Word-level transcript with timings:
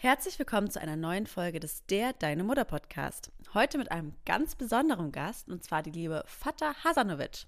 Herzlich 0.00 0.38
willkommen 0.38 0.70
zu 0.70 0.80
einer 0.80 0.94
neuen 0.94 1.26
Folge 1.26 1.58
des 1.58 1.84
Der 1.86 2.12
Deine 2.12 2.44
Mutter 2.44 2.64
Podcast. 2.64 3.32
Heute 3.52 3.78
mit 3.78 3.90
einem 3.90 4.14
ganz 4.24 4.54
besonderen 4.54 5.10
Gast 5.10 5.48
und 5.48 5.64
zwar 5.64 5.82
die 5.82 5.90
liebe 5.90 6.22
Fatah 6.24 6.72
Hasanovic. 6.84 7.46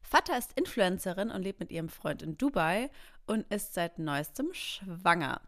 Fatah 0.00 0.38
ist 0.38 0.54
Influencerin 0.54 1.30
und 1.30 1.42
lebt 1.42 1.60
mit 1.60 1.70
ihrem 1.70 1.90
Freund 1.90 2.22
in 2.22 2.38
Dubai 2.38 2.88
und 3.26 3.44
ist 3.52 3.74
seit 3.74 3.98
neuestem 3.98 4.54
schwanger. 4.54 5.42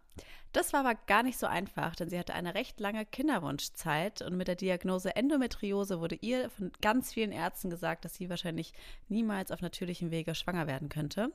Das 0.55 0.73
war 0.73 0.87
aber 0.87 0.95
gar 0.95 1.25
nicht 1.25 1.37
so 1.37 1.47
einfach, 1.47 1.97
denn 1.97 2.09
sie 2.09 2.17
hatte 2.17 2.33
eine 2.33 2.55
recht 2.55 2.79
lange 2.79 3.05
Kinderwunschzeit 3.05 4.23
und 4.23 4.37
mit 4.37 4.47
der 4.47 4.55
Diagnose 4.55 5.17
Endometriose 5.17 5.99
wurde 5.99 6.15
ihr 6.21 6.49
von 6.49 6.71
ganz 6.81 7.13
vielen 7.13 7.33
Ärzten 7.33 7.71
gesagt, 7.71 8.05
dass 8.05 8.15
sie 8.15 8.31
wahrscheinlich 8.31 8.73
niemals 9.09 9.51
auf 9.51 9.63
natürlichem 9.63 10.13
Wege 10.13 10.37
schwanger 10.37 10.69
werden 10.69 10.89
könnte. 10.89 11.33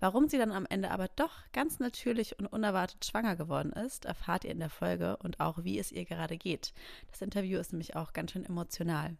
Warum 0.00 0.28
sie 0.28 0.36
dann 0.36 0.52
am 0.52 0.66
Ende 0.68 0.90
aber 0.90 1.08
doch 1.16 1.32
ganz 1.54 1.78
natürlich 1.78 2.38
und 2.38 2.46
unerwartet 2.46 3.06
schwanger 3.06 3.36
geworden 3.36 3.72
ist, 3.72 4.04
erfahrt 4.04 4.44
ihr 4.44 4.50
in 4.50 4.60
der 4.60 4.68
Folge 4.68 5.16
und 5.16 5.40
auch, 5.40 5.64
wie 5.64 5.78
es 5.78 5.90
ihr 5.90 6.04
gerade 6.04 6.36
geht. 6.36 6.74
Das 7.10 7.22
Interview 7.22 7.58
ist 7.58 7.72
nämlich 7.72 7.96
auch 7.96 8.12
ganz 8.12 8.32
schön 8.32 8.44
emotional. 8.44 9.16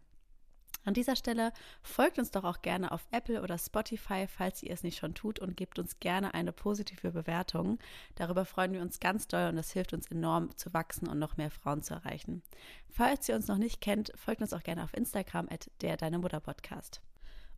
An 0.85 0.93
dieser 0.93 1.15
Stelle 1.15 1.51
folgt 1.81 2.19
uns 2.19 2.31
doch 2.31 2.43
auch 2.43 2.61
gerne 2.61 2.91
auf 2.91 3.05
Apple 3.11 3.41
oder 3.41 3.57
Spotify, 3.57 4.27
falls 4.27 4.63
ihr 4.63 4.71
es 4.71 4.83
nicht 4.83 4.97
schon 4.97 5.13
tut, 5.13 5.39
und 5.39 5.57
gebt 5.57 5.77
uns 5.77 5.99
gerne 5.99 6.33
eine 6.33 6.51
positive 6.51 7.11
Bewertung. 7.11 7.79
Darüber 8.15 8.45
freuen 8.45 8.71
wir 8.73 8.81
uns 8.81 8.99
ganz 8.99 9.27
doll 9.27 9.49
und 9.49 9.55
das 9.55 9.71
hilft 9.71 9.93
uns 9.93 10.07
enorm 10.07 10.55
zu 10.57 10.73
wachsen 10.73 11.07
und 11.07 11.19
noch 11.19 11.37
mehr 11.37 11.51
Frauen 11.51 11.81
zu 11.81 11.93
erreichen. 11.93 12.41
Falls 12.89 13.27
ihr 13.27 13.35
uns 13.35 13.47
noch 13.47 13.57
nicht 13.57 13.81
kennt, 13.81 14.11
folgt 14.15 14.41
uns 14.41 14.53
auch 14.53 14.63
gerne 14.63 14.83
auf 14.83 14.95
Instagram 14.95 15.47
at 15.51 15.69
der 15.81 15.97
Deine 15.97 16.19
Mutter 16.19 16.39
Podcast. 16.39 17.01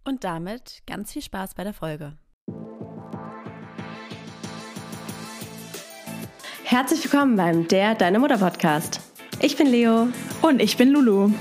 Und 0.04 0.24
damit 0.24 0.82
ganz 0.88 1.14
viel 1.14 1.22
Spaß 1.22 1.54
bei 1.54 1.64
der 1.64 1.74
Folge. 1.74 2.18
Herzlich 6.64 7.04
willkommen 7.04 7.36
beim 7.36 7.68
Der 7.68 7.96
Deine 7.96 8.18
Mutter 8.18 8.38
Podcast. 8.38 9.02
Ich 9.42 9.58
bin 9.58 9.68
Leo. 9.68 10.08
Und 10.42 10.62
ich 10.62 10.78
bin 10.78 10.90
Lulu. 10.90 11.32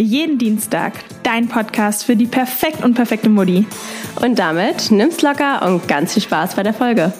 Jeden 0.00 0.38
Dienstag 0.38 0.94
dein 1.24 1.46
Podcast 1.46 2.04
für 2.04 2.16
die 2.16 2.24
perfekt 2.24 2.82
und 2.82 2.94
perfekte 2.94 3.28
Mutti. 3.28 3.66
Und 4.22 4.38
damit 4.38 4.90
nimm's 4.90 5.20
locker 5.20 5.60
und 5.66 5.86
ganz 5.88 6.14
viel 6.14 6.22
Spaß 6.22 6.54
bei 6.54 6.62
der 6.62 6.72
Folge. 6.72 7.12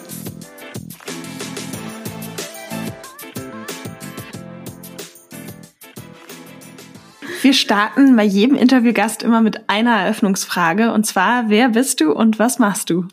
Wir 7.43 7.53
starten 7.53 8.17
bei 8.17 8.25
jedem 8.25 8.57
Interviewgast 8.57 9.23
immer 9.23 9.43
mit 9.43 9.69
einer 9.69 9.97
Eröffnungsfrage 10.01 10.91
und 10.95 11.05
zwar, 11.05 11.51
wer 11.51 11.69
bist 11.69 12.01
du 12.01 12.13
und 12.13 12.39
was 12.39 12.59
machst 12.59 12.89
du? 12.89 13.09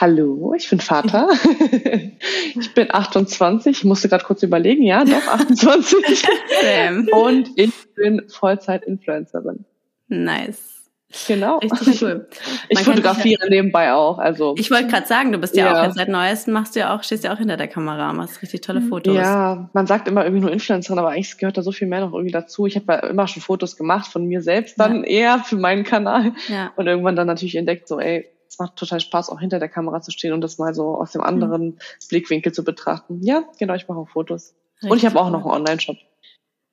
Hallo, 0.00 0.54
ich 0.56 0.70
bin 0.70 0.80
Vater. 0.80 1.28
ich 2.58 2.72
bin 2.72 2.90
28, 2.90 3.76
ich 3.76 3.84
musste 3.84 4.08
gerade 4.08 4.24
kurz 4.24 4.42
überlegen, 4.42 4.82
ja, 4.82 5.04
doch 5.04 5.26
28. 5.26 6.24
und 7.12 7.50
ich 7.56 7.72
bin 7.94 8.22
Vollzeit-Influencerin. 8.26 9.66
Nice. 10.08 10.88
Genau. 11.26 11.58
Richtig 11.58 12.00
cool. 12.00 12.28
ich 12.70 12.78
fotografiere 12.78 13.42
ja, 13.42 13.50
nebenbei 13.50 13.92
auch. 13.92 14.18
Also 14.18 14.54
ich 14.56 14.70
wollte 14.70 14.86
gerade 14.86 15.06
sagen, 15.06 15.32
du 15.32 15.38
bist 15.38 15.54
ja, 15.54 15.66
ja, 15.66 15.78
auch 15.78 15.84
jetzt 15.84 15.96
seit 15.96 16.08
neuestem 16.08 16.54
machst 16.54 16.76
du 16.76 16.80
ja 16.80 16.96
auch, 16.96 17.02
stehst 17.02 17.24
ja 17.24 17.34
auch 17.34 17.38
hinter 17.38 17.58
der 17.58 17.68
Kamera, 17.68 18.14
machst 18.14 18.40
richtig 18.40 18.62
tolle 18.62 18.80
Fotos. 18.80 19.14
Ja, 19.14 19.68
man 19.74 19.86
sagt 19.86 20.08
immer 20.08 20.24
irgendwie 20.24 20.40
nur 20.40 20.52
Influencerin, 20.52 20.98
aber 20.98 21.10
eigentlich 21.10 21.36
gehört 21.36 21.58
da 21.58 21.62
so 21.62 21.72
viel 21.72 21.88
mehr 21.88 22.00
noch 22.00 22.14
irgendwie 22.14 22.32
dazu. 22.32 22.64
Ich 22.64 22.76
habe 22.76 22.90
ja 22.90 22.98
immer 23.00 23.28
schon 23.28 23.42
Fotos 23.42 23.76
gemacht 23.76 24.10
von 24.10 24.24
mir 24.24 24.40
selbst, 24.40 24.80
dann 24.80 25.04
ja. 25.04 25.10
eher 25.10 25.38
für 25.40 25.56
meinen 25.56 25.84
Kanal 25.84 26.32
ja. 26.48 26.72
und 26.76 26.86
irgendwann 26.86 27.16
dann 27.16 27.26
natürlich 27.26 27.56
entdeckt, 27.56 27.86
so 27.86 28.00
ey, 28.00 28.30
es 28.50 28.58
macht 28.58 28.76
total 28.76 29.00
Spaß, 29.00 29.30
auch 29.30 29.38
hinter 29.38 29.60
der 29.60 29.68
Kamera 29.68 30.02
zu 30.02 30.10
stehen 30.10 30.32
und 30.32 30.40
das 30.40 30.58
mal 30.58 30.74
so 30.74 30.96
aus 30.96 31.12
dem 31.12 31.22
anderen 31.22 31.66
mhm. 31.66 31.78
Blickwinkel 32.08 32.52
zu 32.52 32.64
betrachten. 32.64 33.20
Ja, 33.22 33.44
genau, 33.58 33.74
ich 33.74 33.88
mache 33.88 33.98
auch 33.98 34.08
Fotos. 34.08 34.54
Richtig 34.76 34.90
und 34.90 34.98
ich 34.98 35.06
habe 35.06 35.20
auch 35.20 35.30
noch 35.30 35.44
einen 35.44 35.60
Online-Shop. 35.60 35.96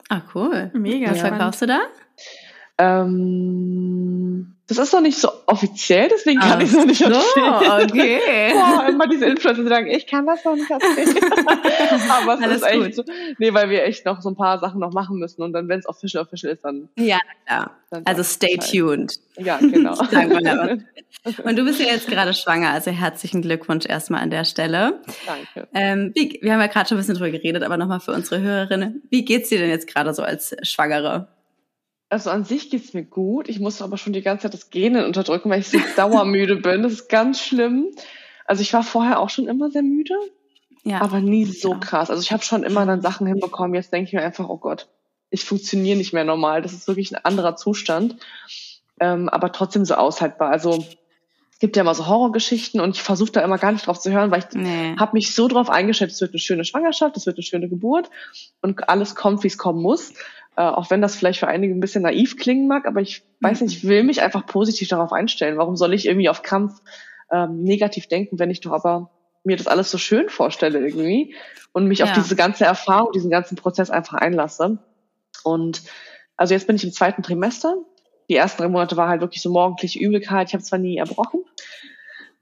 Ah, 0.10 0.22
cool. 0.34 0.72
Mega. 0.74 1.12
Was 1.12 1.20
verkaufst 1.20 1.62
du 1.62 1.68
da? 1.68 1.82
Ähm, 2.78 4.54
das 4.68 4.78
ist 4.80 4.92
noch 4.92 5.02
nicht 5.02 5.18
so 5.18 5.30
offiziell, 5.46 6.10
deswegen 6.10 6.42
kann 6.42 6.60
ich 6.60 6.68
es 6.68 6.76
noch 6.76 6.86
nicht 6.86 7.00
erzählen. 7.00 7.90
okay. 7.90 8.20
Boah, 8.54 8.86
immer 8.90 9.08
diese 9.08 9.26
Influencer, 9.26 9.64
die 9.64 9.70
sagen, 9.70 9.88
ich 9.88 10.06
kann 10.08 10.28
das 10.28 10.44
noch 10.44 10.56
nicht 10.56 10.70
erzählen. 10.70 11.16
Aber 12.12 12.34
es 12.34 12.42
Alles 12.42 12.58
ist 12.58 12.68
echt 12.68 12.84
gut. 12.84 12.96
so, 12.96 13.04
nee, 13.38 13.54
weil 13.54 13.70
wir 13.70 13.86
echt 13.86 14.06
noch 14.06 14.22
so 14.22 14.30
ein 14.30 14.36
paar 14.36 14.60
Sachen 14.60 14.82
noch 14.82 14.92
machen 14.92 15.20
müssen 15.20 15.42
und 15.42 15.54
dann, 15.54 15.70
wenn 15.70 15.80
es 15.80 15.88
official 15.88 16.24
official 16.24 16.52
ist, 16.52 16.66
dann. 16.66 16.90
Ja, 16.98 17.20
klar. 17.46 17.72
Also 18.04 18.24
stay 18.24 18.58
tuned. 18.58 19.14
Ja, 19.38 19.58
genau. 19.58 19.98
und 21.44 21.56
du 21.56 21.64
bist 21.64 21.80
ja 21.80 21.86
jetzt 21.86 22.08
gerade 22.08 22.34
schwanger, 22.34 22.72
also 22.72 22.92
herzlichen 22.92 23.42
Glückwunsch 23.42 23.86
erstmal 23.86 24.22
an 24.22 24.32
der 24.32 24.44
Stelle. 24.44 25.00
Danke. 25.26 25.70
Ähm, 25.74 26.12
wie, 26.14 26.40
wir 26.42 26.52
haben 26.52 26.60
ja 26.60 26.68
gerade 26.68 26.90
schon 26.90 26.98
ein 26.98 27.00
bisschen 27.00 27.16
drüber 27.16 27.32
geredet, 27.32 27.64
aber 27.64 27.78
nochmal 27.78 28.02
für 28.02 28.12
unsere 28.12 28.42
Hörerinnen. 28.42 29.04
Wie 29.10 29.24
geht's 29.24 29.48
dir 29.48 29.60
denn 29.60 29.70
jetzt 29.70 29.88
gerade 29.88 30.14
so 30.14 30.24
als 30.24 30.58
Schwangere? 30.64 31.30
Also 32.10 32.30
an 32.30 32.46
sich 32.46 32.70
geht's 32.70 32.94
mir 32.94 33.04
gut. 33.04 33.50
Ich 33.50 33.60
muss 33.60 33.82
aber 33.82 33.98
schon 33.98 34.14
die 34.14 34.22
ganze 34.22 34.44
Zeit 34.44 34.54
das 34.54 34.70
Genen 34.70 35.06
unterdrücken, 35.06 35.50
weil 35.50 35.60
ich 35.60 35.70
so 35.70 35.80
dauermüde 35.96 36.56
bin. 36.58 36.84
Das 36.84 36.94
ist 36.94 37.10
ganz 37.10 37.42
schlimm. 37.42 37.88
Also 38.46 38.62
ich 38.62 38.74
war 38.74 38.84
vorher 38.84 39.20
auch 39.20 39.30
schon 39.30 39.48
immer 39.48 39.70
sehr 39.70 39.84
müde, 39.84 40.16
ja. 40.84 41.02
aber 41.02 41.20
nie 41.20 41.46
so 41.46 41.74
ja. 41.74 41.80
krass. 41.80 42.10
Also 42.10 42.22
ich 42.22 42.32
habe 42.32 42.44
schon 42.44 42.64
immer 42.64 42.86
dann 42.86 43.02
Sachen 43.02 43.28
hinbekommen. 43.28 43.76
Jetzt 43.76 43.92
denke 43.92 44.08
ich 44.08 44.14
mir 44.14 44.24
einfach, 44.24 44.48
oh 44.48 44.58
Gott, 44.58 44.88
ich 45.30 45.44
funktioniere 45.44 45.98
nicht 45.98 46.14
mehr 46.14 46.24
normal. 46.24 46.62
Das 46.62 46.72
ist 46.74 46.88
wirklich 46.88 47.12
ein 47.12 47.24
anderer 47.26 47.58
Zustand, 47.58 48.16
ähm, 49.02 49.28
aber 49.28 49.52
trotzdem 49.52 49.84
so 49.84 49.96
aushaltbar. 49.96 50.50
Also 50.50 50.86
es 51.52 51.60
gibt 51.60 51.76
ja 51.76 51.82
immer 51.82 51.96
so 51.96 52.08
Horrorgeschichten 52.08 52.80
und 52.80 52.96
ich 52.96 53.02
versuche 53.02 53.32
da 53.32 53.42
immer 53.42 53.58
gar 53.58 53.72
nicht 53.74 53.86
drauf 53.88 54.00
zu 54.00 54.12
hören, 54.12 54.32
weil 54.32 54.40
ich 54.40 54.56
nee. 54.56 54.96
habe 54.98 55.14
mich 55.14 55.36
so 55.36 55.48
drauf 55.48 55.70
eingeschätzt, 55.70 56.16
es 56.16 56.22
wird 56.22 56.32
eine 56.32 56.40
schöne 56.40 56.64
Schwangerschaft, 56.64 57.18
es 57.18 57.26
wird 57.26 57.36
eine 57.36 57.44
schöne 57.44 57.68
Geburt 57.68 58.10
und 58.62 58.88
alles 58.88 59.16
kommt, 59.16 59.44
wie 59.44 59.48
es 59.48 59.58
kommen 59.58 59.82
muss. 59.82 60.14
Äh, 60.58 60.64
auch 60.64 60.90
wenn 60.90 61.02
das 61.02 61.16
vielleicht 61.16 61.40
für 61.40 61.48
einige 61.48 61.74
ein 61.74 61.80
bisschen 61.80 62.02
naiv 62.02 62.36
klingen 62.36 62.68
mag, 62.68 62.88
aber 62.88 63.00
ich 63.00 63.24
weiß 63.42 63.62
nicht, 63.62 63.78
ich 63.78 63.88
will 63.88 64.04
mich 64.04 64.24
einfach 64.24 64.48
positiv 64.48 64.88
darauf 64.88 65.14
einstellen. 65.14 65.58
Warum 65.58 65.76
soll 65.76 65.94
ich 65.94 66.08
irgendwie 66.08 66.30
auf 66.30 66.42
Kampf 66.42 66.82
ähm, 67.32 67.62
negativ 67.62 68.08
denken, 68.08 68.40
wenn 68.40 68.50
ich 68.50 68.62
doch 68.62 68.72
aber 68.72 69.12
mir 69.44 69.56
das 69.56 69.68
alles 69.68 69.92
so 69.92 70.00
schön 70.00 70.30
vorstelle 70.30 70.80
irgendwie 70.80 71.36
und 71.74 71.86
mich 71.86 72.00
ja. 72.00 72.06
auf 72.06 72.14
diese 72.14 72.36
ganze 72.36 72.66
Erfahrung, 72.66 73.12
diesen 73.12 73.30
ganzen 73.30 73.56
Prozess 73.56 73.92
einfach 73.92 74.16
einlasse. 74.16 74.80
Und 75.44 75.84
also 76.38 76.56
jetzt 76.56 76.66
bin 76.66 76.76
ich 76.76 76.84
im 76.84 76.92
zweiten 76.92 77.22
Trimester. 77.22 77.76
Die 78.28 78.36
ersten 78.36 78.64
drei 78.64 78.68
Monate 78.68 78.98
war 78.98 79.10
halt 79.10 79.22
wirklich 79.22 79.44
so 79.44 79.52
morgendliche 79.52 80.00
Übelkeit. 80.00 80.48
Ich 80.48 80.54
habe 80.56 80.64
zwar 80.64 80.80
nie 80.80 80.98
erbrochen, 80.98 81.42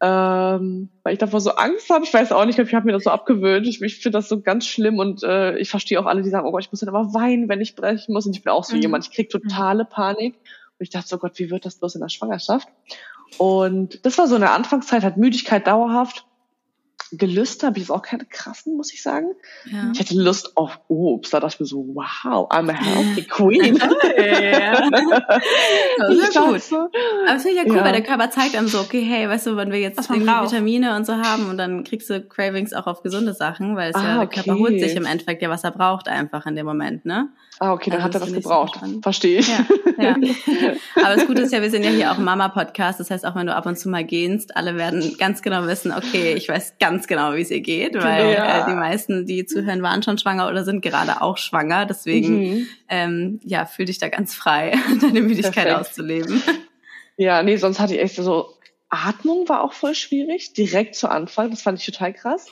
ähm, 0.01 0.89
weil 1.03 1.13
ich 1.13 1.19
davor 1.19 1.39
so 1.39 1.51
Angst 1.51 1.89
habe. 1.89 2.03
Ich 2.03 2.13
weiß 2.13 2.31
auch 2.31 2.45
nicht, 2.45 2.59
ich 2.59 2.73
habe 2.73 2.85
mir 2.85 2.91
das 2.91 3.06
so 3.06 3.09
abgewöhnt. 3.09 3.66
Ich, 3.67 3.81
ich 3.81 4.00
finde 4.00 4.17
das 4.17 4.28
so 4.28 4.41
ganz 4.41 4.66
schlimm 4.66 5.00
und 5.00 5.23
äh, 5.23 5.57
ich 5.57 5.69
verstehe 5.69 6.00
auch 6.00 6.06
alle, 6.06 6.22
die 6.22 6.29
sagen, 6.29 6.47
oh 6.47 6.51
Gott, 6.51 6.63
ich 6.63 6.72
muss 6.72 6.81
dann 6.81 6.89
immer 6.89 7.13
weinen, 7.13 7.47
wenn 7.47 7.61
ich 7.61 7.75
brechen 7.75 8.13
muss. 8.13 8.25
Und 8.25 8.35
ich 8.35 8.44
bin 8.44 8.51
auch 8.51 8.63
so 8.63 8.75
mhm. 8.75 8.81
jemand, 8.81 9.06
ich 9.06 9.11
krieg 9.11 9.29
totale 9.29 9.85
Panik. 9.85 10.35
Und 10.35 10.83
ich 10.83 10.89
dachte 10.89 11.07
so, 11.07 11.17
Gott, 11.17 11.39
wie 11.39 11.50
wird 11.50 11.66
das 11.66 11.79
bloß 11.79 11.95
in 11.95 12.01
der 12.01 12.09
Schwangerschaft? 12.09 12.67
Und 13.38 14.06
das 14.06 14.17
war 14.17 14.28
so 14.28 14.35
eine 14.35 14.51
Anfangszeit, 14.51 15.03
hat 15.03 15.17
Müdigkeit 15.17 15.66
dauerhaft. 15.67 16.25
Gelüste 17.12 17.68
habe 17.68 17.78
ich 17.78 17.84
jetzt 17.84 17.92
auch 17.92 18.02
keine 18.02 18.26
krassen, 18.26 18.76
muss 18.76 18.94
ich 18.94 19.02
sagen. 19.02 19.28
Ja. 19.66 19.92
Ich 19.94 20.00
hatte 20.00 20.16
Lust 20.16 20.58
auf 20.58 20.80
Obst. 20.88 21.34
Da 21.34 21.40
dachte 21.40 21.56
ich 21.56 21.60
mir 21.60 21.66
so, 21.66 21.86
wow, 21.94 22.50
I'm 22.52 22.70
a 22.70 22.74
healthy 22.74 23.24
queen. 23.30 23.78
ja. 24.18 24.90
Das 25.98 26.14
ist 26.14 26.38
gut. 26.38 26.62
So. 26.62 26.78
Aber 26.78 26.90
das 27.28 27.44
finde 27.44 27.58
ich 27.58 27.64
ja 27.66 27.70
cool, 27.70 27.78
ja. 27.78 27.86
weil 27.86 27.94
der 27.94 28.04
Körper 28.04 28.30
zeigt 28.30 28.56
einem 28.56 28.68
so, 28.68 28.80
okay, 28.80 29.02
hey, 29.02 29.30
weißt 29.30 29.48
du, 29.48 29.56
wenn 29.56 29.72
wir 29.72 29.80
jetzt 29.80 30.10
irgendwie 30.10 30.26
braucht. 30.26 30.52
Vitamine 30.52 30.96
und 30.96 31.06
so 31.06 31.14
haben 31.14 31.50
und 31.50 31.58
dann 31.58 31.84
kriegst 31.84 32.10
du 32.10 32.22
Cravings 32.22 32.74
auch 32.74 32.88
auf 32.88 33.02
gesunde 33.02 33.34
Sachen, 33.34 33.76
weil 33.76 33.92
es 33.92 33.96
ah, 33.96 34.04
ja, 34.04 34.14
der 34.16 34.24
okay. 34.24 34.44
Körper 34.44 34.60
holt 34.60 34.80
sich 34.80 34.96
im 34.96 35.06
Endeffekt 35.06 35.42
ja, 35.42 35.50
was 35.50 35.64
er 35.64 35.72
braucht 35.72 36.08
einfach 36.08 36.46
in 36.46 36.56
dem 36.56 36.66
Moment, 36.66 37.06
ne? 37.06 37.30
Ah, 37.60 37.72
okay, 37.72 37.90
dann 37.90 38.02
also, 38.02 38.20
hat 38.20 38.22
er 38.22 38.32
das 38.32 38.34
gebraucht. 38.34 38.80
Verstehe 39.02 39.40
ich. 39.40 39.48
Ja, 39.48 39.66
ja. 39.98 40.16
Aber 40.96 41.16
das 41.16 41.26
Gute 41.26 41.44
ist 41.44 41.54
ja, 41.54 41.62
wir 41.62 41.70
sind 41.70 41.84
ja 41.84 41.90
hier 41.90 42.12
auch 42.12 42.18
Mama-Podcast. 42.18 43.00
Das 43.00 43.10
heißt, 43.10 43.26
auch 43.26 43.36
wenn 43.36 43.48
du 43.48 43.56
ab 43.56 43.66
und 43.66 43.80
zu 43.80 43.88
mal 43.88 44.04
gehst, 44.04 44.58
alle 44.58 44.76
werden 44.76 45.16
ganz 45.18 45.42
genau 45.42 45.66
wissen, 45.66 45.94
okay, 45.94 46.34
ich 46.34 46.50
weiß 46.50 46.74
ganz 46.80 46.94
genau, 47.07 47.35
wie 47.35 47.41
es 47.41 47.51
ihr 47.51 47.61
geht, 47.61 47.95
weil 47.95 48.33
ja. 48.33 48.63
äh, 48.63 48.69
die 48.69 48.75
meisten, 48.75 49.25
die 49.25 49.45
zuhören, 49.45 49.81
waren 49.81 50.03
schon 50.03 50.17
schwanger 50.17 50.47
oder 50.47 50.63
sind 50.63 50.81
gerade 50.81 51.21
auch 51.21 51.38
schwanger. 51.38 51.86
Deswegen, 51.86 52.38
mhm. 52.39 52.68
ähm, 52.89 53.39
ja, 53.44 53.65
fühl 53.65 53.86
dich 53.86 54.00
da 54.00 54.09
ganz 54.09 54.33
frei, 54.33 54.74
deine 55.01 55.21
Müdigkeit 55.21 55.53
Perfekt. 55.53 55.75
auszuleben. 55.75 56.42
Ja, 57.18 57.44
nee, 57.44 57.57
sonst 57.57 57.80
hatte 57.80 57.95
ich 57.95 58.01
echt 58.01 58.15
so, 58.15 58.56
Atmung 58.89 59.47
war 59.50 59.63
auch 59.63 59.74
voll 59.74 59.95
schwierig, 59.95 60.53
direkt 60.53 60.95
zu 60.95 61.09
Anfang. 61.09 61.50
Das 61.50 61.62
fand 61.62 61.80
ich 61.80 61.86
total 61.86 62.13
krass. 62.13 62.47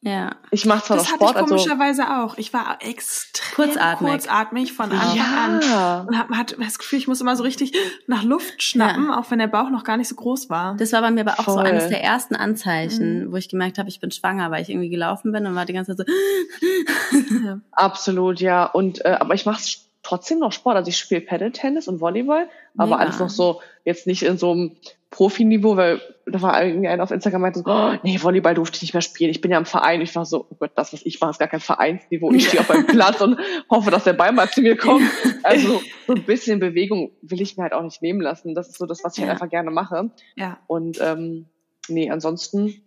Ja. 0.00 0.36
Ich 0.52 0.64
mache 0.64 0.84
zwar 0.84 0.96
das 0.96 1.08
noch 1.08 1.16
Sport, 1.16 1.34
hatte 1.34 1.40
ich 1.40 1.48
komischerweise 1.48 2.06
also 2.06 2.32
auch. 2.32 2.38
Ich 2.38 2.52
war 2.52 2.78
extrem 2.80 3.66
kurzatmig, 3.66 4.10
kurzatmig 4.12 4.72
von 4.72 4.92
Anfang 4.92 5.60
ja. 5.62 6.00
an 6.00 6.06
und 6.06 6.18
hab, 6.18 6.30
hatte 6.30 6.56
das 6.56 6.78
Gefühl, 6.78 7.00
ich 7.00 7.08
muss 7.08 7.20
immer 7.20 7.34
so 7.34 7.42
richtig 7.42 7.72
nach 8.06 8.22
Luft 8.22 8.62
schnappen, 8.62 9.08
ja. 9.08 9.18
auch 9.18 9.28
wenn 9.30 9.40
der 9.40 9.48
Bauch 9.48 9.70
noch 9.70 9.82
gar 9.82 9.96
nicht 9.96 10.08
so 10.08 10.14
groß 10.14 10.50
war. 10.50 10.76
Das 10.76 10.92
war 10.92 11.00
bei 11.00 11.10
mir 11.10 11.22
aber 11.22 11.40
auch 11.40 11.44
Voll. 11.44 11.54
so 11.54 11.60
eines 11.60 11.88
der 11.88 12.02
ersten 12.02 12.36
Anzeichen, 12.36 13.24
mhm. 13.24 13.32
wo 13.32 13.36
ich 13.36 13.48
gemerkt 13.48 13.78
habe, 13.78 13.88
ich 13.88 13.98
bin 13.98 14.12
schwanger, 14.12 14.52
weil 14.52 14.62
ich 14.62 14.70
irgendwie 14.70 14.88
gelaufen 14.88 15.32
bin 15.32 15.46
und 15.46 15.56
war 15.56 15.66
die 15.66 15.72
ganze 15.72 15.96
Zeit 15.96 16.06
so. 16.06 17.18
Absolut, 17.72 18.40
ja. 18.40 18.66
Und 18.66 19.04
äh, 19.04 19.16
aber 19.18 19.34
ich 19.34 19.46
mache 19.46 19.60
trotzdem 20.08 20.38
noch 20.38 20.52
Sport. 20.52 20.76
Also 20.76 20.88
ich 20.88 20.96
spiele 20.96 21.20
Paddle-Tennis 21.20 21.86
und 21.86 22.00
Volleyball, 22.00 22.48
aber 22.76 22.92
Mega. 22.92 23.00
alles 23.02 23.18
noch 23.18 23.28
so, 23.28 23.60
jetzt 23.84 24.06
nicht 24.06 24.22
in 24.22 24.38
so 24.38 24.52
einem 24.52 24.76
Profiniveau, 25.10 25.76
weil 25.76 26.00
da 26.26 26.40
war 26.40 26.62
irgendwie 26.62 26.88
einer 26.88 27.02
auf 27.02 27.10
Instagram 27.10 27.42
meinte 27.42 27.60
so, 27.60 27.64
oh, 27.66 27.92
nee, 28.02 28.22
Volleyball 28.22 28.54
durfte 28.54 28.76
ich 28.76 28.82
nicht 28.82 28.94
mehr 28.94 29.02
spielen. 29.02 29.30
Ich 29.30 29.42
bin 29.42 29.50
ja 29.50 29.58
im 29.58 29.66
Verein. 29.66 30.00
Ich 30.00 30.14
war 30.14 30.24
so, 30.24 30.46
oh 30.50 30.56
Gott, 30.58 30.72
das, 30.76 30.92
was 30.92 31.04
ich 31.04 31.20
mache, 31.20 31.32
ist 31.32 31.38
gar 31.38 31.48
kein 31.48 31.60
Vereinsniveau. 31.60 32.32
Ich 32.32 32.48
stehe 32.48 32.60
auf 32.60 32.70
einem 32.70 32.86
Platz 32.86 33.20
und 33.20 33.38
hoffe, 33.70 33.90
dass 33.90 34.04
der 34.04 34.14
Ball 34.14 34.32
mal 34.32 34.48
zu 34.50 34.62
mir 34.62 34.76
kommt. 34.76 35.04
Also 35.44 35.80
so 36.06 36.14
ein 36.14 36.24
bisschen 36.24 36.58
Bewegung 36.58 37.12
will 37.22 37.40
ich 37.40 37.56
mir 37.56 37.62
halt 37.62 37.72
auch 37.72 37.82
nicht 37.82 38.02
nehmen 38.02 38.20
lassen. 38.20 38.54
Das 38.54 38.68
ist 38.68 38.78
so 38.78 38.86
das, 38.86 39.04
was 39.04 39.16
ich 39.16 39.20
halt 39.20 39.28
ja. 39.28 39.32
halt 39.32 39.42
einfach 39.42 39.50
gerne 39.50 39.70
mache. 39.70 40.10
Ja. 40.36 40.58
Und 40.66 40.98
ähm, 41.00 41.46
nee, 41.88 42.10
ansonsten 42.10 42.82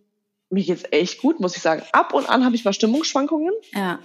mir 0.51 0.63
geht's 0.63 0.83
echt 0.91 1.21
gut, 1.21 1.39
muss 1.39 1.55
ich 1.55 1.61
sagen. 1.61 1.81
Ab 1.93 2.13
und 2.13 2.29
an 2.29 2.43
habe 2.43 2.55
ich 2.55 2.65
mal 2.65 2.73
Stimmungsschwankungen. 2.73 3.53
Ja. 3.73 3.99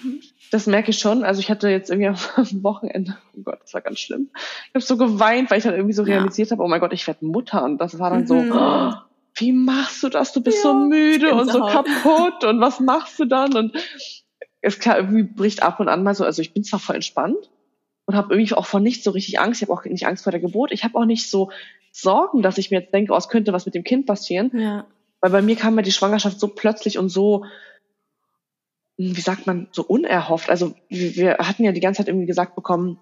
Das 0.50 0.66
merke 0.66 0.90
ich 0.90 0.98
schon. 0.98 1.24
Also 1.24 1.40
ich 1.40 1.50
hatte 1.50 1.68
jetzt 1.68 1.90
irgendwie 1.90 2.08
am 2.08 2.16
Wochenende, 2.62 3.16
oh 3.36 3.42
Gott, 3.42 3.58
das 3.62 3.74
war 3.74 3.80
ganz 3.80 3.98
schlimm. 3.98 4.30
Ich 4.68 4.74
habe 4.74 4.84
so 4.84 4.96
geweint, 4.96 5.50
weil 5.50 5.58
ich 5.58 5.64
dann 5.64 5.74
irgendwie 5.74 5.94
so 5.94 6.04
realisiert 6.04 6.52
habe, 6.52 6.62
oh 6.62 6.68
mein 6.68 6.80
Gott, 6.80 6.92
ich 6.92 7.06
werde 7.06 7.26
Mutter. 7.26 7.64
Und 7.64 7.78
das 7.78 7.98
war 7.98 8.10
dann 8.10 8.22
mhm. 8.22 8.26
so, 8.26 8.34
oh, 8.36 8.92
wie 9.34 9.52
machst 9.52 10.02
du 10.02 10.08
das? 10.08 10.32
Du 10.32 10.40
bist 10.40 10.58
ja, 10.58 10.70
so 10.70 10.74
müde 10.74 11.34
und 11.34 11.50
so 11.50 11.60
kaputt 11.60 12.44
und 12.44 12.60
was 12.60 12.80
machst 12.80 13.18
du 13.18 13.24
dann? 13.24 13.54
Und 13.54 13.76
es 14.60 14.78
klar, 14.78 14.98
irgendwie 14.98 15.24
bricht 15.24 15.62
ab 15.62 15.80
und 15.80 15.88
an 15.88 16.02
mal 16.02 16.14
so, 16.14 16.24
also 16.24 16.42
ich 16.42 16.54
bin 16.54 16.64
zwar 16.64 16.80
voll 16.80 16.96
entspannt 16.96 17.50
und 18.06 18.14
habe 18.14 18.34
irgendwie 18.34 18.54
auch 18.54 18.66
vor 18.66 18.80
nichts 18.80 19.04
so 19.04 19.10
richtig 19.10 19.38
Angst. 19.40 19.60
Ich 19.60 19.68
habe 19.68 19.78
auch 19.78 19.84
nicht 19.84 20.06
Angst 20.06 20.24
vor 20.24 20.30
der 20.30 20.40
Geburt. 20.40 20.72
Ich 20.72 20.84
habe 20.84 20.96
auch 20.96 21.04
nicht 21.04 21.28
so 21.28 21.50
Sorgen, 21.92 22.42
dass 22.42 22.58
ich 22.58 22.70
mir 22.70 22.80
jetzt 22.80 22.92
denke, 22.92 23.12
oh, 23.12 23.16
es 23.16 23.28
könnte 23.28 23.52
was 23.52 23.66
mit 23.66 23.74
dem 23.74 23.84
Kind 23.84 24.06
passieren. 24.06 24.50
Ja. 24.54 24.86
Weil 25.26 25.40
bei 25.40 25.42
mir 25.42 25.56
kam 25.56 25.74
ja 25.76 25.82
die 25.82 25.90
Schwangerschaft 25.90 26.38
so 26.38 26.46
plötzlich 26.46 26.98
und 26.98 27.08
so, 27.08 27.44
wie 28.96 29.20
sagt 29.20 29.48
man, 29.48 29.66
so 29.72 29.82
unerhofft. 29.82 30.50
Also 30.50 30.74
wir 30.88 31.38
hatten 31.38 31.64
ja 31.64 31.72
die 31.72 31.80
ganze 31.80 31.98
Zeit 31.98 32.08
irgendwie 32.08 32.26
gesagt 32.26 32.54
bekommen, 32.54 33.00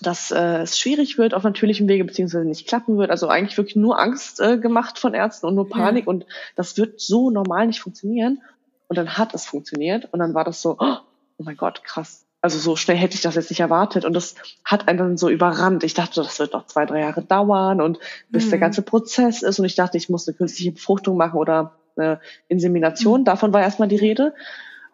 dass 0.00 0.30
äh, 0.30 0.62
es 0.62 0.78
schwierig 0.78 1.18
wird 1.18 1.34
auf 1.34 1.42
natürlichem 1.42 1.86
Wege, 1.86 2.04
beziehungsweise 2.04 2.46
nicht 2.46 2.66
klappen 2.66 2.96
wird. 2.96 3.10
Also 3.10 3.28
eigentlich 3.28 3.58
wirklich 3.58 3.76
nur 3.76 3.98
Angst 3.98 4.40
äh, 4.40 4.56
gemacht 4.56 4.98
von 4.98 5.12
Ärzten 5.12 5.46
und 5.46 5.54
nur 5.54 5.68
Panik. 5.68 6.06
Ja. 6.06 6.10
Und 6.10 6.24
das 6.54 6.78
wird 6.78 6.98
so 6.98 7.30
normal 7.30 7.66
nicht 7.66 7.80
funktionieren. 7.80 8.40
Und 8.88 8.96
dann 8.96 9.18
hat 9.18 9.34
es 9.34 9.44
funktioniert. 9.44 10.08
Und 10.12 10.20
dann 10.20 10.32
war 10.32 10.44
das 10.44 10.62
so, 10.62 10.78
oh 10.78 10.96
mein 11.38 11.58
Gott, 11.58 11.84
krass. 11.84 12.25
Also 12.46 12.60
so 12.60 12.76
schnell 12.76 12.96
hätte 12.96 13.16
ich 13.16 13.22
das 13.22 13.34
jetzt 13.34 13.50
nicht 13.50 13.58
erwartet. 13.58 14.04
Und 14.04 14.12
das 14.12 14.36
hat 14.64 14.86
einen 14.86 14.98
dann 14.98 15.16
so 15.16 15.28
überrannt. 15.28 15.82
Ich 15.82 15.94
dachte, 15.94 16.22
das 16.22 16.38
wird 16.38 16.52
noch 16.52 16.66
zwei, 16.66 16.86
drei 16.86 17.00
Jahre 17.00 17.20
dauern 17.20 17.80
und 17.80 17.98
bis 18.28 18.46
mhm. 18.46 18.50
der 18.50 18.58
ganze 18.60 18.82
Prozess 18.82 19.42
ist. 19.42 19.58
Und 19.58 19.64
ich 19.64 19.74
dachte, 19.74 19.96
ich 19.96 20.08
muss 20.08 20.28
eine 20.28 20.36
künstliche 20.36 20.70
Befruchtung 20.70 21.16
machen 21.16 21.40
oder 21.40 21.72
eine 21.96 22.20
Insemination. 22.46 23.22
Mhm. 23.22 23.24
Davon 23.24 23.52
war 23.52 23.62
erstmal 23.62 23.88
die 23.88 23.96
Rede, 23.96 24.32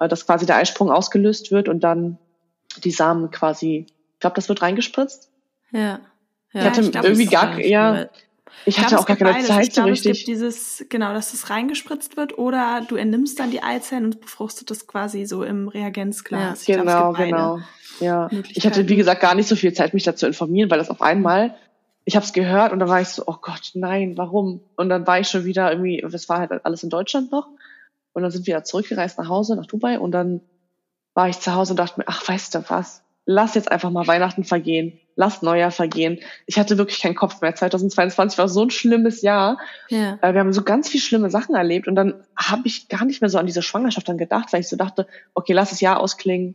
äh, 0.00 0.08
dass 0.08 0.24
quasi 0.24 0.46
der 0.46 0.56
Eisprung 0.56 0.90
ausgelöst 0.90 1.50
wird 1.50 1.68
und 1.68 1.80
dann 1.80 2.16
die 2.82 2.90
Samen 2.90 3.30
quasi, 3.30 3.84
ich 4.14 4.20
glaube, 4.20 4.36
das 4.36 4.48
wird 4.48 4.62
reingespritzt. 4.62 5.30
Ja. 5.72 5.80
ja 5.80 6.00
ich 6.54 6.64
hatte 6.64 6.80
ich 6.80 6.90
glaub, 6.90 7.04
irgendwie 7.04 7.26
gar, 7.26 7.60
ja, 7.60 8.06
ich 8.64 8.78
hatte 8.78 8.98
auch 8.98 9.06
gar 9.06 9.16
keine 9.16 9.32
beides. 9.32 9.48
Zeit 9.48 9.66
ich 9.66 9.72
glaube, 9.72 9.88
so 9.88 9.92
richtig. 9.92 10.12
Es 10.12 10.18
gibt 10.18 10.28
dieses, 10.28 10.86
genau, 10.88 11.12
dass 11.12 11.32
es 11.34 11.50
reingespritzt 11.50 12.16
wird 12.16 12.38
oder 12.38 12.84
du 12.86 12.96
entnimmst 12.96 13.38
dann 13.40 13.50
die 13.50 13.62
Eizellen 13.62 14.04
und 14.06 14.20
befruchtet 14.20 14.70
das 14.70 14.86
quasi 14.86 15.24
so 15.24 15.42
im 15.42 15.68
Reagenzglas. 15.68 16.66
Ja, 16.66 16.76
genau, 16.76 17.12
glaub, 17.12 17.16
genau. 17.16 17.58
Ja. 18.00 18.30
Ich 18.50 18.66
hatte, 18.66 18.88
wie 18.88 18.96
gesagt, 18.96 19.20
gar 19.20 19.34
nicht 19.34 19.48
so 19.48 19.56
viel 19.56 19.72
Zeit, 19.72 19.94
mich 19.94 20.04
dazu 20.04 20.26
informieren, 20.26 20.70
weil 20.70 20.78
das 20.78 20.90
auf 20.90 21.02
einmal, 21.02 21.54
ich 22.04 22.16
habe 22.16 22.24
es 22.24 22.32
gehört 22.32 22.72
und 22.72 22.78
dann 22.78 22.88
war 22.88 23.00
ich 23.00 23.08
so, 23.08 23.24
oh 23.26 23.36
Gott, 23.40 23.72
nein, 23.74 24.16
warum? 24.16 24.60
Und 24.76 24.88
dann 24.88 25.06
war 25.06 25.20
ich 25.20 25.28
schon 25.28 25.44
wieder 25.44 25.70
irgendwie, 25.70 26.04
das 26.08 26.28
war 26.28 26.38
halt 26.38 26.64
alles 26.64 26.82
in 26.82 26.90
Deutschland 26.90 27.30
noch. 27.32 27.48
Und 28.12 28.22
dann 28.22 28.30
sind 28.30 28.46
wir 28.46 28.62
zurückgereist 28.64 29.18
nach 29.18 29.28
Hause, 29.28 29.56
nach 29.56 29.66
Dubai 29.66 29.98
und 29.98 30.12
dann 30.12 30.40
war 31.14 31.28
ich 31.28 31.40
zu 31.40 31.54
Hause 31.54 31.72
und 31.72 31.78
dachte 31.78 32.00
mir, 32.00 32.06
ach, 32.08 32.26
weißt 32.26 32.54
du 32.54 32.64
was? 32.68 33.02
Lass 33.24 33.54
jetzt 33.54 33.70
einfach 33.70 33.90
mal 33.90 34.06
Weihnachten 34.06 34.44
vergehen 34.44 34.98
lass 35.16 35.42
Neujahr 35.42 35.70
vergehen. 35.70 36.20
Ich 36.46 36.58
hatte 36.58 36.78
wirklich 36.78 37.00
keinen 37.00 37.14
Kopf 37.14 37.40
mehr. 37.40 37.54
2022 37.54 38.38
war 38.38 38.48
so 38.48 38.62
ein 38.62 38.70
schlimmes 38.70 39.22
Jahr. 39.22 39.58
Ja. 39.88 40.18
Äh, 40.22 40.32
wir 40.34 40.40
haben 40.40 40.52
so 40.52 40.62
ganz 40.62 40.88
viele 40.88 41.02
schlimme 41.02 41.30
Sachen 41.30 41.54
erlebt 41.54 41.88
und 41.88 41.94
dann 41.94 42.24
habe 42.36 42.62
ich 42.66 42.88
gar 42.88 43.04
nicht 43.04 43.20
mehr 43.20 43.30
so 43.30 43.38
an 43.38 43.46
diese 43.46 43.62
Schwangerschaft 43.62 44.08
dann 44.08 44.18
gedacht, 44.18 44.52
weil 44.52 44.60
ich 44.60 44.68
so 44.68 44.76
dachte, 44.76 45.06
okay, 45.34 45.52
lass 45.52 45.70
das 45.70 45.80
Jahr 45.80 46.00
ausklingen, 46.00 46.54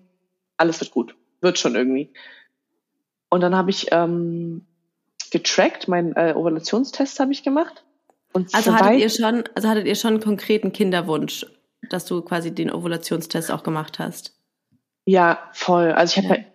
alles 0.58 0.80
wird 0.80 0.92
gut, 0.92 1.16
wird 1.42 1.60
schon 1.60 1.76
irgendwie. 1.76 2.12
Und 3.30 3.42
dann 3.42 3.56
habe 3.56 3.70
ich 3.70 3.88
ähm, 3.92 4.66
getrackt, 5.32 5.88
meinen 5.88 6.16
äh, 6.16 6.34
Ovulationstest 6.36 7.20
habe 7.20 7.32
ich 7.32 7.44
gemacht. 7.44 7.84
Und 8.34 8.54
also 8.54 8.74
hattet 8.74 9.00
ihr 9.00 9.10
schon, 9.10 9.44
also 9.56 9.70
hattet 9.70 9.88
ihr 9.88 9.96
schon 9.96 10.16
einen 10.16 10.24
konkreten 10.24 10.72
Kinderwunsch, 10.72 11.46
dass 11.90 12.06
du 12.06 12.22
quasi 12.22 12.54
den 12.54 12.72
Ovulationstest 12.72 13.52
auch 13.52 13.64
gemacht 13.64 14.00
hast? 14.00 14.34
Ja, 15.06 15.40
voll. 15.54 15.92
Also 15.92 16.20
ich 16.20 16.26
habe 16.26 16.40
ja. 16.40 16.46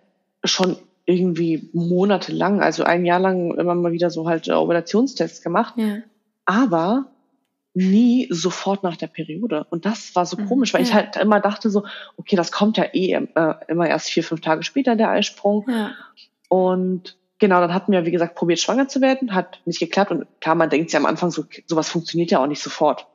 schon 0.43 0.77
irgendwie 1.05 1.69
monatelang, 1.73 2.61
also 2.61 2.83
ein 2.83 3.05
Jahr 3.05 3.19
lang 3.19 3.53
immer 3.55 3.75
mal 3.75 3.91
wieder 3.91 4.09
so 4.09 4.27
halt 4.27 4.47
äh, 4.47 4.53
Ovulationstests 4.53 5.41
gemacht. 5.41 5.73
Ja. 5.77 5.97
Aber 6.45 7.05
nie 7.73 8.27
sofort 8.29 8.83
nach 8.83 8.97
der 8.97 9.07
Periode. 9.07 9.65
Und 9.69 9.85
das 9.85 10.15
war 10.15 10.25
so 10.25 10.37
mhm. 10.37 10.47
komisch, 10.47 10.73
weil 10.73 10.81
ja. 10.81 10.87
ich 10.87 10.93
halt 10.93 11.15
immer 11.17 11.39
dachte 11.39 11.69
so, 11.69 11.85
okay, 12.17 12.35
das 12.35 12.51
kommt 12.51 12.77
ja 12.77 12.85
eh 12.93 13.13
äh, 13.13 13.53
immer 13.67 13.87
erst 13.87 14.09
vier, 14.09 14.23
fünf 14.23 14.41
Tage 14.41 14.63
später, 14.63 14.95
der 14.95 15.09
Eisprung. 15.09 15.65
Ja. 15.67 15.91
Und 16.49 17.17
genau, 17.39 17.59
dann 17.61 17.73
hatten 17.73 17.91
wir, 17.91 18.05
wie 18.05 18.11
gesagt, 18.11 18.35
probiert, 18.35 18.59
schwanger 18.59 18.87
zu 18.87 19.01
werden, 19.01 19.33
hat 19.33 19.59
nicht 19.65 19.79
geklappt. 19.79 20.11
Und 20.11 20.27
klar, 20.39 20.55
man 20.55 20.69
denkt 20.69 20.91
sich 20.91 20.97
am 20.97 21.05
Anfang 21.05 21.31
so, 21.31 21.45
sowas 21.65 21.89
funktioniert 21.89 22.31
ja 22.31 22.39
auch 22.39 22.47
nicht 22.47 22.61
sofort. 22.61 23.07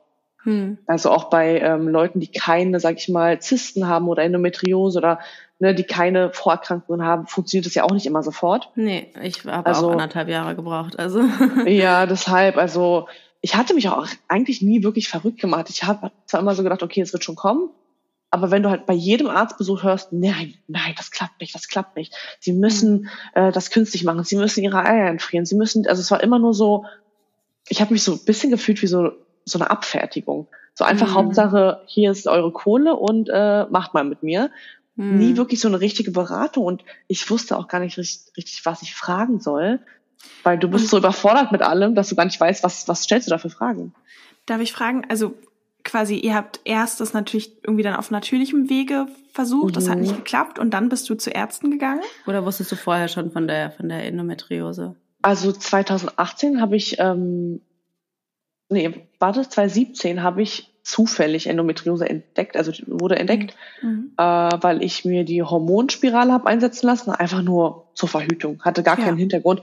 Hm. 0.43 0.77
Also 0.87 1.11
auch 1.11 1.29
bei 1.29 1.59
ähm, 1.59 1.87
Leuten, 1.87 2.19
die 2.19 2.31
keine, 2.31 2.79
sag 2.79 2.97
ich 2.97 3.09
mal, 3.09 3.39
Zysten 3.39 3.87
haben 3.87 4.07
oder 4.07 4.23
Endometriose 4.23 4.97
oder 4.97 5.19
ne, 5.59 5.75
die 5.75 5.83
keine 5.83 6.31
Vorerkrankungen 6.31 7.05
haben, 7.05 7.27
funktioniert 7.27 7.65
das 7.65 7.75
ja 7.75 7.83
auch 7.83 7.91
nicht 7.91 8.05
immer 8.05 8.23
sofort. 8.23 8.71
Nee, 8.75 9.07
ich 9.21 9.45
habe 9.45 9.65
also, 9.65 9.87
auch 9.87 9.91
anderthalb 9.91 10.29
Jahre 10.29 10.55
gebraucht. 10.55 10.97
Also. 10.97 11.21
ja, 11.65 12.05
deshalb, 12.05 12.57
also 12.57 13.07
ich 13.41 13.55
hatte 13.55 13.73
mich 13.73 13.89
auch 13.89 14.07
eigentlich 14.27 14.61
nie 14.61 14.83
wirklich 14.83 15.09
verrückt 15.09 15.39
gemacht. 15.39 15.69
Ich 15.69 15.83
habe 15.83 16.11
zwar 16.25 16.39
immer 16.39 16.55
so 16.55 16.63
gedacht, 16.63 16.83
okay, 16.83 17.01
es 17.01 17.13
wird 17.13 17.23
schon 17.23 17.35
kommen, 17.35 17.69
aber 18.31 18.51
wenn 18.51 18.63
du 18.63 18.69
halt 18.69 18.85
bei 18.85 18.93
jedem 18.93 19.27
Arztbesuch 19.27 19.83
hörst, 19.83 20.13
nein, 20.13 20.53
nein, 20.67 20.93
das 20.97 21.11
klappt 21.11 21.41
nicht, 21.41 21.55
das 21.55 21.67
klappt 21.67 21.95
nicht. 21.95 22.13
Sie 22.39 22.53
müssen 22.53 23.01
mhm. 23.01 23.09
äh, 23.33 23.51
das 23.51 23.71
künstlich 23.71 24.03
machen, 24.03 24.23
sie 24.23 24.35
müssen 24.35 24.63
ihre 24.63 24.85
Eier 24.85 25.09
entfrieren, 25.09 25.45
sie 25.45 25.55
müssen, 25.55 25.87
also 25.87 26.01
es 26.01 26.11
war 26.11 26.21
immer 26.21 26.39
nur 26.39 26.53
so, 26.53 26.85
ich 27.67 27.81
habe 27.81 27.93
mich 27.93 28.03
so 28.03 28.13
ein 28.13 28.25
bisschen 28.25 28.51
gefühlt 28.51 28.81
wie 28.81 28.87
so 28.87 29.11
so 29.45 29.59
eine 29.59 29.69
Abfertigung. 29.69 30.47
So 30.73 30.85
einfach 30.85 31.09
mhm. 31.09 31.13
Hauptsache, 31.15 31.81
hier 31.87 32.11
ist 32.11 32.27
eure 32.27 32.51
Kohle 32.51 32.95
und 32.95 33.29
äh, 33.29 33.65
macht 33.69 33.93
mal 33.93 34.03
mit 34.03 34.23
mir 34.23 34.49
mhm. 34.99 35.17
nie 35.17 35.37
wirklich 35.37 35.59
so 35.59 35.67
eine 35.67 35.81
richtige 35.81 36.11
Beratung 36.11 36.65
und 36.65 36.83
ich 37.07 37.29
wusste 37.29 37.57
auch 37.57 37.67
gar 37.67 37.79
nicht 37.79 37.97
richtig, 37.97 38.35
richtig 38.37 38.65
was 38.65 38.81
ich 38.81 38.95
fragen 38.95 39.39
soll, 39.39 39.79
weil 40.43 40.59
du 40.59 40.67
bist 40.69 40.89
so 40.89 40.97
überfordert 40.97 41.51
mit 41.51 41.61
allem, 41.61 41.95
dass 41.95 42.09
du 42.09 42.15
gar 42.15 42.25
nicht 42.25 42.39
weißt, 42.39 42.63
was, 42.63 42.87
was 42.87 43.03
stellst 43.03 43.27
du 43.27 43.31
da 43.31 43.37
für 43.37 43.49
Fragen. 43.49 43.93
Darf 44.45 44.61
ich 44.61 44.73
fragen, 44.73 45.05
also 45.09 45.33
quasi, 45.83 46.15
ihr 46.15 46.35
habt 46.35 46.59
erst 46.65 46.99
das 46.99 47.13
natürlich 47.13 47.51
irgendwie 47.63 47.83
dann 47.83 47.95
auf 47.95 48.11
natürlichem 48.11 48.69
Wege 48.69 49.07
versucht, 49.31 49.69
mhm. 49.69 49.73
das 49.73 49.89
hat 49.89 49.99
nicht 49.99 50.11
mhm. 50.11 50.17
geklappt 50.17 50.59
und 50.59 50.71
dann 50.71 50.89
bist 50.89 51.09
du 51.09 51.15
zu 51.15 51.29
Ärzten 51.29 51.71
gegangen? 51.71 52.01
Oder 52.27 52.45
wusstest 52.45 52.71
du 52.71 52.75
vorher 52.75 53.07
schon 53.07 53.31
von 53.31 53.47
der, 53.47 53.71
von 53.71 53.89
der 53.89 54.05
Endometriose? 54.05 54.95
Also 55.21 55.51
2018 55.51 56.61
habe 56.61 56.75
ich, 56.75 56.99
ähm, 56.99 57.61
nee, 58.69 59.07
warte, 59.19 59.47
2017 59.47 60.23
habe 60.23 60.41
ich 60.41 60.71
zufällig 60.83 61.47
Endometriose 61.47 62.09
entdeckt, 62.09 62.57
also 62.57 62.71
wurde 62.87 63.17
entdeckt, 63.17 63.55
mhm. 63.81 64.11
äh, 64.17 64.23
weil 64.23 64.83
ich 64.83 65.05
mir 65.05 65.23
die 65.23 65.43
Hormonspirale 65.43 66.31
habe 66.31 66.47
einsetzen 66.47 66.87
lassen, 66.87 67.11
einfach 67.11 67.41
nur 67.41 67.87
zur 67.93 68.09
Verhütung, 68.09 68.61
hatte 68.63 68.81
gar 68.81 68.97
ja. 68.97 69.05
keinen 69.05 69.17
Hintergrund. 69.17 69.61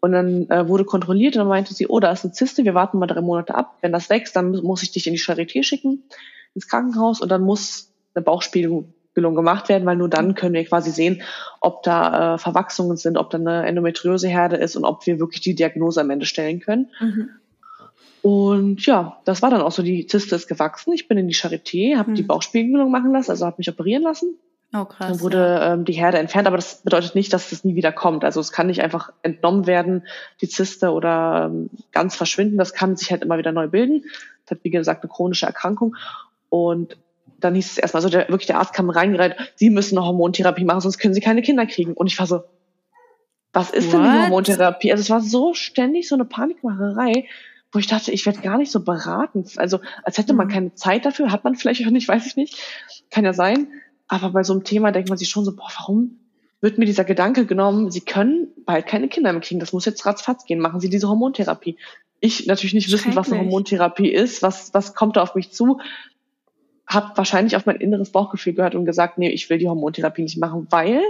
Und 0.00 0.12
dann 0.12 0.48
äh, 0.50 0.68
wurde 0.68 0.84
kontrolliert 0.84 1.34
und 1.34 1.40
dann 1.40 1.48
meinte 1.48 1.72
sie, 1.72 1.86
oh, 1.88 1.98
da 1.98 2.12
ist 2.12 2.24
eine 2.24 2.32
Zyste, 2.32 2.64
wir 2.64 2.74
warten 2.74 2.98
mal 2.98 3.06
drei 3.06 3.22
Monate 3.22 3.54
ab. 3.54 3.78
Wenn 3.80 3.92
das 3.92 4.10
wächst, 4.10 4.36
dann 4.36 4.52
muss 4.52 4.82
ich 4.82 4.92
dich 4.92 5.06
in 5.06 5.14
die 5.14 5.18
Charité 5.18 5.62
schicken, 5.62 6.04
ins 6.54 6.68
Krankenhaus 6.68 7.20
und 7.20 7.30
dann 7.30 7.42
muss 7.42 7.90
eine 8.14 8.22
Bauchspiegelung 8.22 8.92
gemacht 9.14 9.70
werden, 9.70 9.86
weil 9.86 9.96
nur 9.96 10.10
dann 10.10 10.34
können 10.34 10.54
wir 10.54 10.64
quasi 10.66 10.90
sehen, 10.90 11.22
ob 11.60 11.82
da 11.82 12.34
äh, 12.34 12.38
Verwachsungen 12.38 12.98
sind, 12.98 13.16
ob 13.16 13.30
da 13.30 13.38
eine 13.38 13.66
Endometrioseherde 13.66 14.56
ist 14.56 14.76
und 14.76 14.84
ob 14.84 15.06
wir 15.06 15.18
wirklich 15.18 15.40
die 15.40 15.54
Diagnose 15.54 16.02
am 16.02 16.10
Ende 16.10 16.26
stellen 16.26 16.60
können. 16.60 16.90
Mhm. 17.00 17.30
Und 18.26 18.84
ja, 18.84 19.20
das 19.24 19.40
war 19.40 19.50
dann 19.50 19.60
auch 19.60 19.70
so, 19.70 19.84
die 19.84 20.08
Zyste 20.08 20.34
ist 20.34 20.48
gewachsen. 20.48 20.92
Ich 20.92 21.06
bin 21.06 21.16
in 21.16 21.28
die 21.28 21.34
Charité, 21.36 21.96
habe 21.96 22.08
hm. 22.08 22.14
die 22.16 22.24
Bauchspiegelung 22.24 22.90
machen 22.90 23.12
lassen, 23.12 23.30
also 23.30 23.46
habe 23.46 23.54
mich 23.58 23.70
operieren 23.70 24.02
lassen. 24.02 24.36
Oh, 24.74 24.84
krass. 24.84 25.10
Dann 25.12 25.20
wurde 25.20 25.60
ähm, 25.62 25.84
die 25.84 25.92
Herde 25.92 26.18
entfernt, 26.18 26.48
aber 26.48 26.56
das 26.56 26.82
bedeutet 26.82 27.14
nicht, 27.14 27.32
dass 27.32 27.50
das 27.50 27.62
nie 27.62 27.76
wieder 27.76 27.92
kommt. 27.92 28.24
Also 28.24 28.40
es 28.40 28.50
kann 28.50 28.66
nicht 28.66 28.82
einfach 28.82 29.12
entnommen 29.22 29.68
werden, 29.68 30.08
die 30.40 30.48
Zyste 30.48 30.90
oder 30.90 31.52
ähm, 31.52 31.70
ganz 31.92 32.16
verschwinden. 32.16 32.58
Das 32.58 32.74
kann 32.74 32.96
sich 32.96 33.12
halt 33.12 33.22
immer 33.22 33.38
wieder 33.38 33.52
neu 33.52 33.68
bilden. 33.68 34.02
Das 34.44 34.56
hat, 34.56 34.64
wie 34.64 34.70
gesagt, 34.70 35.04
eine 35.04 35.12
chronische 35.12 35.46
Erkrankung. 35.46 35.94
Und 36.48 36.98
dann 37.38 37.54
hieß 37.54 37.70
es 37.70 37.78
erstmal 37.78 38.02
so, 38.02 38.08
der, 38.08 38.28
wirklich 38.28 38.48
der 38.48 38.58
Arzt 38.58 38.72
kam 38.72 38.90
reingereiht, 38.90 39.36
Sie 39.54 39.70
müssen 39.70 39.96
eine 39.96 40.04
Hormontherapie 40.04 40.64
machen, 40.64 40.80
sonst 40.80 40.98
können 40.98 41.14
Sie 41.14 41.20
keine 41.20 41.42
Kinder 41.42 41.64
kriegen. 41.66 41.92
Und 41.92 42.08
ich 42.08 42.18
war 42.18 42.26
so, 42.26 42.40
was 43.52 43.70
ist 43.70 43.92
What? 43.92 43.94
denn 43.94 44.02
die 44.02 44.18
Hormontherapie? 44.22 44.90
Also 44.90 45.02
es 45.02 45.10
war 45.10 45.20
so 45.20 45.54
ständig 45.54 46.08
so 46.08 46.16
eine 46.16 46.24
Panikmacherei 46.24 47.26
wo 47.76 47.78
ich 47.78 47.86
dachte, 47.86 48.10
ich 48.10 48.24
werde 48.24 48.40
gar 48.40 48.56
nicht 48.56 48.72
so 48.72 48.82
beraten. 48.82 49.44
Also 49.56 49.80
als 50.02 50.16
hätte 50.16 50.32
man 50.32 50.46
mhm. 50.46 50.50
keine 50.50 50.74
Zeit 50.74 51.04
dafür, 51.04 51.30
hat 51.30 51.44
man 51.44 51.56
vielleicht 51.56 51.86
auch 51.86 51.90
nicht, 51.90 52.08
weiß 52.08 52.26
ich 52.26 52.36
nicht. 52.36 52.58
Kann 53.10 53.26
ja 53.26 53.34
sein. 53.34 53.68
Aber 54.08 54.30
bei 54.30 54.42
so 54.42 54.54
einem 54.54 54.64
Thema 54.64 54.92
denkt 54.92 55.10
man 55.10 55.18
sich 55.18 55.28
schon 55.28 55.44
so, 55.44 55.54
boah, 55.54 55.68
warum 55.78 56.18
wird 56.62 56.78
mir 56.78 56.86
dieser 56.86 57.04
Gedanke 57.04 57.44
genommen, 57.44 57.90
sie 57.90 58.00
können 58.00 58.48
bald 58.64 58.86
keine 58.86 59.08
Kinder 59.08 59.30
mehr 59.30 59.42
kriegen, 59.42 59.60
das 59.60 59.74
muss 59.74 59.84
jetzt 59.84 60.06
ratzfatz 60.06 60.46
gehen, 60.46 60.58
machen 60.58 60.80
sie 60.80 60.88
diese 60.88 61.06
Hormontherapie. 61.06 61.76
Ich 62.20 62.46
natürlich 62.46 62.72
nicht 62.72 62.90
wissen, 62.90 63.14
was 63.14 63.30
eine 63.30 63.42
Hormontherapie 63.42 64.10
ist, 64.10 64.42
was, 64.42 64.72
was 64.72 64.94
kommt 64.94 65.16
da 65.18 65.22
auf 65.22 65.34
mich 65.34 65.52
zu, 65.52 65.80
habe 66.86 67.14
wahrscheinlich 67.14 67.56
auf 67.56 67.66
mein 67.66 67.76
inneres 67.76 68.10
Bauchgefühl 68.10 68.54
gehört 68.54 68.74
und 68.74 68.86
gesagt, 68.86 69.18
nee, 69.18 69.28
ich 69.28 69.50
will 69.50 69.58
die 69.58 69.68
Hormontherapie 69.68 70.22
nicht 70.22 70.38
machen, 70.38 70.66
weil, 70.70 71.02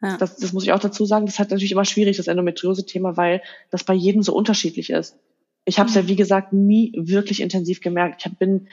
ja. 0.00 0.16
das, 0.16 0.38
das 0.38 0.54
muss 0.54 0.62
ich 0.62 0.72
auch 0.72 0.78
dazu 0.78 1.04
sagen, 1.04 1.26
das 1.26 1.38
hat 1.38 1.50
natürlich 1.50 1.72
immer 1.72 1.84
schwierig, 1.84 2.16
das 2.16 2.28
Endometriose-Thema, 2.28 3.18
weil 3.18 3.42
das 3.70 3.84
bei 3.84 3.94
jedem 3.94 4.22
so 4.22 4.34
unterschiedlich 4.34 4.88
ist. 4.88 5.18
Ich 5.64 5.78
habe 5.78 5.88
es 5.88 5.94
mhm. 5.94 6.02
ja, 6.02 6.08
wie 6.08 6.16
gesagt, 6.16 6.52
nie 6.52 6.92
wirklich 6.96 7.40
intensiv 7.40 7.80
gemerkt. 7.80 8.24
Ich 8.26 8.38
bin, 8.38 8.68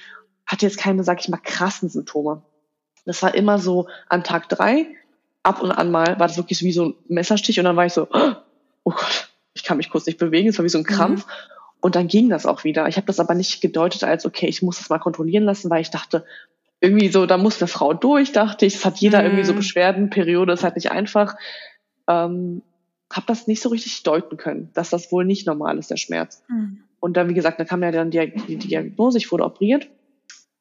hatte 0.45 0.65
jetzt 0.65 0.77
keine, 0.77 1.03
sag 1.03 1.19
ich 1.19 1.29
mal, 1.29 1.37
krassen 1.37 1.89
Symptome. 1.89 2.41
Das 3.05 3.21
war 3.21 3.33
immer 3.35 3.59
so 3.59 3.87
an 4.07 4.23
Tag 4.23 4.49
drei, 4.49 4.87
ab 5.43 5.61
und 5.61 5.71
an 5.71 5.91
mal 5.91 6.19
war 6.19 6.27
das 6.27 6.37
wirklich 6.37 6.59
so 6.59 6.65
wie 6.65 6.71
so 6.71 6.85
ein 6.85 6.95
Messerstich 7.07 7.59
und 7.59 7.65
dann 7.65 7.75
war 7.75 7.85
ich 7.85 7.93
so, 7.93 8.07
oh 8.83 8.91
Gott, 8.91 9.29
ich 9.53 9.63
kann 9.63 9.77
mich 9.77 9.89
kurz 9.89 10.05
nicht 10.05 10.19
bewegen, 10.19 10.49
es 10.49 10.57
war 10.57 10.65
wie 10.65 10.69
so 10.69 10.77
ein 10.77 10.83
Krampf. 10.83 11.25
Mhm. 11.25 11.31
Und 11.81 11.95
dann 11.95 12.07
ging 12.07 12.29
das 12.29 12.45
auch 12.45 12.65
wieder. 12.65 12.87
Ich 12.87 12.97
habe 12.97 13.07
das 13.07 13.21
aber 13.21 13.35
nicht 13.35 13.61
gedeutet 13.61 14.03
als, 14.03 14.25
okay, 14.25 14.47
ich 14.47 14.61
muss 14.61 14.79
das 14.79 14.89
mal 14.89 14.99
kontrollieren 14.99 15.45
lassen, 15.45 15.69
weil 15.69 15.81
ich 15.81 15.91
dachte, 15.91 16.25
irgendwie 16.81 17.09
so, 17.09 17.25
da 17.25 17.37
muss 17.37 17.61
eine 17.61 17.67
Frau 17.67 17.93
durch, 17.93 18.31
dachte 18.31 18.65
ich. 18.65 18.75
Es 18.75 18.85
hat 18.85 18.97
jeder 18.97 19.19
mhm. 19.19 19.25
irgendwie 19.25 19.43
so 19.45 19.53
mhm. 19.53 19.57
Beschwerden, 19.57 20.09
Periode 20.09 20.53
ist 20.53 20.63
halt 20.63 20.75
nicht 20.75 20.91
einfach. 20.91 21.35
Ähm, 22.07 22.61
habe 23.11 23.25
das 23.27 23.47
nicht 23.47 23.61
so 23.61 23.69
richtig 23.69 24.03
deuten 24.03 24.37
können, 24.37 24.69
dass 24.73 24.89
das 24.89 25.11
wohl 25.11 25.25
nicht 25.25 25.47
normal 25.47 25.77
ist, 25.77 25.89
der 25.89 25.97
Schmerz. 25.97 26.43
Mhm. 26.47 26.83
Und 26.99 27.17
dann, 27.17 27.29
wie 27.29 27.33
gesagt, 27.33 27.59
da 27.59 27.65
kam 27.65 27.81
ja 27.81 27.91
dann 27.91 28.11
die, 28.11 28.33
die 28.47 28.57
Diagnose, 28.57 29.17
ich 29.17 29.31
wurde 29.31 29.45
operiert. 29.45 29.87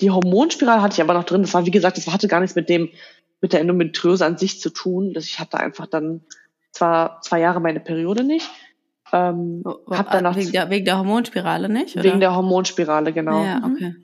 Die 0.00 0.10
Hormonspirale 0.10 0.80
hatte 0.80 0.94
ich 0.94 1.02
aber 1.02 1.14
noch 1.14 1.24
drin. 1.24 1.42
Das 1.42 1.52
war, 1.54 1.66
wie 1.66 1.70
gesagt, 1.70 1.96
das 1.96 2.06
hatte 2.06 2.28
gar 2.28 2.40
nichts 2.40 2.54
mit 2.54 2.68
dem, 2.68 2.88
mit 3.40 3.52
der 3.52 3.60
Endometriose 3.60 4.24
an 4.24 4.38
sich 4.38 4.60
zu 4.60 4.70
tun. 4.70 5.12
Dass 5.12 5.24
ich 5.24 5.40
hatte 5.40 5.58
einfach 5.58 5.86
dann 5.86 6.22
zwar 6.70 7.20
zwei 7.22 7.40
Jahre 7.40 7.60
meine 7.60 7.80
Periode 7.80 8.22
nicht, 8.22 8.48
ähm, 9.12 9.64
hab 9.88 10.10
danach 10.10 10.36
wegen 10.36 10.52
der, 10.52 10.70
wegen 10.70 10.84
der 10.84 10.98
Hormonspirale 10.98 11.68
nicht? 11.68 11.96
Oder? 11.96 12.04
Wegen 12.04 12.20
der 12.20 12.34
Hormonspirale, 12.34 13.12
genau. 13.12 13.44
Ja, 13.44 13.62
okay. 13.64 13.94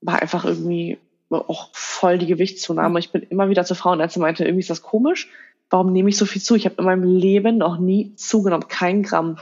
War 0.00 0.20
einfach 0.20 0.44
irgendwie 0.44 0.98
auch 1.30 1.70
voll 1.72 2.18
die 2.18 2.26
Gewichtszunahme. 2.26 2.98
Ich 2.98 3.12
bin 3.12 3.22
immer 3.22 3.48
wieder 3.48 3.64
zur 3.64 3.76
Frauenärztin 3.76 4.22
meinte, 4.22 4.44
irgendwie 4.44 4.60
ist 4.60 4.70
das 4.70 4.82
komisch. 4.82 5.28
Warum 5.70 5.92
nehme 5.92 6.10
ich 6.10 6.16
so 6.16 6.26
viel 6.26 6.42
zu? 6.42 6.56
Ich 6.56 6.64
habe 6.66 6.76
in 6.78 6.84
meinem 6.84 7.04
Leben 7.04 7.58
noch 7.58 7.78
nie 7.78 8.14
zugenommen, 8.16 8.68
kein 8.68 9.02
Gramm. 9.02 9.38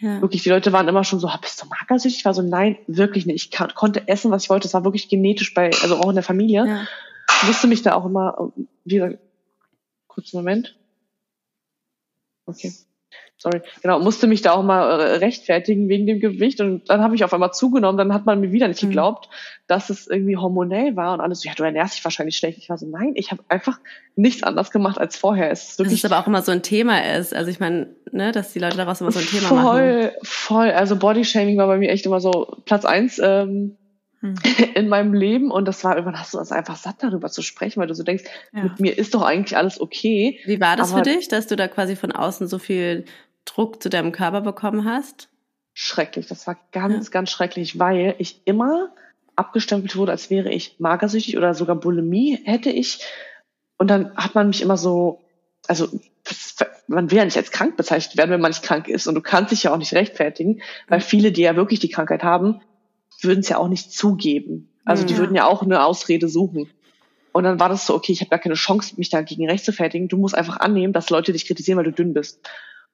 Ja. 0.00 0.20
Wirklich, 0.20 0.42
die 0.42 0.50
Leute 0.50 0.72
waren 0.72 0.88
immer 0.88 1.04
schon 1.04 1.20
so, 1.20 1.30
bist 1.40 1.62
du 1.62 1.66
magersüchtig? 1.68 2.20
Ich 2.20 2.24
war 2.24 2.34
so, 2.34 2.42
nein, 2.42 2.76
wirklich 2.86 3.26
nicht. 3.26 3.54
Ich 3.54 3.74
konnte 3.74 4.08
essen, 4.08 4.30
was 4.30 4.44
ich 4.44 4.50
wollte. 4.50 4.66
Es 4.66 4.74
war 4.74 4.84
wirklich 4.84 5.08
genetisch 5.08 5.54
bei, 5.54 5.70
also 5.82 5.96
auch 5.96 6.08
in 6.08 6.16
der 6.16 6.24
Familie. 6.24 6.66
Ja. 6.66 6.86
Ich 7.42 7.48
wusste 7.48 7.66
mich 7.66 7.82
da 7.82 7.94
auch 7.94 8.06
immer, 8.06 8.52
wie 8.84 8.96
gesagt, 8.96 9.18
kurzen 10.06 10.36
Moment. 10.36 10.76
Okay 12.46 12.72
sorry, 13.38 13.60
genau, 13.82 13.98
musste 13.98 14.26
mich 14.26 14.42
da 14.42 14.52
auch 14.52 14.62
mal 14.62 15.00
äh, 15.00 15.16
rechtfertigen 15.16 15.88
wegen 15.88 16.06
dem 16.06 16.20
Gewicht 16.20 16.60
und 16.60 16.88
dann 16.88 17.02
habe 17.02 17.14
ich 17.14 17.24
auf 17.24 17.34
einmal 17.34 17.52
zugenommen, 17.52 17.98
dann 17.98 18.14
hat 18.14 18.24
man 18.24 18.40
mir 18.40 18.50
wieder 18.50 18.68
nicht 18.68 18.82
mhm. 18.82 18.88
geglaubt, 18.88 19.28
dass 19.66 19.90
es 19.90 20.06
irgendwie 20.06 20.36
hormonell 20.36 20.96
war 20.96 21.12
und 21.12 21.20
alles 21.20 21.40
so, 21.40 21.48
ja, 21.48 21.54
du 21.54 21.64
ernährst 21.64 21.96
dich 21.96 22.04
wahrscheinlich 22.04 22.36
schlecht. 22.36 22.58
Ich 22.58 22.70
war 22.70 22.78
so, 22.78 22.86
nein, 22.86 23.12
ich 23.14 23.30
habe 23.30 23.42
einfach 23.48 23.78
nichts 24.14 24.42
anders 24.42 24.70
gemacht 24.70 24.98
als 24.98 25.16
vorher. 25.16 25.50
Es 25.50 25.70
ist 25.70 25.78
wirklich 25.78 26.00
dass 26.00 26.10
es 26.10 26.12
aber 26.12 26.22
auch 26.22 26.26
immer 26.26 26.42
so 26.42 26.52
ein 26.52 26.62
Thema 26.62 27.04
ist, 27.14 27.34
also 27.34 27.50
ich 27.50 27.60
meine, 27.60 27.94
ne, 28.10 28.32
dass 28.32 28.52
die 28.52 28.58
Leute 28.58 28.76
daraus 28.76 29.00
immer 29.00 29.12
so 29.12 29.18
ein 29.18 29.26
Thema 29.26 29.48
voll, 29.48 29.56
machen. 29.56 29.72
Voll, 29.72 30.12
voll, 30.22 30.70
also 30.70 30.96
Bodyshaming 30.96 31.58
war 31.58 31.66
bei 31.66 31.78
mir 31.78 31.90
echt 31.90 32.06
immer 32.06 32.20
so 32.20 32.56
Platz 32.64 32.84
eins 32.84 33.20
ähm, 33.22 33.76
hm. 34.20 34.34
in 34.74 34.88
meinem 34.88 35.12
Leben 35.12 35.50
und 35.50 35.66
das 35.66 35.84
war 35.84 35.96
irgendwann 35.96 36.18
hast 36.18 36.32
du 36.34 36.38
das 36.38 36.52
einfach 36.52 36.76
satt 36.76 37.02
darüber 37.02 37.28
zu 37.28 37.42
sprechen, 37.42 37.80
weil 37.80 37.88
du 37.88 37.94
so 37.94 38.02
denkst, 38.02 38.24
ja. 38.52 38.62
mit 38.62 38.80
mir 38.80 38.96
ist 38.96 39.14
doch 39.14 39.22
eigentlich 39.22 39.56
alles 39.56 39.80
okay. 39.80 40.40
Wie 40.46 40.60
war 40.60 40.76
das 40.76 40.92
für 40.92 41.02
dich, 41.02 41.28
dass 41.28 41.46
du 41.46 41.56
da 41.56 41.68
quasi 41.68 41.96
von 41.96 42.12
außen 42.12 42.46
so 42.46 42.58
viel 42.58 43.04
Druck 43.46 43.82
zu 43.82 43.88
deinem 43.88 44.12
Körper 44.12 44.42
bekommen 44.42 44.84
hast? 44.84 45.28
Schrecklich, 45.72 46.26
das 46.26 46.46
war 46.46 46.58
ganz, 46.72 47.06
ja. 47.06 47.10
ganz 47.10 47.30
schrecklich, 47.30 47.78
weil 47.78 48.14
ich 48.18 48.42
immer 48.44 48.90
abgestempelt 49.34 49.96
wurde, 49.96 50.12
als 50.12 50.30
wäre 50.30 50.50
ich 50.50 50.76
magersüchtig 50.78 51.36
oder 51.36 51.54
sogar 51.54 51.76
Bulimie 51.76 52.38
hätte 52.44 52.70
ich. 52.70 53.00
Und 53.78 53.88
dann 53.88 54.14
hat 54.16 54.34
man 54.34 54.48
mich 54.48 54.62
immer 54.62 54.76
so, 54.76 55.20
also 55.66 55.88
man 56.88 57.10
will 57.10 57.18
ja 57.18 57.24
nicht 57.24 57.36
als 57.36 57.50
krank 57.50 57.76
bezeichnet 57.76 58.16
werden, 58.16 58.30
wenn 58.30 58.40
man 58.40 58.50
nicht 58.50 58.62
krank 58.62 58.88
ist. 58.88 59.06
Und 59.06 59.14
du 59.14 59.20
kannst 59.20 59.52
dich 59.52 59.64
ja 59.64 59.72
auch 59.72 59.78
nicht 59.78 59.92
rechtfertigen, 59.92 60.62
weil 60.88 61.00
viele, 61.00 61.32
die 61.32 61.42
ja 61.42 61.56
wirklich 61.56 61.80
die 61.80 61.88
Krankheit 61.88 62.22
haben, 62.22 62.60
würden 63.20 63.40
es 63.40 63.48
ja 63.48 63.58
auch 63.58 63.68
nicht 63.68 63.92
zugeben. 63.92 64.70
Also 64.84 65.04
die 65.04 65.16
würden 65.16 65.34
ja 65.34 65.46
auch 65.46 65.62
eine 65.62 65.84
Ausrede 65.84 66.28
suchen. 66.28 66.70
Und 67.32 67.44
dann 67.44 67.60
war 67.60 67.68
das 67.68 67.86
so, 67.86 67.94
okay, 67.94 68.12
ich 68.12 68.20
habe 68.20 68.30
gar 68.30 68.38
keine 68.38 68.54
Chance, 68.54 68.94
mich 68.96 69.10
dagegen 69.10 69.48
rechtfertigen. 69.48 70.08
Du 70.08 70.16
musst 70.16 70.34
einfach 70.34 70.58
annehmen, 70.58 70.92
dass 70.92 71.10
Leute 71.10 71.32
dich 71.32 71.46
kritisieren, 71.46 71.76
weil 71.76 71.84
du 71.84 71.92
dünn 71.92 72.14
bist. 72.14 72.40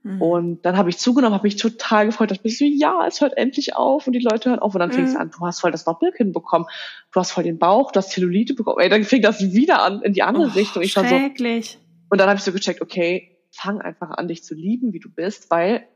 Mhm. 0.03 0.23
Und 0.23 0.63
dann 0.63 0.77
habe 0.77 0.91
ich 0.91 0.99
zugenommen, 0.99 1.35
habe 1.35 1.47
mich 1.47 1.57
total 1.57 2.07
gefreut, 2.07 2.31
dass 2.31 2.39
ich 2.43 2.59
so, 2.59 2.65
ja, 2.65 3.07
es 3.07 3.21
hört 3.21 3.37
endlich 3.37 3.77
auf 3.77 4.07
und 4.07 4.13
die 4.13 4.21
Leute 4.21 4.51
hören 4.51 4.59
auf. 4.59 4.75
Und 4.75 4.81
dann 4.81 4.91
mhm. 4.91 4.95
fing 4.95 5.05
es 5.05 5.17
an, 5.17 5.31
du 5.31 5.47
hast 5.47 5.61
voll 5.61 5.71
das 5.71 5.85
Doppelkinn 5.85 6.33
bekommen, 6.33 6.67
du 7.13 7.21
hast 7.21 7.33
voll 7.33 7.45
den 7.45 7.59
Bauch, 7.59 7.93
du 7.93 7.99
hast 7.99 8.11
Zellulite 8.11 8.55
bekommen. 8.55 8.79
Ey, 8.81 8.89
dann 8.89 9.05
fing 9.05 9.23
das 9.23 9.41
wieder 9.41 9.83
an 9.83 10.03
in 10.03 10.13
die 10.13 10.23
andere 10.23 10.47
oh, 10.47 10.55
Richtung. 10.55 10.83
Ich 10.83 10.97
war 10.97 11.05
so, 11.05 11.15
und 12.13 12.21
dann 12.21 12.29
habe 12.29 12.39
ich 12.39 12.45
so 12.45 12.53
gecheckt, 12.53 12.83
okay, 12.83 13.39
fang 13.53 13.81
einfach 13.81 14.11
an, 14.11 14.29
dich 14.29 14.45
zu 14.45 14.55
lieben, 14.55 14.93
wie 14.93 15.01
du 15.01 15.09
bist, 15.09 15.51
weil 15.51 15.87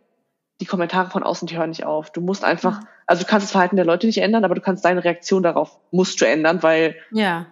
die 0.61 0.67
Kommentare 0.67 1.11
von 1.11 1.23
außen, 1.23 1.47
die 1.47 1.59
hören 1.59 1.71
nicht 1.71 1.85
auf. 1.85 2.11
Du 2.11 2.21
musst 2.21 2.45
einfach, 2.45 2.81
mhm. 2.81 2.87
also 3.07 3.23
du 3.23 3.29
kannst 3.29 3.47
das 3.47 3.53
Verhalten 3.53 3.77
der 3.77 3.85
Leute 3.85 4.07
nicht 4.07 4.19
ändern, 4.19 4.45
aber 4.45 4.55
du 4.55 4.61
kannst 4.61 4.85
deine 4.85 5.05
Reaktion 5.05 5.43
darauf 5.43 5.79
musst 5.91 6.21
du 6.21 6.27
ändern, 6.27 6.63
weil 6.63 6.97
ja. 7.11 7.47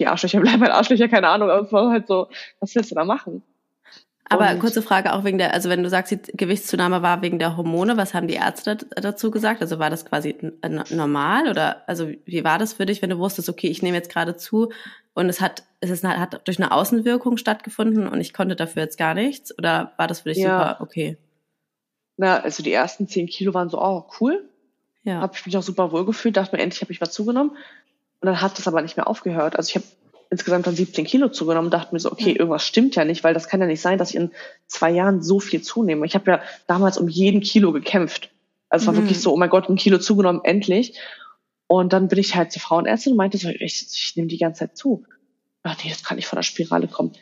die 0.00 0.06
Arschlöcher 0.06 0.40
bleiben 0.42 0.62
halt 0.62 0.72
Arschlöcher, 0.72 1.08
keine 1.08 1.28
Ahnung, 1.28 1.50
aber 1.50 1.66
es 1.66 1.72
war 1.72 1.90
halt 1.90 2.08
so, 2.08 2.28
was 2.60 2.74
willst 2.74 2.90
du 2.90 2.94
da 2.94 3.04
machen? 3.04 3.42
Aber 4.32 4.54
kurze 4.56 4.82
Frage 4.82 5.12
auch 5.12 5.24
wegen 5.24 5.38
der, 5.38 5.54
also 5.54 5.68
wenn 5.68 5.82
du 5.82 5.88
sagst, 5.88 6.12
die 6.12 6.20
Gewichtszunahme 6.36 7.02
war 7.02 7.22
wegen 7.22 7.38
der 7.38 7.56
Hormone, 7.56 7.96
was 7.96 8.14
haben 8.14 8.26
die 8.26 8.34
Ärzte 8.34 8.76
dazu 8.76 9.30
gesagt? 9.30 9.62
Also 9.62 9.78
war 9.78 9.90
das 9.90 10.04
quasi 10.04 10.36
normal 10.90 11.48
oder 11.48 11.88
also 11.88 12.10
wie 12.24 12.44
war 12.44 12.58
das 12.58 12.74
für 12.74 12.86
dich, 12.86 13.02
wenn 13.02 13.10
du 13.10 13.18
wusstest, 13.18 13.48
okay, 13.48 13.68
ich 13.68 13.82
nehme 13.82 13.96
jetzt 13.96 14.10
gerade 14.10 14.36
zu 14.36 14.72
und 15.14 15.28
es 15.28 15.40
hat 15.40 15.64
es 15.80 15.90
ist, 15.90 16.04
hat 16.04 16.46
durch 16.46 16.58
eine 16.58 16.72
Außenwirkung 16.72 17.36
stattgefunden 17.36 18.06
und 18.06 18.20
ich 18.20 18.32
konnte 18.32 18.56
dafür 18.56 18.82
jetzt 18.82 18.98
gar 18.98 19.14
nichts 19.14 19.56
oder 19.58 19.92
war 19.96 20.06
das 20.06 20.20
für 20.20 20.28
dich 20.30 20.38
ja. 20.38 20.58
super 20.58 20.76
okay? 20.80 21.18
Na, 22.16 22.38
also 22.40 22.62
die 22.62 22.72
ersten 22.72 23.08
zehn 23.08 23.26
Kilo 23.26 23.54
waren 23.54 23.68
so, 23.68 23.80
oh 23.80 24.06
cool, 24.20 24.48
ja. 25.02 25.20
habe 25.20 25.34
ich 25.34 25.44
mich 25.44 25.56
auch 25.56 25.62
super 25.62 25.92
wohl 25.92 26.04
gefühlt, 26.04 26.36
dachte 26.36 26.56
mir 26.56 26.62
endlich 26.62 26.82
habe 26.82 26.92
ich 26.92 27.00
was 27.00 27.12
zugenommen 27.12 27.50
und 27.50 28.26
dann 28.26 28.40
hat 28.40 28.58
das 28.58 28.68
aber 28.68 28.82
nicht 28.82 28.96
mehr 28.96 29.08
aufgehört. 29.08 29.56
Also 29.56 29.68
ich 29.70 29.74
habe 29.76 29.86
insgesamt 30.32 30.66
dann 30.66 30.74
17 30.74 31.04
Kilo 31.04 31.28
zugenommen 31.28 31.66
und 31.66 31.74
dachte 31.74 31.94
mir 31.94 32.00
so, 32.00 32.10
okay, 32.10 32.32
irgendwas 32.32 32.66
stimmt 32.66 32.96
ja 32.96 33.04
nicht, 33.04 33.22
weil 33.22 33.34
das 33.34 33.48
kann 33.48 33.60
ja 33.60 33.66
nicht 33.66 33.82
sein, 33.82 33.98
dass 33.98 34.10
ich 34.10 34.16
in 34.16 34.32
zwei 34.66 34.90
Jahren 34.90 35.22
so 35.22 35.40
viel 35.40 35.60
zunehme. 35.60 36.06
Ich 36.06 36.14
habe 36.14 36.30
ja 36.30 36.42
damals 36.66 36.96
um 36.96 37.06
jeden 37.08 37.42
Kilo 37.42 37.70
gekämpft. 37.70 38.30
Also 38.70 38.84
es 38.84 38.86
war 38.86 38.94
mhm. 38.94 39.04
wirklich 39.04 39.20
so, 39.20 39.32
oh 39.32 39.36
mein 39.36 39.50
Gott, 39.50 39.68
ein 39.68 39.76
Kilo 39.76 39.98
zugenommen, 39.98 40.40
endlich. 40.42 40.98
Und 41.66 41.92
dann 41.92 42.08
bin 42.08 42.18
ich 42.18 42.34
halt 42.34 42.50
zur 42.50 42.62
Frauenärztin 42.62 43.12
und 43.12 43.18
meinte 43.18 43.36
so, 43.36 43.48
ich, 43.48 43.60
ich 43.92 44.12
nehme 44.16 44.28
die 44.28 44.38
ganze 44.38 44.60
Zeit 44.60 44.76
zu. 44.76 45.04
Ach 45.62 45.76
nee, 45.84 45.90
das 45.90 46.02
kann 46.02 46.16
nicht 46.16 46.26
von 46.26 46.38
der 46.38 46.42
Spirale 46.42 46.88
kommen 46.88 47.12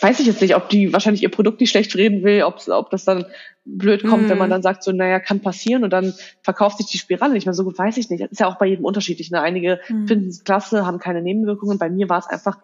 weiß 0.00 0.20
ich 0.20 0.26
jetzt 0.26 0.42
nicht, 0.42 0.54
ob 0.56 0.68
die 0.68 0.92
wahrscheinlich 0.92 1.22
ihr 1.22 1.30
Produkt 1.30 1.60
nicht 1.60 1.70
schlecht 1.70 1.94
reden 1.96 2.22
will, 2.22 2.42
ob, 2.42 2.60
ob 2.68 2.90
das 2.90 3.04
dann 3.04 3.26
blöd 3.64 4.04
kommt, 4.04 4.24
mhm. 4.24 4.28
wenn 4.28 4.38
man 4.38 4.48
mhm. 4.48 4.52
dann 4.52 4.62
sagt, 4.62 4.82
so, 4.82 4.92
naja, 4.92 5.20
kann 5.20 5.40
passieren 5.40 5.84
und 5.84 5.90
dann 5.90 6.14
verkauft 6.42 6.78
sich 6.78 6.86
die 6.86 6.98
Spirale 6.98 7.32
nicht 7.32 7.46
mehr 7.46 7.54
so 7.54 7.64
gut, 7.64 7.78
weiß 7.78 7.96
ich 7.96 8.10
nicht. 8.10 8.22
Das 8.22 8.30
ist 8.30 8.40
ja 8.40 8.46
auch 8.46 8.58
bei 8.58 8.66
jedem 8.66 8.84
unterschiedlich. 8.84 9.30
Ne? 9.30 9.40
Einige 9.40 9.80
mhm. 9.88 10.06
finden 10.06 10.28
es 10.28 10.44
klasse, 10.44 10.86
haben 10.86 10.98
keine 10.98 11.22
Nebenwirkungen. 11.22 11.78
Bei 11.78 11.88
mir 11.88 12.08
war 12.08 12.18
es 12.18 12.26
einfach 12.26 12.58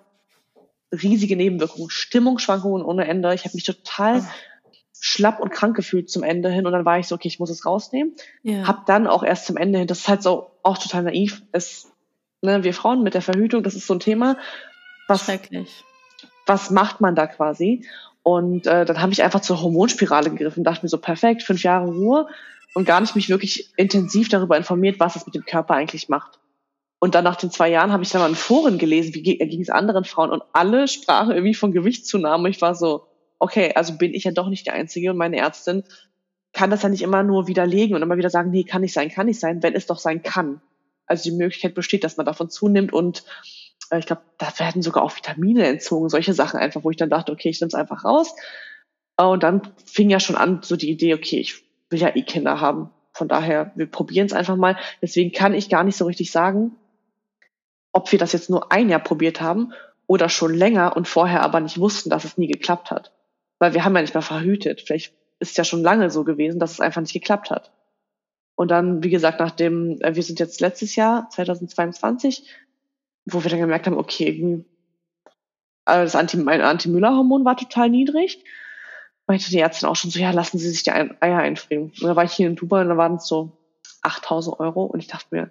riesige 0.93 1.37
Nebenwirkungen, 1.37 1.89
Stimmungsschwankungen 1.89 2.85
ohne 2.85 3.09
Ende. 3.09 3.35
Ich 3.35 3.45
habe 3.45 3.55
mich 3.55 3.65
total 3.65 4.21
oh. 4.21 4.71
schlapp 5.01 5.41
und 5.41 5.51
krank 5.51 5.75
gefühlt 5.75 6.11
zum 6.11 6.23
Ende 6.23 6.51
hin 6.51 6.67
und 6.67 6.73
dann 6.73 6.85
war 6.85 6.99
ich 6.99 7.09
so, 7.09 7.15
okay, 7.15 7.29
ich 7.29 7.41
muss 7.41 7.51
es 7.51 7.65
rausnehmen. 7.65 8.15
Ja. 8.43 8.67
Hab 8.69 8.85
dann 8.85 9.07
auch 9.07 9.23
erst 9.23 9.47
zum 9.47 9.57
Ende 9.57 9.79
hin, 9.79 9.89
das 9.89 10.01
ist 10.01 10.09
halt 10.09 10.23
so 10.23 10.51
auch 10.63 10.77
total 10.77 11.05
naiv, 11.05 11.43
ist, 11.53 11.91
ne, 12.43 12.63
wir 12.63 12.75
Frauen 12.75 13.03
mit 13.03 13.15
der 13.15 13.23
Verhütung, 13.23 13.63
das 13.63 13.75
ist 13.75 13.87
so 13.87 13.95
ein 13.95 14.01
Thema, 14.01 14.37
was 15.09 15.25
Schrecklich 15.25 15.83
was 16.47 16.71
macht 16.71 17.01
man 17.01 17.15
da 17.15 17.27
quasi? 17.27 17.87
Und 18.23 18.67
äh, 18.67 18.85
dann 18.85 19.01
habe 19.01 19.13
ich 19.13 19.23
einfach 19.23 19.41
zur 19.41 19.61
Hormonspirale 19.61 20.31
gegriffen, 20.31 20.65
dachte 20.65 20.85
mir 20.85 20.89
so, 20.89 20.99
perfekt, 20.99 21.43
fünf 21.43 21.63
Jahre 21.63 21.89
Ruhe 21.89 22.29
und 22.75 22.85
gar 22.85 23.01
nicht 23.01 23.17
mich 23.17 23.29
wirklich 23.29 23.73
intensiv 23.77 24.29
darüber 24.29 24.57
informiert, 24.57 25.01
was 25.01 25.17
es 25.17 25.27
mit 25.27 25.35
dem 25.35 25.45
Körper 25.45 25.75
eigentlich 25.75 26.09
macht. 26.09 26.39
Und 27.01 27.17
dann 27.17 27.25
nach 27.25 27.37
den 27.37 27.51
zwei 27.51 27.69
Jahren 27.69 27.91
habe 27.91 28.05
ich 28.05 28.11
dann 28.11 28.21
mal 28.21 28.29
in 28.29 28.37
Foren 28.37 28.79
gelesen, 28.79 29.13
wie 29.15 29.23
ging 29.23 29.61
es 29.61 29.71
anderen 29.71 30.05
Frauen 30.05 30.31
und 30.31 30.45
alle 30.53 30.87
sprachen 30.87 31.33
irgendwie 31.33 31.55
von 31.55 31.73
Gewichtszunahme. 31.73 32.49
Ich 32.49 32.63
war 32.63 32.77
so, 32.77 33.09
okay, 33.41 33.73
also 33.75 33.95
bin 33.95 34.15
ich 34.15 34.23
ja 34.23 34.31
doch 34.31 34.49
nicht 34.49 34.67
die 34.67 34.71
Einzige 34.71 35.11
und 35.11 35.17
meine 35.17 35.39
Ärztin 35.39 35.83
kann 36.53 36.71
das 36.71 36.83
ja 36.83 36.89
nicht 36.89 37.03
immer 37.03 37.25
nur 37.25 37.49
widerlegen 37.49 37.97
und 37.97 38.03
immer 38.03 38.19
wieder 38.19 38.31
sagen, 38.31 38.51
nee, 38.51 38.63
kann 38.63 38.83
nicht 38.83 38.93
sein, 38.93 39.11
kann 39.11 39.27
nicht 39.27 39.41
sein, 39.41 39.63
wenn 39.65 39.75
es 39.75 39.87
doch 39.87 39.99
sein 39.99 40.23
kann. 40.23 40.61
Also 41.07 41.25
die 41.29 41.37
Möglichkeit 41.37 41.75
besteht, 41.75 42.05
dass 42.05 42.17
man 42.17 42.27
davon 42.27 42.51
zunimmt 42.51 42.93
und 42.93 43.25
äh, 43.25 43.62
ich 43.99 44.07
glaube, 44.07 44.23
da 44.39 44.59
werden 44.59 44.83
sogar 44.83 45.03
auch 45.03 45.17
Vitamine 45.17 45.67
entzogen, 45.67 46.09
solche 46.09 46.35
Sachen 46.35 46.59
einfach, 46.59 46.85
wo 46.85 46.91
ich 46.91 46.97
dann 46.97 47.11
dachte, 47.11 47.33
okay, 47.33 47.51
ich 47.51 47.61
nehme 47.61 47.69
es 47.69 47.75
einfach 47.75 48.05
raus. 48.05 48.35
Äh, 49.17 49.25
und 49.25 49.43
dann 49.43 49.63
fing 49.85 50.11
ja 50.11 50.21
schon 50.21 50.37
an, 50.37 50.61
so 50.63 50.77
die 50.77 50.91
Idee, 50.91 51.15
okay, 51.15 51.39
ich 51.39 51.63
will 51.91 52.01
ja 52.01 52.15
eh 52.15 52.23
Kinder 52.23 52.61
haben. 52.61 52.91
Von 53.13 53.29
daher, 53.29 53.73
wir 53.75 53.87
probieren 53.87 54.27
es 54.27 54.33
einfach 54.33 54.57
mal. 54.57 54.77
Deswegen 55.03 55.33
kann 55.33 55.55
ich 55.55 55.69
gar 55.69 55.85
nicht 55.85 55.97
so 55.97 56.07
richtig 56.07 56.31
sagen, 56.31 56.77
ob 57.93 58.11
wir 58.11 58.19
das 58.19 58.33
jetzt 58.33 58.49
nur 58.49 58.73
ein 58.73 58.89
Jahr 58.89 59.01
probiert 59.01 59.41
haben 59.41 59.73
oder 60.07 60.29
schon 60.29 60.55
länger 60.55 60.97
und 60.97 61.07
vorher 61.07 61.43
aber 61.43 61.61
nicht 61.61 61.79
wussten, 61.79 62.09
dass 62.11 62.25
es 62.25 62.39
nie 62.39 62.49
geklappt 62.49 62.91
hat. 62.91 63.13
weil 63.59 63.75
wir 63.75 63.85
haben 63.85 63.95
ja 63.95 64.03
nicht 64.03 64.15
mehr 64.15 64.23
verhütet. 64.23 64.81
Vielleicht 64.81 65.15
ist 65.39 65.53
es 65.53 65.57
ja 65.57 65.63
schon 65.63 65.83
lange 65.83 66.11
so 66.11 66.25
gewesen, 66.25 66.59
dass 66.59 66.73
es 66.73 66.81
einfach 66.81 67.01
nicht 67.01 67.13
geklappt 67.13 67.51
hat. 67.51 67.71
Und 68.57 68.73
dann, 68.73 69.05
wie 69.05 69.11
gesagt, 69.11 69.39
nachdem, 69.39 70.01
äh, 70.01 70.17
wir 70.17 70.23
sind 70.23 70.41
jetzt 70.41 70.61
letztes 70.61 70.97
Jahr, 70.97 71.29
2022, 71.31 72.49
wo 73.27 73.43
wir 73.43 73.51
dann 73.51 73.61
gemerkt 73.61 73.87
haben, 73.87 73.99
okay, 73.99 74.29
irgendwie, 74.29 74.65
also 75.85 76.05
das 76.05 76.17
Anti, 76.17 76.37
mein 76.37 76.61
Anti-Müller-Hormon 76.61 77.45
war 77.45 77.57
total 77.57 77.91
niedrig, 77.91 78.45
meinte 79.27 79.51
die 79.51 79.59
Ärztin 79.59 79.89
auch 79.89 79.97
schon 79.97 80.11
so, 80.11 80.19
ja, 80.19 80.31
lassen 80.31 80.59
Sie 80.59 80.69
sich 80.69 80.83
die 80.83 80.93
Eier 80.93 81.39
einfrieren. 81.39 81.93
Und 82.01 82.03
da 82.03 82.17
war 82.17 82.25
ich 82.25 82.33
hier 82.33 82.47
in 82.47 82.57
Dubai 82.57 82.83
und 82.83 82.89
da 82.89 82.97
waren 82.97 83.17
es 83.17 83.27
so 83.27 83.53
8000 84.03 84.59
Euro 84.61 84.85
und 84.85 85.01
ich 85.01 85.07
dachte 85.07 85.29
mir, 85.31 85.51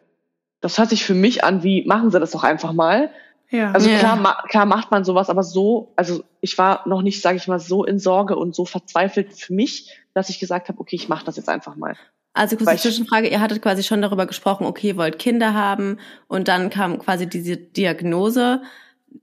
das 0.60 0.78
hört 0.78 0.90
sich 0.90 1.04
für 1.04 1.16
mich 1.16 1.44
an 1.44 1.64
wie, 1.64 1.86
machen 1.86 2.12
Sie 2.12 2.20
das 2.20 2.32
doch 2.32 2.44
einfach 2.44 2.74
mal. 2.74 3.12
Ja. 3.50 3.72
Also 3.72 3.90
ja. 3.90 4.00
klar, 4.00 4.16
ma 4.16 4.44
klar 4.48 4.66
macht 4.66 4.92
man 4.92 5.04
sowas, 5.04 5.30
aber 5.30 5.44
so, 5.44 5.92
also 5.96 6.24
ich 6.40 6.58
war 6.58 6.88
noch 6.88 7.02
nicht, 7.02 7.22
sage 7.22 7.38
ich 7.38 7.48
mal, 7.48 7.60
so 7.60 7.84
in 7.84 8.00
Sorge 8.00 8.38
und 8.38 8.56
so 8.56 8.66
verzweifelt 8.66 9.34
für 9.34 9.54
mich, 9.54 9.92
dass 10.14 10.30
ich 10.30 10.40
gesagt 10.40 10.70
habe, 10.70 10.80
okay, 10.80 10.96
ich 10.96 11.10
mache 11.10 11.26
das 11.26 11.36
jetzt 11.36 11.50
einfach 11.50 11.76
mal. 11.76 11.98
Also 12.34 12.56
kurze 12.56 12.78
Zwischenfrage, 12.78 13.28
ihr 13.28 13.42
hattet 13.42 13.62
quasi 13.62 13.84
schon 13.84 14.02
darüber 14.02 14.26
gesprochen, 14.26 14.66
okay, 14.66 14.90
ihr 14.90 14.98
wollt 14.98 15.20
Kinder 15.20 15.54
haben 15.54 15.98
und 16.28 16.48
dann 16.48 16.70
kam 16.70 16.98
quasi 17.00 17.28
diese 17.28 17.58
Diagnose, 17.58 18.62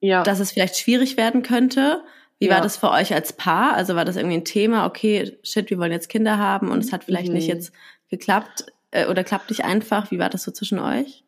ja. 0.00 0.22
dass 0.22 0.40
es 0.40 0.52
vielleicht 0.52 0.76
schwierig 0.76 1.16
werden 1.16 1.42
könnte. 1.42 2.02
Wie 2.38 2.46
ja. 2.46 2.54
war 2.54 2.60
das 2.60 2.76
für 2.76 2.90
euch 2.90 3.14
als 3.14 3.32
Paar? 3.32 3.72
Also 3.72 3.96
war 3.96 4.04
das 4.04 4.16
irgendwie 4.16 4.36
ein 4.36 4.44
Thema, 4.44 4.86
okay, 4.86 5.38
shit, 5.42 5.70
wir 5.70 5.78
wollen 5.78 5.92
jetzt 5.92 6.08
Kinder 6.08 6.38
haben 6.38 6.70
und 6.70 6.84
es 6.84 6.92
hat 6.92 7.04
vielleicht 7.04 7.28
mhm. 7.28 7.34
nicht 7.34 7.48
jetzt 7.48 7.72
geklappt 8.10 8.66
äh, 8.90 9.06
oder 9.06 9.24
klappt 9.24 9.50
nicht 9.50 9.64
einfach? 9.64 10.10
Wie 10.10 10.18
war 10.18 10.28
das 10.28 10.42
so 10.42 10.52
zwischen 10.52 10.78
euch? 10.78 11.24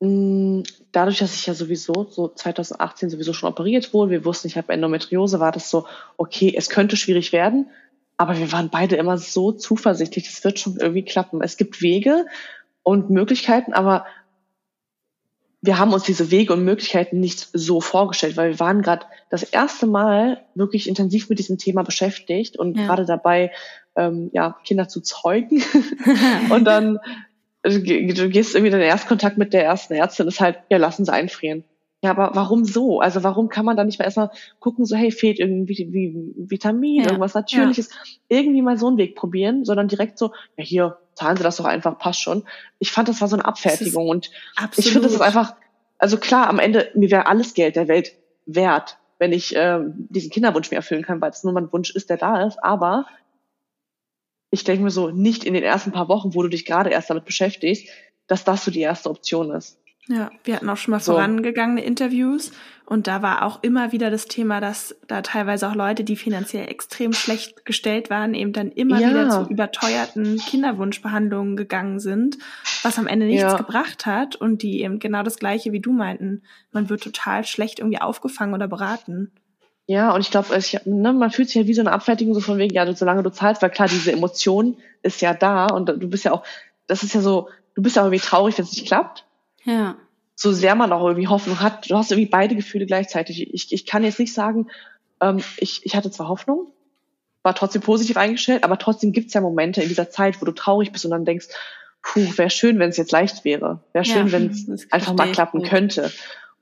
Mm, 0.00 0.62
dadurch, 0.92 1.18
dass 1.18 1.34
ich 1.34 1.46
ja 1.46 1.52
sowieso 1.52 2.06
so 2.10 2.28
2018 2.28 3.10
sowieso 3.10 3.34
schon 3.34 3.50
operiert 3.50 3.92
wurde, 3.92 4.10
wir 4.10 4.24
wussten, 4.24 4.48
ich 4.48 4.56
habe 4.56 4.72
Endometriose, 4.72 5.40
war 5.40 5.52
das 5.52 5.70
so, 5.70 5.86
okay, 6.16 6.52
es 6.56 6.70
könnte 6.70 6.96
schwierig 6.96 7.32
werden, 7.32 7.68
aber 8.20 8.36
wir 8.36 8.52
waren 8.52 8.68
beide 8.68 8.96
immer 8.96 9.16
so 9.16 9.50
zuversichtlich, 9.50 10.28
es 10.28 10.44
wird 10.44 10.58
schon 10.58 10.76
irgendwie 10.76 11.06
klappen. 11.06 11.40
Es 11.40 11.56
gibt 11.56 11.80
Wege 11.80 12.26
und 12.82 13.08
Möglichkeiten, 13.08 13.72
aber 13.72 14.04
wir 15.62 15.78
haben 15.78 15.94
uns 15.94 16.02
diese 16.02 16.30
Wege 16.30 16.52
und 16.52 16.62
Möglichkeiten 16.62 17.18
nicht 17.18 17.48
so 17.54 17.80
vorgestellt, 17.80 18.36
weil 18.36 18.50
wir 18.50 18.60
waren 18.60 18.82
gerade 18.82 19.06
das 19.30 19.42
erste 19.42 19.86
Mal 19.86 20.44
wirklich 20.54 20.86
intensiv 20.86 21.30
mit 21.30 21.38
diesem 21.38 21.56
Thema 21.56 21.82
beschäftigt 21.82 22.58
und 22.58 22.76
ja. 22.76 22.84
gerade 22.84 23.06
dabei, 23.06 23.52
ähm, 23.96 24.28
ja, 24.34 24.54
Kinder 24.64 24.86
zu 24.86 25.00
zeugen. 25.00 25.62
und 26.50 26.64
dann 26.64 26.98
du 27.62 27.80
gehst 27.80 28.54
irgendwie 28.54 28.70
den 28.70 28.82
Erstkontakt 28.82 29.38
mit 29.38 29.54
der 29.54 29.64
ersten 29.64 29.94
Ärztin, 29.94 30.28
ist 30.28 30.40
halt, 30.40 30.58
ja, 30.68 30.76
lassen 30.76 31.06
Sie 31.06 31.12
einfrieren. 31.12 31.64
Ja, 32.02 32.10
aber 32.12 32.30
warum 32.34 32.64
so? 32.64 33.00
Also 33.00 33.22
warum 33.22 33.50
kann 33.50 33.66
man 33.66 33.76
da 33.76 33.84
nicht 33.84 33.98
mal 33.98 34.06
erstmal 34.06 34.30
gucken, 34.58 34.86
so 34.86 34.96
hey, 34.96 35.10
fehlt 35.10 35.38
irgendwie 35.38 35.88
wie, 35.92 36.32
Vitamin, 36.50 37.02
ja. 37.02 37.06
irgendwas 37.06 37.34
Natürliches, 37.34 37.90
ja. 37.90 38.38
irgendwie 38.38 38.62
mal 38.62 38.78
so 38.78 38.88
einen 38.88 38.96
Weg 38.96 39.16
probieren, 39.16 39.66
sondern 39.66 39.88
direkt 39.88 40.16
so, 40.16 40.32
ja 40.56 40.64
hier, 40.64 40.98
zahlen 41.14 41.36
Sie 41.36 41.42
das 41.42 41.56
doch 41.56 41.66
einfach, 41.66 41.98
passt 41.98 42.22
schon. 42.22 42.44
Ich 42.78 42.90
fand, 42.90 43.08
das 43.08 43.20
war 43.20 43.28
so 43.28 43.36
eine 43.36 43.44
Abfertigung 43.44 44.08
und 44.08 44.30
absolut. 44.56 44.78
ich 44.78 44.92
finde, 44.92 45.06
das 45.06 45.14
ist 45.14 45.20
einfach, 45.20 45.54
also 45.98 46.16
klar, 46.16 46.48
am 46.48 46.58
Ende, 46.58 46.90
mir 46.94 47.10
wäre 47.10 47.26
alles 47.26 47.52
Geld 47.52 47.76
der 47.76 47.88
Welt 47.88 48.12
wert, 48.46 48.96
wenn 49.18 49.32
ich 49.34 49.54
äh, 49.54 49.80
diesen 49.84 50.30
Kinderwunsch 50.30 50.70
mir 50.70 50.78
erfüllen 50.78 51.04
kann, 51.04 51.20
weil 51.20 51.30
es 51.30 51.44
nur 51.44 51.52
mein 51.52 51.70
Wunsch 51.70 51.94
ist, 51.94 52.08
der 52.08 52.16
da 52.16 52.46
ist, 52.46 52.64
aber 52.64 53.04
ich 54.50 54.64
denke 54.64 54.82
mir 54.82 54.90
so, 54.90 55.10
nicht 55.10 55.44
in 55.44 55.52
den 55.52 55.62
ersten 55.62 55.92
paar 55.92 56.08
Wochen, 56.08 56.34
wo 56.34 56.42
du 56.42 56.48
dich 56.48 56.64
gerade 56.64 56.90
erst 56.90 57.10
damit 57.10 57.26
beschäftigst, 57.26 57.88
dass 58.26 58.44
das 58.44 58.64
so 58.64 58.70
die 58.70 58.80
erste 58.80 59.10
Option 59.10 59.50
ist. 59.50 59.79
Ja, 60.08 60.30
wir 60.44 60.56
hatten 60.56 60.68
auch 60.68 60.76
schon 60.76 60.92
mal 60.92 61.00
so. 61.00 61.12
vorangegangene 61.12 61.84
Interviews 61.84 62.52
und 62.86 63.06
da 63.06 63.22
war 63.22 63.44
auch 63.44 63.62
immer 63.62 63.92
wieder 63.92 64.10
das 64.10 64.26
Thema, 64.26 64.60
dass 64.60 64.96
da 65.06 65.22
teilweise 65.22 65.68
auch 65.68 65.76
Leute, 65.76 66.02
die 66.02 66.16
finanziell 66.16 66.68
extrem 66.68 67.12
schlecht 67.12 67.64
gestellt 67.64 68.10
waren, 68.10 68.34
eben 68.34 68.52
dann 68.52 68.72
immer 68.72 68.98
ja. 68.98 69.10
wieder 69.10 69.30
zu 69.30 69.48
überteuerten 69.48 70.38
Kinderwunschbehandlungen 70.38 71.56
gegangen 71.56 72.00
sind, 72.00 72.38
was 72.82 72.98
am 72.98 73.06
Ende 73.06 73.26
nichts 73.26 73.42
ja. 73.42 73.56
gebracht 73.56 74.06
hat 74.06 74.34
und 74.34 74.62
die 74.62 74.82
eben 74.82 74.98
genau 74.98 75.22
das 75.22 75.38
gleiche 75.38 75.70
wie 75.70 75.80
du 75.80 75.92
meinten, 75.92 76.42
man 76.72 76.88
wird 76.88 77.02
total 77.02 77.44
schlecht 77.44 77.78
irgendwie 77.78 78.00
aufgefangen 78.00 78.54
oder 78.54 78.66
beraten. 78.66 79.30
Ja, 79.86 80.12
und 80.12 80.20
ich 80.20 80.30
glaube, 80.30 80.48
ne, 80.84 81.12
man 81.12 81.30
fühlt 81.30 81.48
sich 81.48 81.62
ja 81.62 81.66
wie 81.66 81.74
so 81.74 81.82
eine 81.82 81.92
Abfertigung 81.92 82.34
so 82.34 82.40
von 82.40 82.58
wegen, 82.58 82.74
ja, 82.74 82.92
solange 82.94 83.22
du 83.22 83.30
zahlst, 83.30 83.62
weil 83.62 83.70
klar, 83.70 83.88
diese 83.88 84.12
Emotion 84.12 84.76
ist 85.02 85.20
ja 85.20 85.34
da 85.34 85.66
und 85.66 85.88
du 85.88 86.08
bist 86.08 86.24
ja 86.24 86.32
auch, 86.32 86.44
das 86.86 87.02
ist 87.02 87.14
ja 87.14 87.20
so, 87.20 87.48
du 87.74 87.82
bist 87.82 87.96
ja 87.96 88.02
auch 88.02 88.06
irgendwie 88.06 88.24
traurig, 88.24 88.58
wenn 88.58 88.64
es 88.64 88.72
nicht 88.72 88.86
klappt. 88.86 89.26
Ja. 89.64 89.96
So 90.34 90.52
sehr 90.52 90.74
man 90.74 90.92
auch 90.92 91.06
irgendwie 91.06 91.28
Hoffnung 91.28 91.60
hat. 91.60 91.90
Du 91.90 91.96
hast 91.96 92.10
irgendwie 92.10 92.30
beide 92.30 92.56
Gefühle 92.56 92.86
gleichzeitig. 92.86 93.52
Ich, 93.52 93.72
ich 93.72 93.86
kann 93.86 94.04
jetzt 94.04 94.18
nicht 94.18 94.32
sagen, 94.32 94.68
ähm, 95.20 95.42
ich, 95.58 95.84
ich 95.84 95.94
hatte 95.96 96.10
zwar 96.10 96.28
Hoffnung, 96.28 96.72
war 97.42 97.54
trotzdem 97.54 97.82
positiv 97.82 98.16
eingestellt, 98.16 98.64
aber 98.64 98.78
trotzdem 98.78 99.12
gibt's 99.12 99.34
ja 99.34 99.40
Momente 99.40 99.82
in 99.82 99.88
dieser 99.88 100.10
Zeit, 100.10 100.40
wo 100.40 100.46
du 100.46 100.52
traurig 100.52 100.92
bist 100.92 101.04
und 101.04 101.10
dann 101.10 101.24
denkst, 101.24 101.48
puh, 102.02 102.26
wäre 102.36 102.50
schön, 102.50 102.78
wenn 102.78 102.90
es 102.90 102.96
jetzt 102.96 103.12
leicht 103.12 103.44
wäre. 103.44 103.80
Wäre 103.92 104.04
schön, 104.04 104.28
ja, 104.28 104.32
wenn 104.32 104.46
es 104.46 104.90
einfach 104.90 105.14
mal 105.14 105.30
klappen 105.32 105.60
gut. 105.60 105.68
könnte. 105.68 106.10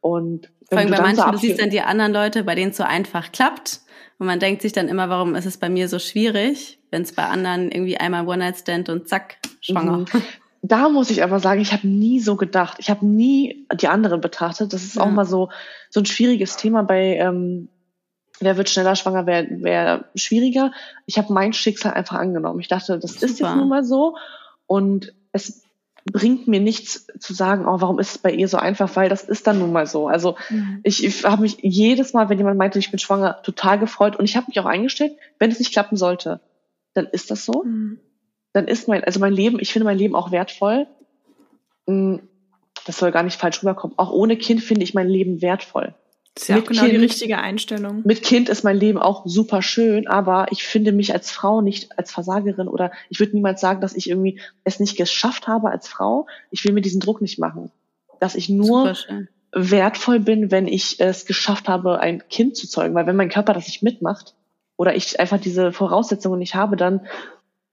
Und 0.01 0.51
vor 0.69 0.79
allem 0.79 0.91
bei 0.91 1.01
manchen, 1.01 1.25
so 1.25 1.31
du 1.31 1.39
siehst 1.39 1.61
dann 1.61 1.71
die 1.71 1.81
anderen 1.81 2.13
Leute, 2.13 2.45
bei 2.45 2.55
denen 2.55 2.71
es 2.73 2.77
so 2.77 2.85
einfach 2.85 3.33
klappt. 3.33 3.81
Und 4.19 4.27
man 4.27 4.41
denkt 4.41 4.63
sich 4.63 4.73
dann 4.73 4.89
immer, 4.89 5.09
warum 5.09 5.37
ist 5.37 5.47
es 5.47 5.59
bei 5.59 5.69
mir 5.69 5.89
so 5.89 6.01
schwierig, 6.01 6.81
wenn 6.91 7.03
es 7.03 7.13
bei 7.13 7.25
anderen 7.25 7.71
irgendwie 7.71 7.99
einmal 7.99 8.27
One-Night-Stand 8.27 8.89
und 8.89 9.09
zack, 9.09 9.39
schwanger. 9.61 9.99
Mhm 9.99 10.07
da 10.63 10.89
muss 10.89 11.11
ich 11.11 11.23
aber 11.23 11.41
sagen, 11.41 11.61
ich 11.61 11.73
habe 11.73 11.87
nie 11.87 12.21
so 12.21 12.37
gedacht. 12.37 12.79
Ich 12.81 12.91
habe 12.91 13.07
nie 13.07 13.67
die 13.75 13.89
anderen 13.89 14.21
betrachtet. 14.21 14.73
Das 14.73 14.83
ist 14.83 14.97
ja. 14.97 15.03
auch 15.03 15.11
mal 15.11 15.25
so 15.25 15.51
so 15.91 16.01
ein 16.01 16.07
schwieriges 16.07 16.57
Thema 16.57 16.83
bei 16.83 17.17
ähm, 17.17 17.69
wer 18.41 18.57
wird 18.57 18.69
schneller 18.69 18.97
schwanger, 18.97 19.27
wer, 19.27 19.47
wer 19.51 20.05
schwieriger. 20.15 20.73
Ich 21.07 21.19
habe 21.19 21.33
mein 21.33 21.53
Schicksal 21.53 21.93
einfach 21.93 22.17
angenommen. 22.17 22.61
Ich 22.61 22.69
dachte, 22.69 22.99
das 22.99 23.15
Super. 23.15 23.27
ist 23.27 23.41
jetzt 23.41 23.57
nun 23.57 23.69
mal 23.69 23.85
so 23.85 24.17
und 24.67 25.13
es 25.33 25.63
bringt 26.05 26.49
mir 26.49 26.61
nichts 26.61 27.07
zu 27.19 27.35
sagen, 27.35 27.67
oh, 27.67 27.81
warum 27.81 27.99
ist 27.99 28.11
es 28.13 28.19
bei 28.19 28.33
ihr 28.33 28.49
so 28.49 28.57
einfach, 28.57 28.95
weil 28.97 29.09
das 29.09 29.25
ist 29.25 29.47
dann 29.47 29.59
nun 29.59 29.73
mal 29.73 29.87
so. 29.87 30.09
Also 30.09 30.37
mhm. 30.49 30.81
ich, 30.83 31.05
ich 31.05 31.25
habe 31.25 31.43
mich 31.43 31.59
jedes 31.61 32.15
Mal, 32.15 32.29
wenn 32.29 32.39
jemand 32.39 32.57
meinte, 32.57 32.79
ich 32.79 32.91
bin 32.91 32.99
schwanger, 32.99 33.43
total 33.43 33.79
gefreut 33.79 34.17
und 34.17 34.25
ich 34.25 34.37
habe 34.37 34.47
mich 34.49 34.59
auch 34.61 34.67
eingestellt, 34.67 35.17
wenn 35.39 35.51
es 35.51 35.59
nicht 35.59 35.73
klappen 35.73 35.97
sollte, 35.97 36.41
dann 36.95 37.07
ist 37.07 37.31
das 37.31 37.45
so. 37.45 37.65
Mhm 37.65 38.01
dann 38.53 38.69
ist 38.69 38.89
mein, 38.89 39.05
also 39.05 39.21
mein 39.21 39.33
Leben, 39.33 39.59
ich 39.61 39.73
finde 39.73 39.85
mein 39.85 39.99
Leben 39.99 40.15
auch 40.15 40.31
wertvoll. 40.31 40.87
Mm, 41.87 42.17
das 42.87 42.99
soll 42.99 43.13
gar 43.13 43.23
nicht 43.23 43.39
falsch 43.39 43.63
rüberkommen. 43.63 43.99
Auch 43.99 44.11
ohne 44.11 44.37
Kind 44.37 44.63
finde 44.63 44.83
ich 44.83 44.95
mein 44.95 45.09
Leben 45.09 45.43
wertvoll. 45.43 45.95
Das 46.35 46.45
ist 46.45 46.49
ja 46.49 46.57
mit 46.57 46.65
auch 46.65 46.69
genau 46.69 46.83
kind, 46.83 46.93
die 46.93 46.97
richtige 46.97 47.39
Einstellung. 47.39 48.03
Mit 48.05 48.23
Kind 48.23 48.49
ist 48.49 48.63
mein 48.63 48.79
Leben 48.79 48.99
auch 48.99 49.27
super 49.27 49.61
schön, 49.61 50.07
aber 50.07 50.47
ich 50.51 50.63
finde 50.63 50.93
mich 50.93 51.13
als 51.13 51.31
Frau 51.31 51.61
nicht 51.61 51.99
als 51.99 52.13
Versagerin 52.13 52.69
oder 52.69 52.93
ich 53.11 53.19
würde 53.19 53.35
niemals 53.35 53.61
sagen, 53.61 53.81
dass 53.81 53.95
ich 53.95 54.09
irgendwie 54.09 54.41
es 54.65 54.79
nicht 54.79 54.97
geschafft 54.97 55.49
habe 55.49 55.71
als 55.71 55.89
Frau. 55.89 56.27
Ich 56.51 56.65
will 56.65 56.73
mir 56.73 56.81
diesen 56.81 57.01
Druck 57.01 57.21
nicht 57.21 57.39
machen. 57.39 57.73
Dass 58.21 58.37
ich 58.37 58.49
nur 58.49 58.95
wertvoll 59.53 60.21
bin, 60.21 60.51
wenn 60.51 60.69
ich 60.69 61.01
es 61.01 61.27
geschafft 61.27 61.69
habe, 61.69 62.01
ein 62.01 62.23
Kind 62.29 62.57
zu 62.57 62.69
zeugen. 62.69 62.95
Weil 62.95 63.07
wenn 63.07 63.17
mein 63.17 63.31
Körper 63.31 63.53
das 63.53 63.67
nicht 63.67 63.83
mitmacht 63.83 64.35
oder 64.77 64.95
ich 64.95 65.19
einfach 65.19 65.41
diese 65.41 65.73
Voraussetzungen 65.73 66.39
nicht 66.39 66.55
habe, 66.55 66.77
dann 66.77 67.07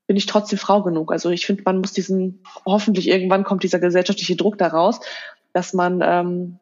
bin 0.07 0.17
ich 0.17 0.25
trotzdem 0.25 0.59
Frau 0.59 0.83
genug. 0.83 1.11
Also 1.11 1.29
ich 1.29 1.45
finde, 1.45 1.63
man 1.65 1.79
muss 1.79 1.93
diesen, 1.93 2.43
hoffentlich 2.65 3.07
irgendwann 3.07 3.43
kommt 3.43 3.63
dieser 3.63 3.79
gesellschaftliche 3.79 4.35
Druck 4.35 4.57
daraus, 4.57 4.99
dass 5.53 5.73
man, 5.73 6.01
ähm, 6.03 6.59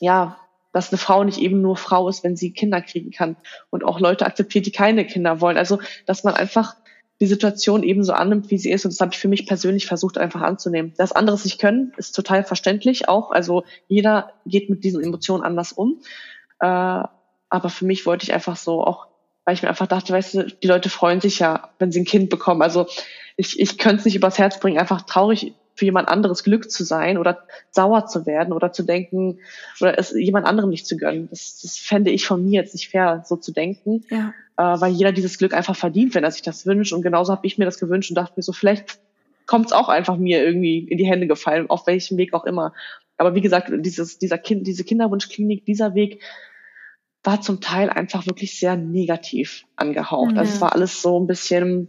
ja, 0.00 0.38
dass 0.72 0.90
eine 0.90 0.98
Frau 0.98 1.24
nicht 1.24 1.38
eben 1.38 1.60
nur 1.60 1.76
Frau 1.76 2.08
ist, 2.08 2.22
wenn 2.22 2.36
sie 2.36 2.52
Kinder 2.52 2.80
kriegen 2.80 3.10
kann 3.10 3.36
und 3.70 3.84
auch 3.84 3.98
Leute 3.98 4.24
akzeptiert, 4.24 4.66
die 4.66 4.72
keine 4.72 5.04
Kinder 5.04 5.40
wollen. 5.40 5.56
Also, 5.56 5.80
dass 6.06 6.22
man 6.22 6.34
einfach 6.34 6.76
die 7.20 7.26
Situation 7.26 7.82
eben 7.82 8.02
so 8.02 8.12
annimmt, 8.12 8.50
wie 8.50 8.56
sie 8.56 8.70
ist. 8.70 8.84
Und 8.84 8.92
das 8.92 9.00
habe 9.00 9.12
ich 9.12 9.18
für 9.18 9.28
mich 9.28 9.46
persönlich 9.46 9.86
versucht 9.86 10.16
einfach 10.16 10.40
anzunehmen. 10.40 10.94
Dass 10.96 11.12
andere 11.12 11.36
es 11.36 11.44
nicht 11.44 11.60
können, 11.60 11.92
ist 11.98 12.12
total 12.12 12.44
verständlich 12.44 13.08
auch. 13.08 13.30
Also 13.30 13.64
jeder 13.88 14.32
geht 14.46 14.70
mit 14.70 14.84
diesen 14.84 15.02
Emotionen 15.02 15.42
anders 15.42 15.72
um. 15.72 16.00
Äh, 16.60 16.66
aber 16.66 17.68
für 17.68 17.84
mich 17.84 18.06
wollte 18.06 18.24
ich 18.24 18.32
einfach 18.32 18.56
so 18.56 18.82
auch 18.82 19.09
weil 19.44 19.54
ich 19.54 19.62
mir 19.62 19.68
einfach 19.68 19.86
dachte, 19.86 20.12
weißt 20.12 20.34
du, 20.34 20.44
die 20.44 20.66
Leute 20.66 20.90
freuen 20.90 21.20
sich 21.20 21.38
ja, 21.38 21.70
wenn 21.78 21.92
sie 21.92 22.00
ein 22.00 22.04
Kind 22.04 22.30
bekommen. 22.30 22.62
Also 22.62 22.86
ich, 23.36 23.58
ich 23.58 23.78
könnte 23.78 23.96
es 23.96 24.04
nicht 24.04 24.16
übers 24.16 24.38
Herz 24.38 24.60
bringen, 24.60 24.78
einfach 24.78 25.02
traurig 25.02 25.54
für 25.74 25.86
jemand 25.86 26.08
anderes 26.08 26.44
Glück 26.44 26.70
zu 26.70 26.84
sein 26.84 27.16
oder 27.16 27.38
sauer 27.70 28.06
zu 28.06 28.26
werden 28.26 28.52
oder 28.52 28.70
zu 28.70 28.82
denken 28.82 29.38
oder 29.80 29.98
es 29.98 30.12
jemand 30.12 30.46
anderem 30.46 30.68
nicht 30.68 30.86
zu 30.86 30.96
gönnen. 30.98 31.28
Das, 31.30 31.60
das 31.62 31.78
fände 31.78 32.10
ich 32.10 32.26
von 32.26 32.44
mir 32.44 32.60
jetzt 32.60 32.74
nicht 32.74 32.90
fair, 32.90 33.22
so 33.24 33.36
zu 33.36 33.50
denken, 33.50 34.04
ja. 34.10 34.34
äh, 34.58 34.80
weil 34.80 34.92
jeder 34.92 35.12
dieses 35.12 35.38
Glück 35.38 35.54
einfach 35.54 35.76
verdient, 35.76 36.14
wenn 36.14 36.24
er 36.24 36.30
sich 36.30 36.42
das 36.42 36.66
wünscht. 36.66 36.92
Und 36.92 37.00
genauso 37.00 37.32
habe 37.32 37.46
ich 37.46 37.56
mir 37.56 37.64
das 37.64 37.78
gewünscht 37.78 38.10
und 38.10 38.16
dachte 38.16 38.34
mir 38.36 38.42
so, 38.42 38.52
vielleicht 38.52 38.98
kommt 39.46 39.66
es 39.66 39.72
auch 39.72 39.88
einfach 39.88 40.18
mir 40.18 40.44
irgendwie 40.44 40.80
in 40.80 40.98
die 40.98 41.06
Hände 41.06 41.26
gefallen, 41.26 41.70
auf 41.70 41.86
welchem 41.86 42.18
Weg 42.18 42.34
auch 42.34 42.44
immer. 42.44 42.74
Aber 43.16 43.34
wie 43.34 43.40
gesagt, 43.40 43.72
dieses, 43.74 44.18
dieser 44.18 44.38
Kind, 44.38 44.66
diese 44.66 44.84
Kinderwunschklinik, 44.84 45.64
dieser 45.64 45.94
Weg, 45.94 46.20
war 47.22 47.40
zum 47.40 47.60
Teil 47.60 47.90
einfach 47.90 48.26
wirklich 48.26 48.58
sehr 48.58 48.76
negativ 48.76 49.64
angehaucht. 49.76 50.32
Ja. 50.32 50.38
Also 50.38 50.54
es 50.54 50.60
war 50.60 50.72
alles 50.74 51.02
so 51.02 51.20
ein 51.20 51.26
bisschen 51.26 51.88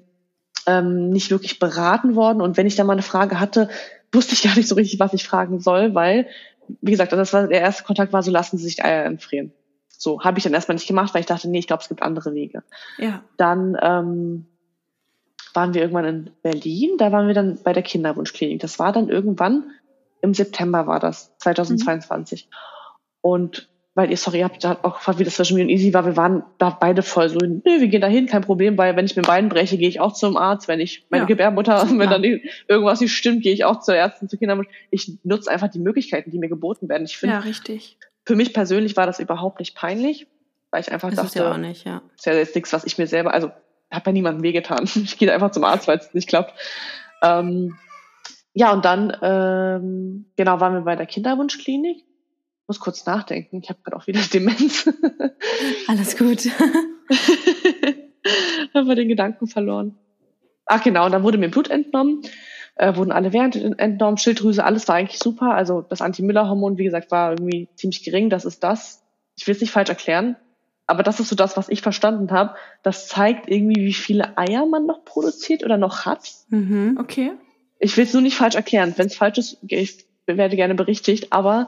ähm, 0.68 1.10
nicht 1.10 1.32
wirklich 1.32 1.60
beraten 1.60 2.16
worden. 2.16 2.42
Und 2.42 2.58
wenn 2.58 2.68
ich 2.68 2.76
da 2.76 2.84
mal 2.84 2.94
eine 2.94 3.02
Frage 3.02 3.40
hatte, 3.40 3.70
wusste 4.12 4.34
ich 4.34 4.44
gar 4.44 4.56
nicht 4.56 4.68
so 4.68 4.76
richtig, 4.76 5.00
was 5.00 5.14
ich 5.14 5.26
fragen 5.26 5.60
soll, 5.60 5.96
weil, 5.96 6.28
wie 6.82 6.92
gesagt, 6.92 7.14
das 7.14 7.34
war 7.34 7.48
der 7.48 7.62
erste 7.62 7.84
Kontakt 7.84 8.12
war 8.14 8.24
so, 8.24 8.32
lassen 8.32 8.58
Sie 8.58 8.66
sich 8.66 8.84
Eier 8.84 9.06
entfrieren. 9.06 9.54
So, 9.88 10.22
habe 10.22 10.38
ich 10.38 10.44
dann 10.44 10.54
erstmal 10.54 10.76
nicht 10.76 10.88
gemacht, 10.88 11.14
weil 11.14 11.22
ich 11.22 11.28
dachte, 11.28 11.50
nee, 11.50 11.60
ich 11.60 11.68
glaube, 11.68 11.84
es 11.84 11.90
gibt 11.90 12.02
andere 12.02 12.34
Wege. 12.34 12.64
Ja. 12.98 13.24
Dann 13.38 13.78
ähm, 13.82 14.48
waren 15.54 15.74
wir 15.74 15.82
irgendwann 15.82 16.06
in 16.06 16.30
Berlin, 16.42 16.98
da 16.98 17.12
waren 17.12 17.28
wir 17.28 17.36
dann 17.36 17.60
bei 17.64 17.72
der 17.72 17.84
Kinderwunschklinik. 17.84 18.60
Das 18.60 18.80
war 18.80 18.92
dann 18.92 19.10
irgendwann 19.10 19.72
im 20.22 20.34
September 20.34 20.88
war 20.88 21.00
das, 21.00 21.36
2022. 21.38 22.48
Mhm. 22.48 22.56
Und 23.22 23.71
weil 23.94 24.10
ihr, 24.10 24.18
sorry, 24.18 24.40
ihr 24.40 24.46
habt 24.46 24.64
da 24.64 24.78
auch 24.84 24.96
gefragt, 24.96 25.20
wie 25.20 25.24
das 25.26 25.36
zwischen 25.36 25.58
mir 25.58 25.64
und 25.64 25.70
Easy 25.70 25.94
war, 25.94 26.06
wir 26.06 26.16
waren 26.16 26.44
da 26.58 26.70
beide 26.70 27.02
voll 27.04 27.28
so, 27.28 27.40
nö, 27.40 27.62
wir 27.66 27.88
gehen 27.88 28.02
da 28.02 28.08
hin, 28.08 28.26
kein 28.26 28.42
Problem, 28.42 28.78
weil 28.78 28.96
wenn 28.96 29.06
ich 29.06 29.16
mir 29.16 29.22
Bein 29.24 29.50
breche, 29.50 29.78
gehe 29.78 29.90
ich 29.90 30.00
auch 30.00 30.14
zum 30.14 30.38
Arzt, 30.38 30.70
wenn 30.70 30.80
ich 30.80 31.06
meine 31.10 31.24
ja. 31.24 31.28
Gebärmutter, 31.28 31.88
wenn 31.90 32.10
dann 32.10 32.24
irgendwas 32.24 33.02
nicht 33.02 33.14
stimmt, 33.14 33.44
gehe 33.44 33.54
ich 33.54 33.66
auch 33.66 33.82
zur 33.82 33.96
Ärztin, 33.96 34.30
zur 34.30 34.40
Kinderwunsch. 34.40 34.70
Ich 34.92 35.20
nutze 35.24 35.52
einfach 35.52 35.68
die 35.68 35.80
Möglichkeiten, 35.80 36.32
die 36.32 36.40
mir 36.40 36.50
geboten 36.50 36.88
werden. 36.88 37.04
Ich 37.04 37.18
finde, 37.18 37.36
ja, 37.36 37.42
richtig. 37.42 37.98
Für 38.26 38.36
mich 38.36 38.54
persönlich 38.54 38.96
war 38.96 39.08
das 39.08 39.20
überhaupt 39.20 39.60
nicht 39.60 39.76
peinlich, 39.76 40.28
weil 40.70 40.82
ich 40.82 40.92
einfach 40.92 41.10
das 41.10 41.18
dachte, 41.18 41.28
ist 41.28 41.36
ja 41.36 41.52
auch 41.52 41.58
nicht, 41.58 41.86
ja. 41.86 42.02
ist 42.16 42.26
ja 42.26 42.34
jetzt 42.34 42.56
nichts, 42.56 42.72
was 42.72 42.86
ich 42.86 42.98
mir 42.98 43.08
selber, 43.08 43.34
also 43.34 43.52
hat 43.90 44.06
bei 44.06 44.14
niemandem 44.14 44.44
wehgetan. 44.44 44.90
Ich 44.96 45.18
gehe 45.18 45.34
einfach 45.34 45.52
zum 45.52 45.66
Arzt, 45.66 45.88
weil 45.88 45.98
es 45.98 46.14
nicht 46.14 46.30
klappt. 46.30 46.54
Ähm, 47.22 47.78
ja, 48.54 48.72
und 48.72 48.86
dann, 48.86 49.16
ähm, 49.22 50.26
genau, 50.36 50.60
waren 50.60 50.74
wir 50.74 50.82
bei 50.82 50.96
der 50.96 51.06
Kinderwunschklinik. 51.06 52.06
Muss 52.72 52.80
kurz 52.80 53.06
nachdenken. 53.06 53.60
Ich 53.62 53.68
habe 53.68 53.80
gerade 53.84 53.98
auch 53.98 54.08
wieder 54.08 54.22
Demenz. 54.34 54.90
Alles 55.90 56.18
gut. 56.18 56.46
haben 58.74 58.88
wir 58.88 58.96
den 58.96 59.10
Gedanken 59.10 59.48
verloren. 59.48 59.98
Ach 60.68 60.82
genau, 60.82 61.06
und 61.06 61.12
dann 61.12 61.24
wurde 61.24 61.38
mir 61.38 61.52
Blut 61.52 61.70
entnommen, 61.70 62.22
äh, 62.76 62.96
wurden 62.96 63.12
alle 63.12 63.34
Werte 63.34 63.78
entnommen, 63.78 64.16
Schilddrüse, 64.16 64.64
alles 64.64 64.88
war 64.88 64.96
eigentlich 64.96 65.20
super. 65.20 65.54
Also 65.54 65.82
das 65.82 66.02
Anti-Müller-Hormon, 66.02 66.78
wie 66.78 66.86
gesagt, 66.86 67.12
war 67.12 67.32
irgendwie 67.32 67.68
ziemlich 67.76 68.06
gering. 68.06 68.30
Das 68.30 68.46
ist 68.46 68.64
das. 68.64 69.04
Ich 69.36 69.46
will 69.46 69.56
es 69.56 69.60
nicht 69.60 69.72
falsch 69.72 69.90
erklären, 69.90 70.38
aber 70.88 71.04
das 71.04 71.20
ist 71.20 71.28
so 71.28 71.36
das, 71.36 71.58
was 71.58 71.68
ich 71.68 71.82
verstanden 71.82 72.32
habe. 72.32 72.56
Das 72.84 73.10
zeigt 73.10 73.50
irgendwie, 73.50 73.82
wie 73.82 73.92
viele 73.92 74.38
Eier 74.38 74.66
man 74.66 74.86
noch 74.86 75.04
produziert 75.04 75.66
oder 75.66 75.76
noch 75.76 76.06
hat. 76.06 76.22
Mhm, 76.48 76.98
okay. 77.02 77.34
Ich 77.80 77.98
will 77.98 78.06
es 78.06 78.14
nur 78.14 78.22
nicht 78.22 78.38
falsch 78.38 78.56
erklären. 78.56 78.94
Wenn 78.96 79.08
es 79.08 79.18
falsch 79.18 79.40
ist, 79.40 79.58
ich 79.68 80.06
werde 80.26 80.56
gerne 80.56 80.76
berichtigt, 80.76 81.34
aber 81.34 81.68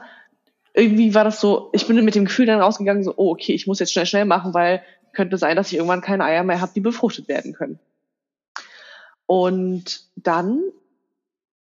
irgendwie 0.74 1.14
war 1.14 1.24
das 1.24 1.40
so, 1.40 1.70
ich 1.72 1.86
bin 1.86 2.04
mit 2.04 2.14
dem 2.14 2.26
Gefühl 2.26 2.46
dann 2.46 2.60
rausgegangen, 2.60 3.04
so, 3.04 3.14
oh, 3.16 3.30
okay, 3.30 3.52
ich 3.52 3.66
muss 3.66 3.78
jetzt 3.78 3.92
schnell, 3.92 4.06
schnell 4.06 4.24
machen, 4.24 4.54
weil 4.54 4.82
könnte 5.12 5.38
sein, 5.38 5.56
dass 5.56 5.68
ich 5.68 5.74
irgendwann 5.74 6.00
keine 6.00 6.24
Eier 6.24 6.42
mehr 6.42 6.60
habe, 6.60 6.72
die 6.74 6.80
befruchtet 6.80 7.28
werden 7.28 7.52
können. 7.52 7.78
Und 9.26 10.02
dann, 10.16 10.60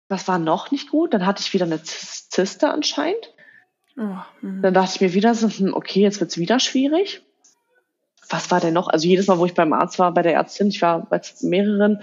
was 0.07 0.27
war 0.27 0.39
noch 0.39 0.71
nicht 0.71 0.89
gut? 0.89 1.13
Dann 1.13 1.25
hatte 1.25 1.41
ich 1.41 1.53
wieder 1.53 1.65
eine 1.65 1.83
Zyste 1.83 2.69
anscheinend. 2.69 3.33
Oh, 3.97 4.15
mhm. 4.41 4.61
dann 4.61 4.73
dachte 4.73 4.93
ich 4.95 5.01
mir 5.01 5.13
wieder 5.13 5.35
so, 5.35 5.49
hm, 5.49 5.73
okay, 5.73 6.01
jetzt 6.01 6.19
wird's 6.19 6.37
wieder 6.37 6.59
schwierig 6.59 7.21
was 8.29 8.51
war 8.51 8.59
denn 8.59 8.73
noch? 8.73 8.87
Also 8.87 9.07
jedes 9.07 9.27
Mal, 9.27 9.37
wo 9.37 9.45
ich 9.45 9.53
beim 9.53 9.73
Arzt 9.73 9.99
war, 9.99 10.13
bei 10.13 10.21
der 10.21 10.33
Ärztin, 10.33 10.67
ich 10.67 10.81
war 10.81 11.05
bei 11.05 11.21
mehreren, 11.41 12.01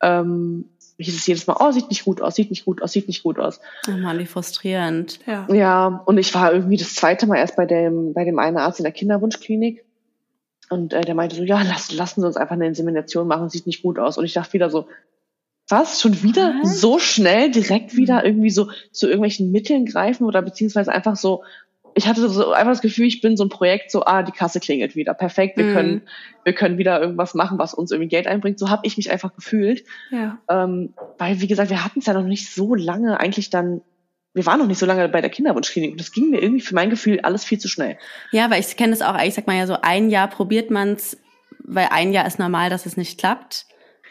ähm, 0.00 0.70
hieß 0.98 1.16
es 1.16 1.26
jedes 1.26 1.46
Mal, 1.46 1.56
oh, 1.60 1.70
sieht 1.72 1.90
nicht 1.90 2.04
gut 2.04 2.22
aus, 2.22 2.34
sieht 2.34 2.50
nicht 2.50 2.64
gut 2.64 2.82
aus, 2.82 2.92
sieht 2.92 3.08
nicht 3.08 3.22
gut 3.22 3.38
aus. 3.38 3.60
Oh 3.88 3.92
Mann, 3.92 4.18
wie 4.18 4.26
frustrierend. 4.26 5.18
Ja. 5.26 5.46
ja, 5.52 6.02
und 6.06 6.18
ich 6.18 6.34
war 6.34 6.52
irgendwie 6.52 6.76
das 6.76 6.94
zweite 6.94 7.26
Mal 7.26 7.36
erst 7.36 7.56
bei 7.56 7.66
dem, 7.66 8.14
bei 8.14 8.24
dem 8.24 8.38
einen 8.38 8.56
Arzt 8.56 8.80
in 8.80 8.84
der 8.84 8.92
Kinderwunschklinik. 8.92 9.84
Und 10.68 10.92
äh, 10.92 11.02
der 11.02 11.14
meinte 11.14 11.36
so, 11.36 11.42
ja, 11.42 11.62
lass, 11.62 11.92
lassen 11.92 12.22
Sie 12.22 12.26
uns 12.26 12.36
einfach 12.36 12.54
eine 12.54 12.66
Insemination 12.66 13.28
machen, 13.28 13.50
sieht 13.50 13.66
nicht 13.66 13.82
gut 13.82 13.98
aus. 13.98 14.18
Und 14.18 14.24
ich 14.24 14.32
dachte 14.32 14.52
wieder 14.54 14.70
so, 14.70 14.88
was? 15.68 16.00
Schon 16.00 16.22
wieder 16.22 16.54
was? 16.62 16.80
so 16.80 16.98
schnell 16.98 17.50
direkt 17.50 17.96
wieder 17.96 18.24
irgendwie 18.24 18.50
so 18.50 18.70
zu 18.92 19.06
irgendwelchen 19.06 19.50
Mitteln 19.52 19.84
greifen 19.84 20.24
oder 20.24 20.42
beziehungsweise 20.42 20.92
einfach 20.92 21.16
so 21.16 21.42
ich 21.96 22.06
hatte 22.06 22.28
so 22.28 22.52
einfach 22.52 22.72
das 22.72 22.82
Gefühl, 22.82 23.06
ich 23.06 23.22
bin 23.22 23.38
so 23.38 23.44
ein 23.44 23.48
Projekt, 23.48 23.90
so, 23.90 24.04
ah, 24.04 24.22
die 24.22 24.30
Kasse 24.30 24.60
klingelt 24.60 24.96
wieder. 24.96 25.14
Perfekt, 25.14 25.56
wir 25.56 25.64
mhm. 25.64 25.72
können, 25.72 26.02
wir 26.44 26.52
können 26.52 26.76
wieder 26.76 27.00
irgendwas 27.00 27.32
machen, 27.32 27.58
was 27.58 27.72
uns 27.72 27.90
irgendwie 27.90 28.10
Geld 28.10 28.26
einbringt. 28.26 28.58
So 28.58 28.68
habe 28.68 28.82
ich 28.84 28.98
mich 28.98 29.10
einfach 29.10 29.34
gefühlt. 29.34 29.82
Ja. 30.10 30.38
Ähm, 30.50 30.92
weil, 31.16 31.40
wie 31.40 31.46
gesagt, 31.46 31.70
wir 31.70 31.82
hatten 31.82 32.00
es 32.00 32.06
ja 32.06 32.12
noch 32.12 32.22
nicht 32.22 32.52
so 32.52 32.74
lange 32.74 33.18
eigentlich 33.18 33.50
dann 33.50 33.80
wir 34.34 34.44
waren 34.44 34.58
noch 34.58 34.66
nicht 34.66 34.78
so 34.78 34.84
lange 34.84 35.08
bei 35.08 35.22
der 35.22 35.30
Kinderwunschklinik 35.30 35.92
und 35.92 35.98
das 35.98 36.12
ging 36.12 36.28
mir 36.28 36.42
irgendwie 36.42 36.60
für 36.60 36.74
mein 36.74 36.90
Gefühl 36.90 37.20
alles 37.20 37.42
viel 37.42 37.58
zu 37.58 37.68
schnell. 37.68 37.96
Ja, 38.32 38.50
weil 38.50 38.60
ich 38.60 38.76
kenne 38.76 38.90
das 38.90 39.00
auch, 39.00 39.18
ich 39.18 39.32
sag 39.32 39.46
mal 39.46 39.56
ja 39.56 39.66
so, 39.66 39.78
ein 39.80 40.10
Jahr 40.10 40.28
probiert 40.28 40.70
man's, 40.70 41.16
weil 41.64 41.88
ein 41.90 42.12
Jahr 42.12 42.26
ist 42.26 42.38
normal, 42.38 42.68
dass 42.68 42.84
es 42.84 42.98
nicht 42.98 43.18
klappt. 43.18 43.64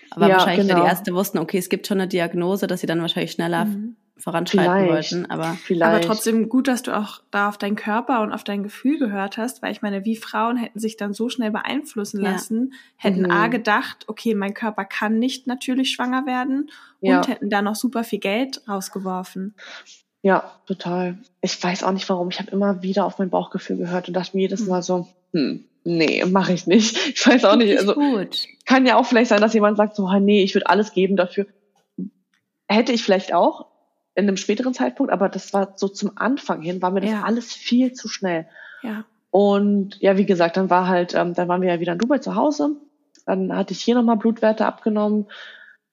Aber 0.09 0.27
ja, 0.27 0.37
wahrscheinlich, 0.37 0.67
genau. 0.67 0.81
die 0.81 0.87
Ärzte 0.87 1.13
wussten, 1.13 1.37
okay, 1.37 1.59
es 1.59 1.69
gibt 1.69 1.85
schon 1.85 1.99
eine 1.99 2.07
Diagnose, 2.07 2.65
dass 2.65 2.81
sie 2.81 2.87
dann 2.87 3.01
wahrscheinlich 3.01 3.33
schneller 3.33 3.65
mhm 3.65 3.97
voranschreiten 4.17 4.85
vielleicht, 4.85 5.11
wollten. 5.11 5.29
Aber, 5.29 5.53
vielleicht. 5.53 5.91
aber 5.91 6.01
trotzdem 6.01 6.47
gut, 6.47 6.67
dass 6.67 6.83
du 6.83 6.95
auch 6.95 7.21
da 7.31 7.49
auf 7.49 7.57
deinen 7.57 7.75
Körper 7.75 8.21
und 8.21 8.31
auf 8.31 8.43
dein 8.43 8.63
Gefühl 8.63 8.97
gehört 8.97 9.37
hast, 9.37 9.61
weil 9.61 9.71
ich 9.71 9.81
meine, 9.81 10.05
wie 10.05 10.15
Frauen 10.15 10.57
hätten 10.57 10.79
sich 10.79 10.97
dann 10.97 11.13
so 11.13 11.29
schnell 11.29 11.51
beeinflussen 11.51 12.21
lassen, 12.21 12.71
ja. 12.71 12.77
hätten 13.09 13.23
mhm. 13.23 13.31
A 13.31 13.47
gedacht, 13.47 14.05
okay, 14.07 14.33
mein 14.33 14.53
Körper 14.53 14.85
kann 14.85 15.19
nicht 15.19 15.47
natürlich 15.47 15.91
schwanger 15.91 16.25
werden 16.25 16.71
ja. 17.01 17.17
und 17.17 17.27
hätten 17.27 17.49
da 17.49 17.61
noch 17.61 17.75
super 17.75 18.03
viel 18.03 18.19
Geld 18.19 18.61
rausgeworfen. 18.67 19.55
Ja, 20.21 20.59
total. 20.65 21.19
Ich 21.41 21.61
weiß 21.61 21.83
auch 21.83 21.91
nicht 21.91 22.09
warum. 22.09 22.29
Ich 22.29 22.39
habe 22.39 22.49
immer 22.49 22.81
wieder 22.81 23.05
auf 23.05 23.19
mein 23.19 23.29
Bauchgefühl 23.29 23.77
gehört 23.77 24.07
und 24.07 24.15
dachte 24.15 24.35
mir 24.35 24.41
jedes 24.41 24.61
mhm. 24.61 24.69
Mal 24.69 24.81
so, 24.81 25.07
hm, 25.33 25.65
nee, 25.83 26.23
mache 26.25 26.53
ich 26.53 26.67
nicht. 26.67 26.97
Ich 27.15 27.27
weiß 27.27 27.45
auch 27.45 27.57
nicht. 27.57 27.77
Also 27.77 27.93
gut. 27.93 28.47
kann 28.65 28.85
ja 28.85 28.95
auch 28.95 29.05
vielleicht 29.05 29.29
sein, 29.29 29.41
dass 29.41 29.53
jemand 29.53 29.77
sagt 29.77 29.95
so, 29.95 30.11
nee, 30.19 30.41
ich 30.41 30.55
würde 30.55 30.67
alles 30.67 30.93
geben 30.93 31.15
dafür. 31.15 31.45
Hätte 32.67 32.91
ich 32.91 33.03
vielleicht 33.03 33.33
auch, 33.33 33.67
in 34.15 34.27
einem 34.27 34.37
späteren 34.37 34.73
Zeitpunkt, 34.73 35.11
aber 35.11 35.29
das 35.29 35.53
war 35.53 35.73
so 35.75 35.87
zum 35.87 36.17
Anfang 36.17 36.61
hin, 36.61 36.81
war 36.81 36.91
mir 36.91 37.01
das 37.01 37.11
ja. 37.11 37.23
alles 37.23 37.53
viel 37.53 37.93
zu 37.93 38.07
schnell. 38.07 38.47
Ja. 38.81 39.03
Und 39.29 39.99
ja, 39.99 40.17
wie 40.17 40.25
gesagt, 40.25 40.55
dann 40.55 40.69
war 40.69 40.87
halt, 40.87 41.13
ähm, 41.13 41.33
dann 41.33 41.49
waren 41.49 41.61
wir 41.61 41.73
ja 41.73 41.79
wieder 41.81 41.93
in 41.93 41.99
Dubai 41.99 42.19
zu 42.19 42.35
Hause. 42.35 42.77
Dann 43.25 43.53
hatte 43.55 43.73
ich 43.73 43.81
hier 43.81 43.95
nochmal 43.95 44.15
Blutwerte 44.15 44.65
abgenommen, 44.65 45.25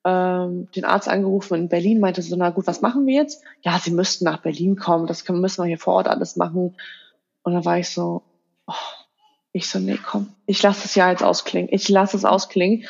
ähm, 0.05 0.69
den 0.77 0.85
Arzt 0.85 1.09
angerufen 1.09 1.55
in 1.55 1.69
Berlin, 1.69 1.99
meinte 1.99 2.23
so, 2.23 2.37
na 2.37 2.51
gut, 2.51 2.69
was 2.69 2.81
machen 2.81 3.07
wir 3.07 3.15
jetzt? 3.15 3.43
Ja, 3.63 3.79
sie 3.79 3.91
müssten 3.91 4.25
nach 4.25 4.43
Berlin 4.43 4.77
kommen, 4.77 5.09
das 5.09 5.25
können, 5.25 5.41
müssen 5.41 5.63
wir 5.63 5.69
hier 5.69 5.79
vor 5.79 5.95
Ort 5.95 6.09
alles 6.09 6.37
machen. 6.37 6.77
Und 7.43 7.53
dann 7.53 7.65
war 7.65 7.79
ich 7.79 7.91
so, 7.91 8.23
oh, 8.67 8.75
ich 9.53 9.69
so, 9.69 9.81
nee, 9.81 9.99
komm, 9.99 10.29
ich 10.47 10.63
lasse 10.63 10.83
das 10.83 10.95
Jahr 10.95 11.11
jetzt 11.11 11.25
ausklingen. 11.25 11.69
Ich 11.73 11.89
lasse 11.89 12.17
es 12.17 12.25
ausklingen. 12.25 12.85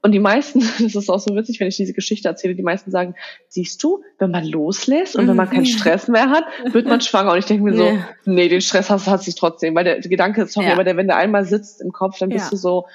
Und 0.00 0.12
die 0.12 0.20
meisten, 0.20 0.60
das 0.78 0.94
ist 0.94 1.10
auch 1.10 1.18
so 1.18 1.34
witzig, 1.34 1.60
wenn 1.60 1.68
ich 1.68 1.76
diese 1.76 1.92
Geschichte 1.92 2.28
erzähle, 2.28 2.54
die 2.54 2.62
meisten 2.62 2.90
sagen, 2.90 3.14
siehst 3.48 3.82
du, 3.82 4.02
wenn 4.18 4.30
man 4.30 4.44
loslässt 4.44 5.16
und 5.16 5.26
wenn 5.26 5.36
man 5.36 5.50
keinen 5.50 5.60
mhm. 5.60 5.66
Stress 5.66 6.08
mehr 6.08 6.30
hat, 6.30 6.44
wird 6.72 6.86
man 6.86 7.00
schwanger. 7.00 7.32
Und 7.32 7.38
ich 7.38 7.46
denke 7.46 7.64
mir 7.64 7.74
so, 7.74 7.84
nee, 7.84 8.00
nee 8.24 8.48
den 8.48 8.60
Stress 8.60 8.90
hast, 8.90 9.06
hast 9.06 9.26
du 9.26 9.32
trotzdem. 9.32 9.74
Weil 9.74 9.84
der, 9.84 10.00
Gedanke 10.00 10.42
ist, 10.42 10.52
sorry, 10.52 10.66
ja. 10.66 10.72
aber 10.72 10.84
der, 10.84 10.96
wenn 10.96 11.08
der 11.08 11.16
einmal 11.16 11.44
sitzt 11.44 11.80
im 11.80 11.92
Kopf, 11.92 12.18
dann 12.18 12.28
bist 12.30 12.46
ja. 12.46 12.50
du 12.50 12.56
so, 12.56 12.86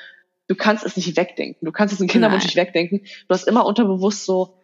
du 0.48 0.56
kannst 0.56 0.86
es 0.86 0.96
nicht 0.96 1.18
wegdenken. 1.18 1.66
Du 1.66 1.72
kannst 1.72 1.94
es 1.94 2.00
im 2.00 2.08
Kinderwunsch 2.08 2.46
nicht 2.46 2.56
wegdenken. 2.56 3.02
Du 3.28 3.34
hast 3.34 3.48
immer 3.48 3.66
unterbewusst 3.66 4.26
so, 4.26 4.56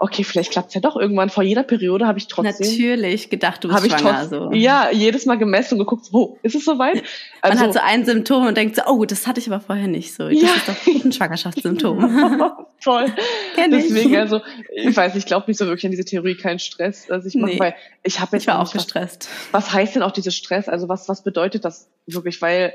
okay, 0.00 0.24
vielleicht 0.24 0.50
klappt's 0.50 0.72
ja 0.74 0.80
doch 0.80 0.96
irgendwann. 0.96 1.28
Vor 1.28 1.44
jeder 1.44 1.62
Periode 1.62 2.06
habe 2.06 2.18
ich 2.18 2.26
trotzdem. 2.26 2.66
Natürlich 2.66 3.28
gedacht, 3.28 3.62
du 3.62 3.68
bist 3.68 3.84
ich 3.84 3.92
schwanger. 3.92 4.20
Trotzdem, 4.20 4.50
so. 4.50 4.52
Ja, 4.52 4.90
jedes 4.90 5.26
Mal 5.26 5.36
gemessen 5.36 5.74
und 5.74 5.80
geguckt, 5.80 6.06
wo 6.10 6.38
ist 6.42 6.54
es 6.54 6.64
soweit? 6.64 7.02
Also, 7.42 7.58
Man 7.58 7.66
hat 7.66 7.74
so 7.74 7.80
ein 7.80 8.04
Symptom 8.06 8.46
und 8.46 8.56
denkt 8.56 8.76
so, 8.76 8.82
oh, 8.86 9.04
das 9.04 9.26
hatte 9.26 9.40
ich 9.40 9.46
aber 9.46 9.60
vorher 9.60 9.88
nicht 9.88 10.14
so. 10.14 10.28
Das 10.28 10.40
ja. 10.40 10.48
ist 10.48 10.68
doch 10.68 11.04
ein 11.04 11.12
Schwangerschaftssymptom. 11.12 12.50
Voll. 12.80 13.12
Kenn 13.54 13.74
ich. 13.74 13.88
Deswegen, 13.88 14.16
also, 14.16 14.40
ich 14.74 14.96
weiß, 14.96 15.14
ich 15.16 15.26
glaube 15.26 15.44
nicht 15.48 15.58
so 15.58 15.66
wirklich 15.66 15.84
an 15.84 15.90
diese 15.90 16.06
Theorie, 16.06 16.34
kein 16.34 16.58
Stress. 16.58 17.10
Also 17.10 17.28
ich 17.28 17.34
mache, 17.34 17.52
nee. 17.52 17.60
weil 17.60 17.74
ich 18.02 18.20
habe 18.20 18.36
jetzt. 18.36 18.44
Ich 18.44 18.48
war 18.48 18.60
auch 18.60 18.72
gestresst. 18.72 19.28
Was, 19.52 19.66
was 19.66 19.72
heißt 19.74 19.96
denn 19.96 20.02
auch 20.02 20.12
dieses 20.12 20.34
Stress? 20.34 20.68
Also 20.68 20.88
was, 20.88 21.10
was 21.10 21.22
bedeutet 21.22 21.66
das 21.66 21.90
wirklich? 22.06 22.40
Weil 22.40 22.72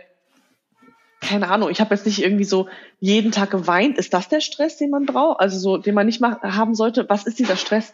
keine 1.26 1.50
Ahnung, 1.50 1.70
ich 1.70 1.82
habe 1.82 1.94
jetzt 1.94 2.06
nicht 2.06 2.22
irgendwie 2.22 2.44
so 2.44 2.68
jeden 3.00 3.32
Tag 3.32 3.52
geweint. 3.52 3.98
Ist 3.98 4.14
das 4.14 4.30
der 4.30 4.42
Stress, 4.42 4.78
den 4.78 4.92
man 4.92 5.06
braucht? 5.06 5.40
Also 5.40 5.58
so, 5.58 5.78
den 5.78 5.96
man 5.96 6.06
nicht 6.06 6.22
haben 6.22 6.76
sollte? 6.76 7.10
Was 7.10 7.26
ist 7.26 7.40
dieser 7.40 7.58
Stress? 7.58 7.94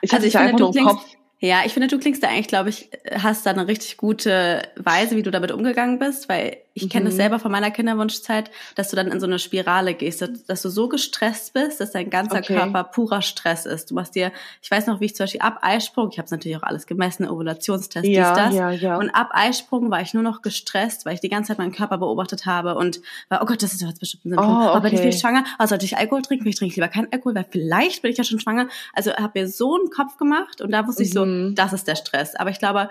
Ich 0.00 0.12
also 0.12 0.26
ich 0.26 0.32
finde, 0.32 0.56
du 0.56 0.70
klingst, 0.70 0.90
Kopf. 0.90 1.04
Ja, 1.38 1.62
ich 1.64 1.72
finde, 1.72 1.88
du 1.88 1.98
klingst 1.98 2.22
da 2.22 2.28
eigentlich, 2.28 2.48
glaube 2.48 2.70
ich, 2.70 2.90
hast 3.12 3.46
da 3.46 3.50
eine 3.50 3.66
richtig 3.66 3.96
gute 3.96 4.62
Weise, 4.76 5.16
wie 5.16 5.22
du 5.22 5.30
damit 5.30 5.52
umgegangen 5.52 5.98
bist, 5.98 6.28
weil 6.28 6.58
ich 6.74 6.88
kenne 6.88 7.06
das 7.06 7.14
mhm. 7.14 7.18
selber 7.18 7.38
von 7.38 7.50
meiner 7.50 7.70
Kinderwunschzeit, 7.70 8.50
dass 8.76 8.90
du 8.90 8.96
dann 8.96 9.08
in 9.08 9.18
so 9.18 9.26
eine 9.26 9.38
Spirale 9.38 9.94
gehst, 9.94 10.28
dass 10.46 10.62
du 10.62 10.68
so 10.68 10.88
gestresst 10.88 11.52
bist, 11.52 11.80
dass 11.80 11.92
dein 11.92 12.10
ganzer 12.10 12.38
okay. 12.38 12.54
Körper 12.54 12.84
purer 12.84 13.22
Stress 13.22 13.66
ist. 13.66 13.90
Du 13.90 13.94
machst 13.94 14.14
dir, 14.14 14.32
ich 14.62 14.70
weiß 14.70 14.86
noch, 14.86 15.00
wie 15.00 15.06
ich 15.06 15.16
zum 15.16 15.24
Beispiel 15.24 15.40
ab 15.40 15.58
Eisprung, 15.62 16.10
ich 16.12 16.18
habe 16.18 16.26
es 16.26 16.30
natürlich 16.30 16.56
auch 16.56 16.62
alles 16.62 16.86
gemessen, 16.86 17.28
Ovulationstest, 17.28 18.06
ja, 18.06 18.32
dies, 18.32 18.44
das. 18.44 18.54
Ja, 18.54 18.70
ja. 18.70 18.96
Und 18.98 19.10
ab 19.10 19.30
Eisprung 19.32 19.90
war 19.90 20.00
ich 20.00 20.14
nur 20.14 20.22
noch 20.22 20.42
gestresst, 20.42 21.06
weil 21.06 21.14
ich 21.14 21.20
die 21.20 21.28
ganze 21.28 21.48
Zeit 21.48 21.58
meinen 21.58 21.72
Körper 21.72 21.98
beobachtet 21.98 22.46
habe 22.46 22.76
und 22.76 23.00
war, 23.28 23.42
oh 23.42 23.46
Gott, 23.46 23.62
das 23.62 23.72
ist 23.72 23.82
jetzt 23.82 24.00
bestimmt 24.00 24.26
ein 24.26 24.30
Symptom. 24.30 24.48
Oh, 24.48 24.60
okay. 24.60 24.76
Aber 24.76 24.90
bin 24.90 25.08
ich 25.08 25.18
schwanger? 25.18 25.44
Oh, 25.58 25.66
sollte 25.66 25.84
ich 25.84 25.96
Alkohol 25.96 26.22
trinken? 26.22 26.46
Ich 26.46 26.56
trinke 26.56 26.76
lieber 26.76 26.88
keinen 26.88 27.12
Alkohol, 27.12 27.34
weil 27.34 27.46
vielleicht 27.50 28.02
bin 28.02 28.12
ich 28.12 28.18
ja 28.18 28.24
schon 28.24 28.40
schwanger. 28.40 28.68
Also 28.94 29.12
habe 29.12 29.40
mir 29.40 29.48
so 29.48 29.76
einen 29.76 29.90
Kopf 29.90 30.16
gemacht 30.16 30.60
und 30.60 30.70
da 30.70 30.86
wusste 30.86 31.02
mhm. 31.02 31.06
ich 31.06 31.12
so, 31.12 31.26
mhm. 31.26 31.54
das 31.54 31.72
ist 31.72 31.88
der 31.88 31.96
Stress. 31.96 32.36
Aber 32.36 32.50
ich 32.50 32.58
glaube, 32.58 32.90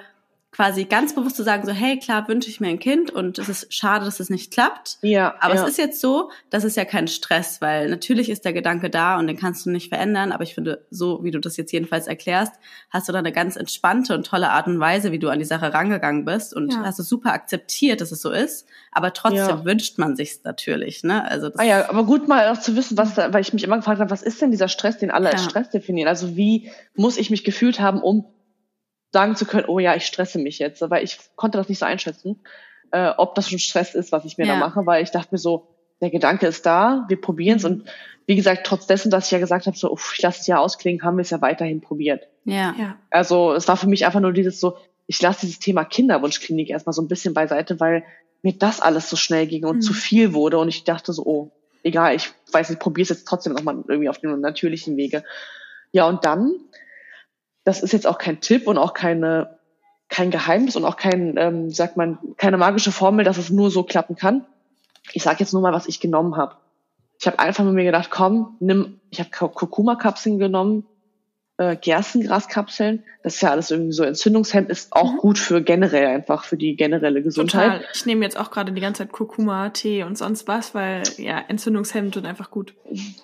quasi 0.52 0.86
ganz 0.86 1.14
bewusst 1.14 1.36
zu 1.36 1.44
sagen, 1.44 1.66
so, 1.66 1.72
hey, 1.72 2.00
klar 2.00 2.28
wünsche 2.28 2.50
ich 2.50 2.60
mir 2.60 2.70
ein 2.70 2.80
Kind 2.80 3.12
und 3.12 3.38
es 3.38 3.50
ist 3.50 3.74
schade, 3.74 4.06
dass 4.06 4.20
es 4.20 4.30
nicht 4.30 4.52
klappt. 4.52 4.98
Ja. 5.02 5.36
Aber 5.40 5.56
ja. 5.56 5.64
es 5.64 5.70
ist 5.70 5.78
jetzt 5.78 6.02
so, 6.02 6.32
das 6.50 6.64
ist 6.64 6.76
ja 6.76 6.86
kein 6.86 7.08
Stress, 7.08 7.62
weil 7.62 7.90
natürlich 7.90 8.30
ist 8.30 8.46
der 8.46 8.54
Gedanke 8.54 8.90
da 8.90 9.20
und 9.20 9.28
den 9.28 9.38
kannst 9.38 9.66
du 9.66 9.70
nicht 9.70 9.90
verändern. 9.90 10.32
Aber 10.32 10.44
ich 10.44 10.56
finde, 10.56 10.86
so 10.90 11.24
wie 11.24 11.32
du 11.32 11.40
das 11.40 11.56
jetzt 11.58 11.72
jedenfalls 11.72 12.08
erklärst, 12.08 12.54
hast 12.90 13.08
du 13.08 13.14
da 13.14 13.20
eine 13.20 13.32
ganz 13.32 13.58
entspannte 13.58 14.16
und 14.16 14.26
tolle 14.26 14.50
Art 14.50 14.66
und 14.68 14.80
Weise, 14.80 15.12
wie 15.12 15.20
du 15.20 15.30
an 15.30 15.40
die 15.40 15.46
Sache 15.46 15.72
rangegangen 15.72 16.26
bist 16.26 16.56
und 16.56 16.74
ja. 16.74 16.84
hast 16.84 17.00
es 17.00 17.08
super 17.08 17.32
akzeptiert, 17.32 18.02
dass 18.02 18.12
es 18.12 18.22
so 18.22 18.32
ist. 18.32 18.66
Aber 18.92 19.14
trotzdem 19.14 19.40
ja. 19.40 19.66
wünscht 19.66 20.00
man 20.00 20.16
sich's 20.16 20.42
natürlich, 20.44 21.04
ne? 21.04 21.24
Also 21.30 21.50
das 21.50 21.60
ah 21.60 21.64
ja, 21.64 21.90
aber 21.90 22.06
gut 22.06 22.28
mal 22.28 22.50
auch 22.50 22.60
zu 22.60 22.76
wissen, 22.76 22.98
was 22.98 23.14
da, 23.14 23.32
weil 23.34 23.42
ich 23.42 23.54
mich 23.54 23.64
immer 23.64 23.78
gefragt 23.78 24.00
habe, 24.00 24.10
was 24.10 24.24
ist 24.24 24.42
denn 24.42 24.50
dieser 24.50 24.68
Stress, 24.68 24.98
den 24.98 25.12
alle 25.12 25.30
als 25.32 25.44
Stress 25.44 25.70
definieren? 25.70 26.08
Also 26.08 26.36
wie 26.36 26.72
muss 26.96 27.18
ich 27.18 27.30
mich 27.30 27.44
gefühlt 27.44 27.80
haben, 27.80 28.02
um 28.02 28.26
sagen 29.12 29.36
zu 29.36 29.46
können, 29.46 29.66
oh 29.68 29.80
ja, 29.80 29.96
ich 29.96 30.06
stresse 30.06 30.40
mich 30.40 30.60
jetzt, 30.60 30.82
weil 30.90 31.04
ich 31.04 31.18
konnte 31.36 31.58
das 31.58 31.70
nicht 31.70 31.80
so 31.80 31.86
einschätzen, 31.86 32.42
äh, 32.92 33.12
ob 33.18 33.36
das 33.36 33.50
schon 33.50 33.60
Stress 33.60 33.96
ist, 33.96 34.12
was 34.12 34.26
ich 34.26 34.38
mir 34.38 34.46
ja. 34.46 34.54
da 34.54 34.60
mache, 34.60 34.86
weil 34.86 35.04
ich 35.04 35.12
dachte 35.12 35.30
mir 35.32 35.40
so, 35.40 35.68
der 36.02 36.10
Gedanke 36.10 36.48
ist 36.48 36.66
da, 36.66 37.06
wir 37.10 37.20
probieren 37.20 37.58
es 37.58 37.64
mhm. 37.64 37.70
und 37.70 37.90
wie 38.26 38.36
gesagt, 38.36 38.66
trotz 38.66 38.86
dessen, 38.86 39.10
dass 39.10 39.26
ich 39.26 39.32
ja 39.32 39.40
gesagt 39.40 39.66
habe, 39.66 39.76
so, 39.76 39.92
uff, 39.92 40.14
ich 40.16 40.22
lasse 40.22 40.42
es 40.42 40.48
ja 40.48 40.60
ausklingen, 40.60 41.04
haben 41.04 41.18
wir 41.18 41.24
es 41.24 41.32
ja 41.32 41.42
weiterhin 41.42 41.82
probiert. 41.82 42.28
Ja. 42.46 42.76
ja. 42.78 42.96
Also 43.10 43.54
es 43.54 43.68
war 43.68 43.76
für 43.76 43.88
mich 43.88 44.06
einfach 44.06 44.20
nur 44.20 44.34
dieses 44.34 44.60
so, 44.60 44.78
ich 45.08 45.20
lasse 45.22 45.42
dieses 45.42 45.58
Thema 45.58 45.84
Kinderwunschklinik 45.84 46.70
erstmal 46.70 46.94
so 46.94 47.02
ein 47.02 47.08
bisschen 47.08 47.34
beiseite, 47.34 47.80
weil 47.80 48.04
mir 48.44 48.54
das 48.54 48.82
alles 48.82 49.10
so 49.10 49.16
schnell 49.16 49.48
ging 49.48 49.66
und 49.66 49.78
mhm. 49.78 49.82
zu 49.82 49.94
viel 49.94 50.34
wurde 50.34 50.60
und 50.60 50.70
ich 50.70 50.84
dachte 50.84 51.12
so, 51.12 51.26
oh, 51.26 51.52
egal, 51.84 52.16
ich 52.16 52.30
weiß 52.52 52.70
nicht, 52.70 52.80
probiere 52.80 53.04
es 53.04 53.10
jetzt 53.10 53.28
trotzdem 53.28 53.54
nochmal 53.54 53.84
irgendwie 53.88 54.10
auf 54.10 54.20
dem 54.20 54.40
natürlichen 54.40 54.96
Wege. 54.96 55.24
Ja, 55.92 56.08
und 56.08 56.24
dann 56.24 56.54
das 57.64 57.82
ist 57.82 57.94
jetzt 57.94 58.08
auch 58.08 58.18
kein 58.18 58.42
Tipp 58.42 58.68
und 58.68 58.78
auch 58.78 58.94
keine, 58.94 59.60
kein 60.08 60.32
Geheimnis 60.32 60.76
und 60.76 60.86
auch 60.86 60.96
kein, 60.96 61.36
ähm, 61.38 61.70
sagt 61.70 61.98
man, 61.98 62.18
keine 62.38 62.58
magische 62.58 62.92
Formel, 62.92 63.26
dass 63.26 63.38
es 63.38 63.50
nur 63.50 63.72
so 63.72 63.84
klappen 63.84 64.16
kann. 64.16 64.46
Ich 65.14 65.24
sage 65.24 65.38
jetzt 65.40 65.54
nur 65.54 65.62
mal, 65.62 65.74
was 65.74 65.88
ich 65.88 66.00
genommen 66.00 66.38
habe. 66.38 66.56
Ich 67.20 67.28
habe 67.28 67.40
einfach 67.40 67.64
mit 67.64 67.74
mir 67.74 67.84
gedacht, 67.84 68.10
komm, 68.12 68.56
nimm, 68.60 69.00
ich 69.10 69.20
habe 69.20 69.30
Kurkuma-Kapseln 69.30 70.40
genommen, 70.40 70.86
äh, 71.60 71.76
Gerstengraskapseln. 71.76 73.04
Das 73.22 73.36
ist 73.36 73.42
ja 73.42 73.52
alles 73.52 73.70
irgendwie 73.70 73.92
so 73.92 74.04
Entzündungshemd, 74.04 74.70
ist 74.70 74.94
auch 74.94 75.12
mhm. 75.12 75.18
gut 75.18 75.38
für 75.38 75.62
generell 75.62 76.08
einfach, 76.08 76.46
für 76.46 76.56
die 76.56 76.78
generelle 76.78 77.22
Gesundheit. 77.22 77.80
Total. 77.80 77.86
Ich 77.94 78.06
nehme 78.06 78.24
jetzt 78.24 78.40
auch 78.40 78.50
gerade 78.50 78.72
die 78.72 78.80
ganze 78.80 79.00
Zeit 79.00 79.12
Kurkuma, 79.12 79.70
Tee 79.70 80.04
und 80.04 80.18
sonst 80.18 80.48
was, 80.48 80.74
weil 80.74 81.04
ja, 81.18 81.38
Entzündungshemd 81.38 82.16
und 82.16 82.26
einfach 82.26 82.50
gut. 82.50 82.76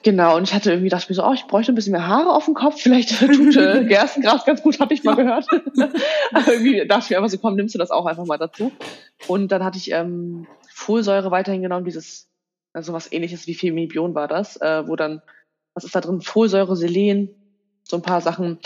Genau, 0.04 0.36
und 0.36 0.43
ich 0.43 0.54
hatte 0.54 0.71
irgendwie 0.71 0.89
dachte 0.89 1.10
mir 1.10 1.15
so, 1.15 1.26
oh, 1.26 1.32
ich 1.32 1.45
bräuchte 1.45 1.71
ein 1.71 1.76
bisschen 1.76 1.93
mehr 1.93 2.08
Haare 2.08 2.34
auf 2.34 2.43
dem 2.43 2.56
Kopf, 2.56 2.82
vielleicht 2.82 3.17
tut 3.19 3.56
äh, 3.56 3.86
Gerstengras 3.88 4.43
ganz 4.43 4.62
gut, 4.62 4.82
habe 4.82 4.93
ich 4.93 5.06
mal 5.06 5.15
gehört. 5.15 5.48
Aber 6.34 6.54
irgendwie 6.54 6.86
dachte 6.86 7.06
ich 7.06 7.10
mir 7.12 7.17
einfach 7.17 7.30
so, 7.30 7.38
komm, 7.38 7.56
nimmst 7.56 7.74
du 7.74 7.80
das 7.80 7.89
auch 7.89 8.06
einfach 8.06 8.26
mal 8.26 8.38
dazu. 8.38 8.74
Und 9.28 9.50
dann 9.54 9.63
hatte 9.63 9.78
ich 9.78 9.91
ähm, 9.91 10.45
Folsäure 10.74 11.32
weiterhin 11.32 11.62
genommen, 11.62 11.86
dieses, 11.86 12.30
also 12.74 12.91
was 12.91 13.13
ähnliches 13.13 13.48
wie 13.48 13.56
Femibion 13.56 14.13
war 14.13 14.28
das, 14.28 14.58
äh, 14.58 14.86
wo 14.86 14.98
dann, 14.98 15.21
was 15.74 15.86
ist 15.86 15.95
da 15.95 16.02
drin? 16.02 16.19
Folsäure, 16.19 16.76
Selen, 16.76 17.30
so 17.88 17.95
ein 17.98 18.02
paar 18.02 18.21
Sachen, 18.21 18.60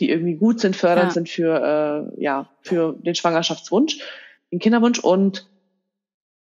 die 0.00 0.10
irgendwie 0.10 0.34
gut 0.34 0.60
sind, 0.60 0.74
fördernd 0.74 1.10
ja. 1.10 1.14
sind 1.14 1.28
für, 1.28 2.10
äh, 2.16 2.22
ja, 2.22 2.48
für 2.62 2.94
den 2.94 3.14
Schwangerschaftswunsch, 3.14 3.98
den 4.50 4.58
Kinderwunsch. 4.58 4.98
Und 4.98 5.46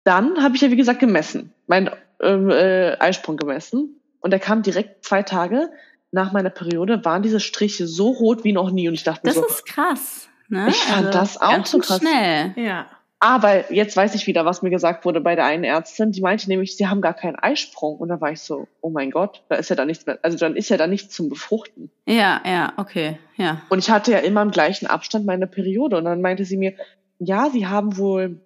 dann 0.04 0.42
habe 0.42 0.56
ich 0.56 0.62
ja, 0.62 0.70
wie 0.70 0.76
gesagt, 0.76 1.00
gemessen, 1.00 1.52
meinen 1.66 1.90
ähm, 2.20 2.50
äh, 2.50 2.96
Eisprung 2.98 3.36
gemessen. 3.36 4.00
Und 4.20 4.30
der 4.30 4.40
kam 4.40 4.62
direkt 4.62 5.04
zwei 5.04 5.22
Tage 5.22 5.70
nach 6.12 6.32
meiner 6.32 6.50
Periode, 6.50 7.04
waren 7.04 7.22
diese 7.22 7.40
Striche 7.40 7.86
so 7.86 8.10
rot 8.10 8.44
wie 8.44 8.52
noch 8.52 8.70
nie. 8.70 8.88
Und 8.88 8.94
ich 8.94 9.04
dachte 9.04 9.26
mir 9.26 9.32
so. 9.32 9.42
Das 9.42 9.50
ist 9.50 9.66
krass. 9.66 10.28
Ne? 10.48 10.66
Ich 10.68 10.76
fand 10.76 11.06
also 11.06 11.18
das 11.18 11.40
auch 11.40 11.66
so 11.66 11.78
krass. 11.78 11.98
Schnell. 11.98 12.52
Ja. 12.56 12.86
Aber 13.22 13.70
jetzt 13.70 13.94
weiß 13.98 14.14
ich 14.14 14.26
wieder, 14.26 14.46
was 14.46 14.62
mir 14.62 14.70
gesagt 14.70 15.04
wurde 15.04 15.20
bei 15.20 15.36
der 15.36 15.44
einen 15.44 15.62
Ärztin. 15.62 16.10
Die 16.10 16.22
meinte 16.22 16.48
nämlich, 16.48 16.78
sie 16.78 16.88
haben 16.88 17.02
gar 17.02 17.12
keinen 17.12 17.36
Eisprung. 17.36 17.98
Und 17.98 18.08
da 18.08 18.18
war 18.22 18.32
ich 18.32 18.40
so, 18.40 18.66
oh 18.80 18.88
mein 18.88 19.10
Gott, 19.10 19.42
da 19.50 19.56
ist 19.56 19.68
ja 19.68 19.76
da 19.76 19.84
nichts 19.84 20.06
mehr, 20.06 20.18
also 20.22 20.38
dann 20.38 20.56
ist 20.56 20.70
ja 20.70 20.78
da 20.78 20.86
nichts 20.86 21.14
zum 21.14 21.28
Befruchten. 21.28 21.90
Ja, 22.06 22.40
ja, 22.46 22.72
okay, 22.78 23.18
ja. 23.36 23.60
Und 23.68 23.78
ich 23.78 23.90
hatte 23.90 24.10
ja 24.10 24.18
immer 24.18 24.40
im 24.40 24.50
gleichen 24.50 24.86
Abstand 24.86 25.26
meine 25.26 25.46
Periode. 25.46 25.98
Und 25.98 26.06
dann 26.06 26.22
meinte 26.22 26.46
sie 26.46 26.56
mir, 26.56 26.72
ja, 27.18 27.50
sie 27.50 27.66
haben 27.66 27.98
wohl 27.98 28.40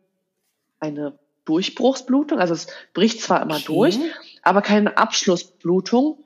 eine 0.81 1.17
Durchbruchsblutung. 1.45 2.41
Also 2.41 2.55
es 2.55 2.67
bricht 2.95 3.21
zwar 3.21 3.43
immer 3.43 3.55
okay. 3.55 3.65
durch, 3.67 3.99
aber 4.43 4.61
keine 4.61 4.99
Abschlussblutung. 4.99 6.19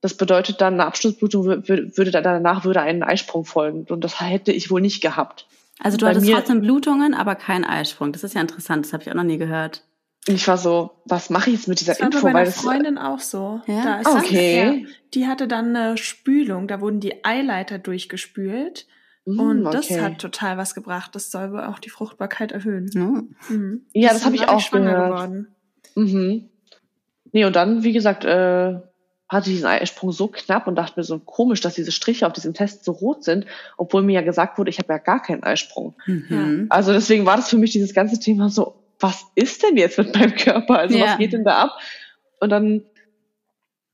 Das 0.00 0.14
bedeutet 0.14 0.60
dann, 0.60 0.74
eine 0.74 0.86
Abschlussblutung 0.86 1.44
würde 1.44 2.10
danach 2.12 2.64
würde 2.64 2.82
ein 2.82 3.02
Eisprung 3.02 3.44
folgen. 3.44 3.84
Und 3.88 4.04
das 4.04 4.20
hätte 4.20 4.52
ich 4.52 4.70
wohl 4.70 4.80
nicht 4.80 5.02
gehabt. 5.02 5.48
Also 5.78 5.98
du 5.98 6.06
Bei 6.06 6.10
hattest 6.10 6.30
trotzdem 6.30 6.60
Blutungen, 6.60 7.14
aber 7.14 7.34
kein 7.34 7.64
Eisprung. 7.64 8.12
Das 8.12 8.24
ist 8.24 8.34
ja 8.34 8.40
interessant, 8.40 8.86
das 8.86 8.92
habe 8.92 9.02
ich 9.02 9.10
auch 9.10 9.14
noch 9.14 9.24
nie 9.24 9.38
gehört. 9.38 9.84
Ich 10.28 10.48
war 10.48 10.58
so, 10.58 10.90
was 11.04 11.30
mache 11.30 11.50
ich 11.50 11.56
jetzt 11.56 11.68
mit 11.68 11.80
dieser 11.80 11.92
das 11.92 12.00
war 12.00 12.06
Info? 12.06 12.26
Bei 12.26 12.32
meiner 12.32 12.50
Freundin 12.50 12.98
auch 12.98 13.20
so. 13.20 13.60
Ja? 13.66 13.84
Da 13.84 14.00
ist 14.00 14.08
okay. 14.08 14.82
Das, 14.82 14.90
ja, 14.90 14.96
die 15.14 15.26
hatte 15.26 15.46
dann 15.46 15.76
eine 15.76 15.96
Spülung, 15.96 16.66
da 16.66 16.80
wurden 16.80 16.98
die 16.98 17.24
Eileiter 17.24 17.78
durchgespült. 17.78 18.86
Mm, 19.24 19.38
und 19.38 19.64
das 19.64 19.90
okay. 19.90 20.00
hat 20.00 20.18
total 20.18 20.56
was 20.56 20.74
gebracht. 20.74 21.14
Das 21.14 21.30
soll 21.30 21.52
wohl 21.52 21.64
auch 21.64 21.78
die 21.78 21.90
Fruchtbarkeit 21.90 22.50
erhöhen. 22.50 22.90
Mm. 22.94 23.52
Mhm. 23.52 23.86
Ja, 23.92 24.08
das, 24.08 24.18
das 24.18 24.26
habe 24.26 24.36
ich 24.36 24.48
auch 24.48 24.70
gehört. 24.70 25.10
Geworden. 25.10 25.48
Mhm. 25.94 26.48
Nee, 27.32 27.44
und 27.44 27.54
dann, 27.54 27.84
wie 27.84 27.92
gesagt, 27.92 28.24
äh, 28.24 28.80
hatte 29.28 29.50
ich 29.50 29.56
diesen 29.56 29.66
Eisprung 29.66 30.12
so 30.12 30.28
knapp 30.28 30.66
und 30.66 30.76
dachte 30.76 30.94
mir 30.96 31.04
so 31.04 31.18
komisch, 31.18 31.60
dass 31.60 31.74
diese 31.74 31.90
Striche 31.90 32.26
auf 32.26 32.32
diesem 32.32 32.54
Test 32.54 32.84
so 32.84 32.92
rot 32.92 33.24
sind, 33.24 33.46
obwohl 33.76 34.02
mir 34.02 34.12
ja 34.12 34.22
gesagt 34.22 34.58
wurde, 34.58 34.70
ich 34.70 34.78
habe 34.78 34.92
ja 34.92 34.98
gar 34.98 35.20
keinen 35.20 35.42
Eisprung. 35.42 35.94
Mhm. 36.06 36.66
Also 36.68 36.92
deswegen 36.92 37.26
war 37.26 37.36
das 37.36 37.50
für 37.50 37.56
mich 37.56 37.72
dieses 37.72 37.92
ganze 37.92 38.20
Thema 38.20 38.48
so, 38.50 38.76
was 39.00 39.26
ist 39.34 39.62
denn 39.62 39.76
jetzt 39.76 39.98
mit 39.98 40.14
meinem 40.14 40.34
Körper? 40.34 40.78
Also 40.78 40.96
ja. 40.96 41.06
was 41.06 41.18
geht 41.18 41.32
denn 41.32 41.44
da 41.44 41.64
ab? 41.64 41.78
Und 42.40 42.50
dann 42.50 42.82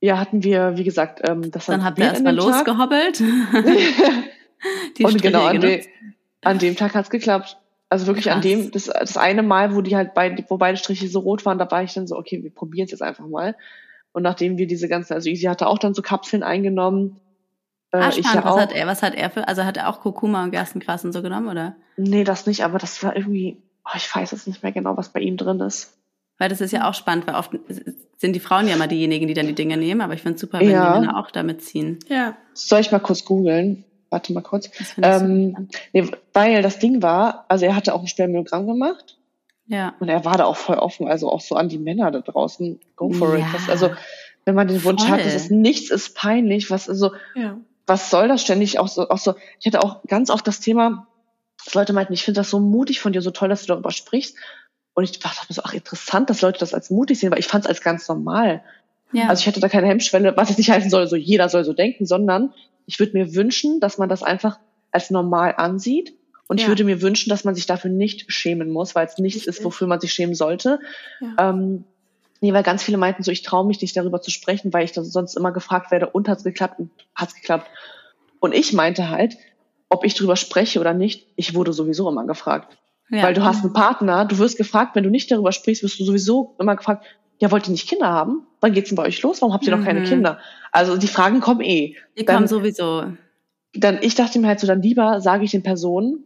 ja, 0.03 0.19
hatten 0.19 0.43
wir, 0.43 0.75
wie 0.75 0.83
gesagt, 0.83 1.21
ähm, 1.27 1.49
das 1.49 1.65
Dann 1.65 1.83
habt 1.83 1.97
ihr 1.97 2.05
erstmal 2.05 2.35
losgehobbelt. 2.35 3.21
und 5.01 5.21
genau, 5.21 5.45
an, 5.45 5.61
de, 5.61 5.85
an, 6.41 6.59
dem 6.59 6.75
Tag 6.75 6.93
hat's 6.93 7.09
geklappt. 7.09 7.57
Also 7.87 8.07
wirklich 8.07 8.25
Krass. 8.25 8.35
an 8.35 8.41
dem, 8.41 8.69
das, 8.71 8.85
das 8.85 9.15
eine 9.15 9.43
Mal, 9.43 9.75
wo 9.75 9.81
die 9.81 9.95
halt 9.95 10.13
beide, 10.13 10.43
wo 10.49 10.57
beide 10.57 10.77
Striche 10.77 11.07
so 11.07 11.19
rot 11.19 11.45
waren, 11.45 11.57
da 11.57 11.71
war 11.71 11.83
ich 11.83 11.93
dann 11.93 12.05
so, 12.05 12.17
okay, 12.17 12.43
wir 12.43 12.53
probieren 12.53 12.83
es 12.83 12.91
jetzt 12.91 13.01
einfach 13.01 13.25
mal. 13.27 13.55
Und 14.13 14.23
nachdem 14.23 14.57
wir 14.57 14.67
diese 14.67 14.87
ganzen, 14.87 15.13
also 15.13 15.27
Easy 15.27 15.45
hatte 15.45 15.67
auch 15.67 15.79
dann 15.79 15.93
so 15.93 16.01
Kapseln 16.01 16.43
eingenommen. 16.43 17.19
Äh, 17.91 17.97
ah, 17.97 18.11
spannend. 18.11 18.35
Ja 18.35 18.45
was 18.45 18.61
hat 18.61 18.71
er, 18.71 18.87
was 18.87 19.03
hat 19.03 19.15
er 19.15 19.29
für, 19.29 19.47
also 19.47 19.65
hat 19.65 19.75
er 19.75 19.89
auch 19.89 19.99
Kurkuma 19.99 20.43
und 20.43 20.51
Gerstengras 20.51 21.03
und 21.03 21.11
so 21.11 21.21
genommen, 21.21 21.47
oder? 21.47 21.75
Nee, 21.97 22.23
das 22.23 22.45
nicht, 22.45 22.63
aber 22.63 22.77
das 22.77 23.03
war 23.03 23.15
irgendwie, 23.15 23.61
oh, 23.85 23.95
ich 23.95 24.15
weiß 24.15 24.31
jetzt 24.31 24.47
nicht 24.47 24.63
mehr 24.63 24.71
genau, 24.71 24.95
was 24.95 25.09
bei 25.09 25.19
ihm 25.19 25.35
drin 25.35 25.59
ist. 25.59 25.97
Weil 26.37 26.49
das 26.49 26.61
ist 26.61 26.71
ja 26.71 26.89
auch 26.89 26.93
spannend, 26.93 27.27
weil 27.27 27.35
oft 27.35 27.51
sind 28.17 28.33
die 28.33 28.39
Frauen 28.39 28.67
ja 28.67 28.75
immer 28.75 28.87
diejenigen, 28.87 29.27
die 29.27 29.33
dann 29.33 29.47
die 29.47 29.55
Dinge 29.55 29.77
nehmen, 29.77 30.01
aber 30.01 30.13
ich 30.13 30.21
finde 30.21 30.35
es 30.35 30.41
super, 30.41 30.59
wenn 30.59 30.69
ja. 30.69 30.93
die 30.93 30.99
Männer 31.01 31.17
auch 31.17 31.31
damit 31.31 31.61
ziehen. 31.61 31.99
Ja. 32.07 32.35
Soll 32.53 32.81
ich 32.81 32.91
mal 32.91 32.99
kurz 32.99 33.25
googeln? 33.25 33.83
Warte 34.09 34.33
mal 34.33 34.41
kurz. 34.41 34.69
Ähm, 35.01 35.69
nee, 35.91 36.07
weil 36.33 36.61
das 36.61 36.79
Ding 36.79 37.01
war, 37.01 37.45
also 37.47 37.65
er 37.65 37.75
hatte 37.75 37.93
auch 37.95 38.01
ein 38.01 38.07
Spermiogramm 38.07 38.67
gemacht 38.67 39.17
ja. 39.65 39.93
Und 39.99 40.09
er 40.09 40.25
war 40.25 40.37
da 40.37 40.45
auch 40.45 40.57
voll 40.57 40.77
offen, 40.77 41.07
also 41.07 41.31
auch 41.31 41.41
so 41.41 41.55
an 41.55 41.69
die 41.69 41.77
Männer 41.77 42.11
da 42.11 42.19
draußen. 42.19 42.79
Go 42.95 43.11
for 43.11 43.37
ja. 43.37 43.45
it. 43.45 43.53
Das, 43.53 43.69
also, 43.69 43.91
wenn 44.45 44.55
man 44.55 44.67
den 44.67 44.83
Wunsch 44.83 45.03
voll. 45.03 45.11
hat, 45.11 45.25
das 45.25 45.35
ist 45.35 45.51
nichts 45.51 45.89
ist 45.89 46.15
peinlich, 46.15 46.69
was, 46.69 46.89
also, 46.89 47.11
ja. 47.35 47.57
was 47.87 48.09
soll 48.09 48.27
das 48.27 48.41
ständig 48.41 48.79
auch 48.79 48.87
so, 48.87 49.09
auch 49.09 49.17
so, 49.17 49.35
ich 49.59 49.65
hatte 49.65 49.81
auch 49.81 50.03
ganz 50.07 50.29
oft 50.29 50.45
das 50.47 50.59
Thema, 50.59 51.07
dass 51.63 51.73
Leute 51.73 51.93
meinten, 51.93 52.13
ich 52.13 52.23
finde 52.23 52.41
das 52.41 52.49
so 52.49 52.59
mutig 52.59 52.99
von 52.99 53.13
dir, 53.13 53.21
so 53.21 53.31
toll, 53.31 53.49
dass 53.49 53.61
du 53.61 53.67
darüber 53.67 53.91
sprichst. 53.91 54.35
Und 54.95 55.05
ich 55.05 55.17
dachte 55.17 55.45
mir 55.47 55.55
so, 55.55 55.61
ach, 55.63 55.73
interessant, 55.73 56.29
dass 56.29 56.41
Leute 56.41 56.59
das 56.59 56.73
als 56.73 56.89
mutig 56.89 57.19
sehen, 57.19 57.31
weil 57.31 57.39
ich 57.39 57.47
fand 57.47 57.63
es 57.63 57.69
als 57.69 57.81
ganz 57.81 58.07
normal. 58.07 58.63
Ja. 59.11 59.27
Also 59.29 59.41
ich 59.41 59.47
hätte 59.47 59.59
da 59.59 59.69
keine 59.69 59.87
Hemmschwelle, 59.87 60.35
was 60.35 60.49
jetzt 60.49 60.57
nicht 60.57 60.71
heißen 60.71 60.89
soll, 60.89 61.07
so 61.07 61.15
jeder 61.15 61.47
soll 61.49 61.63
so 61.63 61.73
denken, 61.73 62.05
sondern 62.05 62.53
ich 62.85 62.99
würde 62.99 63.13
mir 63.13 63.33
wünschen, 63.33 63.79
dass 63.79 63.97
man 63.97 64.09
das 64.09 64.23
einfach 64.23 64.59
als 64.91 65.09
normal 65.09 65.55
ansieht 65.57 66.13
und 66.47 66.59
ja. 66.59 66.65
ich 66.65 66.67
würde 66.67 66.83
mir 66.83 67.01
wünschen, 67.01 67.29
dass 67.29 67.43
man 67.43 67.55
sich 67.55 67.65
dafür 67.65 67.89
nicht 67.89 68.31
schämen 68.31 68.69
muss, 68.69 68.95
weil 68.95 69.07
es 69.07 69.17
nichts 69.17 69.45
ist, 69.45 69.63
wofür 69.63 69.87
man 69.87 69.99
sich 69.99 70.13
schämen 70.13 70.35
sollte. 70.35 70.79
Ja. 71.21 71.49
Ähm, 71.49 71.85
nee, 72.41 72.53
weil 72.53 72.63
ganz 72.63 72.83
viele 72.83 72.97
meinten 72.97 73.23
so, 73.23 73.31
ich 73.31 73.43
traue 73.43 73.65
mich 73.65 73.81
nicht 73.81 73.95
darüber 73.95 74.21
zu 74.21 74.29
sprechen, 74.29 74.73
weil 74.73 74.85
ich 74.85 74.93
sonst 74.93 75.37
immer 75.37 75.51
gefragt 75.51 75.91
werde 75.91 76.09
und 76.09 76.27
hat's 76.27 76.43
geklappt 76.43 76.79
und 76.79 76.91
hat's 77.15 77.35
geklappt. 77.35 77.69
Und 78.39 78.53
ich 78.53 78.73
meinte 78.73 79.09
halt, 79.09 79.37
ob 79.89 80.03
ich 80.03 80.15
darüber 80.15 80.35
spreche 80.35 80.79
oder 80.79 80.93
nicht, 80.93 81.27
ich 81.35 81.55
wurde 81.55 81.71
sowieso 81.71 82.09
immer 82.09 82.25
gefragt. 82.25 82.77
Ja. 83.09 83.23
Weil 83.23 83.33
du 83.33 83.43
hast 83.43 83.63
einen 83.63 83.73
Partner, 83.73 84.25
du 84.25 84.37
wirst 84.39 84.57
gefragt, 84.57 84.95
wenn 84.95 85.03
du 85.03 85.09
nicht 85.09 85.31
darüber 85.31 85.51
sprichst, 85.51 85.83
wirst 85.83 85.99
du 85.99 86.03
sowieso 86.03 86.55
immer 86.59 86.75
gefragt, 86.75 87.05
ja, 87.39 87.51
wollt 87.51 87.67
ihr 87.67 87.71
nicht 87.71 87.87
Kinder 87.87 88.07
haben? 88.07 88.47
Wann 88.61 88.73
geht's 88.73 88.89
denn 88.89 88.95
bei 88.95 89.03
euch 89.03 89.21
los? 89.21 89.41
Warum 89.41 89.53
habt 89.53 89.65
ihr 89.65 89.73
mhm. 89.73 89.81
noch 89.81 89.87
keine. 89.87 90.03
Kinder? 90.03 90.39
Also 90.71 90.97
die 90.97 91.07
Fragen 91.07 91.39
kommen 91.41 91.61
eh. 91.61 91.95
Die 92.17 92.25
dann, 92.25 92.35
kommen 92.35 92.47
sowieso. 92.47 93.05
Dann, 93.73 93.99
ich 94.01 94.15
dachte 94.15 94.39
mir 94.39 94.47
halt 94.47 94.59
so, 94.59 94.67
dann 94.67 94.81
lieber 94.81 95.19
sage 95.19 95.43
ich 95.43 95.51
den 95.51 95.63
Personen, 95.63 96.25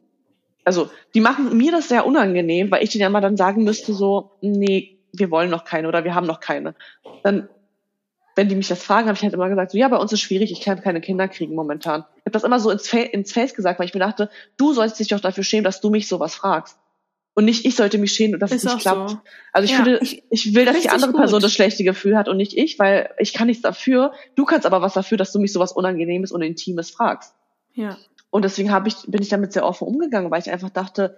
also 0.68 0.90
die 1.14 1.22
machen 1.22 1.56
mir 1.56 1.72
das 1.72 1.88
sehr 1.88 2.06
unangenehm, 2.06 2.70
weil 2.70 2.84
ich 2.84 2.90
denen 2.90 3.04
ja 3.04 3.10
mal 3.10 3.22
dann 3.22 3.38
sagen 3.38 3.64
müsste 3.64 3.94
so, 3.94 4.32
nee, 4.42 5.00
wir 5.14 5.32
wollen 5.32 5.50
noch 5.50 5.64
keine 5.64 5.88
oder 5.88 6.04
wir 6.04 6.14
haben 6.14 6.28
noch 6.28 6.42
keine. 6.42 6.76
Dann 7.24 7.48
wenn 8.36 8.50
die 8.50 8.56
mich 8.56 8.68
das 8.68 8.84
fragen, 8.84 9.08
habe 9.08 9.16
ich 9.16 9.24
halt 9.24 9.34
immer 9.34 9.48
gesagt, 9.48 9.72
so, 9.72 9.78
ja, 9.78 9.88
bei 9.88 9.96
uns 9.96 10.12
ist 10.12 10.20
schwierig, 10.20 10.52
ich 10.52 10.60
kann 10.60 10.80
keine 10.82 11.00
Kinder 11.00 11.30
kriegen 11.30 11.56
momentan. 11.56 12.04
Ich 12.18 12.22
habe 12.26 12.32
das 12.32 12.44
immer 12.44 12.60
so 12.60 12.70
ins, 12.70 12.88
Fa 12.88 12.98
ins 12.98 13.32
Face 13.32 13.56
gesagt, 13.56 13.80
weil 13.80 13.88
ich 13.88 13.94
mir 13.94 14.02
dachte, 14.02 14.30
du 14.58 14.74
sollst 14.74 15.00
dich 15.00 15.08
doch 15.08 15.22
dafür 15.22 15.44
schämen, 15.44 15.64
dass 15.64 15.80
du 15.80 15.90
mich 15.90 16.10
sowas 16.10 16.36
fragst. 16.36 16.78
Und 17.34 17.46
nicht 17.46 17.66
ich 17.66 17.76
sollte 17.76 17.98
mich 17.98 18.12
schämen, 18.12 18.38
dass 18.38 18.52
ist 18.52 18.66
es 18.66 18.74
nicht 18.74 18.82
klappt. 18.82 19.12
So. 19.12 19.18
Also 19.54 19.66
ich 19.66 19.72
ja, 19.72 19.78
finde, 19.78 20.00
ich, 20.02 20.22
ich 20.30 20.54
will, 20.54 20.66
dass 20.66 20.82
die 20.82 20.90
andere 20.90 21.14
gut. 21.14 21.22
Person 21.22 21.42
das 21.42 21.54
schlechte 21.54 21.86
Gefühl 21.86 22.18
hat 22.18 22.28
und 22.28 22.36
nicht 22.36 22.56
ich, 22.56 22.78
weil 22.78 23.10
ich 23.18 23.34
kann 23.34 23.48
nichts 23.48 23.64
dafür. 23.64 24.12
Du 24.36 24.44
kannst 24.44 24.66
aber 24.66 24.82
was 24.82 24.94
dafür, 24.94 25.18
dass 25.18 25.32
du 25.32 25.40
mich 25.40 25.54
sowas 25.54 25.72
Unangenehmes 25.72 26.32
und 26.32 26.42
Intimes 26.42 26.92
fragst. 26.92 27.34
Ja. 27.74 27.98
Und 28.38 28.44
deswegen 28.44 28.72
habe 28.72 28.88
ich, 28.88 28.98
bin 29.08 29.20
ich 29.20 29.30
damit 29.30 29.52
sehr 29.52 29.66
offen 29.66 29.88
umgegangen, 29.88 30.30
weil 30.30 30.40
ich 30.40 30.52
einfach 30.52 30.70
dachte, 30.70 31.18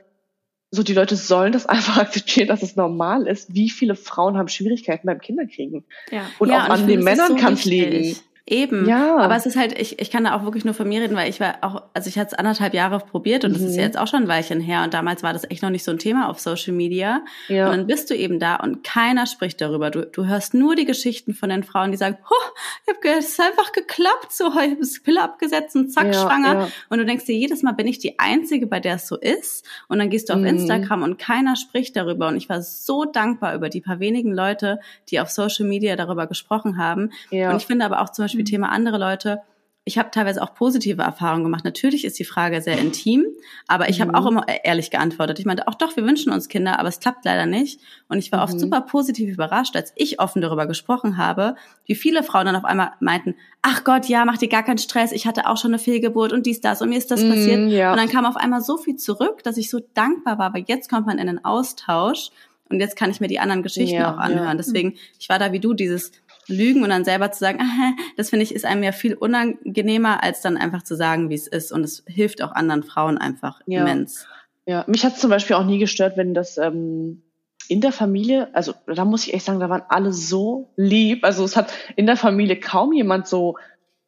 so 0.72 0.84
die 0.84 0.94
Leute 0.94 1.18
sollen 1.18 1.52
das 1.52 1.66
einfach 1.66 1.98
akzeptieren, 1.98 2.48
dass 2.48 2.64
es 2.64 2.78
normal 2.78 3.28
ist. 3.28 3.54
Wie 3.54 3.70
viele 3.70 3.98
Frauen 3.98 4.38
haben 4.38 4.48
Schwierigkeiten 4.48 5.06
beim 5.06 5.20
Kinderkriegen? 5.20 5.84
Ja. 6.12 6.22
Und 6.40 6.50
ja, 6.50 6.64
auch 6.64 6.70
an 6.70 6.88
den 6.88 7.04
Männern 7.04 7.32
so 7.32 7.36
kann 7.36 7.56
es 7.56 7.66
liegen. 7.66 8.16
Eben. 8.50 8.88
Ja. 8.88 9.18
Aber 9.18 9.36
es 9.36 9.46
ist 9.46 9.56
halt, 9.56 9.80
ich, 9.80 10.00
ich 10.00 10.10
kann 10.10 10.24
da 10.24 10.36
auch 10.36 10.44
wirklich 10.44 10.66
nur 10.66 10.74
von 10.74 10.88
mir 10.88 11.02
reden, 11.02 11.16
weil 11.16 11.30
ich 11.30 11.40
war 11.40 11.58
auch, 11.62 11.84
also 11.94 12.10
ich 12.10 12.18
hatte 12.18 12.30
es 12.32 12.34
anderthalb 12.34 12.74
Jahre 12.74 13.00
probiert 13.00 13.46
und 13.46 13.52
mhm. 13.52 13.54
das 13.56 13.64
ist 13.64 13.76
ja 13.76 13.84
mhm. 13.84 13.88
jetzt 13.88 13.98
auch 14.00 14.08
schon 14.08 14.24
ein 14.24 14.28
Weilchen 14.28 14.60
her 14.60 14.84
und 14.84 14.96
damals 14.96 15.22
war 15.22 15.34
das 15.34 15.50
echt 15.52 15.62
noch 15.62 15.70
nicht 15.70 15.84
so 15.84 15.92
ein 15.92 16.00
Thema 16.00 16.30
auf 16.30 16.40
Social 16.40 16.74
Media. 16.74 17.22
Ja. 17.48 17.66
Und 17.66 17.78
dann 17.78 17.88
bist 17.88 18.10
du 18.10 18.16
eben 18.16 18.40
da 18.40 18.56
und 18.56 18.84
keiner 18.84 19.28
spricht 19.28 19.62
darüber. 19.62 19.92
Du, 19.92 20.04
du 20.04 20.26
hörst 20.26 20.56
nur 20.56 20.76
die 20.76 20.86
Geschichten 20.86 21.36
von 21.36 21.50
den 21.50 21.64
Frauen, 21.64 21.92
die 21.92 21.98
sagen, 21.98 22.18
oh, 22.28 22.60
ich 22.88 22.96
hab, 22.96 23.20
es 23.20 23.30
ist 23.30 23.40
einfach 23.40 23.72
geklappt, 23.72 24.32
so, 24.32 24.48
ich 24.48 24.56
habe 24.56 24.78
das 24.80 25.00
Pille 25.04 25.22
abgesetzt 25.22 25.76
und 25.76 25.92
zack, 25.92 26.08
ja, 26.08 26.14
schwanger. 26.14 26.54
Ja. 26.54 26.68
Und 26.90 26.98
du 26.98 27.06
denkst 27.06 27.26
dir, 27.26 27.36
jedes 27.36 27.62
Mal 27.62 27.74
bin 27.74 27.86
ich 27.86 28.00
die 28.00 28.18
Einzige, 28.18 28.66
bei 28.66 28.80
der 28.80 28.96
es 28.96 29.08
so 29.08 29.16
ist. 29.16 29.64
Und 29.88 30.00
dann 30.00 30.10
gehst 30.10 30.30
du 30.30 30.34
auf 30.34 30.40
mhm. 30.40 30.48
Instagram 30.48 31.04
und 31.04 31.20
keiner 31.20 31.56
spricht 31.56 31.96
darüber. 31.96 32.28
Und 32.30 32.36
ich 32.36 32.50
war 32.50 32.64
so 32.64 33.06
dankbar 33.06 33.54
über 33.54 33.70
die 33.70 33.82
paar 33.82 34.00
wenigen 34.00 34.34
Leute, 34.34 34.80
die 35.10 35.20
auf 35.20 35.30
Social 35.30 35.68
Media 35.68 35.96
darüber 35.96 36.26
gesprochen 36.26 36.80
haben. 36.80 37.12
Ja. 37.30 37.52
Und 37.52 37.58
ich 37.58 37.68
finde 37.68 37.86
aber 37.86 38.02
auch 38.02 38.10
zum 38.10 38.26
Beispiel 38.26 38.39
Beispiel 38.40 38.46
Thema 38.46 38.70
andere 38.72 38.98
Leute. 38.98 39.42
Ich 39.86 39.98
habe 39.98 40.12
teilweise 40.12 40.44
auch 40.44 40.54
positive 40.54 41.02
Erfahrungen 41.02 41.44
gemacht. 41.44 41.64
Natürlich 41.64 42.06
ist 42.06 42.20
die 42.20 42.26
Frage 42.26 42.62
sehr 42.62 42.78
intim, 42.78 43.26
aber 43.68 43.90
ich 43.90 43.98
mhm. 43.98 44.04
habe 44.04 44.18
auch 44.18 44.26
immer 44.28 44.46
ehrlich 44.64 44.92
geantwortet. 44.92 45.40
Ich 45.40 45.46
meinte 45.46 45.68
auch 45.68 45.74
doch, 45.74 45.96
wir 45.96 46.06
wünschen 46.06 46.32
uns 46.32 46.48
Kinder, 46.48 46.80
aber 46.80 46.90
es 46.90 47.00
klappt 47.00 47.26
leider 47.26 47.48
nicht. 47.48 47.80
Und 48.08 48.20
ich 48.20 48.32
war 48.32 48.40
mhm. 48.40 48.44
oft 48.44 48.60
super 48.60 48.82
positiv 48.82 49.34
überrascht, 49.34 49.76
als 49.76 49.92
ich 49.96 50.20
offen 50.20 50.42
darüber 50.42 50.68
gesprochen 50.68 51.18
habe, 51.18 51.56
wie 51.86 51.96
viele 51.96 52.24
Frauen 52.24 52.46
dann 52.46 52.56
auf 52.56 52.66
einmal 52.66 52.92
meinten, 53.00 53.36
ach 53.64 53.84
Gott, 53.84 54.06
ja, 54.06 54.26
mach 54.26 54.38
dir 54.38 54.50
gar 54.50 54.64
keinen 54.64 54.78
Stress, 54.78 55.12
ich 55.12 55.26
hatte 55.26 55.48
auch 55.48 55.58
schon 55.58 55.72
eine 55.72 55.80
Fehlgeburt 55.80 56.34
und 56.34 56.46
dies, 56.46 56.62
das 56.62 56.82
und 56.82 56.90
mir 56.90 56.98
ist 56.98 57.10
das 57.10 57.24
mhm, 57.24 57.30
passiert. 57.30 57.72
Ja. 57.72 57.92
Und 57.92 57.98
dann 57.98 58.10
kam 58.10 58.26
auf 58.26 58.38
einmal 58.38 58.62
so 58.62 58.78
viel 58.78 58.98
zurück, 58.98 59.44
dass 59.44 59.58
ich 59.58 59.70
so 59.72 59.80
dankbar 59.96 60.38
war, 60.38 60.54
weil 60.54 60.66
jetzt 60.68 60.90
kommt 60.90 61.08
man 61.08 61.18
in 61.18 61.28
den 61.28 61.44
Austausch 61.44 62.30
und 62.70 62.80
jetzt 62.80 62.96
kann 62.96 63.10
ich 63.10 63.20
mir 63.20 63.28
die 63.28 63.40
anderen 63.40 63.64
Geschichten 63.64 63.96
ja, 63.96 64.14
auch 64.14 64.18
anhören. 64.18 64.46
Ja. 64.50 64.56
Deswegen, 64.56 64.96
ich 65.20 65.30
war 65.30 65.40
da 65.40 65.52
wie 65.52 65.60
du, 65.60 65.74
dieses 65.74 66.12
lügen 66.50 66.84
und 66.84 66.90
dann 66.90 67.06
selber 67.06 67.32
zu 67.32 67.40
sagen, 67.40 67.60
ah, 67.62 67.92
das 68.18 68.30
finde 68.30 68.44
ich 68.44 68.54
ist 68.54 68.66
einem 68.66 68.84
ja 68.84 68.92
viel 68.92 69.14
unangenehmer, 69.14 70.24
als 70.24 70.42
dann 70.42 70.58
einfach 70.58 70.84
zu 70.84 70.96
sagen, 70.96 71.30
wie 71.30 71.36
es 71.36 71.48
ist. 71.48 71.72
Und 71.72 71.84
es 71.84 72.04
hilft 72.08 72.42
auch 72.42 72.52
anderen 72.52 72.84
Frauen 72.84 73.18
einfach 73.18 73.62
ja. 73.66 73.82
immens. 73.82 74.28
Ja, 74.66 74.84
mich 74.88 75.04
hat 75.04 75.14
es 75.14 75.20
zum 75.20 75.30
Beispiel 75.30 75.56
auch 75.56 75.66
nie 75.66 75.80
gestört, 75.80 76.18
wenn 76.18 76.34
das 76.34 76.58
ähm, 76.58 77.24
in 77.70 77.82
der 77.82 77.92
Familie, 77.92 78.54
also 78.54 78.74
da 78.88 79.06
muss 79.06 79.26
ich 79.26 79.34
echt 79.34 79.46
sagen, 79.46 79.60
da 79.60 79.70
waren 79.70 79.84
alle 79.90 80.12
so 80.12 80.74
lieb. 80.76 81.24
Also 81.24 81.44
es 81.44 81.56
hat 81.56 81.72
in 81.96 82.06
der 82.06 82.18
Familie 82.18 82.60
kaum 82.60 82.94
jemand 82.94 83.28
so 83.28 83.58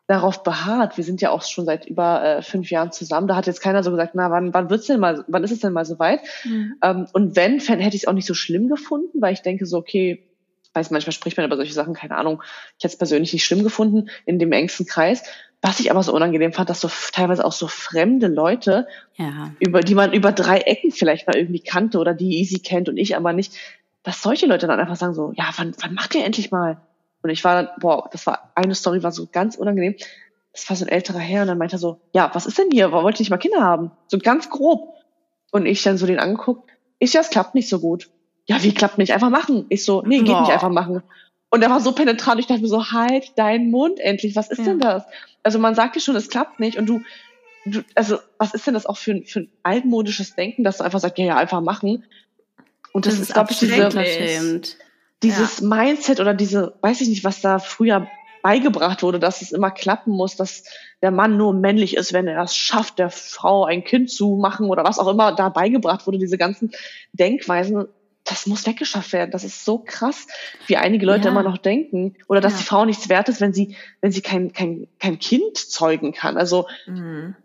darauf 0.08 0.44
beharrt. 0.44 0.98
Wir 0.98 1.04
sind 1.04 1.22
ja 1.22 1.30
auch 1.30 1.44
schon 1.44 1.66
seit 1.66 1.86
über 1.86 2.24
äh, 2.24 2.42
fünf 2.42 2.70
Jahren 2.70 2.92
zusammen. 2.92 3.28
Da 3.28 3.36
hat 3.36 3.48
jetzt 3.48 3.62
keiner 3.62 3.84
so 3.84 3.92
gesagt, 3.92 4.14
na, 4.14 4.30
wann, 4.30 4.54
wann 4.54 4.70
wird's 4.70 4.88
denn 4.88 5.00
mal, 5.00 5.24
wann 5.28 5.44
ist 5.44 5.52
es 5.52 5.60
denn 5.60 5.74
mal 5.74 5.86
so 5.86 6.00
weit? 6.00 6.22
Mhm. 6.44 6.76
Ähm, 6.84 7.08
und 7.14 7.36
wenn, 7.36 7.60
hätte 7.60 7.96
ich 7.96 8.04
es 8.04 8.08
auch 8.08 8.14
nicht 8.14 8.28
so 8.28 8.34
schlimm 8.34 8.68
gefunden, 8.68 9.22
weil 9.22 9.34
ich 9.34 9.42
denke 9.42 9.66
so, 9.66 9.78
okay, 9.78 10.28
weiß, 10.74 10.92
manchmal 10.92 11.14
spricht 11.14 11.38
man 11.38 11.46
über 11.46 11.56
solche 11.56 11.74
Sachen, 11.74 11.94
keine 11.94 12.18
Ahnung. 12.18 12.42
Ich 12.78 12.84
hätte 12.84 12.94
es 12.94 12.98
persönlich 12.98 13.34
nicht 13.34 13.46
schlimm 13.46 13.64
gefunden 13.64 14.10
in 14.26 14.40
dem 14.40 14.52
engsten 14.52 14.86
Kreis. 14.86 15.24
Was 15.62 15.80
ich 15.80 15.92
aber 15.92 16.02
so 16.02 16.14
unangenehm 16.14 16.54
fand, 16.54 16.70
dass 16.70 16.82
so 16.82 16.90
teilweise 17.12 17.46
auch 17.46 17.52
so 17.52 17.68
fremde 17.68 18.28
Leute, 18.28 18.88
ja. 19.16 19.52
über 19.60 19.82
die 19.82 19.94
man 19.94 20.12
über 20.12 20.32
drei 20.32 20.58
Ecken 20.58 20.92
vielleicht 20.92 21.28
mal 21.28 21.36
irgendwie 21.36 21.60
kannte 21.60 22.00
oder 22.00 22.16
die 22.16 22.40
easy 22.40 22.60
kennt 22.60 22.90
und 22.90 22.98
ich 22.98 23.16
aber 23.16 23.32
nicht, 23.32 23.54
dass 24.02 24.24
solche 24.24 24.48
Leute 24.48 24.66
dann 24.66 24.80
einfach 24.80 24.96
sagen 24.96 25.14
so, 25.14 25.34
ja, 25.36 25.52
wann, 25.58 25.76
wann 25.80 25.94
macht 25.94 26.16
ihr 26.16 26.26
endlich 26.26 26.50
mal? 26.50 26.82
Und 27.22 27.30
ich 27.30 27.44
war 27.44 27.62
dann, 27.62 27.70
boah, 27.80 28.10
das 28.12 28.26
war, 28.26 28.52
eine 28.56 28.74
Story 28.74 29.04
war 29.04 29.12
so 29.12 29.28
ganz 29.32 29.56
unangenehm. 29.56 29.96
Das 30.52 30.68
war 30.68 30.76
so 30.76 30.86
ein 30.86 30.92
älterer 30.92 31.20
Herr 31.20 31.44
und 31.44 31.50
dann 31.50 31.60
meinte 31.60 31.76
er 31.76 31.80
so, 31.80 32.02
ja, 32.12 32.32
was 32.34 32.48
ist 32.48 32.58
denn 32.58 32.72
hier? 32.72 32.92
Wollt 32.92 33.18
ihr 33.18 33.22
nicht 33.22 33.30
mal 33.30 33.38
Kinder 33.38 33.62
haben? 33.62 33.92
So 34.08 34.18
ganz 34.18 34.50
grob. 34.50 34.96
Und 35.52 35.68
ich 35.68 35.84
dann 35.84 35.98
so 35.98 36.08
den 36.08 36.20
angeguckt, 36.20 36.72
ich, 36.98 37.14
ja, 37.14 37.22
es 37.22 37.30
klappt 37.30 37.54
nicht 37.54 37.70
so 37.70 37.80
gut 37.80 38.10
ja, 38.48 38.62
wie 38.64 38.74
klappt 38.74 38.98
nicht? 38.98 39.14
Einfach 39.14 39.30
machen. 39.30 39.66
Ich 39.70 39.86
so, 39.86 40.02
nee, 40.02 40.20
geht 40.20 40.28
Boah. 40.28 40.42
nicht 40.42 40.52
einfach 40.52 40.70
machen. 40.70 41.04
Und 41.50 41.62
er 41.62 41.70
war 41.70 41.82
so 41.82 41.92
penetrant, 41.92 42.40
ich 42.40 42.48
dachte 42.48 42.62
mir 42.62 42.68
so, 42.68 42.92
halt 42.92 43.38
deinen 43.38 43.72
Mund 43.72 44.00
endlich, 44.00 44.36
was 44.36 44.50
ist 44.50 44.60
ja. 44.60 44.66
denn 44.66 44.80
das? 44.80 45.04
Also 45.44 45.60
man 45.60 45.76
sagt 45.76 45.96
dir 45.96 46.00
schon, 46.00 46.16
es 46.16 46.30
klappt 46.30 46.60
nicht 46.60 46.78
und 46.78 46.86
du, 46.86 47.02
du, 47.66 47.82
also 47.94 48.20
was 48.38 48.54
ist 48.54 48.66
denn 48.66 48.74
das 48.74 48.86
auch 48.86 48.98
für 48.98 49.12
ein, 49.12 49.26
für 49.26 49.42
ein 49.42 49.52
altmodisches 49.64 50.36
Denken, 50.36 50.64
dass 50.64 50.78
du 50.78 50.86
einfach 50.86 51.00
sagst, 51.00 51.18
ja, 51.18 51.26
ja, 51.26 51.38
einfach 51.38 51.62
machen. 51.62 52.06
Und 52.94 53.06
das, 53.06 53.16
das 53.16 53.24
ist, 53.24 53.34
glaube 53.34 53.52
ich, 53.52 53.60
diese, 53.60 54.62
dieses 55.24 55.60
ja. 55.60 55.68
Mindset 55.68 56.20
oder 56.20 56.34
diese, 56.34 56.74
weiß 56.82 57.02
ich 57.02 57.10
nicht, 57.10 57.24
was 57.24 57.42
da 57.42 57.60
früher 57.60 58.08
beigebracht 58.42 59.04
wurde, 59.04 59.20
dass 59.20 59.42
es 59.42 59.52
immer 59.52 59.72
klappen 59.72 60.14
muss, 60.14 60.36
dass 60.36 60.64
der 61.02 61.12
Mann 61.12 61.38
nur 61.38 61.54
männlich 61.54 61.96
ist, 61.96 62.14
wenn 62.14 62.28
er 62.28 62.44
es 62.44 62.56
schafft, 62.56 62.98
der 62.98 63.10
Frau 63.10 63.66
ein 63.66 63.84
Kind 63.84 64.10
zu 64.10 64.38
machen 64.38 64.70
oder 64.70 64.84
was 64.84 65.00
auch 65.00 65.08
immer 65.08 65.36
da 65.36 65.50
beigebracht 65.50 66.08
wurde, 66.08 66.18
diese 66.18 66.38
ganzen 66.38 66.72
Denkweisen, 67.14 67.88
das 68.32 68.48
muss 68.48 68.66
weggeschafft 68.66 69.12
werden. 69.12 69.32
Das 69.32 69.44
ist 69.44 69.66
so 69.66 69.78
krass, 69.78 70.26
wie 70.66 70.78
einige 70.78 71.06
Leute 71.06 71.26
ja. 71.26 71.32
immer 71.32 71.44
noch 71.44 71.58
denken. 71.58 72.16
Oder 72.28 72.40
dass 72.40 72.54
ja. 72.54 72.60
die 72.60 72.64
Frau 72.64 72.86
nichts 72.86 73.10
wert 73.10 73.28
ist, 73.28 73.42
wenn 73.42 73.54
sie, 73.54 73.76
wenn 74.00 74.12
sie 74.12 74.22
kein, 74.22 74.54
kein, 74.54 74.88
kein 75.00 75.20
Kind 75.20 75.58
zeugen 75.58 76.14
kann. 76.14 76.38
Also 76.38 76.68
mhm. 76.88 77.36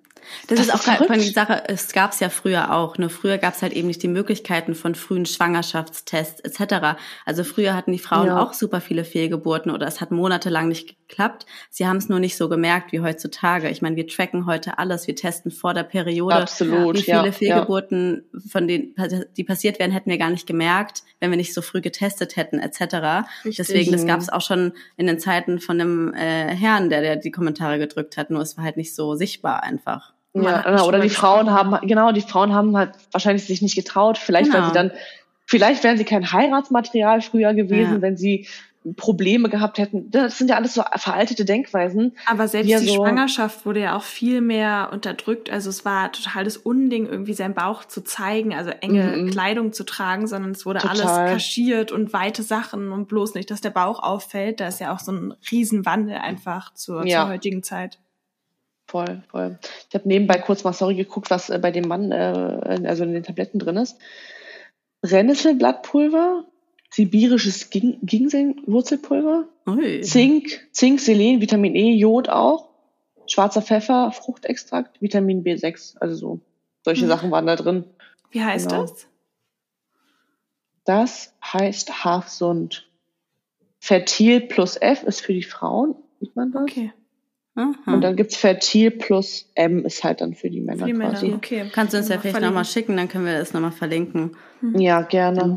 Das, 0.48 0.58
das, 0.58 0.68
ist 0.68 0.74
auch 0.74 0.82
verrückt. 0.82 1.14
die 1.16 1.30
Sache, 1.30 1.64
es 1.68 1.92
gab 1.92 2.12
es 2.12 2.20
ja 2.20 2.28
früher 2.28 2.72
auch. 2.72 2.98
Nur 2.98 3.10
früher 3.10 3.38
gab 3.38 3.54
es 3.54 3.62
halt 3.62 3.72
eben 3.72 3.88
nicht 3.88 4.02
die 4.02 4.08
Möglichkeiten 4.08 4.74
von 4.74 4.94
frühen 4.94 5.26
Schwangerschaftstests 5.26 6.40
etc. 6.40 6.98
Also 7.24 7.44
früher 7.44 7.74
hatten 7.74 7.92
die 7.92 7.98
Frauen 7.98 8.28
ja. 8.28 8.42
auch 8.42 8.52
super 8.52 8.80
viele 8.80 9.04
Fehlgeburten 9.04 9.70
oder 9.70 9.86
es 9.86 10.00
hat 10.00 10.10
monatelang 10.10 10.68
nicht 10.68 10.96
geklappt. 11.08 11.46
Sie 11.70 11.86
haben 11.86 11.96
es 11.96 12.08
nur 12.08 12.18
nicht 12.18 12.36
so 12.36 12.48
gemerkt 12.48 12.92
wie 12.92 13.00
heutzutage. 13.00 13.70
Ich 13.70 13.82
meine, 13.82 13.96
wir 13.96 14.06
tracken 14.06 14.46
heute 14.46 14.78
alles. 14.78 15.06
Wir 15.06 15.16
testen 15.16 15.50
vor 15.50 15.74
der 15.74 15.84
Periode, 15.84 16.36
Absolut, 16.36 16.96
wie 16.96 17.02
viele 17.02 17.26
ja, 17.26 17.32
Fehlgeburten, 17.32 18.24
ja. 18.32 18.40
von 18.50 18.68
denen 18.68 18.94
die 19.36 19.44
passiert 19.44 19.78
werden, 19.78 19.92
hätten 19.92 20.10
wir 20.10 20.18
gar 20.18 20.30
nicht 20.30 20.46
gemerkt, 20.46 21.02
wenn 21.20 21.30
wir 21.30 21.36
nicht 21.36 21.54
so 21.54 21.62
früh 21.62 21.80
getestet 21.80 22.36
hätten 22.36 22.58
etc. 22.58 23.26
Deswegen, 23.44 23.92
das 23.92 24.06
gab 24.06 24.20
es 24.20 24.28
auch 24.28 24.40
schon 24.42 24.72
in 24.96 25.06
den 25.06 25.18
Zeiten 25.18 25.60
von 25.60 25.78
dem 25.78 26.14
äh, 26.14 26.54
Herrn, 26.54 26.90
der, 26.90 27.00
der 27.00 27.16
die 27.16 27.30
Kommentare 27.30 27.78
gedrückt 27.78 28.16
hat. 28.16 28.30
Nur 28.30 28.42
es 28.42 28.56
war 28.56 28.64
halt 28.64 28.76
nicht 28.76 28.94
so 28.94 29.14
sichtbar 29.14 29.62
einfach. 29.62 30.15
Ja, 30.42 30.62
genau. 30.62 30.86
oder 30.86 31.00
die 31.00 31.10
Frauen 31.10 31.50
haben, 31.50 31.86
genau, 31.86 32.12
die 32.12 32.20
Frauen 32.20 32.54
haben 32.54 32.76
halt 32.76 32.92
wahrscheinlich 33.12 33.46
sich 33.46 33.62
nicht 33.62 33.76
getraut. 33.76 34.18
Vielleicht, 34.18 34.50
genau. 34.50 34.62
weil 34.62 34.68
sie 34.68 34.74
dann, 34.74 34.90
vielleicht 35.44 35.84
wären 35.84 35.96
sie 35.96 36.04
kein 36.04 36.32
Heiratsmaterial 36.32 37.22
früher 37.22 37.54
gewesen, 37.54 37.94
ja. 37.94 38.02
wenn 38.02 38.16
sie 38.16 38.46
Probleme 38.94 39.48
gehabt 39.48 39.78
hätten. 39.78 40.10
Das 40.10 40.38
sind 40.38 40.48
ja 40.48 40.56
alles 40.56 40.74
so 40.74 40.82
veraltete 40.96 41.44
Denkweisen. 41.44 42.16
Aber 42.26 42.46
selbst 42.46 42.70
die, 42.70 42.76
die 42.76 42.88
so 42.90 42.94
Schwangerschaft 42.94 43.66
wurde 43.66 43.80
ja 43.80 43.96
auch 43.96 44.02
viel 44.02 44.40
mehr 44.40 44.90
unterdrückt. 44.92 45.50
Also 45.50 45.70
es 45.70 45.84
war 45.84 46.12
total 46.12 46.44
das 46.44 46.56
Unding, 46.56 47.06
irgendwie 47.06 47.32
seinen 47.32 47.54
Bauch 47.54 47.84
zu 47.84 48.02
zeigen, 48.02 48.54
also 48.54 48.70
enge 48.70 49.16
mhm. 49.16 49.30
Kleidung 49.30 49.72
zu 49.72 49.84
tragen, 49.84 50.28
sondern 50.28 50.52
es 50.52 50.64
wurde 50.64 50.80
total. 50.80 51.00
alles 51.00 51.32
kaschiert 51.32 51.90
und 51.90 52.12
weite 52.12 52.42
Sachen 52.42 52.92
und 52.92 53.08
bloß 53.08 53.34
nicht, 53.34 53.50
dass 53.50 53.60
der 53.60 53.70
Bauch 53.70 54.02
auffällt. 54.02 54.60
Da 54.60 54.68
ist 54.68 54.80
ja 54.80 54.94
auch 54.94 55.00
so 55.00 55.10
ein 55.10 55.34
Riesenwandel 55.50 56.18
einfach 56.18 56.72
zur, 56.74 57.04
ja. 57.06 57.22
zur 57.22 57.30
heutigen 57.30 57.62
Zeit. 57.64 57.98
Voll, 58.96 59.22
voll. 59.30 59.58
Ich 59.90 59.94
habe 59.94 60.08
nebenbei 60.08 60.38
kurz 60.38 60.64
mal 60.64 60.72
sorry 60.72 60.94
geguckt, 60.94 61.28
was 61.28 61.50
äh, 61.50 61.58
bei 61.58 61.70
dem 61.70 61.86
Mann, 61.86 62.12
äh, 62.12 62.80
also 62.86 63.04
in 63.04 63.12
den 63.12 63.24
Tabletten 63.24 63.58
drin 63.58 63.76
ist. 63.76 63.98
Brennnesselblattpulver, 65.02 66.46
sibirisches 66.90 67.68
Ging 67.68 67.98
Ginseng-Wurzelpulver, 68.00 69.48
Zink, 70.00 70.66
Zink, 70.72 71.00
Selen, 71.00 71.42
Vitamin 71.42 71.74
E, 71.74 71.92
Jod 71.94 72.30
auch, 72.30 72.70
schwarzer 73.26 73.60
Pfeffer, 73.60 74.12
Fruchtextrakt, 74.12 75.02
Vitamin 75.02 75.44
B6, 75.44 75.98
also 75.98 76.14
so 76.14 76.40
solche 76.82 77.02
hm. 77.02 77.08
Sachen 77.08 77.30
waren 77.30 77.46
da 77.46 77.56
drin. 77.56 77.84
Wie 78.30 78.42
heißt 78.42 78.70
genau. 78.70 78.80
das? 78.80 79.08
Das 80.86 81.34
heißt 81.44 82.02
Hafsund. 82.02 82.88
Fertil 83.78 84.40
plus 84.40 84.78
F 84.80 85.02
ist 85.02 85.20
für 85.20 85.34
die 85.34 85.42
Frauen, 85.42 85.96
sieht 86.18 86.34
man 86.34 86.50
das? 86.50 86.62
Okay. 86.62 86.94
Aha. 87.56 87.94
Und 87.94 88.02
dann 88.02 88.16
gibt's 88.16 88.36
Fertil 88.36 88.90
plus 88.90 89.50
M 89.54 89.86
ist 89.86 90.04
halt 90.04 90.20
dann 90.20 90.34
für 90.34 90.50
die 90.50 90.60
Männer, 90.60 90.86
für 90.86 90.92
die 90.92 90.98
quasi. 90.98 91.26
Männer. 91.26 91.36
Okay. 91.38 91.70
Kannst 91.72 91.94
du 91.94 91.98
uns 91.98 92.08
ja 92.08 92.18
vielleicht 92.18 92.42
nochmal 92.42 92.66
schicken, 92.66 92.96
dann 92.98 93.08
können 93.08 93.24
wir 93.24 93.38
das 93.38 93.54
nochmal 93.54 93.72
verlinken. 93.72 94.36
Hm. 94.60 94.78
Ja, 94.78 95.00
gerne. 95.00 95.56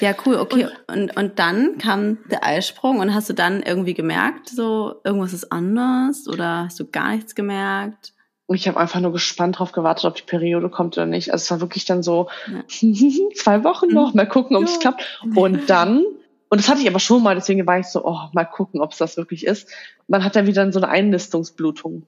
Ja, 0.00 0.14
cool, 0.26 0.36
okay. 0.36 0.68
Und, 0.86 1.16
und 1.16 1.38
dann 1.38 1.78
kam 1.78 2.18
der 2.30 2.44
Eisprung 2.44 2.98
und 2.98 3.14
hast 3.14 3.30
du 3.30 3.32
dann 3.32 3.62
irgendwie 3.62 3.94
gemerkt, 3.94 4.50
so 4.50 4.96
irgendwas 5.02 5.32
ist 5.32 5.50
anders 5.50 6.28
oder 6.28 6.64
hast 6.64 6.78
du 6.78 6.84
gar 6.86 7.14
nichts 7.14 7.34
gemerkt? 7.34 8.12
ich 8.48 8.68
habe 8.68 8.78
einfach 8.78 9.00
nur 9.00 9.12
gespannt 9.12 9.58
drauf 9.58 9.72
gewartet, 9.72 10.04
ob 10.04 10.16
die 10.16 10.22
Periode 10.22 10.68
kommt 10.68 10.98
oder 10.98 11.06
nicht. 11.06 11.32
Also 11.32 11.44
es 11.44 11.50
war 11.50 11.60
wirklich 11.62 11.86
dann 11.86 12.02
so 12.02 12.28
ja. 12.46 12.62
zwei 13.34 13.64
Wochen 13.64 13.88
noch, 13.88 14.12
mal 14.12 14.28
gucken, 14.28 14.56
ob 14.56 14.64
es 14.64 14.78
klappt. 14.80 15.22
Und 15.34 15.70
dann 15.70 16.04
und 16.48 16.60
das 16.60 16.68
hatte 16.68 16.80
ich 16.80 16.88
aber 16.88 17.00
schon 17.00 17.22
mal, 17.22 17.34
deswegen 17.34 17.66
war 17.66 17.78
ich 17.78 17.86
so, 17.86 18.04
oh, 18.04 18.18
mal 18.32 18.44
gucken, 18.44 18.80
ob 18.80 18.92
es 18.92 18.98
das 18.98 19.16
wirklich 19.16 19.46
ist. 19.46 19.68
Man 20.06 20.24
hat 20.24 20.36
dann 20.36 20.46
wieder 20.46 20.70
so 20.72 20.78
eine 20.80 20.88
Einnistungsblutung. 20.88 22.06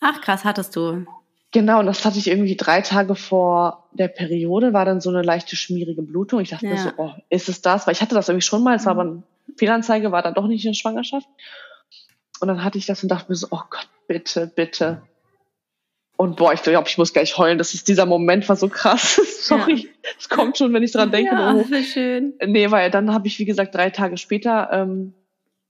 Ach, 0.00 0.20
krass, 0.20 0.44
hattest 0.44 0.76
du. 0.76 1.06
Genau, 1.52 1.78
und 1.78 1.86
das 1.86 2.04
hatte 2.04 2.18
ich 2.18 2.26
irgendwie 2.26 2.56
drei 2.56 2.80
Tage 2.80 3.14
vor 3.14 3.88
der 3.92 4.08
Periode, 4.08 4.72
war 4.72 4.84
dann 4.84 5.00
so 5.00 5.08
eine 5.10 5.22
leichte 5.22 5.54
schmierige 5.54 6.02
Blutung. 6.02 6.40
Ich 6.40 6.50
dachte 6.50 6.66
ja. 6.66 6.72
mir 6.72 6.78
so, 6.78 6.90
oh, 6.96 7.12
ist 7.30 7.48
es 7.48 7.62
das? 7.62 7.86
Weil 7.86 7.94
ich 7.94 8.02
hatte 8.02 8.16
das 8.16 8.28
irgendwie 8.28 8.44
schon 8.44 8.64
mal, 8.64 8.74
es 8.74 8.86
war 8.86 8.94
mhm. 8.94 9.00
aber 9.00 9.10
eine 9.10 9.22
Fehlanzeige, 9.56 10.10
war 10.10 10.22
dann 10.22 10.34
doch 10.34 10.48
nicht 10.48 10.66
eine 10.66 10.74
Schwangerschaft. 10.74 11.28
Und 12.40 12.48
dann 12.48 12.64
hatte 12.64 12.76
ich 12.76 12.86
das 12.86 13.02
und 13.02 13.08
dachte 13.08 13.30
mir 13.30 13.36
so, 13.36 13.46
oh 13.50 13.62
Gott, 13.70 13.88
bitte, 14.08 14.50
bitte. 14.54 15.02
Und 16.16 16.36
boah, 16.36 16.52
ich 16.52 16.62
glaube, 16.62 16.88
ich 16.88 16.96
muss 16.96 17.12
gleich 17.12 17.36
heulen. 17.38 17.58
Das 17.58 17.74
ist 17.74 17.88
dieser 17.88 18.06
Moment, 18.06 18.48
war 18.48 18.56
so 18.56 18.68
krass. 18.68 19.16
Sorry, 19.40 19.90
es 20.18 20.28
ja. 20.30 20.36
kommt 20.36 20.56
schon, 20.58 20.72
wenn 20.72 20.82
ich 20.82 20.92
dran 20.92 21.10
denke. 21.10 21.34
Ja, 21.34 21.54
oh. 21.54 21.82
schön. 21.82 22.34
Nee, 22.44 22.70
weil 22.70 22.90
dann 22.90 23.12
habe 23.12 23.26
ich, 23.26 23.38
wie 23.38 23.44
gesagt, 23.44 23.74
drei 23.74 23.90
Tage 23.90 24.16
später 24.16 24.70
ähm, 24.72 25.14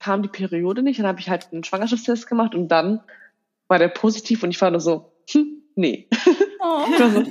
kam 0.00 0.22
die 0.22 0.28
Periode 0.28 0.82
nicht. 0.82 0.98
Dann 0.98 1.06
habe 1.06 1.20
ich 1.20 1.30
halt 1.30 1.48
einen 1.50 1.64
Schwangerschaftstest 1.64 2.28
gemacht 2.28 2.54
und 2.54 2.68
dann 2.68 3.00
war 3.68 3.78
der 3.78 3.88
positiv 3.88 4.42
und 4.42 4.50
ich 4.50 4.60
war 4.60 4.70
nur 4.70 4.80
so, 4.80 5.12
hm, 5.30 5.62
nee. 5.76 6.08
Oh. 6.60 6.84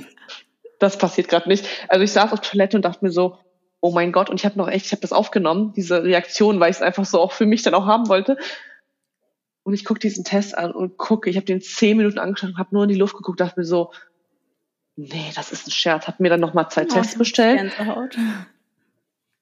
das 0.80 0.98
passiert 0.98 1.28
gerade 1.28 1.48
nicht. 1.48 1.66
Also 1.88 2.02
ich 2.02 2.10
saß 2.10 2.32
auf 2.32 2.40
Toilette 2.40 2.76
und 2.76 2.84
dachte 2.84 3.04
mir 3.04 3.12
so, 3.12 3.38
oh 3.80 3.92
mein 3.92 4.12
Gott, 4.12 4.30
und 4.30 4.40
ich 4.40 4.44
habe 4.44 4.58
noch 4.58 4.68
echt, 4.68 4.86
ich 4.86 4.92
habe 4.92 5.02
das 5.02 5.12
aufgenommen, 5.12 5.72
diese 5.76 6.02
Reaktion, 6.02 6.58
weil 6.58 6.70
ich 6.70 6.76
es 6.76 6.82
einfach 6.82 7.04
so 7.04 7.20
auch 7.20 7.32
für 7.32 7.46
mich 7.46 7.62
dann 7.62 7.74
auch 7.74 7.86
haben 7.86 8.08
wollte. 8.08 8.38
Und 9.64 9.72
ich 9.74 9.84
gucke 9.84 9.98
diesen 9.98 10.24
Test 10.24 10.56
an 10.56 10.72
und 10.72 10.98
gucke, 10.98 11.28
ich 11.28 11.36
habe 11.36 11.46
den 11.46 11.60
zehn 11.60 11.96
Minuten 11.96 12.18
angeschaut 12.18 12.50
und 12.50 12.58
habe 12.58 12.74
nur 12.74 12.84
in 12.84 12.90
die 12.90 12.94
Luft 12.94 13.16
geguckt, 13.16 13.40
dachte 13.40 13.58
mir 13.58 13.66
so, 13.66 13.92
nee, 14.94 15.32
das 15.34 15.52
ist 15.52 15.66
ein 15.66 15.70
Scherz. 15.70 16.06
Hab 16.06 16.20
mir 16.20 16.28
dann 16.28 16.40
nochmal 16.40 16.70
zwei 16.70 16.84
oh, 16.84 16.88
Tests 16.88 17.18
bestellt. 17.18 17.72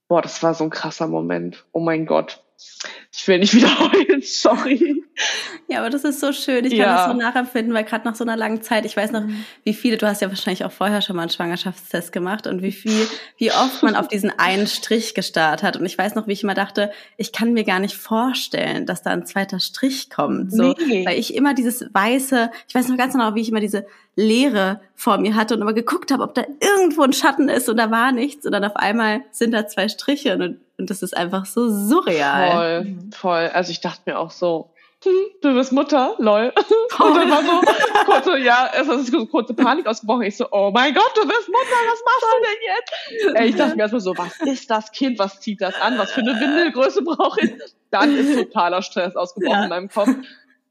Boah, 0.08 0.22
das 0.22 0.42
war 0.42 0.54
so 0.54 0.64
ein 0.64 0.70
krasser 0.70 1.08
Moment. 1.08 1.66
Oh 1.72 1.80
mein 1.80 2.06
Gott. 2.06 2.42
Ich 3.12 3.26
will 3.26 3.40
nicht 3.40 3.54
wieder 3.54 3.78
heulen, 3.78 4.22
sorry. 4.22 5.04
Ja, 5.68 5.78
aber 5.80 5.90
das 5.90 6.04
ist 6.04 6.20
so 6.20 6.32
schön. 6.32 6.64
Ich 6.64 6.72
kann 6.72 6.80
ja. 6.80 6.96
das 6.96 7.06
so 7.06 7.12
nachempfinden, 7.12 7.74
weil 7.74 7.84
gerade 7.84 8.04
nach 8.04 8.14
so 8.14 8.24
einer 8.24 8.36
langen 8.36 8.62
Zeit, 8.62 8.84
ich 8.84 8.96
weiß 8.96 9.12
noch, 9.12 9.22
mhm. 9.22 9.44
wie 9.64 9.74
viele, 9.74 9.96
du 9.96 10.06
hast 10.06 10.22
ja 10.22 10.28
wahrscheinlich 10.28 10.64
auch 10.64 10.72
vorher 10.72 11.02
schon 11.02 11.16
mal 11.16 11.22
einen 11.22 11.30
Schwangerschaftstest 11.30 12.12
gemacht 12.12 12.46
und 12.46 12.62
wie 12.62 12.72
viel, 12.72 13.06
wie 13.36 13.52
oft 13.52 13.82
man 13.82 13.94
auf 13.94 14.08
diesen 14.08 14.30
einen 14.38 14.66
Strich 14.66 15.14
gestarrt 15.14 15.62
hat. 15.62 15.76
Und 15.76 15.86
ich 15.86 15.96
weiß 15.96 16.14
noch, 16.14 16.26
wie 16.26 16.32
ich 16.32 16.42
immer 16.42 16.54
dachte, 16.54 16.92
ich 17.16 17.32
kann 17.32 17.52
mir 17.52 17.64
gar 17.64 17.78
nicht 17.78 17.94
vorstellen, 17.94 18.86
dass 18.86 19.02
da 19.02 19.10
ein 19.10 19.26
zweiter 19.26 19.60
Strich 19.60 20.10
kommt. 20.10 20.52
So, 20.52 20.74
nee. 20.86 21.06
weil 21.06 21.18
ich 21.18 21.34
immer 21.34 21.54
dieses 21.54 21.86
weiße, 21.92 22.50
ich 22.68 22.74
weiß 22.74 22.88
noch 22.88 22.96
ganz 22.96 23.12
genau, 23.12 23.34
wie 23.34 23.40
ich 23.40 23.48
immer 23.48 23.60
diese 23.60 23.86
Leere 24.14 24.80
vor 24.94 25.18
mir 25.18 25.34
hatte 25.34 25.54
und 25.54 25.62
immer 25.62 25.72
geguckt 25.72 26.10
habe, 26.10 26.22
ob 26.22 26.34
da 26.34 26.44
irgendwo 26.60 27.02
ein 27.02 27.14
Schatten 27.14 27.48
ist 27.48 27.68
und 27.68 27.78
da 27.78 27.90
war 27.90 28.12
nichts. 28.12 28.44
Und 28.44 28.52
dann 28.52 28.64
auf 28.64 28.76
einmal 28.76 29.22
sind 29.30 29.52
da 29.52 29.66
zwei 29.66 29.88
Striche 29.88 30.34
und, 30.34 30.60
und 30.78 30.90
das 30.90 31.02
ist 31.02 31.16
einfach 31.16 31.46
so 31.46 31.70
surreal. 31.70 32.52
Voll, 32.52 32.96
voll. 33.12 33.50
Also 33.54 33.70
ich 33.70 33.80
dachte 33.80 34.02
mir 34.06 34.18
auch 34.18 34.30
so, 34.30 34.71
du 35.04 35.54
bist 35.54 35.72
Mutter, 35.72 36.14
lol. 36.18 36.52
Und 36.98 37.14
dann 37.16 37.30
war 37.30 37.42
so 37.42 37.60
kurze, 38.04 38.38
ja, 38.38 38.70
es 38.74 38.88
ist 38.88 39.12
so 39.12 39.26
kurze 39.26 39.54
Panik 39.54 39.86
ausgebrochen. 39.86 40.22
Ich 40.22 40.36
so, 40.36 40.46
oh 40.50 40.70
mein 40.72 40.94
Gott, 40.94 41.12
du 41.14 41.26
bist 41.26 41.48
Mutter, 41.48 41.76
was 41.86 42.02
machst 42.04 42.22
du 42.22 42.44
denn 42.44 43.28
jetzt? 43.28 43.36
Ey, 43.36 43.48
ich 43.48 43.56
dachte 43.56 43.76
mir 43.76 43.82
erstmal 43.82 44.00
so, 44.00 44.16
was 44.16 44.40
ist 44.40 44.70
das 44.70 44.92
Kind, 44.92 45.18
was 45.18 45.40
zieht 45.40 45.60
das 45.60 45.80
an, 45.80 45.98
was 45.98 46.12
für 46.12 46.20
eine 46.20 46.38
Windelgröße 46.38 47.02
brauche 47.02 47.40
ich? 47.40 47.52
Dann 47.90 48.16
ist 48.16 48.34
totaler 48.34 48.82
Stress 48.82 49.16
ausgebrochen 49.16 49.58
ja. 49.58 49.64
in 49.64 49.70
meinem 49.70 49.88
Kopf. 49.88 50.10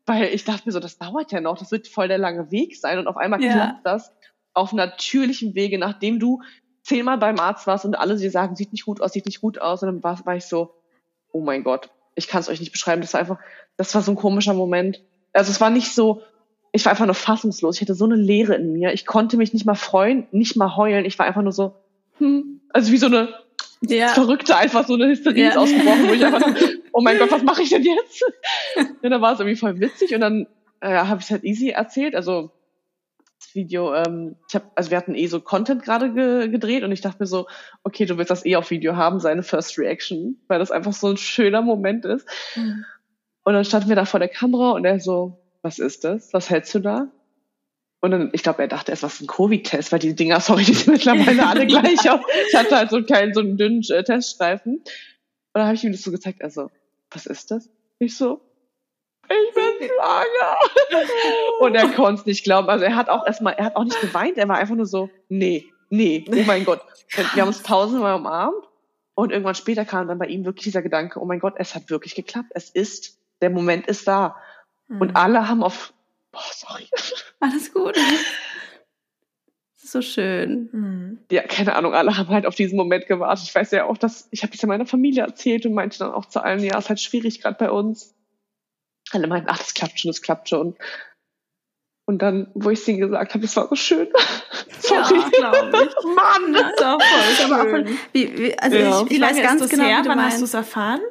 Weil 0.05 0.25
ich 0.33 0.43
dachte 0.43 0.63
mir 0.65 0.71
so, 0.71 0.79
das 0.79 0.97
dauert 0.97 1.31
ja 1.31 1.41
noch, 1.41 1.57
das 1.57 1.71
wird 1.71 1.87
voll 1.87 2.07
der 2.07 2.17
lange 2.17 2.51
Weg 2.51 2.75
sein. 2.75 2.99
Und 2.99 3.07
auf 3.07 3.17
einmal 3.17 3.41
ja. 3.41 3.53
klappt 3.53 3.85
das 3.85 4.11
auf 4.53 4.73
natürlichem 4.73 5.55
Wege, 5.55 5.77
nachdem 5.77 6.19
du 6.19 6.41
zehnmal 6.83 7.17
beim 7.17 7.39
Arzt 7.39 7.67
warst 7.67 7.85
und 7.85 7.95
alle 7.95 8.17
dir 8.17 8.31
sagen, 8.31 8.55
sieht 8.55 8.71
nicht 8.71 8.85
gut 8.85 9.01
aus, 9.01 9.13
sieht 9.13 9.25
nicht 9.25 9.41
gut 9.41 9.59
aus. 9.59 9.83
Und 9.83 9.87
dann 9.87 10.03
war, 10.03 10.25
war 10.25 10.35
ich 10.35 10.45
so, 10.45 10.73
oh 11.31 11.41
mein 11.41 11.63
Gott, 11.63 11.89
ich 12.15 12.27
kann 12.27 12.41
es 12.41 12.49
euch 12.49 12.59
nicht 12.59 12.71
beschreiben. 12.71 13.01
Das 13.01 13.13
war 13.13 13.19
einfach, 13.19 13.37
das 13.77 13.93
war 13.95 14.01
so 14.01 14.11
ein 14.11 14.15
komischer 14.15 14.53
Moment. 14.53 15.01
Also 15.33 15.51
es 15.51 15.61
war 15.61 15.69
nicht 15.69 15.93
so, 15.93 16.21
ich 16.71 16.85
war 16.85 16.91
einfach 16.91 17.05
nur 17.05 17.15
fassungslos. 17.15 17.75
Ich 17.75 17.81
hatte 17.81 17.95
so 17.95 18.05
eine 18.05 18.15
Leere 18.15 18.55
in 18.55 18.73
mir. 18.73 18.93
Ich 18.93 19.05
konnte 19.05 19.37
mich 19.37 19.53
nicht 19.53 19.65
mal 19.65 19.75
freuen, 19.75 20.27
nicht 20.31 20.55
mal 20.55 20.75
heulen. 20.75 21.05
Ich 21.05 21.17
war 21.19 21.25
einfach 21.25 21.41
nur 21.41 21.51
so, 21.51 21.75
hm, 22.17 22.61
also 22.69 22.91
wie 22.91 22.97
so 22.97 23.07
eine 23.07 23.29
ja. 23.81 24.09
Verrückte, 24.09 24.55
einfach 24.55 24.85
so 24.85 24.93
eine 24.93 25.07
Hysterie 25.07 25.43
ja. 25.43 25.49
ist 25.49 25.57
ausgebrochen, 25.57 26.07
wo 26.07 26.13
ich 26.13 26.25
einfach, 26.25 26.47
oh 26.91 27.01
mein 27.01 27.17
Gott, 27.17 27.31
was 27.31 27.43
mache 27.43 27.63
ich 27.63 27.69
denn 27.69 27.83
jetzt? 27.83 28.23
ja, 29.01 29.09
dann 29.09 29.21
war 29.21 29.33
es 29.33 29.39
irgendwie 29.39 29.57
voll 29.57 29.79
witzig 29.79 30.13
und 30.13 30.21
dann 30.21 30.47
äh, 30.81 30.89
habe 30.89 31.19
ich 31.19 31.25
es 31.25 31.31
halt 31.31 31.43
easy 31.43 31.69
erzählt. 31.69 32.15
Also 32.15 32.51
Video, 33.53 33.93
ähm, 33.93 34.35
ich 34.47 34.55
habe, 34.55 34.65
also 34.75 34.91
wir 34.91 34.97
hatten 34.97 35.15
eh 35.15 35.27
so 35.27 35.39
Content 35.39 35.83
gerade 35.83 36.13
ge 36.13 36.47
gedreht 36.49 36.83
und 36.83 36.91
ich 36.91 37.01
dachte 37.01 37.17
mir 37.19 37.27
so, 37.27 37.47
okay, 37.83 38.05
du 38.05 38.17
willst 38.17 38.31
das 38.31 38.45
eh 38.45 38.55
auf 38.55 38.71
Video 38.71 38.95
haben, 38.95 39.19
seine 39.19 39.43
First 39.43 39.77
Reaction, 39.77 40.39
weil 40.47 40.59
das 40.59 40.71
einfach 40.71 40.93
so 40.93 41.07
ein 41.09 41.17
schöner 41.17 41.61
Moment 41.61 42.05
ist. 42.05 42.27
Mhm. 42.55 42.85
Und 43.43 43.53
dann 43.53 43.65
standen 43.65 43.89
wir 43.89 43.95
da 43.95 44.05
vor 44.05 44.19
der 44.19 44.29
Kamera 44.29 44.71
und 44.71 44.85
er 44.85 44.99
so, 44.99 45.39
was 45.61 45.79
ist 45.79 46.03
das? 46.03 46.33
Was 46.33 46.49
hältst 46.49 46.73
du 46.75 46.79
da? 46.79 47.07
Und 48.01 48.11
dann, 48.11 48.29
ich 48.33 48.41
glaube, 48.41 48.63
er 48.63 48.67
dachte 48.67 48.91
erst, 48.91 49.03
was 49.03 49.15
ist 49.15 49.21
ein 49.21 49.27
Covid-Test, 49.27 49.91
weil 49.91 49.99
die 49.99 50.15
Dinger, 50.15 50.39
sorry, 50.41 50.63
die 50.63 50.73
sind 50.73 50.93
mittlerweile 50.93 51.47
alle 51.47 51.65
gleich 51.67 52.09
aus. 52.09 52.21
Ich 52.49 52.57
hatte 52.57 52.75
halt 52.75 52.89
so 52.89 52.97
einen 52.97 53.05
kleinen, 53.05 53.33
so 53.33 53.41
einen 53.41 53.57
dünnen 53.57 53.83
äh, 53.89 54.03
Teststreifen. 54.03 54.77
Und 54.77 54.85
dann 55.53 55.65
habe 55.65 55.75
ich 55.75 55.83
ihm 55.83 55.91
das 55.91 56.01
so 56.01 56.11
gezeigt, 56.11 56.41
also, 56.41 56.71
was 57.11 57.25
ist 57.25 57.51
das? 57.51 57.69
Ich 57.99 58.17
so, 58.17 58.41
ich 59.31 59.53
bin 59.53 59.89
schwanger. 59.89 60.57
Und 61.59 61.75
er 61.75 61.89
konnte 61.89 62.21
es 62.21 62.25
nicht 62.25 62.43
glauben. 62.43 62.69
Also 62.69 62.85
er 62.85 62.95
hat 62.95 63.09
auch 63.09 63.25
erstmal, 63.25 63.53
er 63.53 63.65
hat 63.65 63.75
auch 63.75 63.83
nicht 63.83 64.01
geweint, 64.01 64.37
er 64.37 64.47
war 64.47 64.57
einfach 64.57 64.75
nur 64.75 64.85
so, 64.85 65.09
nee, 65.29 65.71
nee, 65.89 66.25
oh 66.29 66.43
mein 66.45 66.65
Gott. 66.65 66.81
Und 67.17 67.35
wir 67.35 67.41
haben 67.41 67.49
uns 67.49 67.63
tausendmal 67.63 68.15
umarmt. 68.15 68.67
Und 69.13 69.31
irgendwann 69.31 69.55
später 69.55 69.85
kam 69.85 70.07
dann 70.07 70.17
bei 70.17 70.27
ihm 70.27 70.45
wirklich 70.45 70.63
dieser 70.63 70.81
Gedanke, 70.81 71.19
oh 71.19 71.25
mein 71.25 71.39
Gott, 71.39 71.55
es 71.57 71.75
hat 71.75 71.89
wirklich 71.89 72.15
geklappt. 72.15 72.51
Es 72.51 72.69
ist, 72.69 73.19
der 73.41 73.49
Moment 73.49 73.87
ist 73.87 74.07
da. 74.07 74.37
Mhm. 74.87 75.01
Und 75.01 75.15
alle 75.15 75.47
haben 75.47 75.63
auf, 75.63 75.93
boah, 76.31 76.41
sorry. 76.51 76.87
Alles 77.39 77.73
gut. 77.73 77.97
so 79.75 80.01
schön. 80.01 80.69
Mhm. 80.71 81.19
Ja, 81.29 81.43
keine 81.43 81.75
Ahnung, 81.75 81.93
alle 81.93 82.17
haben 82.17 82.29
halt 82.29 82.45
auf 82.45 82.55
diesen 82.55 82.77
Moment 82.77 83.07
gewartet. 83.07 83.45
Ich 83.45 83.53
weiß 83.53 83.71
ja 83.71 83.85
auch, 83.85 83.97
dass, 83.97 84.27
ich 84.31 84.43
habe 84.43 84.51
das 84.51 84.61
ja 84.61 84.67
meiner 84.67 84.85
Familie 84.85 85.23
erzählt 85.23 85.65
und 85.65 85.73
meinte 85.73 85.99
dann 85.99 86.11
auch 86.11 86.25
zu 86.25 86.41
allen, 86.43 86.63
ja, 86.63 86.77
ist 86.77 86.89
halt 86.89 87.01
schwierig 87.01 87.41
gerade 87.41 87.57
bei 87.57 87.69
uns 87.69 88.15
alle 89.13 89.27
meinten, 89.27 89.49
ach, 89.49 89.57
das 89.57 89.73
klappt 89.73 89.99
schon, 89.99 90.09
das 90.09 90.21
klappt 90.21 90.49
schon. 90.49 90.75
Und 92.05 92.21
dann, 92.21 92.47
wo 92.55 92.69
ich 92.69 92.85
ihnen 92.87 92.99
gesagt 92.99 93.33
habe, 93.33 93.45
es 93.45 93.55
war 93.55 93.69
so 93.69 93.75
schön. 93.75 94.07
Sorry. 94.79 95.21
Ja, 95.39 95.53
ich. 95.53 96.15
Mann, 96.15 96.53
das 96.53 96.73
ist 96.73 96.83
auch 96.83 97.01
voll 97.01 97.69
schön. 97.69 97.99
Wie, 98.11 98.37
wie, 98.37 98.59
also 98.59 98.77
ja. 98.77 99.01
ich, 99.03 99.11
ich 99.11 99.21
weiß 99.21 99.41
ganz 99.41 99.69
genau, 99.69 99.85
her? 99.85 100.01
wann 100.05 100.21
hast 100.21 100.41
du 100.41 100.45
es 100.45 100.53
erfahren? 100.53 101.01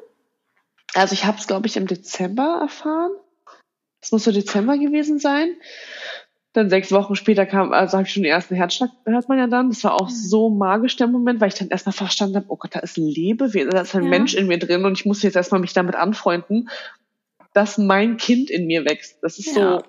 Also 0.94 1.14
ich 1.14 1.24
habe 1.24 1.38
es, 1.38 1.46
glaube 1.46 1.66
ich, 1.68 1.76
im 1.76 1.86
Dezember 1.86 2.58
erfahren. 2.60 3.12
Es 4.02 4.12
muss 4.12 4.24
so 4.24 4.32
Dezember 4.32 4.76
gewesen 4.76 5.18
sein. 5.18 5.56
Dann 6.52 6.68
sechs 6.68 6.90
Wochen 6.90 7.14
später 7.14 7.46
kam, 7.46 7.72
also 7.72 7.96
habe 7.96 8.08
ich 8.08 8.12
schon 8.12 8.24
den 8.24 8.32
ersten 8.32 8.56
Herzschlag, 8.56 8.90
hört 9.04 9.28
man 9.28 9.38
ja 9.38 9.46
dann. 9.46 9.68
Das 9.68 9.84
war 9.84 9.94
auch 9.94 10.08
mhm. 10.08 10.14
so 10.14 10.50
magisch 10.50 10.96
der 10.96 11.06
Moment, 11.06 11.40
weil 11.40 11.48
ich 11.48 11.54
dann 11.54 11.68
erstmal 11.68 11.92
verstanden 11.92 12.36
habe, 12.36 12.46
oh 12.48 12.56
Gott, 12.56 12.74
da 12.74 12.80
ist 12.80 12.98
ein 12.98 13.06
Lebewesen, 13.06 13.70
da 13.70 13.82
ist 13.82 13.94
ein 13.94 14.02
ja. 14.02 14.08
Mensch 14.08 14.34
in 14.34 14.48
mir 14.48 14.58
drin 14.58 14.84
und 14.84 14.98
ich 14.98 15.06
muss 15.06 15.22
jetzt 15.22 15.36
erstmal 15.36 15.60
mich 15.60 15.72
damit 15.72 15.94
anfreunden 15.94 16.68
dass 17.52 17.78
mein 17.78 18.16
Kind 18.16 18.50
in 18.50 18.66
mir 18.66 18.84
wächst. 18.84 19.18
Das 19.22 19.38
ist 19.38 19.54
ja. 19.56 19.78
so 19.78 19.82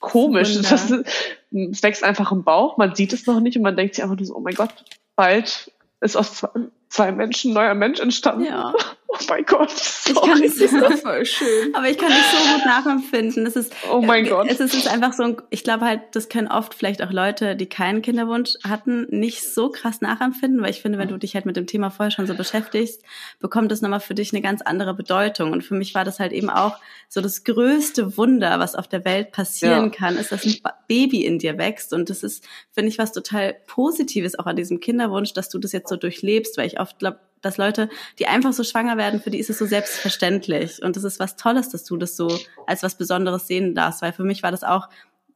komisch. 0.00 0.60
Das, 0.62 0.90
es 0.90 1.82
wächst 1.82 2.04
einfach 2.04 2.32
im 2.32 2.44
Bauch, 2.44 2.76
man 2.76 2.94
sieht 2.94 3.12
es 3.12 3.26
noch 3.26 3.40
nicht 3.40 3.56
und 3.56 3.62
man 3.62 3.76
denkt 3.76 3.94
sich 3.94 4.02
einfach 4.02 4.16
nur 4.16 4.26
so, 4.26 4.36
oh 4.36 4.40
mein 4.40 4.54
Gott, 4.54 4.72
bald 5.16 5.72
ist 6.00 6.16
aus 6.16 6.34
zwei, 6.34 6.48
zwei 6.88 7.12
Menschen 7.12 7.50
ein 7.50 7.54
neuer 7.54 7.74
Mensch 7.74 8.00
entstanden. 8.00 8.44
Ja. 8.44 8.74
Oh 9.12 9.16
mein 9.28 9.44
Gott. 9.44 9.70
Sorry. 9.70 10.46
Ich 10.46 10.70
kann 10.70 10.80
das 10.80 11.00
voll 11.02 11.26
schön. 11.26 11.74
Aber 11.74 11.88
ich 11.88 11.98
kann 11.98 12.10
nicht 12.10 12.30
so 12.30 12.54
gut 12.54 12.64
nachempfinden. 12.64 13.44
Es 13.44 13.56
ist, 13.56 13.72
oh 13.90 14.00
mein 14.00 14.28
Gott. 14.28 14.46
Es 14.48 14.60
ist, 14.60 14.72
es 14.72 14.84
ist 14.84 14.88
einfach 14.88 15.12
so, 15.12 15.24
ein, 15.24 15.36
ich 15.50 15.64
glaube 15.64 15.84
halt, 15.84 16.02
das 16.12 16.28
können 16.28 16.46
oft 16.46 16.74
vielleicht 16.74 17.02
auch 17.02 17.10
Leute, 17.10 17.56
die 17.56 17.66
keinen 17.66 18.02
Kinderwunsch 18.02 18.54
hatten, 18.62 19.08
nicht 19.10 19.42
so 19.42 19.70
krass 19.70 20.00
nachempfinden, 20.00 20.62
weil 20.62 20.70
ich 20.70 20.80
finde, 20.80 20.98
wenn 20.98 21.08
du 21.08 21.16
dich 21.16 21.34
halt 21.34 21.44
mit 21.44 21.56
dem 21.56 21.66
Thema 21.66 21.90
vorher 21.90 22.12
schon 22.12 22.28
so 22.28 22.34
beschäftigst, 22.34 23.02
bekommt 23.40 23.72
das 23.72 23.82
nochmal 23.82 23.98
für 23.98 24.14
dich 24.14 24.32
eine 24.32 24.42
ganz 24.42 24.62
andere 24.62 24.94
Bedeutung. 24.94 25.50
Und 25.50 25.64
für 25.64 25.74
mich 25.74 25.92
war 25.96 26.04
das 26.04 26.20
halt 26.20 26.30
eben 26.30 26.48
auch 26.48 26.78
so 27.08 27.20
das 27.20 27.42
größte 27.42 28.16
Wunder, 28.16 28.60
was 28.60 28.76
auf 28.76 28.86
der 28.86 29.04
Welt 29.04 29.32
passieren 29.32 29.86
ja. 29.86 29.90
kann, 29.90 30.16
ist, 30.18 30.30
dass 30.30 30.44
ein 30.44 30.56
Baby 30.86 31.24
in 31.24 31.40
dir 31.40 31.58
wächst. 31.58 31.92
Und 31.92 32.10
das 32.10 32.22
ist, 32.22 32.44
finde 32.70 32.90
ich, 32.90 32.98
was 32.98 33.10
total 33.10 33.56
Positives 33.66 34.38
auch 34.38 34.46
an 34.46 34.54
diesem 34.54 34.78
Kinderwunsch, 34.78 35.32
dass 35.32 35.48
du 35.48 35.58
das 35.58 35.72
jetzt 35.72 35.88
so 35.88 35.96
durchlebst, 35.96 36.56
weil 36.56 36.68
ich 36.68 36.78
oft 36.78 37.00
glaube, 37.00 37.18
dass 37.42 37.56
Leute, 37.56 37.88
die 38.18 38.26
einfach 38.26 38.52
so 38.52 38.64
schwanger 38.64 38.96
werden, 38.96 39.20
für 39.20 39.30
die 39.30 39.38
ist 39.38 39.50
es 39.50 39.58
so 39.58 39.66
selbstverständlich. 39.66 40.82
Und 40.82 40.96
das 40.96 41.04
ist 41.04 41.20
was 41.20 41.36
Tolles, 41.36 41.68
dass 41.70 41.84
du 41.84 41.96
das 41.96 42.16
so 42.16 42.38
als 42.66 42.82
was 42.82 42.96
Besonderes 42.96 43.46
sehen 43.46 43.74
darfst, 43.74 44.02
weil 44.02 44.12
für 44.12 44.24
mich 44.24 44.42
war 44.42 44.50
das 44.50 44.64
auch 44.64 44.88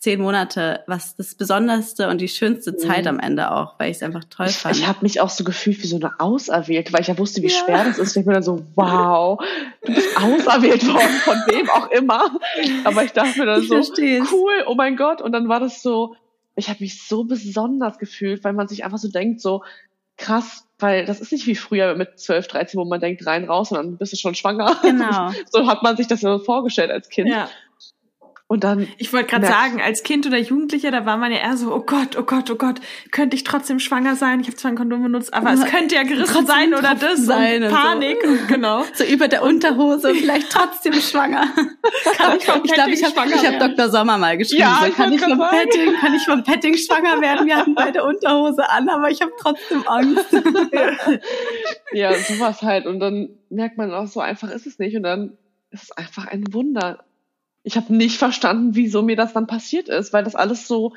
zehn 0.04 0.20
Monate, 0.20 0.84
was 0.86 1.16
das 1.16 1.34
Besonderste 1.34 2.10
und 2.10 2.20
die 2.20 2.28
schönste 2.28 2.76
Zeit 2.76 3.04
mhm. 3.04 3.08
am 3.08 3.20
Ende 3.20 3.50
auch, 3.50 3.78
weil 3.78 3.90
ich 3.90 3.96
es 3.96 4.02
einfach 4.02 4.24
toll 4.24 4.48
ich, 4.50 4.56
fand. 4.58 4.76
Ich 4.76 4.86
habe 4.86 4.98
mich 5.00 5.22
auch 5.22 5.30
so 5.30 5.44
gefühlt 5.44 5.82
wie 5.82 5.86
so 5.86 5.96
eine 5.96 6.20
Auserwählte, 6.20 6.92
weil 6.92 7.00
ich 7.00 7.06
ja 7.06 7.16
wusste, 7.16 7.40
wie 7.40 7.48
ja. 7.48 7.56
schwer 7.56 7.84
das 7.84 7.98
ist. 7.98 8.14
Ich 8.14 8.24
bin 8.26 8.34
dann 8.34 8.42
so, 8.42 8.66
wow, 8.74 9.42
du 9.82 9.94
bist 9.94 10.14
auserwählt 10.14 10.86
worden, 10.86 11.08
von 11.24 11.36
wem 11.46 11.70
auch 11.70 11.90
immer. 11.90 12.38
Aber 12.84 13.02
ich 13.02 13.12
dachte 13.12 13.38
mir 13.38 13.46
dann 13.46 13.62
ich 13.62 13.68
so, 13.68 13.76
versteh's. 13.76 14.28
cool, 14.30 14.64
oh 14.66 14.74
mein 14.74 14.96
Gott. 14.96 15.22
Und 15.22 15.32
dann 15.32 15.48
war 15.48 15.60
das 15.60 15.80
so, 15.80 16.16
ich 16.54 16.68
habe 16.68 16.80
mich 16.80 17.02
so 17.02 17.24
besonders 17.24 17.98
gefühlt, 17.98 18.44
weil 18.44 18.52
man 18.52 18.68
sich 18.68 18.84
einfach 18.84 18.98
so 18.98 19.08
denkt, 19.08 19.40
so, 19.40 19.64
krass, 20.16 20.66
weil 20.78 21.04
das 21.04 21.20
ist 21.20 21.32
nicht 21.32 21.46
wie 21.46 21.54
früher 21.54 21.94
mit 21.94 22.18
12, 22.18 22.48
13, 22.48 22.80
wo 22.80 22.84
man 22.84 23.00
denkt, 23.00 23.26
rein, 23.26 23.44
raus 23.44 23.70
und 23.70 23.78
dann 23.78 23.96
bist 23.96 24.12
du 24.12 24.16
schon 24.16 24.34
schwanger. 24.34 24.76
Genau. 24.82 25.30
so 25.50 25.66
hat 25.66 25.82
man 25.82 25.96
sich 25.96 26.06
das 26.06 26.22
ja 26.22 26.38
vorgestellt 26.38 26.90
als 26.90 27.08
Kind. 27.08 27.28
Ja. 27.28 27.48
Und 28.54 28.62
dann. 28.62 28.86
Ich 28.98 29.12
wollte 29.12 29.30
gerade 29.30 29.48
sagen, 29.48 29.82
als 29.82 30.04
Kind 30.04 30.26
oder 30.26 30.38
Jugendlicher, 30.38 30.92
da 30.92 31.04
war 31.04 31.16
man 31.16 31.32
ja 31.32 31.38
eher 31.38 31.56
so, 31.56 31.74
oh 31.74 31.80
Gott, 31.80 32.16
oh 32.16 32.22
Gott, 32.22 32.48
oh 32.52 32.54
Gott, 32.54 32.80
könnte 33.10 33.34
ich 33.34 33.42
trotzdem 33.42 33.80
schwanger 33.80 34.14
sein? 34.14 34.38
Ich 34.38 34.46
habe 34.46 34.56
zwar 34.56 34.70
ein 34.70 34.76
Kondom 34.76 35.02
benutzt, 35.02 35.34
aber 35.34 35.54
es 35.54 35.64
könnte 35.64 35.96
ja 35.96 36.04
gerissen 36.04 36.46
sein 36.46 36.72
oder 36.72 36.94
das 36.94 37.26
sein. 37.26 37.64
Und 37.64 37.72
Panik, 37.72 38.22
und 38.22 38.38
so. 38.38 38.46
genau. 38.46 38.84
So 38.94 39.02
über 39.02 39.26
der 39.26 39.42
Unterhose, 39.42 40.14
vielleicht 40.14 40.50
trotzdem 40.50 40.92
schwanger. 40.92 41.48
kann 42.16 42.36
ich 42.36 42.46
ich 42.46 42.72
glaube, 42.72 42.92
ich 42.92 43.04
habe 43.04 43.20
hab 43.20 43.58
Dr. 43.58 43.90
Sommer 43.90 44.18
mal 44.18 44.38
geschrieben. 44.38 44.60
Ja, 44.60 44.84
so, 44.86 44.92
kann, 44.92 45.12
ich 45.12 45.20
vom 45.20 45.36
Petting, 45.36 45.92
kann 45.94 46.14
ich 46.14 46.22
vom 46.22 46.44
Petting 46.44 46.76
schwanger 46.76 47.20
werden? 47.20 47.48
Wir 47.48 47.56
hatten 47.56 47.74
beide 47.74 48.04
Unterhose 48.04 48.70
an, 48.70 48.88
aber 48.88 49.10
ich 49.10 49.20
habe 49.20 49.32
trotzdem 49.40 49.82
Angst. 49.88 50.32
ja, 51.92 52.14
sowas 52.14 52.62
halt. 52.62 52.86
Und 52.86 53.00
dann 53.00 53.30
merkt 53.50 53.78
man 53.78 53.92
auch, 53.92 54.06
so 54.06 54.20
einfach 54.20 54.48
ist 54.52 54.68
es 54.68 54.78
nicht. 54.78 54.96
Und 54.96 55.02
dann 55.02 55.36
ist 55.72 55.82
es 55.82 55.90
einfach 55.90 56.28
ein 56.28 56.44
Wunder 56.52 57.02
ich 57.64 57.76
habe 57.76 57.94
nicht 57.94 58.18
verstanden, 58.18 58.74
wieso 58.74 59.02
mir 59.02 59.16
das 59.16 59.32
dann 59.32 59.46
passiert 59.46 59.88
ist, 59.88 60.12
weil 60.12 60.22
das 60.22 60.36
alles 60.36 60.68
so, 60.68 60.94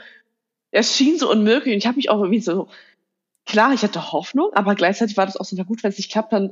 es 0.70 0.96
schien 0.96 1.18
so 1.18 1.32
unmöglich. 1.32 1.74
Und 1.74 1.80
ich 1.80 1.88
habe 1.88 1.96
mich 1.96 2.10
auch 2.10 2.20
irgendwie 2.20 2.42
so, 2.42 2.68
klar, 3.46 3.74
ich 3.74 3.84
hatte 3.84 4.12
Hoffnung, 4.12 4.52
aber 4.54 4.76
gleichzeitig 4.76 5.18
war 5.18 5.26
das 5.26 5.38
auch 5.38 5.46
so, 5.46 5.56
na 5.58 5.64
gut, 5.64 5.82
wenn 5.82 5.90
es 5.90 5.98
nicht 5.98 6.12
klappt, 6.12 6.34
dann 6.34 6.52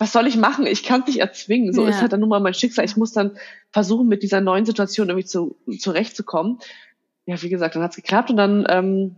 was 0.00 0.12
soll 0.12 0.28
ich 0.28 0.36
machen? 0.36 0.64
Ich 0.64 0.84
kann 0.84 1.00
es 1.00 1.08
nicht 1.08 1.18
erzwingen. 1.18 1.72
So 1.72 1.82
ja. 1.82 1.88
ist 1.88 2.00
halt 2.00 2.12
dann 2.12 2.20
nun 2.20 2.28
mal 2.28 2.38
mein 2.38 2.54
Schicksal. 2.54 2.84
Ich 2.84 2.96
muss 2.96 3.12
dann 3.12 3.36
versuchen, 3.70 4.06
mit 4.06 4.22
dieser 4.22 4.40
neuen 4.40 4.64
Situation 4.64 5.08
irgendwie 5.08 5.26
zu, 5.26 5.56
zurechtzukommen. 5.80 6.60
Ja, 7.26 7.42
wie 7.42 7.48
gesagt, 7.48 7.74
dann 7.74 7.82
hat's 7.82 7.96
geklappt 7.96 8.30
und 8.30 8.36
dann 8.36 8.64
ähm, 8.68 9.16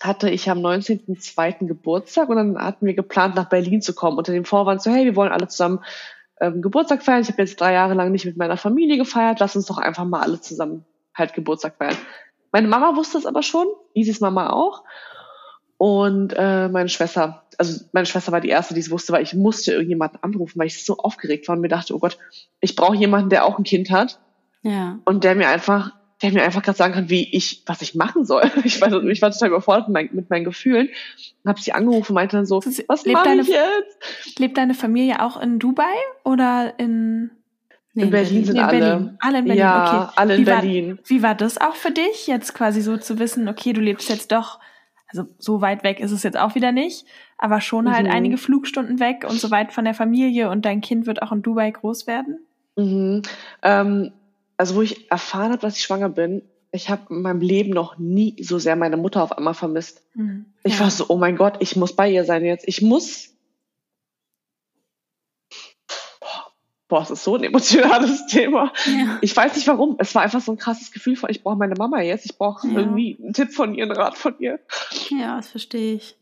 hatte 0.00 0.30
ich 0.30 0.48
am 0.48 0.60
19.02. 0.60 1.66
Geburtstag 1.66 2.30
und 2.30 2.36
dann 2.36 2.58
hatten 2.58 2.86
wir 2.86 2.94
geplant, 2.94 3.34
nach 3.34 3.50
Berlin 3.50 3.82
zu 3.82 3.94
kommen 3.94 4.16
unter 4.16 4.32
dem 4.32 4.46
Vorwand 4.46 4.80
so, 4.80 4.90
hey, 4.90 5.04
wir 5.04 5.14
wollen 5.14 5.30
alle 5.30 5.48
zusammen 5.48 5.80
ähm, 6.40 6.62
Geburtstag 6.62 7.02
feiern. 7.02 7.22
Ich 7.22 7.28
habe 7.28 7.42
jetzt 7.42 7.60
drei 7.60 7.72
Jahre 7.72 7.94
lang 7.94 8.12
nicht 8.12 8.24
mit 8.24 8.36
meiner 8.36 8.56
Familie 8.56 8.96
gefeiert. 8.96 9.40
Lass 9.40 9.56
uns 9.56 9.66
doch 9.66 9.78
einfach 9.78 10.04
mal 10.04 10.20
alle 10.20 10.40
zusammen 10.40 10.84
halt 11.14 11.34
Geburtstag 11.34 11.76
feiern. 11.76 11.96
Meine 12.52 12.68
Mama 12.68 12.96
wusste 12.96 13.18
es 13.18 13.26
aber 13.26 13.42
schon, 13.42 13.66
Isis 13.92 14.20
Mama 14.20 14.50
auch. 14.50 14.84
Und 15.76 16.32
äh, 16.36 16.68
meine 16.68 16.88
Schwester, 16.88 17.44
also 17.56 17.84
meine 17.92 18.06
Schwester 18.06 18.32
war 18.32 18.40
die 18.40 18.48
erste, 18.48 18.74
die 18.74 18.80
es 18.80 18.90
wusste, 18.90 19.12
weil 19.12 19.22
ich 19.22 19.34
musste 19.34 19.72
irgendjemanden 19.72 20.18
anrufen, 20.22 20.58
weil 20.58 20.66
ich 20.66 20.84
so 20.84 20.96
aufgeregt 20.96 21.46
war 21.48 21.54
und 21.54 21.60
mir 21.60 21.68
dachte, 21.68 21.94
oh 21.94 21.98
Gott, 21.98 22.18
ich 22.60 22.74
brauche 22.74 22.96
jemanden, 22.96 23.30
der 23.30 23.44
auch 23.44 23.58
ein 23.58 23.64
Kind 23.64 23.90
hat. 23.90 24.18
Ja. 24.62 24.98
Und 25.04 25.22
der 25.24 25.36
mir 25.36 25.48
einfach 25.48 25.92
der 26.22 26.32
mir 26.32 26.42
einfach 26.42 26.62
gerade 26.62 26.76
sagen 26.76 26.94
kann, 26.94 27.10
wie 27.10 27.28
ich, 27.34 27.62
was 27.66 27.82
ich 27.82 27.94
machen 27.94 28.24
soll. 28.24 28.42
Ich 28.64 28.80
war, 28.80 28.92
ich 29.04 29.22
war 29.22 29.30
total 29.30 29.48
überfordert 29.48 29.88
mit, 29.88 29.94
mein, 29.94 30.08
mit 30.12 30.30
meinen 30.30 30.44
Gefühlen. 30.44 30.88
Habe 31.46 31.60
sie 31.60 31.72
angerufen, 31.72 32.14
meinte 32.14 32.36
dann 32.36 32.46
so, 32.46 32.62
was 32.88 33.06
mache 33.06 33.34
ich 33.34 33.48
jetzt? 33.48 34.38
Lebt 34.38 34.58
deine 34.58 34.74
Familie 34.74 35.22
auch 35.22 35.40
in 35.40 35.58
Dubai 35.58 35.94
oder 36.24 36.74
in 36.78 37.30
Nee, 37.94 38.04
in 38.04 38.10
Berlin, 38.10 38.28
Berlin 38.28 38.44
sind 38.44 38.54
nee, 38.54 38.62
alle. 38.62 38.78
Berlin. 38.78 39.16
Alle 39.18 39.38
in 39.38 39.44
Berlin, 39.44 39.60
ja, 39.60 40.02
okay. 40.02 40.12
alle 40.16 40.34
in 40.34 40.40
wie 40.40 40.44
Berlin. 40.44 40.88
War, 40.90 40.98
wie 41.06 41.22
war 41.22 41.34
das 41.34 41.60
auch 41.60 41.74
für 41.74 41.90
dich, 41.90 42.28
jetzt 42.28 42.54
quasi 42.54 42.80
so 42.80 42.96
zu 42.96 43.18
wissen, 43.18 43.48
okay, 43.48 43.72
du 43.72 43.80
lebst 43.80 44.08
jetzt 44.08 44.30
doch, 44.30 44.60
also 45.08 45.24
so 45.38 45.62
weit 45.62 45.82
weg 45.82 45.98
ist 45.98 46.12
es 46.12 46.22
jetzt 46.22 46.38
auch 46.38 46.54
wieder 46.54 46.70
nicht, 46.70 47.06
aber 47.38 47.60
schon 47.60 47.92
halt 47.92 48.06
mhm. 48.06 48.12
einige 48.12 48.36
Flugstunden 48.36 49.00
weg 49.00 49.26
und 49.28 49.40
so 49.40 49.50
weit 49.50 49.72
von 49.72 49.84
der 49.84 49.94
Familie 49.94 50.48
und 50.50 50.64
dein 50.64 50.80
Kind 50.80 51.06
wird 51.06 51.22
auch 51.22 51.32
in 51.32 51.42
Dubai 51.42 51.70
groß 51.72 52.06
werden? 52.06 52.38
Mhm. 52.76 53.22
Ähm, 53.62 54.12
also 54.58 54.74
wo 54.74 54.82
ich 54.82 55.10
erfahren 55.10 55.52
habe, 55.52 55.62
dass 55.62 55.76
ich 55.76 55.82
schwanger 55.82 56.10
bin, 56.10 56.42
ich 56.70 56.90
habe 56.90 57.14
in 57.14 57.22
meinem 57.22 57.40
Leben 57.40 57.70
noch 57.70 57.96
nie 57.96 58.36
so 58.42 58.58
sehr 58.58 58.76
meine 58.76 58.98
Mutter 58.98 59.22
auf 59.22 59.32
einmal 59.32 59.54
vermisst. 59.54 60.02
Mhm. 60.14 60.46
Ich 60.64 60.74
ja. 60.74 60.80
war 60.80 60.90
so, 60.90 61.06
oh 61.08 61.16
mein 61.16 61.36
Gott, 61.36 61.56
ich 61.60 61.76
muss 61.76 61.96
bei 61.96 62.10
ihr 62.10 62.24
sein 62.24 62.44
jetzt. 62.44 62.68
Ich 62.68 62.82
muss. 62.82 63.34
Boah, 66.88 67.02
es 67.02 67.10
ist 67.10 67.24
so 67.24 67.36
ein 67.36 67.44
emotionales 67.44 68.26
Thema. 68.28 68.72
Ja. 68.86 69.18
Ich 69.20 69.34
weiß 69.34 69.56
nicht 69.56 69.68
warum. 69.68 69.96
Es 69.98 70.14
war 70.14 70.22
einfach 70.22 70.40
so 70.40 70.52
ein 70.52 70.58
krasses 70.58 70.90
Gefühl 70.90 71.16
von, 71.16 71.30
ich 71.30 71.42
brauche 71.42 71.56
meine 71.56 71.74
Mama 71.74 72.00
jetzt. 72.00 72.26
Ich 72.26 72.36
brauche 72.36 72.66
ja. 72.66 72.78
irgendwie 72.78 73.18
einen 73.22 73.32
Tipp 73.32 73.52
von 73.52 73.74
ihr, 73.74 73.84
einen 73.84 73.92
Rat 73.92 74.16
von 74.16 74.38
ihr. 74.38 74.58
Ja, 75.10 75.36
das 75.36 75.48
verstehe 75.48 75.94
ich. 75.94 76.18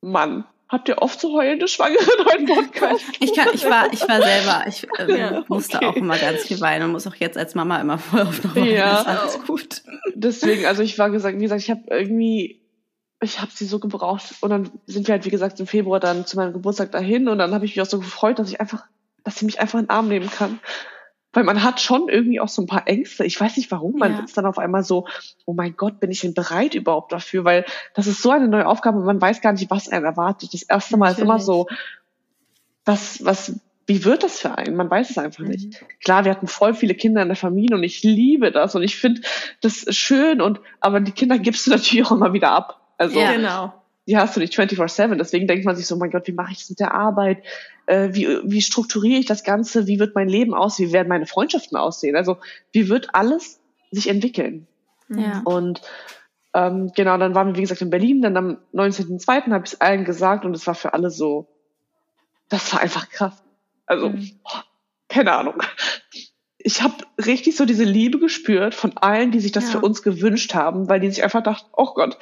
Mann. 0.00 0.44
Habt 0.74 0.88
ihr 0.88 1.00
oft 1.00 1.20
so 1.20 1.32
heulende 1.34 1.68
Schwangere 1.68 2.02
in 2.02 2.26
eurem 2.26 2.46
Podcast? 2.46 3.04
Ich, 3.20 3.32
kann, 3.32 3.46
ich, 3.54 3.64
war, 3.64 3.92
ich 3.92 4.00
war 4.08 4.20
selber, 4.20 4.64
ich 4.66 4.84
äh, 4.98 5.18
ja, 5.18 5.38
okay. 5.38 5.44
musste 5.46 5.80
auch 5.82 5.94
immer 5.94 6.18
ganz 6.18 6.48
viel 6.48 6.60
weinen 6.60 6.86
und 6.86 6.90
muss 6.90 7.06
auch 7.06 7.14
jetzt 7.14 7.38
als 7.38 7.54
Mama 7.54 7.80
immer 7.80 7.96
voll 7.96 8.22
auf 8.22 8.42
noch 8.42 8.56
weinen. 8.56 8.74
Ja, 8.74 9.02
alles 9.02 9.38
gut. 9.44 9.82
Deswegen, 10.16 10.66
also 10.66 10.82
ich 10.82 10.98
war 10.98 11.10
gesagt, 11.10 11.38
wie 11.38 11.42
gesagt, 11.42 11.62
ich 11.62 11.70
habe 11.70 11.82
irgendwie, 11.90 12.60
ich 13.22 13.40
habe 13.40 13.52
sie 13.54 13.66
so 13.66 13.78
gebraucht 13.78 14.34
und 14.40 14.50
dann 14.50 14.68
sind 14.86 15.06
wir 15.06 15.12
halt, 15.12 15.24
wie 15.24 15.30
gesagt, 15.30 15.60
im 15.60 15.68
Februar 15.68 16.00
dann 16.00 16.26
zu 16.26 16.36
meinem 16.36 16.52
Geburtstag 16.52 16.90
dahin 16.90 17.28
und 17.28 17.38
dann 17.38 17.54
habe 17.54 17.66
ich 17.66 17.76
mich 17.76 17.82
auch 17.82 17.88
so 17.88 18.00
gefreut, 18.00 18.40
dass 18.40 18.50
ich 18.50 18.60
einfach, 18.60 18.84
dass 19.22 19.36
sie 19.36 19.44
mich 19.44 19.60
einfach 19.60 19.78
in 19.78 19.84
den 19.84 19.90
Arm 19.90 20.08
nehmen 20.08 20.28
kann 20.28 20.58
weil 21.34 21.44
man 21.44 21.62
hat 21.62 21.80
schon 21.80 22.08
irgendwie 22.08 22.40
auch 22.40 22.48
so 22.48 22.62
ein 22.62 22.66
paar 22.66 22.86
Ängste. 22.86 23.24
Ich 23.24 23.40
weiß 23.40 23.56
nicht 23.56 23.70
warum, 23.70 23.96
man 23.96 24.12
ja. 24.12 24.20
ist 24.20 24.36
dann 24.36 24.46
auf 24.46 24.58
einmal 24.58 24.84
so, 24.84 25.06
oh 25.44 25.52
mein 25.52 25.76
Gott, 25.76 26.00
bin 26.00 26.10
ich 26.10 26.20
denn 26.20 26.34
bereit 26.34 26.74
überhaupt 26.74 27.12
dafür? 27.12 27.44
Weil 27.44 27.64
das 27.94 28.06
ist 28.06 28.22
so 28.22 28.30
eine 28.30 28.48
neue 28.48 28.66
Aufgabe, 28.66 29.00
man 29.00 29.20
weiß 29.20 29.40
gar 29.40 29.52
nicht, 29.52 29.70
was 29.70 29.88
einen 29.88 30.04
erwartet. 30.04 30.54
Das 30.54 30.62
erste 30.62 30.96
Mal 30.96 31.10
Natürlich. 31.10 31.18
ist 31.18 31.24
immer 31.24 31.40
so, 31.40 31.66
was, 32.84 33.24
was, 33.24 33.60
wie 33.86 34.04
wird 34.04 34.22
das 34.22 34.40
für 34.40 34.56
einen? 34.56 34.76
Man 34.76 34.90
weiß 34.90 35.10
es 35.10 35.18
einfach 35.18 35.44
mhm. 35.44 35.50
nicht. 35.50 35.84
Klar, 36.02 36.24
wir 36.24 36.30
hatten 36.30 36.46
voll 36.46 36.74
viele 36.74 36.94
Kinder 36.94 37.22
in 37.22 37.28
der 37.28 37.36
Familie 37.36 37.76
und 37.76 37.82
ich 37.82 38.02
liebe 38.02 38.50
das 38.50 38.74
und 38.74 38.82
ich 38.82 38.96
finde 38.96 39.22
das 39.60 39.86
schön 39.90 40.40
und, 40.40 40.60
aber 40.80 41.00
die 41.00 41.12
Kinder 41.12 41.38
gibst 41.38 41.66
du 41.66 41.70
natürlich 41.70 42.06
auch 42.06 42.12
immer 42.12 42.32
wieder 42.32 42.52
ab. 42.52 42.80
Also, 42.96 43.18
ja, 43.18 43.32
genau 43.32 43.74
die 44.06 44.16
hast 44.16 44.36
du 44.36 44.40
nicht 44.40 44.54
24-7. 44.54 45.16
Deswegen 45.16 45.46
denkt 45.46 45.64
man 45.64 45.76
sich 45.76 45.86
so, 45.86 45.96
mein 45.96 46.10
Gott, 46.10 46.26
wie 46.26 46.32
mache 46.32 46.52
ich 46.52 46.58
das 46.58 46.70
mit 46.70 46.80
der 46.80 46.92
Arbeit? 46.94 47.42
Äh, 47.86 48.10
wie, 48.12 48.26
wie 48.44 48.62
strukturiere 48.62 49.18
ich 49.18 49.26
das 49.26 49.44
Ganze? 49.44 49.86
Wie 49.86 49.98
wird 49.98 50.14
mein 50.14 50.28
Leben 50.28 50.54
aussehen? 50.54 50.88
Wie 50.88 50.92
werden 50.92 51.08
meine 51.08 51.26
Freundschaften 51.26 51.76
aussehen? 51.76 52.16
Also 52.16 52.38
wie 52.72 52.88
wird 52.88 53.14
alles 53.14 53.60
sich 53.90 54.08
entwickeln? 54.08 54.66
Ja. 55.08 55.42
Und 55.44 55.80
ähm, 56.52 56.92
genau, 56.94 57.16
dann 57.18 57.34
waren 57.34 57.48
wir, 57.48 57.56
wie 57.56 57.62
gesagt, 57.62 57.82
in 57.82 57.90
Berlin. 57.90 58.22
Dann 58.22 58.36
am 58.36 58.58
19.02. 58.72 59.50
habe 59.50 59.64
ich 59.64 59.72
es 59.72 59.80
allen 59.80 60.04
gesagt 60.04 60.44
und 60.44 60.54
es 60.54 60.66
war 60.66 60.74
für 60.74 60.92
alle 60.92 61.10
so, 61.10 61.48
das 62.48 62.72
war 62.72 62.80
einfach 62.80 63.08
krass. 63.08 63.42
Also, 63.86 64.10
mhm. 64.10 64.38
oh, 64.44 64.58
keine 65.08 65.32
Ahnung. 65.32 65.62
Ich 66.58 66.82
habe 66.82 66.94
richtig 67.18 67.56
so 67.56 67.66
diese 67.66 67.84
Liebe 67.84 68.18
gespürt 68.18 68.74
von 68.74 68.96
allen, 68.96 69.30
die 69.30 69.40
sich 69.40 69.52
das 69.52 69.64
ja. 69.64 69.70
für 69.72 69.80
uns 69.80 70.02
gewünscht 70.02 70.54
haben, 70.54 70.88
weil 70.88 71.00
die 71.00 71.10
sich 71.10 71.22
einfach 71.22 71.42
dachten, 71.42 71.68
oh 71.76 71.92
Gott, 71.94 72.18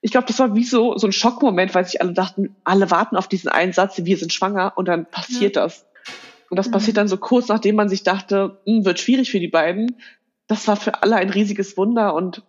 ich 0.00 0.10
glaube, 0.10 0.26
das 0.26 0.38
war 0.38 0.54
wie 0.54 0.64
so, 0.64 0.96
so 0.98 1.06
ein 1.06 1.12
Schockmoment, 1.12 1.74
weil 1.74 1.84
sich 1.84 2.00
alle 2.00 2.12
dachten, 2.12 2.54
alle 2.64 2.90
warten 2.90 3.16
auf 3.16 3.28
diesen 3.28 3.48
einen 3.48 3.72
Satz, 3.72 4.00
wir 4.04 4.16
sind 4.16 4.32
schwanger 4.32 4.72
und 4.76 4.86
dann 4.88 5.06
passiert 5.06 5.56
ja. 5.56 5.62
das. 5.62 5.86
Und 6.50 6.58
das 6.58 6.68
mhm. 6.68 6.72
passiert 6.72 6.96
dann 6.96 7.08
so 7.08 7.16
kurz, 7.16 7.48
nachdem 7.48 7.76
man 7.76 7.88
sich 7.88 8.02
dachte, 8.02 8.60
hm, 8.66 8.84
wird 8.84 9.00
schwierig 9.00 9.30
für 9.30 9.40
die 9.40 9.48
beiden. 9.48 9.96
Das 10.46 10.68
war 10.68 10.76
für 10.76 11.02
alle 11.02 11.16
ein 11.16 11.30
riesiges 11.30 11.76
Wunder 11.76 12.14
und 12.14 12.42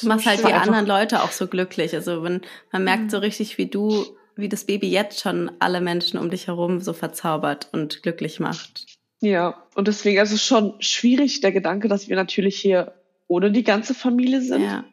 Du 0.00 0.06
machst 0.06 0.26
halt 0.26 0.40
die 0.46 0.52
anderen 0.52 0.86
Leute 0.86 1.22
auch 1.22 1.32
so 1.32 1.48
glücklich. 1.48 1.94
Also 1.94 2.22
wenn 2.22 2.42
man 2.70 2.84
merkt 2.84 3.04
mhm. 3.04 3.10
so 3.10 3.18
richtig, 3.18 3.58
wie 3.58 3.66
du, 3.66 4.06
wie 4.36 4.48
das 4.48 4.64
Baby 4.64 4.88
jetzt 4.88 5.20
schon 5.20 5.50
alle 5.58 5.80
Menschen 5.80 6.18
um 6.18 6.30
dich 6.30 6.46
herum 6.46 6.80
so 6.80 6.92
verzaubert 6.92 7.68
und 7.72 8.02
glücklich 8.02 8.38
macht. 8.38 8.86
Ja, 9.20 9.64
und 9.74 9.88
deswegen, 9.88 10.18
also 10.18 10.36
schon 10.36 10.74
schwierig 10.80 11.40
der 11.40 11.52
Gedanke, 11.52 11.88
dass 11.88 12.08
wir 12.08 12.16
natürlich 12.16 12.56
hier 12.56 12.94
ohne 13.26 13.50
die 13.50 13.64
ganze 13.64 13.94
Familie 13.94 14.40
sind. 14.40 14.62
Ja. 14.62 14.84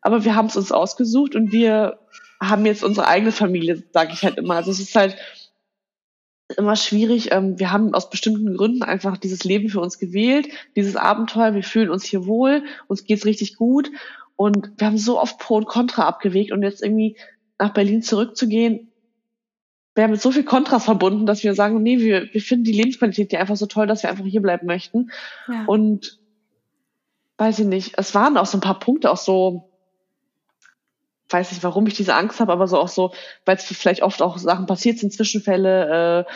Aber 0.00 0.24
wir 0.24 0.34
haben 0.34 0.46
es 0.46 0.56
uns 0.56 0.72
ausgesucht 0.72 1.34
und 1.34 1.52
wir 1.52 1.98
haben 2.40 2.64
jetzt 2.64 2.82
unsere 2.82 3.06
eigene 3.06 3.32
Familie, 3.32 3.82
sage 3.92 4.12
ich 4.12 4.22
halt 4.24 4.38
immer. 4.38 4.54
Also 4.54 4.70
es 4.70 4.80
ist 4.80 4.94
halt 4.94 5.16
immer 6.56 6.76
schwierig. 6.76 7.32
Ähm, 7.32 7.58
wir 7.58 7.70
haben 7.70 7.94
aus 7.94 8.10
bestimmten 8.10 8.56
Gründen 8.56 8.82
einfach 8.82 9.16
dieses 9.16 9.44
Leben 9.44 9.68
für 9.68 9.80
uns 9.80 9.98
gewählt, 9.98 10.48
dieses 10.74 10.96
Abenteuer. 10.96 11.54
Wir 11.54 11.62
fühlen 11.62 11.90
uns 11.90 12.04
hier 12.04 12.26
wohl, 12.26 12.64
uns 12.88 13.04
geht's 13.04 13.26
richtig 13.26 13.56
gut 13.56 13.90
und 14.36 14.72
wir 14.78 14.86
haben 14.86 14.98
so 14.98 15.20
oft 15.20 15.38
Pro 15.38 15.56
und 15.56 15.66
Contra 15.66 16.06
abgewegt 16.06 16.50
und 16.50 16.62
jetzt 16.62 16.82
irgendwie 16.82 17.16
nach 17.58 17.74
Berlin 17.74 18.02
zurückzugehen, 18.02 18.90
wäre 19.94 20.08
mit 20.08 20.22
so 20.22 20.30
viel 20.30 20.44
Kontras 20.44 20.84
verbunden, 20.84 21.26
dass 21.26 21.44
wir 21.44 21.54
sagen, 21.54 21.82
nee, 21.82 21.98
wir, 21.98 22.32
wir 22.32 22.40
finden 22.40 22.64
die 22.64 22.72
Lebensqualität 22.72 23.30
hier 23.30 23.40
einfach 23.40 23.56
so 23.56 23.66
toll, 23.66 23.86
dass 23.86 24.02
wir 24.02 24.08
einfach 24.08 24.24
hier 24.24 24.40
bleiben 24.40 24.66
möchten. 24.66 25.10
Ja. 25.46 25.64
Und 25.66 26.20
weiß 27.36 27.58
ich 27.58 27.66
nicht, 27.66 27.98
es 27.98 28.14
waren 28.14 28.38
auch 28.38 28.46
so 28.46 28.56
ein 28.56 28.62
paar 28.62 28.78
Punkte, 28.78 29.10
auch 29.10 29.18
so 29.18 29.69
weiß 31.32 31.52
nicht, 31.52 31.62
warum 31.62 31.86
ich 31.86 31.94
diese 31.94 32.14
Angst 32.14 32.40
habe, 32.40 32.52
aber 32.52 32.66
so 32.66 32.78
auch 32.78 32.88
so, 32.88 33.12
weil 33.44 33.56
es 33.56 33.64
vielleicht 33.64 34.02
oft 34.02 34.22
auch 34.22 34.38
Sachen 34.38 34.66
passiert 34.66 34.98
sind, 34.98 35.12
Zwischenfälle, 35.12 36.26
äh, 36.26 36.32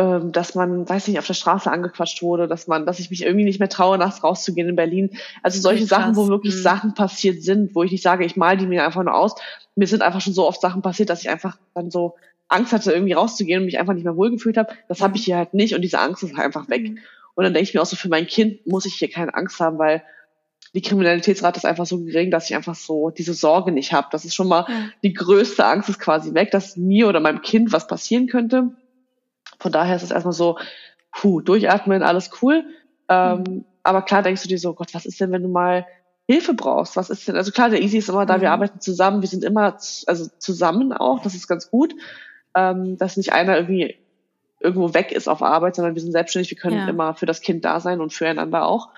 äh, 0.00 0.20
dass 0.30 0.54
man, 0.54 0.88
weiß 0.88 1.08
nicht, 1.08 1.18
auf 1.18 1.26
der 1.26 1.34
Straße 1.34 1.70
angequatscht 1.70 2.22
wurde, 2.22 2.46
dass 2.46 2.66
man, 2.66 2.84
dass 2.86 2.98
ich 3.00 3.10
mich 3.10 3.22
irgendwie 3.22 3.44
nicht 3.44 3.58
mehr 3.58 3.68
traue, 3.68 3.98
nachts 3.98 4.22
rauszugehen 4.22 4.68
in 4.68 4.76
Berlin. 4.76 5.10
Also 5.42 5.60
solche 5.60 5.86
Krass. 5.86 6.00
Sachen, 6.00 6.16
wo 6.16 6.28
wirklich 6.28 6.54
mhm. 6.54 6.60
Sachen 6.60 6.94
passiert 6.94 7.42
sind, 7.42 7.74
wo 7.74 7.82
ich 7.82 7.92
nicht 7.92 8.02
sage, 8.02 8.24
ich 8.24 8.36
mal 8.36 8.56
die 8.56 8.66
mir 8.66 8.84
einfach 8.84 9.02
nur 9.02 9.14
aus. 9.14 9.34
Mir 9.74 9.86
sind 9.86 10.02
einfach 10.02 10.20
schon 10.20 10.34
so 10.34 10.46
oft 10.46 10.60
Sachen 10.60 10.82
passiert, 10.82 11.10
dass 11.10 11.22
ich 11.22 11.30
einfach 11.30 11.58
dann 11.74 11.90
so 11.90 12.14
Angst 12.48 12.72
hatte, 12.72 12.92
irgendwie 12.92 13.14
rauszugehen 13.14 13.60
und 13.60 13.66
mich 13.66 13.78
einfach 13.78 13.94
nicht 13.94 14.04
mehr 14.04 14.16
wohlgefühlt 14.16 14.56
habe. 14.56 14.72
Das 14.88 15.00
habe 15.00 15.16
ich 15.16 15.24
hier 15.24 15.36
halt 15.36 15.54
nicht 15.54 15.74
und 15.74 15.80
diese 15.80 15.98
Angst 15.98 16.22
ist 16.22 16.36
halt 16.36 16.44
einfach 16.44 16.68
weg. 16.68 16.82
Mhm. 16.82 16.98
Und 17.34 17.44
dann 17.44 17.54
denke 17.54 17.68
ich 17.68 17.74
mir 17.74 17.82
auch 17.82 17.86
so, 17.86 17.96
für 17.96 18.08
mein 18.08 18.26
Kind 18.26 18.66
muss 18.66 18.86
ich 18.86 18.94
hier 18.94 19.10
keine 19.10 19.34
Angst 19.34 19.60
haben, 19.60 19.78
weil 19.78 20.02
die 20.76 20.82
Kriminalitätsrate 20.82 21.56
ist 21.56 21.64
einfach 21.64 21.86
so 21.86 21.98
gering, 22.04 22.30
dass 22.30 22.50
ich 22.50 22.54
einfach 22.54 22.74
so 22.74 23.08
diese 23.08 23.32
Sorge 23.32 23.72
nicht 23.72 23.94
habe. 23.94 24.08
Das 24.12 24.26
ist 24.26 24.34
schon 24.34 24.46
mal 24.46 24.66
ja. 24.68 24.74
die 25.02 25.14
größte 25.14 25.64
Angst 25.64 25.88
ist 25.88 25.98
quasi 25.98 26.34
weg, 26.34 26.50
dass 26.50 26.76
mir 26.76 27.08
oder 27.08 27.18
meinem 27.18 27.40
Kind 27.40 27.72
was 27.72 27.86
passieren 27.86 28.26
könnte. 28.26 28.72
Von 29.58 29.72
daher 29.72 29.96
ist 29.96 30.02
es 30.02 30.10
erstmal 30.10 30.34
so, 30.34 30.58
puh, 31.12 31.40
durchatmen, 31.40 32.02
alles 32.02 32.30
cool. 32.42 32.62
Ähm, 33.08 33.38
mhm. 33.38 33.64
Aber 33.84 34.02
klar 34.02 34.22
denkst 34.22 34.42
du 34.42 34.48
dir 34.48 34.58
so, 34.58 34.74
Gott, 34.74 34.92
was 34.92 35.06
ist 35.06 35.18
denn, 35.18 35.32
wenn 35.32 35.42
du 35.42 35.48
mal 35.48 35.86
Hilfe 36.28 36.52
brauchst? 36.52 36.94
Was 36.96 37.08
ist 37.08 37.26
denn? 37.26 37.36
Also 37.36 37.52
klar, 37.52 37.70
der 37.70 37.80
Easy 37.80 37.96
ist 37.96 38.10
immer 38.10 38.26
da, 38.26 38.36
mhm. 38.36 38.42
wir 38.42 38.50
arbeiten 38.50 38.78
zusammen, 38.78 39.22
wir 39.22 39.28
sind 39.30 39.44
immer 39.44 39.78
also 40.06 40.28
zusammen 40.38 40.92
auch, 40.92 41.22
das 41.22 41.34
ist 41.34 41.48
ganz 41.48 41.70
gut, 41.70 41.94
ähm, 42.54 42.98
dass 42.98 43.16
nicht 43.16 43.32
einer 43.32 43.56
irgendwie 43.56 43.96
irgendwo 44.60 44.92
weg 44.92 45.10
ist 45.10 45.26
auf 45.26 45.40
Arbeit, 45.40 45.74
sondern 45.74 45.94
wir 45.94 46.02
sind 46.02 46.12
selbstständig, 46.12 46.50
wir 46.50 46.58
können 46.58 46.76
ja. 46.76 46.88
immer 46.88 47.14
für 47.14 47.24
das 47.24 47.40
Kind 47.40 47.64
da 47.64 47.80
sein 47.80 48.02
und 48.02 48.12
füreinander 48.12 48.66
auch. 48.66 48.90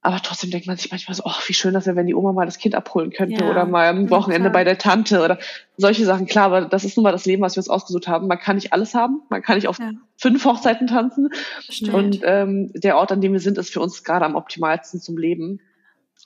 Aber 0.00 0.20
trotzdem 0.22 0.50
denkt 0.50 0.68
man 0.68 0.76
sich 0.76 0.90
manchmal 0.92 1.14
so, 1.14 1.24
oh, 1.26 1.34
wie 1.46 1.54
schön 1.54 1.74
das 1.74 1.86
wäre, 1.86 1.96
wenn 1.96 2.06
die 2.06 2.14
Oma 2.14 2.32
mal 2.32 2.46
das 2.46 2.58
Kind 2.58 2.76
abholen 2.76 3.10
könnte 3.10 3.42
ja, 3.42 3.50
oder 3.50 3.66
mal 3.66 3.88
am 3.88 4.10
Wochenende 4.10 4.48
bei 4.48 4.62
der 4.62 4.78
Tante 4.78 5.22
oder 5.22 5.38
solche 5.76 6.04
Sachen. 6.04 6.26
Klar, 6.26 6.46
aber 6.46 6.60
das 6.62 6.84
ist 6.84 6.96
nun 6.96 7.02
mal 7.02 7.10
das 7.10 7.26
Leben, 7.26 7.42
was 7.42 7.56
wir 7.56 7.60
uns 7.60 7.68
ausgesucht 7.68 8.06
haben. 8.06 8.28
Man 8.28 8.38
kann 8.38 8.54
nicht 8.54 8.72
alles 8.72 8.94
haben. 8.94 9.22
Man 9.28 9.42
kann 9.42 9.56
nicht 9.56 9.66
auf 9.66 9.80
ja. 9.80 9.90
fünf 10.16 10.44
Hochzeiten 10.44 10.86
tanzen. 10.86 11.30
Stimmt. 11.68 11.94
Und 11.94 12.20
ähm, 12.22 12.70
der 12.74 12.96
Ort, 12.96 13.10
an 13.10 13.20
dem 13.20 13.32
wir 13.32 13.40
sind, 13.40 13.58
ist 13.58 13.72
für 13.72 13.80
uns 13.80 14.04
gerade 14.04 14.24
am 14.24 14.36
optimalsten 14.36 15.00
zum 15.00 15.18
Leben. 15.18 15.60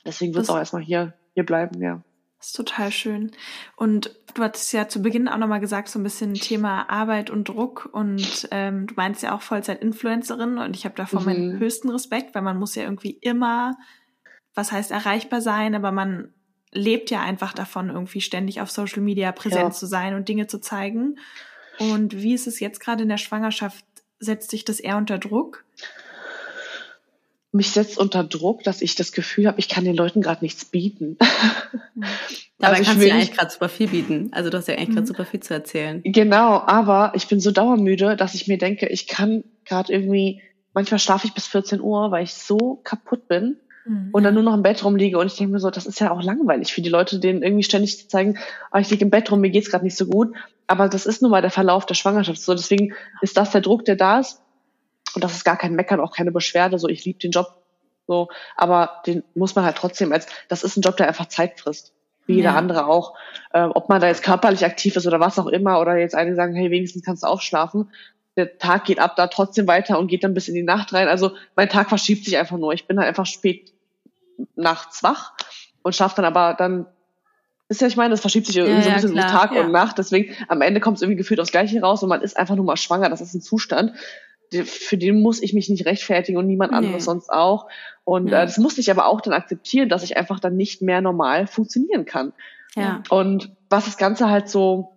Deswegen 0.04 0.34
wird 0.34 0.44
es 0.44 0.50
auch 0.50 0.58
erstmal 0.58 0.82
hier, 0.82 1.14
hier 1.32 1.46
bleiben, 1.46 1.80
ja. 1.80 2.02
Das 2.42 2.48
ist 2.48 2.56
total 2.56 2.90
schön. 2.90 3.30
Und 3.76 4.18
du 4.34 4.42
hattest 4.42 4.72
ja 4.72 4.88
zu 4.88 5.00
Beginn 5.00 5.28
auch 5.28 5.36
nochmal 5.36 5.60
gesagt, 5.60 5.86
so 5.86 6.00
ein 6.00 6.02
bisschen 6.02 6.34
Thema 6.34 6.90
Arbeit 6.90 7.30
und 7.30 7.48
Druck. 7.48 7.88
Und 7.92 8.48
ähm, 8.50 8.88
du 8.88 8.94
meinst 8.96 9.22
ja 9.22 9.32
auch 9.32 9.42
Vollzeit-Influencerin 9.42 10.58
und 10.58 10.74
ich 10.74 10.84
habe 10.84 10.96
davor 10.96 11.20
mhm. 11.20 11.26
meinen 11.26 11.58
höchsten 11.60 11.88
Respekt, 11.88 12.34
weil 12.34 12.42
man 12.42 12.58
muss 12.58 12.74
ja 12.74 12.82
irgendwie 12.82 13.12
immer, 13.12 13.76
was 14.54 14.72
heißt 14.72 14.90
erreichbar 14.90 15.40
sein, 15.40 15.76
aber 15.76 15.92
man 15.92 16.34
lebt 16.72 17.12
ja 17.12 17.20
einfach 17.20 17.52
davon, 17.52 17.90
irgendwie 17.90 18.20
ständig 18.20 18.60
auf 18.60 18.72
Social 18.72 19.02
Media 19.02 19.30
präsent 19.30 19.62
ja. 19.62 19.70
zu 19.70 19.86
sein 19.86 20.16
und 20.16 20.28
Dinge 20.28 20.48
zu 20.48 20.58
zeigen. 20.58 21.20
Und 21.78 22.16
wie 22.16 22.34
ist 22.34 22.48
es 22.48 22.58
jetzt 22.58 22.80
gerade 22.80 23.04
in 23.04 23.08
der 23.08 23.18
Schwangerschaft? 23.18 23.84
Setzt 24.18 24.50
sich 24.50 24.64
das 24.64 24.80
eher 24.80 24.96
unter 24.96 25.18
Druck? 25.18 25.64
Mich 27.52 27.70
setzt 27.70 27.98
unter 27.98 28.24
Druck, 28.24 28.64
dass 28.64 28.80
ich 28.80 28.94
das 28.94 29.12
Gefühl 29.12 29.46
habe, 29.46 29.60
ich 29.60 29.68
kann 29.68 29.84
den 29.84 29.94
Leuten 29.94 30.22
gerade 30.22 30.42
nichts 30.42 30.64
bieten. 30.64 31.18
Dabei 32.58 32.78
also 32.78 32.84
kannst 32.84 33.02
du 33.02 33.08
ja 33.08 33.14
eigentlich 33.14 33.32
gerade 33.32 33.50
super 33.50 33.68
viel 33.68 33.88
bieten. 33.88 34.30
Also 34.32 34.48
du 34.48 34.56
hast 34.56 34.68
ja 34.68 34.74
eigentlich 34.74 34.88
mhm. 34.88 34.94
gerade 34.94 35.06
super 35.06 35.24
viel 35.26 35.40
zu 35.40 35.52
erzählen. 35.52 36.00
Genau, 36.02 36.60
aber 36.60 37.12
ich 37.14 37.28
bin 37.28 37.40
so 37.40 37.50
dauermüde, 37.50 38.16
dass 38.16 38.34
ich 38.34 38.48
mir 38.48 38.56
denke, 38.56 38.88
ich 38.88 39.06
kann 39.06 39.44
gerade 39.66 39.92
irgendwie, 39.92 40.40
manchmal 40.72 40.98
schlafe 40.98 41.26
ich 41.26 41.34
bis 41.34 41.46
14 41.46 41.80
Uhr, 41.82 42.10
weil 42.10 42.24
ich 42.24 42.32
so 42.32 42.80
kaputt 42.84 43.28
bin 43.28 43.58
mhm. 43.84 44.08
und 44.12 44.22
dann 44.22 44.32
nur 44.32 44.44
noch 44.44 44.54
im 44.54 44.62
Bett 44.62 44.82
rumliege 44.82 45.18
und 45.18 45.26
ich 45.26 45.36
denke 45.36 45.52
mir 45.52 45.60
so, 45.60 45.70
das 45.70 45.84
ist 45.84 46.00
ja 46.00 46.10
auch 46.10 46.22
langweilig 46.22 46.72
für 46.72 46.80
die 46.80 46.88
Leute, 46.88 47.18
denen 47.18 47.42
irgendwie 47.42 47.64
ständig 47.64 47.98
zu 47.98 48.08
zeigen, 48.08 48.38
oh, 48.72 48.78
ich 48.78 48.88
liege 48.88 49.04
im 49.04 49.10
Bett 49.10 49.30
rum, 49.30 49.40
mir 49.40 49.50
geht's 49.50 49.70
gerade 49.70 49.84
nicht 49.84 49.96
so 49.96 50.06
gut. 50.06 50.34
Aber 50.68 50.88
das 50.88 51.04
ist 51.04 51.20
nun 51.20 51.30
mal 51.30 51.42
der 51.42 51.50
Verlauf 51.50 51.84
der 51.84 51.94
Schwangerschaft. 51.94 52.40
So, 52.40 52.54
deswegen 52.54 52.94
ist 53.20 53.36
das 53.36 53.50
der 53.50 53.60
Druck, 53.60 53.84
der 53.84 53.96
da 53.96 54.20
ist 54.20 54.40
und 55.14 55.24
das 55.24 55.32
ist 55.34 55.44
gar 55.44 55.56
kein 55.56 55.74
Meckern, 55.74 56.00
auch 56.00 56.12
keine 56.12 56.32
Beschwerde. 56.32 56.78
So, 56.78 56.88
ich 56.88 57.04
liebe 57.04 57.18
den 57.18 57.30
Job. 57.30 57.62
So, 58.06 58.28
aber 58.56 59.02
den 59.06 59.22
muss 59.34 59.54
man 59.54 59.64
halt 59.64 59.76
trotzdem 59.76 60.12
als, 60.12 60.26
das 60.48 60.64
ist 60.64 60.76
ein 60.76 60.82
Job, 60.82 60.96
der 60.96 61.08
einfach 61.08 61.26
Zeit 61.26 61.60
frisst. 61.60 61.92
Wie 62.26 62.34
jeder 62.34 62.50
ja. 62.50 62.56
andere 62.56 62.86
auch. 62.86 63.14
Äh, 63.52 63.62
ob 63.62 63.88
man 63.88 64.00
da 64.00 64.06
jetzt 64.06 64.22
körperlich 64.22 64.64
aktiv 64.64 64.94
ist 64.96 65.06
oder 65.06 65.18
was 65.18 65.38
auch 65.38 65.46
immer, 65.46 65.80
oder 65.80 65.96
jetzt 65.96 66.14
einige 66.14 66.36
sagen, 66.36 66.54
hey, 66.54 66.70
wenigstens 66.70 67.02
kannst 67.02 67.24
du 67.24 67.26
aufschlafen. 67.26 67.90
Der 68.36 68.58
Tag 68.58 68.84
geht 68.84 68.98
ab 68.98 69.16
da 69.16 69.26
trotzdem 69.26 69.66
weiter 69.66 69.98
und 69.98 70.06
geht 70.06 70.24
dann 70.24 70.34
bis 70.34 70.48
in 70.48 70.54
die 70.54 70.62
Nacht 70.62 70.92
rein. 70.92 71.08
Also 71.08 71.32
mein 71.56 71.68
Tag 71.68 71.88
verschiebt 71.88 72.24
sich 72.24 72.36
einfach 72.38 72.58
nur. 72.58 72.72
Ich 72.72 72.86
bin 72.86 72.98
halt 72.98 73.08
einfach 73.08 73.26
spät 73.26 73.72
nachts 74.56 75.02
wach 75.02 75.32
und 75.82 75.94
schaffe 75.94 76.16
dann 76.16 76.24
aber 76.24 76.54
dann 76.54 76.86
ist 77.72 77.80
ja, 77.80 77.86
ich 77.86 77.96
meine, 77.96 78.10
das 78.10 78.20
verschiebt 78.20 78.46
sich 78.46 78.56
irgendwie 78.56 78.76
ja, 78.76 78.82
so 78.82 78.88
ein 78.90 78.94
bisschen 78.94 79.16
ja, 79.16 79.28
Tag 79.28 79.52
ja. 79.52 79.62
und 79.62 79.72
Nacht. 79.72 79.98
Deswegen 79.98 80.34
am 80.48 80.60
Ende 80.60 80.78
kommt 80.78 80.96
es 80.96 81.02
irgendwie 81.02 81.16
gefühlt 81.16 81.40
aufs 81.40 81.52
Gleiche 81.52 81.80
raus 81.80 82.02
und 82.02 82.08
man 82.08 82.20
ist 82.20 82.36
einfach 82.36 82.54
nur 82.54 82.64
mal 82.64 82.76
schwanger. 82.76 83.08
Das 83.08 83.20
ist 83.20 83.34
ein 83.34 83.40
Zustand, 83.40 83.92
für 84.64 84.98
den 84.98 85.20
muss 85.22 85.42
ich 85.42 85.52
mich 85.52 85.68
nicht 85.68 85.86
rechtfertigen 85.86 86.38
und 86.38 86.46
niemand 86.46 86.72
anderes 86.72 86.94
nee. 86.94 87.00
sonst 87.00 87.30
auch. 87.30 87.68
Und 88.04 88.28
ja. 88.28 88.42
äh, 88.42 88.46
das 88.46 88.58
musste 88.58 88.80
ich 88.80 88.90
aber 88.90 89.06
auch 89.06 89.20
dann 89.20 89.32
akzeptieren, 89.32 89.88
dass 89.88 90.02
ich 90.02 90.16
einfach 90.16 90.40
dann 90.40 90.56
nicht 90.56 90.82
mehr 90.82 91.00
normal 91.00 91.46
funktionieren 91.46 92.04
kann. 92.04 92.32
Ja. 92.74 93.02
Und 93.10 93.52
was 93.68 93.84
das 93.84 93.96
Ganze 93.96 94.30
halt 94.30 94.48
so 94.48 94.92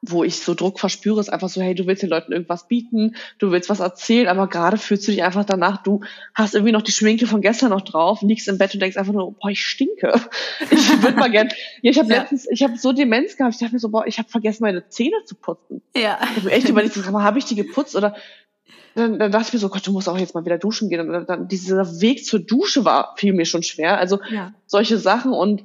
wo 0.00 0.22
ich 0.22 0.36
so 0.36 0.54
Druck 0.54 0.78
verspüre, 0.78 1.20
ist 1.20 1.32
einfach 1.32 1.48
so, 1.48 1.60
hey, 1.60 1.74
du 1.74 1.86
willst 1.86 2.02
den 2.02 2.10
Leuten 2.10 2.32
irgendwas 2.32 2.68
bieten, 2.68 3.16
du 3.38 3.50
willst 3.50 3.68
was 3.68 3.80
erzählen, 3.80 4.28
aber 4.28 4.46
gerade 4.46 4.78
fühlst 4.78 5.08
du 5.08 5.12
dich 5.12 5.24
einfach 5.24 5.44
danach, 5.44 5.82
du 5.82 6.00
hast 6.34 6.54
irgendwie 6.54 6.72
noch 6.72 6.82
die 6.82 6.92
Schminke 6.92 7.26
von 7.26 7.40
gestern 7.40 7.70
noch 7.70 7.80
drauf, 7.80 8.22
liegst 8.22 8.48
im 8.48 8.58
Bett 8.58 8.74
und 8.74 8.80
denkst 8.80 8.96
einfach 8.96 9.12
nur, 9.12 9.32
boah, 9.32 9.50
ich 9.50 9.64
stinke. 9.64 10.12
Ich 10.70 11.02
würde 11.02 11.16
mal 11.16 11.30
gern, 11.30 11.48
ja, 11.82 11.90
ich 11.90 11.98
habe 11.98 12.12
ja. 12.12 12.20
letztens, 12.20 12.46
ich 12.50 12.62
habe 12.62 12.76
so 12.76 12.92
Demenz 12.92 13.36
gehabt, 13.36 13.54
ich 13.54 13.60
dachte 13.60 13.74
mir 13.74 13.78
so, 13.78 13.88
boah, 13.90 14.06
ich 14.06 14.18
habe 14.18 14.28
vergessen, 14.28 14.62
meine 14.62 14.88
Zähne 14.88 15.16
zu 15.24 15.34
putzen. 15.34 15.82
Ja. 15.96 16.18
Ich 16.22 16.36
habe 16.36 16.50
echt 16.50 16.68
überlegt, 16.68 16.96
habe 16.96 17.38
ich 17.38 17.44
die 17.44 17.54
geputzt 17.54 17.96
oder 17.96 18.16
dann, 18.94 19.18
dann 19.18 19.32
dachte 19.32 19.48
ich 19.48 19.52
mir 19.54 19.58
so, 19.60 19.68
Gott, 19.68 19.86
du 19.86 19.92
musst 19.92 20.08
auch 20.08 20.18
jetzt 20.18 20.34
mal 20.34 20.44
wieder 20.44 20.58
duschen 20.58 20.88
gehen. 20.88 21.00
Und 21.00 21.12
dann, 21.12 21.26
dann 21.26 21.48
dieser 21.48 22.00
Weg 22.00 22.24
zur 22.24 22.40
Dusche 22.40 22.84
war, 22.84 23.14
fiel 23.16 23.32
mir 23.32 23.46
schon 23.46 23.62
schwer. 23.62 23.98
Also 23.98 24.18
ja. 24.30 24.52
solche 24.66 24.98
Sachen 24.98 25.32
und 25.32 25.64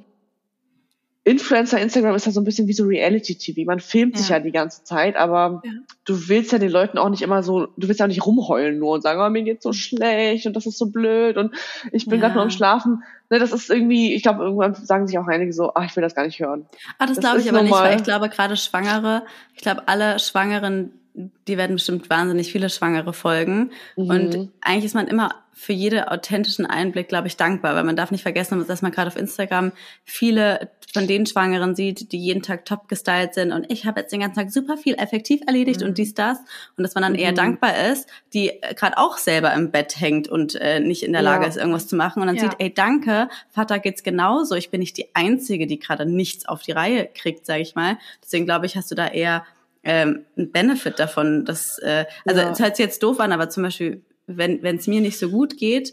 Influencer, 1.26 1.80
Instagram 1.80 2.14
ist 2.14 2.26
ja 2.26 2.32
so 2.32 2.40
ein 2.40 2.44
bisschen 2.44 2.68
wie 2.68 2.74
so 2.74 2.84
Reality-TV. 2.84 3.64
Man 3.64 3.80
filmt 3.80 4.14
ja. 4.14 4.20
sich 4.20 4.28
ja 4.28 4.40
die 4.40 4.52
ganze 4.52 4.84
Zeit, 4.84 5.16
aber 5.16 5.62
ja. 5.64 5.72
du 6.04 6.28
willst 6.28 6.52
ja 6.52 6.58
den 6.58 6.70
Leuten 6.70 6.98
auch 6.98 7.08
nicht 7.08 7.22
immer 7.22 7.42
so, 7.42 7.68
du 7.78 7.88
willst 7.88 7.98
ja 7.98 8.04
auch 8.04 8.10
nicht 8.10 8.26
rumheulen 8.26 8.78
nur 8.78 8.92
und 8.92 9.02
sagen, 9.02 9.22
oh, 9.22 9.30
mir 9.30 9.42
geht's 9.42 9.64
so 9.64 9.72
schlecht 9.72 10.46
und 10.46 10.54
das 10.54 10.66
ist 10.66 10.76
so 10.76 10.90
blöd 10.90 11.38
und 11.38 11.54
ich 11.92 12.04
bin 12.04 12.20
ja. 12.20 12.20
gerade 12.20 12.34
nur 12.34 12.42
am 12.42 12.50
Schlafen. 12.50 13.02
Ne, 13.30 13.38
das 13.38 13.52
ist 13.52 13.70
irgendwie, 13.70 14.12
ich 14.12 14.22
glaube, 14.22 14.44
irgendwann 14.44 14.74
sagen 14.74 15.06
sich 15.06 15.18
auch 15.18 15.26
einige 15.26 15.54
so, 15.54 15.72
ach, 15.74 15.86
ich 15.86 15.96
will 15.96 16.02
das 16.02 16.14
gar 16.14 16.26
nicht 16.26 16.40
hören. 16.40 16.66
Ah, 16.98 17.06
das, 17.06 17.16
das 17.16 17.24
glaube 17.24 17.40
ich 17.40 17.48
aber 17.48 17.62
nicht, 17.62 17.72
weil 17.72 17.96
ich 17.96 18.04
glaube, 18.04 18.28
gerade 18.28 18.58
Schwangere, 18.58 19.22
ich 19.54 19.62
glaube, 19.62 19.88
alle 19.88 20.18
Schwangeren 20.18 20.92
die 21.14 21.56
werden 21.56 21.76
bestimmt 21.76 22.10
wahnsinnig 22.10 22.50
viele 22.50 22.68
Schwangere 22.68 23.12
folgen. 23.12 23.70
Mhm. 23.96 24.10
Und 24.10 24.48
eigentlich 24.60 24.86
ist 24.86 24.94
man 24.94 25.06
immer 25.06 25.44
für 25.52 25.72
jeden 25.72 26.00
authentischen 26.00 26.66
Einblick, 26.66 27.08
glaube 27.08 27.28
ich, 27.28 27.36
dankbar, 27.36 27.76
weil 27.76 27.84
man 27.84 27.94
darf 27.94 28.10
nicht 28.10 28.22
vergessen, 28.22 28.66
dass 28.66 28.82
man 28.82 28.90
gerade 28.90 29.08
auf 29.08 29.16
Instagram 29.16 29.70
viele 30.04 30.70
von 30.92 31.06
den 31.06 31.26
Schwangeren 31.26 31.74
sieht, 31.74 32.12
die 32.12 32.18
jeden 32.18 32.42
Tag 32.42 32.64
top 32.64 32.88
gestylt 32.88 33.34
sind 33.34 33.52
und 33.52 33.70
ich 33.70 33.84
habe 33.84 34.00
jetzt 34.00 34.12
den 34.12 34.20
ganzen 34.20 34.38
Tag 34.38 34.52
super 34.52 34.76
viel 34.76 34.94
effektiv 34.94 35.40
erledigt 35.46 35.80
mhm. 35.80 35.88
und 35.88 35.98
dies, 35.98 36.14
das. 36.14 36.38
Und 36.76 36.84
dass 36.84 36.94
man 36.94 37.02
dann 37.02 37.12
mhm. 37.12 37.18
eher 37.18 37.32
dankbar 37.32 37.90
ist, 37.90 38.08
die 38.32 38.50
äh, 38.50 38.74
gerade 38.74 38.98
auch 38.98 39.18
selber 39.18 39.52
im 39.54 39.70
Bett 39.70 40.00
hängt 40.00 40.28
und 40.28 40.54
äh, 40.56 40.80
nicht 40.80 41.02
in 41.02 41.12
der 41.12 41.22
Lage 41.22 41.44
ja. 41.44 41.48
ist, 41.48 41.56
irgendwas 41.56 41.88
zu 41.88 41.96
machen. 41.96 42.20
Und 42.20 42.28
dann 42.28 42.36
ja. 42.36 42.42
sieht, 42.42 42.54
ey, 42.58 42.72
danke, 42.72 43.28
Vater 43.50 43.80
geht's 43.80 44.04
genauso. 44.04 44.54
Ich 44.54 44.70
bin 44.70 44.80
nicht 44.80 44.96
die 44.96 45.14
Einzige, 45.14 45.66
die 45.66 45.78
gerade 45.78 46.06
nichts 46.06 46.46
auf 46.46 46.62
die 46.62 46.72
Reihe 46.72 47.08
kriegt, 47.12 47.44
sage 47.44 47.62
ich 47.62 47.74
mal. 47.74 47.98
Deswegen 48.22 48.44
glaube 48.44 48.66
ich, 48.66 48.76
hast 48.76 48.90
du 48.90 48.94
da 48.94 49.08
eher 49.08 49.44
ähm, 49.84 50.24
ein 50.36 50.50
Benefit 50.50 50.98
davon. 50.98 51.44
Dass, 51.44 51.78
äh, 51.78 52.06
also 52.24 52.40
es 52.40 52.58
ja. 52.58 52.64
hört 52.64 52.76
sich 52.76 52.84
jetzt 52.84 53.02
doof 53.02 53.20
an, 53.20 53.32
aber 53.32 53.48
zum 53.50 53.62
Beispiel, 53.62 54.02
wenn 54.26 54.64
es 54.64 54.86
mir 54.86 55.00
nicht 55.00 55.18
so 55.18 55.28
gut 55.28 55.56
geht, 55.56 55.92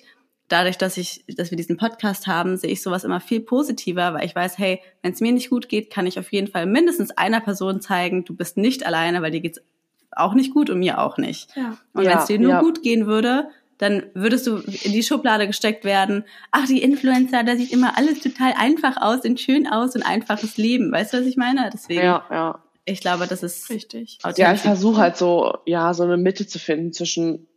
dadurch, 0.52 0.78
dass 0.78 0.98
ich, 0.98 1.24
dass 1.38 1.52
wir 1.52 1.58
diesen 1.58 1.78
Podcast 1.78 2.28
haben, 2.28 2.58
sehe 2.58 2.72
ich 2.72 2.82
sowas 2.82 3.04
immer 3.04 3.20
viel 3.20 3.42
positiver, 3.42 4.14
weil 4.14 4.26
ich 4.26 4.36
weiß, 4.36 4.58
hey, 4.58 4.82
wenn 5.02 5.14
es 5.14 5.22
mir 5.22 5.32
nicht 5.32 5.50
gut 5.50 5.70
geht, 5.70 5.90
kann 5.90 6.08
ich 6.08 6.20
auf 6.20 6.32
jeden 6.32 6.48
Fall 6.48 6.66
mindestens 6.66 7.12
einer 7.12 7.40
Person 7.40 7.82
zeigen, 7.82 8.26
du 8.26 8.36
bist 8.36 8.58
nicht 8.58 8.86
alleine, 8.86 9.22
weil 9.22 9.32
dir 9.32 9.42
geht's 9.42 9.62
auch 10.12 10.34
nicht 10.34 10.54
gut 10.54 10.70
und 10.70 10.80
mir 10.80 11.00
auch 11.00 11.18
nicht. 11.18 11.56
Ja. 11.56 11.78
Und 11.94 12.04
ja, 12.04 12.12
wenn 12.12 12.18
es 12.20 12.26
dir 12.26 12.40
nur 12.40 12.52
ja. 12.52 12.62
gut 12.62 12.84
gehen 12.84 13.06
würde, 13.06 13.50
dann 13.78 14.04
würdest 14.14 14.46
du 14.46 14.58
in 14.58 14.92
die 14.92 15.04
Schublade 15.04 15.48
gesteckt 15.48 15.86
werden. 15.86 16.26
Ach, 16.52 16.68
die 16.68 16.84
Influencer, 16.84 17.44
da 17.44 17.56
sieht 17.56 17.72
immer 17.72 17.98
alles 17.98 18.20
total 18.20 18.54
einfach 18.58 18.98
aus 19.02 19.22
und 19.22 19.40
schön 19.40 19.68
aus 19.68 19.96
und 19.96 20.04
einfaches 20.04 20.58
Leben. 20.58 20.92
Weißt 20.92 21.14
du, 21.14 21.20
was 21.20 21.26
ich 21.26 21.38
meine? 21.38 21.70
Deswegen. 21.74 22.02
Ja, 22.02 22.26
ja 22.30 22.60
ich 22.92 23.02
glaube, 23.02 23.28
das 23.28 23.44
ist 23.44 23.70
richtig. 23.70 24.20
Ja, 24.36 24.54
ich 24.54 24.62
versuche 24.62 25.02
halt 25.02 25.18
so, 25.18 25.58
ja, 25.66 25.94
so 25.94 26.04
eine 26.04 26.18
Mitte 26.18 26.48
zu 26.48 26.60
finden 26.60 26.94
zwischen, 26.94 27.48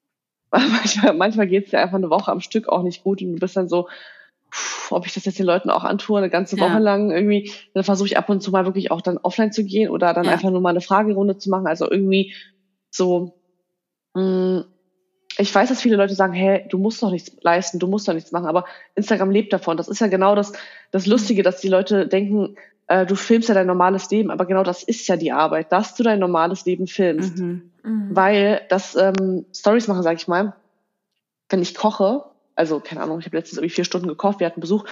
manchmal, 0.50 1.14
manchmal 1.14 1.46
geht 1.46 1.66
es 1.66 1.70
dir 1.70 1.80
einfach 1.80 1.96
eine 1.96 2.10
Woche 2.10 2.30
am 2.30 2.40
Stück 2.40 2.68
auch 2.68 2.82
nicht 2.82 3.02
gut 3.02 3.20
und 3.22 3.34
du 3.34 3.38
bist 3.38 3.56
dann 3.56 3.68
so, 3.68 3.88
pff, 4.52 4.92
ob 4.92 5.06
ich 5.06 5.14
das 5.14 5.24
jetzt 5.24 5.38
den 5.38 5.46
Leuten 5.46 5.70
auch 5.70 5.84
antue, 5.84 6.18
eine 6.18 6.30
ganze 6.30 6.58
Woche 6.58 6.72
ja. 6.72 6.78
lang 6.78 7.10
irgendwie, 7.10 7.52
dann 7.74 7.84
versuche 7.84 8.08
ich 8.08 8.18
ab 8.18 8.28
und 8.28 8.42
zu 8.42 8.50
mal 8.50 8.64
wirklich 8.64 8.90
auch 8.90 9.00
dann 9.00 9.18
offline 9.18 9.52
zu 9.52 9.64
gehen 9.64 9.90
oder 9.90 10.14
dann 10.14 10.24
ja. 10.24 10.32
einfach 10.32 10.50
nur 10.50 10.60
mal 10.60 10.70
eine 10.70 10.80
Fragerunde 10.80 11.38
zu 11.38 11.50
machen. 11.50 11.66
Also 11.66 11.90
irgendwie 11.90 12.34
so, 12.90 13.34
mh, 14.14 14.22
mm, 14.22 14.64
ich 15.40 15.54
weiß, 15.54 15.68
dass 15.68 15.82
viele 15.82 15.96
Leute 15.96 16.14
sagen, 16.14 16.32
hey, 16.32 16.66
du 16.68 16.78
musst 16.78 17.00
doch 17.02 17.12
nichts 17.12 17.30
leisten, 17.42 17.78
du 17.78 17.86
musst 17.86 18.08
doch 18.08 18.14
nichts 18.14 18.32
machen, 18.32 18.46
aber 18.46 18.64
Instagram 18.96 19.30
lebt 19.30 19.52
davon. 19.52 19.76
Das 19.76 19.86
ist 19.86 20.00
ja 20.00 20.08
genau 20.08 20.34
das, 20.34 20.52
das 20.90 21.06
Lustige, 21.06 21.44
dass 21.44 21.60
die 21.60 21.68
Leute 21.68 22.08
denken, 22.08 22.56
äh, 22.88 23.06
du 23.06 23.14
filmst 23.14 23.48
ja 23.48 23.54
dein 23.54 23.66
normales 23.66 24.10
Leben, 24.10 24.30
aber 24.30 24.46
genau 24.46 24.62
das 24.62 24.82
ist 24.82 25.06
ja 25.08 25.16
die 25.16 25.32
Arbeit, 25.32 25.72
dass 25.72 25.94
du 25.94 26.02
dein 26.02 26.18
normales 26.18 26.64
Leben 26.64 26.86
filmst. 26.86 27.38
Mhm. 27.38 27.70
Mhm. 27.82 28.08
Weil 28.10 28.62
das 28.70 28.96
ähm, 28.96 29.44
Stories 29.54 29.88
machen, 29.88 30.02
sag 30.02 30.16
ich 30.16 30.26
mal, 30.26 30.54
wenn 31.48 31.62
ich 31.62 31.74
koche, 31.74 32.24
also 32.56 32.80
keine 32.80 33.02
Ahnung, 33.02 33.20
ich 33.20 33.26
habe 33.26 33.36
letztens 33.36 33.58
irgendwie 33.58 33.74
vier 33.74 33.84
Stunden 33.84 34.08
gekocht, 34.08 34.40
wir 34.40 34.46
hatten 34.46 34.60
Besuch, 34.60 34.84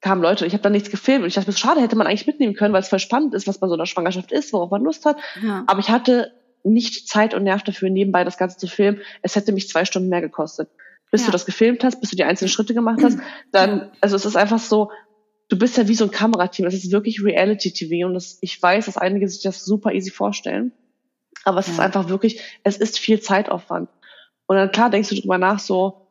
kamen 0.00 0.22
Leute, 0.22 0.46
ich 0.46 0.52
habe 0.52 0.62
da 0.62 0.70
nichts 0.70 0.90
gefilmt 0.90 1.22
und 1.22 1.28
ich 1.28 1.34
dachte 1.34 1.48
mir, 1.48 1.56
schade, 1.56 1.80
hätte 1.80 1.96
man 1.96 2.06
eigentlich 2.06 2.26
mitnehmen 2.26 2.54
können, 2.54 2.74
weil 2.74 2.82
es 2.82 2.88
voll 2.88 2.98
spannend 2.98 3.34
ist, 3.34 3.46
was 3.46 3.58
bei 3.58 3.68
so 3.68 3.74
einer 3.74 3.86
Schwangerschaft 3.86 4.32
ist, 4.32 4.52
worauf 4.52 4.70
man 4.70 4.82
Lust 4.82 5.04
hat. 5.06 5.16
Ja. 5.42 5.64
Aber 5.66 5.80
ich 5.80 5.90
hatte 5.90 6.32
nicht 6.64 7.08
Zeit 7.08 7.34
und 7.34 7.44
Nerv 7.44 7.62
dafür, 7.62 7.88
nebenbei 7.88 8.24
das 8.24 8.36
Ganze 8.36 8.58
zu 8.58 8.66
filmen. 8.66 9.00
Es 9.22 9.36
hätte 9.36 9.52
mich 9.52 9.68
zwei 9.68 9.84
Stunden 9.84 10.08
mehr 10.08 10.20
gekostet. 10.20 10.68
bis 11.10 11.22
ja. 11.22 11.26
du 11.26 11.32
das 11.32 11.46
gefilmt 11.46 11.84
hast, 11.84 12.00
bis 12.00 12.10
du 12.10 12.16
die 12.16 12.24
einzelnen 12.24 12.48
Schritte 12.48 12.74
gemacht 12.74 13.00
hast, 13.02 13.18
dann, 13.52 13.90
also 14.00 14.16
es 14.16 14.24
ist 14.24 14.36
einfach 14.36 14.58
so, 14.58 14.90
du 15.52 15.58
bist 15.58 15.76
ja 15.76 15.86
wie 15.86 15.94
so 15.94 16.04
ein 16.04 16.10
Kamerateam. 16.10 16.66
Es 16.66 16.72
ist 16.72 16.90
wirklich 16.92 17.22
Reality-TV 17.22 18.06
und 18.06 18.14
das, 18.14 18.38
ich 18.40 18.60
weiß, 18.60 18.86
dass 18.86 18.96
einige 18.96 19.28
sich 19.28 19.42
das 19.42 19.66
super 19.66 19.92
easy 19.92 20.10
vorstellen. 20.10 20.72
Aber 21.44 21.58
es 21.58 21.66
ja. 21.66 21.74
ist 21.74 21.80
einfach 21.80 22.08
wirklich, 22.08 22.40
es 22.64 22.78
ist 22.78 22.98
viel 22.98 23.20
Zeitaufwand. 23.20 23.90
Und 24.46 24.56
dann 24.56 24.72
klar 24.72 24.88
denkst 24.88 25.10
du 25.10 25.14
drüber 25.16 25.36
nach 25.36 25.58
so, 25.58 26.06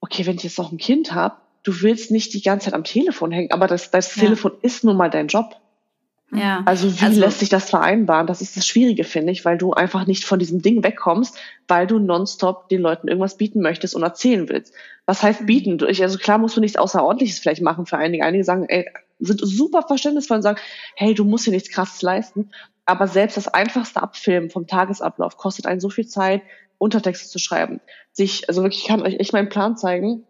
okay, 0.00 0.26
wenn 0.26 0.36
ich 0.36 0.42
jetzt 0.42 0.58
noch 0.58 0.72
ein 0.72 0.78
Kind 0.78 1.14
habe, 1.14 1.36
du 1.62 1.82
willst 1.82 2.10
nicht 2.10 2.34
die 2.34 2.42
ganze 2.42 2.66
Zeit 2.66 2.74
am 2.74 2.82
Telefon 2.82 3.30
hängen, 3.30 3.52
aber 3.52 3.68
das, 3.68 3.92
das 3.92 4.14
ja. 4.16 4.22
Telefon 4.22 4.52
ist 4.62 4.82
nun 4.82 4.96
mal 4.96 5.08
dein 5.08 5.28
Job. 5.28 5.56
Ja. 6.32 6.62
Also 6.66 7.00
wie 7.00 7.04
also, 7.04 7.20
lässt 7.20 7.40
sich 7.40 7.48
das 7.48 7.70
vereinbaren? 7.70 8.26
Das 8.26 8.40
ist 8.40 8.56
das 8.56 8.66
Schwierige, 8.66 9.04
finde 9.04 9.32
ich, 9.32 9.44
weil 9.44 9.56
du 9.56 9.72
einfach 9.72 10.06
nicht 10.06 10.24
von 10.24 10.38
diesem 10.38 10.62
Ding 10.62 10.82
wegkommst, 10.82 11.36
weil 11.68 11.86
du 11.86 11.98
nonstop 11.98 12.68
den 12.68 12.80
Leuten 12.80 13.08
irgendwas 13.08 13.36
bieten 13.36 13.60
möchtest 13.60 13.94
und 13.94 14.02
erzählen 14.02 14.48
willst. 14.48 14.74
Was 15.06 15.22
heißt 15.22 15.46
bieten? 15.46 15.78
Also 15.84 16.18
klar 16.18 16.38
musst 16.38 16.56
du 16.56 16.60
nichts 16.60 16.76
Außerordentliches 16.76 17.38
vielleicht 17.38 17.62
machen 17.62 17.86
für 17.86 17.98
einige. 17.98 18.24
Einige 18.24 18.42
sagen, 18.42 18.66
ey, 18.68 18.88
sind 19.20 19.40
super 19.42 19.82
verständnisvoll 19.82 20.38
und 20.38 20.42
sagen, 20.42 20.60
hey, 20.96 21.14
du 21.14 21.24
musst 21.24 21.46
dir 21.46 21.52
nichts 21.52 21.70
krasses 21.70 22.02
leisten. 22.02 22.50
Aber 22.86 23.06
selbst 23.06 23.36
das 23.36 23.48
einfachste 23.48 24.02
Abfilmen 24.02 24.50
vom 24.50 24.66
Tagesablauf 24.66 25.36
kostet 25.36 25.66
einen 25.66 25.80
so 25.80 25.88
viel 25.88 26.06
Zeit, 26.06 26.42
Untertexte 26.78 27.28
zu 27.28 27.38
schreiben. 27.38 27.80
Sich, 28.12 28.48
also 28.48 28.62
wirklich, 28.62 28.82
ich 28.82 28.88
kann 28.88 29.02
euch 29.02 29.14
echt 29.20 29.32
meinen 29.32 29.48
Plan 29.48 29.76
zeigen. 29.76 30.24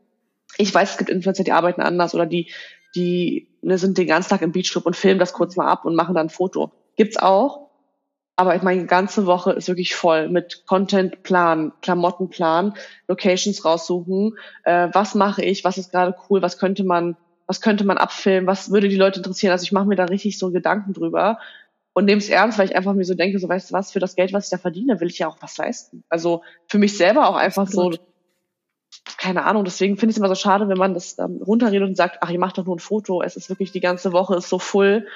Ich 0.59 0.73
weiß, 0.73 0.93
es 0.93 0.99
gibt 0.99 1.11
Influencer, 1.11 1.45
die 1.45 1.53
arbeiten 1.53 1.81
anders 1.81 2.15
oder 2.15 2.27
die, 2.27 2.53
die 2.95 3.49
ne, 3.63 3.79
sind 3.79 3.99
den 3.99 4.07
ganzen 4.07 4.31
Tag 4.31 4.43
im 4.43 4.53
Beachclub 4.53 4.87
und 4.87 4.97
filmen 4.97 5.19
das 5.19 5.33
kurz 5.33 5.57
mal 5.57 5.67
ab 5.67 5.85
und 5.85 5.95
machen 5.95 6.15
dann 6.15 6.27
ein 6.27 6.31
Foto. 6.31 6.71
Gibt's 6.97 7.17
auch. 7.17 7.71
Aber 8.37 8.57
ich 8.57 8.63
meine, 8.63 8.87
ganze 8.87 9.27
Woche 9.27 9.53
ist 9.53 9.69
wirklich 9.69 9.95
voll 9.95 10.29
mit 10.29 10.65
Contentplan, 10.67 11.73
Klamottenplan, 11.83 12.75
Locations 13.07 13.65
raussuchen. 13.65 14.37
Äh, 14.65 14.89
was 14.93 15.15
mache 15.15 15.45
ich? 15.45 15.63
Was 15.65 15.79
ist 15.79 15.93
gerade 15.93 16.17
cool? 16.29 16.43
Was 16.43 16.59
könnte 16.59 16.83
man, 16.83 17.17
was 17.47 17.61
könnte 17.61 17.85
man 17.85 17.97
abfilmen? 17.97 18.49
Was 18.49 18.73
würde 18.73 18.89
die 18.89 18.97
Leute 18.97 19.21
interessieren? 19.21 19.53
Also 19.53 19.63
ich 19.63 19.73
mache 19.73 19.87
mir 19.87 19.95
da 19.95 20.07
richtig 20.07 20.37
so 20.39 20.51
Gedanken 20.51 20.95
drüber 20.95 21.39
und 21.93 22.07
nehme 22.07 22.19
es 22.19 22.29
ernst, 22.29 22.59
weil 22.59 22.69
ich 22.69 22.77
einfach 22.77 22.95
mir 22.95 23.05
so 23.05 23.15
denke, 23.15 23.39
so 23.39 23.49
weißt 23.49 23.71
du 23.71 23.75
was, 23.75 23.93
für 23.93 24.01
das 24.01 24.17
Geld, 24.17 24.33
was 24.33 24.47
ich 24.47 24.51
da 24.51 24.59
verdiene, 24.59 25.01
will 25.01 25.09
ich 25.09 25.21
ja 25.21 25.29
auch 25.29 25.37
was 25.41 25.57
leisten. 25.57 26.03
Also 26.09 26.43
für 26.67 26.79
mich 26.79 26.97
selber 26.97 27.29
auch 27.29 27.37
einfach 27.37 27.69
so, 27.69 27.93
keine 29.19 29.45
Ahnung, 29.45 29.65
deswegen 29.65 29.97
finde 29.97 30.11
ich 30.11 30.17
es 30.17 30.19
immer 30.19 30.29
so 30.29 30.35
schade, 30.35 30.69
wenn 30.69 30.79
man 30.79 30.95
das 30.95 31.19
ähm, 31.19 31.41
runterredet 31.45 31.89
und 31.89 31.97
sagt, 31.97 32.19
ach, 32.21 32.31
ihr 32.31 32.39
macht 32.39 32.59
doch 32.59 32.65
nur 32.65 32.77
ein 32.77 32.81
Foto, 32.81 33.23
es 33.23 33.37
ist 33.37 33.49
wirklich 33.49 33.73
die 33.73 33.81
ganze 33.81 34.13
Woche 34.13 34.37
ist 34.37 34.49
so 34.49 34.59
voll 34.59 35.07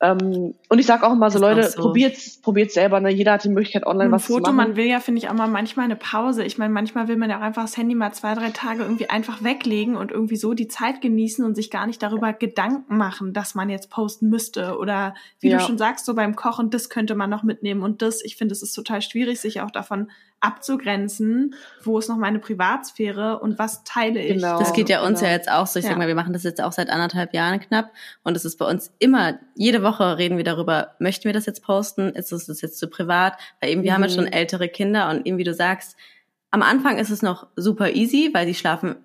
ähm, 0.00 0.54
und 0.68 0.78
ich 0.78 0.86
sage 0.86 1.04
auch 1.04 1.12
immer 1.12 1.28
so, 1.30 1.40
Leute, 1.40 1.64
so. 1.64 1.82
probiert's, 1.82 2.40
probiert's 2.40 2.74
selber. 2.74 3.00
Ne? 3.00 3.10
Jeder 3.10 3.32
hat 3.32 3.42
die 3.42 3.48
Möglichkeit, 3.48 3.84
online 3.84 4.10
ein 4.10 4.12
was 4.12 4.26
Foto, 4.26 4.44
zu 4.44 4.52
machen. 4.52 4.68
Man 4.68 4.76
will 4.76 4.86
ja, 4.86 5.00
finde 5.00 5.18
ich, 5.18 5.28
auch 5.28 5.34
mal 5.34 5.48
manchmal 5.48 5.86
eine 5.86 5.96
Pause. 5.96 6.44
Ich 6.44 6.56
meine, 6.56 6.72
manchmal 6.72 7.08
will 7.08 7.16
man 7.16 7.30
ja 7.30 7.38
auch 7.38 7.42
einfach 7.42 7.62
das 7.62 7.76
Handy 7.76 7.96
mal 7.96 8.12
zwei, 8.12 8.34
drei 8.34 8.50
Tage 8.50 8.82
irgendwie 8.82 9.10
einfach 9.10 9.42
weglegen 9.42 9.96
und 9.96 10.12
irgendwie 10.12 10.36
so 10.36 10.54
die 10.54 10.68
Zeit 10.68 11.00
genießen 11.00 11.44
und 11.44 11.56
sich 11.56 11.70
gar 11.70 11.86
nicht 11.86 12.00
darüber 12.00 12.32
Gedanken 12.32 12.96
machen, 12.96 13.32
dass 13.32 13.56
man 13.56 13.70
jetzt 13.70 13.90
posten 13.90 14.28
müsste. 14.28 14.78
Oder 14.78 15.14
wie 15.40 15.48
ja. 15.48 15.58
du 15.58 15.64
schon 15.64 15.78
sagst, 15.78 16.06
so 16.06 16.14
beim 16.14 16.36
Kochen, 16.36 16.70
das 16.70 16.90
könnte 16.90 17.16
man 17.16 17.28
noch 17.28 17.42
mitnehmen 17.42 17.82
und 17.82 18.00
das. 18.00 18.24
Ich 18.24 18.36
finde, 18.36 18.52
es 18.52 18.62
ist 18.62 18.74
total 18.74 19.02
schwierig, 19.02 19.40
sich 19.40 19.60
auch 19.60 19.72
davon 19.72 20.10
abzugrenzen, 20.40 21.54
wo 21.82 21.98
ist 21.98 22.08
noch 22.08 22.16
meine 22.16 22.38
Privatsphäre 22.38 23.40
und 23.40 23.58
was 23.58 23.84
teile 23.84 24.20
ich. 24.20 24.34
Genau, 24.34 24.58
das 24.58 24.72
geht 24.72 24.88
ja 24.88 25.02
uns 25.02 25.20
genau. 25.20 25.30
ja 25.30 25.36
jetzt 25.36 25.50
auch 25.50 25.66
so. 25.66 25.78
Ich 25.78 25.84
ja. 25.84 25.90
sag 25.90 25.98
mal, 25.98 26.08
wir 26.08 26.14
machen 26.14 26.32
das 26.32 26.44
jetzt 26.44 26.62
auch 26.62 26.72
seit 26.72 26.90
anderthalb 26.90 27.34
Jahren 27.34 27.60
knapp 27.60 27.90
und 28.22 28.36
es 28.36 28.44
ist 28.44 28.56
bei 28.56 28.66
uns 28.66 28.92
immer, 28.98 29.38
jede 29.54 29.82
Woche 29.82 30.18
reden 30.18 30.36
wir 30.36 30.44
darüber, 30.44 30.94
möchten 30.98 31.24
wir 31.24 31.32
das 31.32 31.46
jetzt 31.46 31.62
posten, 31.62 32.10
ist 32.10 32.32
es 32.32 32.46
das 32.46 32.60
jetzt 32.60 32.78
zu 32.78 32.88
privat, 32.88 33.34
weil 33.60 33.70
eben 33.70 33.82
wir 33.82 33.90
mhm. 33.90 33.94
haben 33.94 34.02
ja 34.02 34.08
schon 34.10 34.24
mhm. 34.24 34.32
ältere 34.32 34.68
Kinder 34.68 35.10
und 35.10 35.26
eben 35.26 35.38
wie 35.38 35.44
du 35.44 35.54
sagst, 35.54 35.96
am 36.50 36.62
Anfang 36.62 36.98
ist 36.98 37.10
es 37.10 37.20
noch 37.20 37.48
super 37.56 37.90
easy, 37.90 38.30
weil 38.32 38.46
die 38.46 38.54
schlafen 38.54 38.96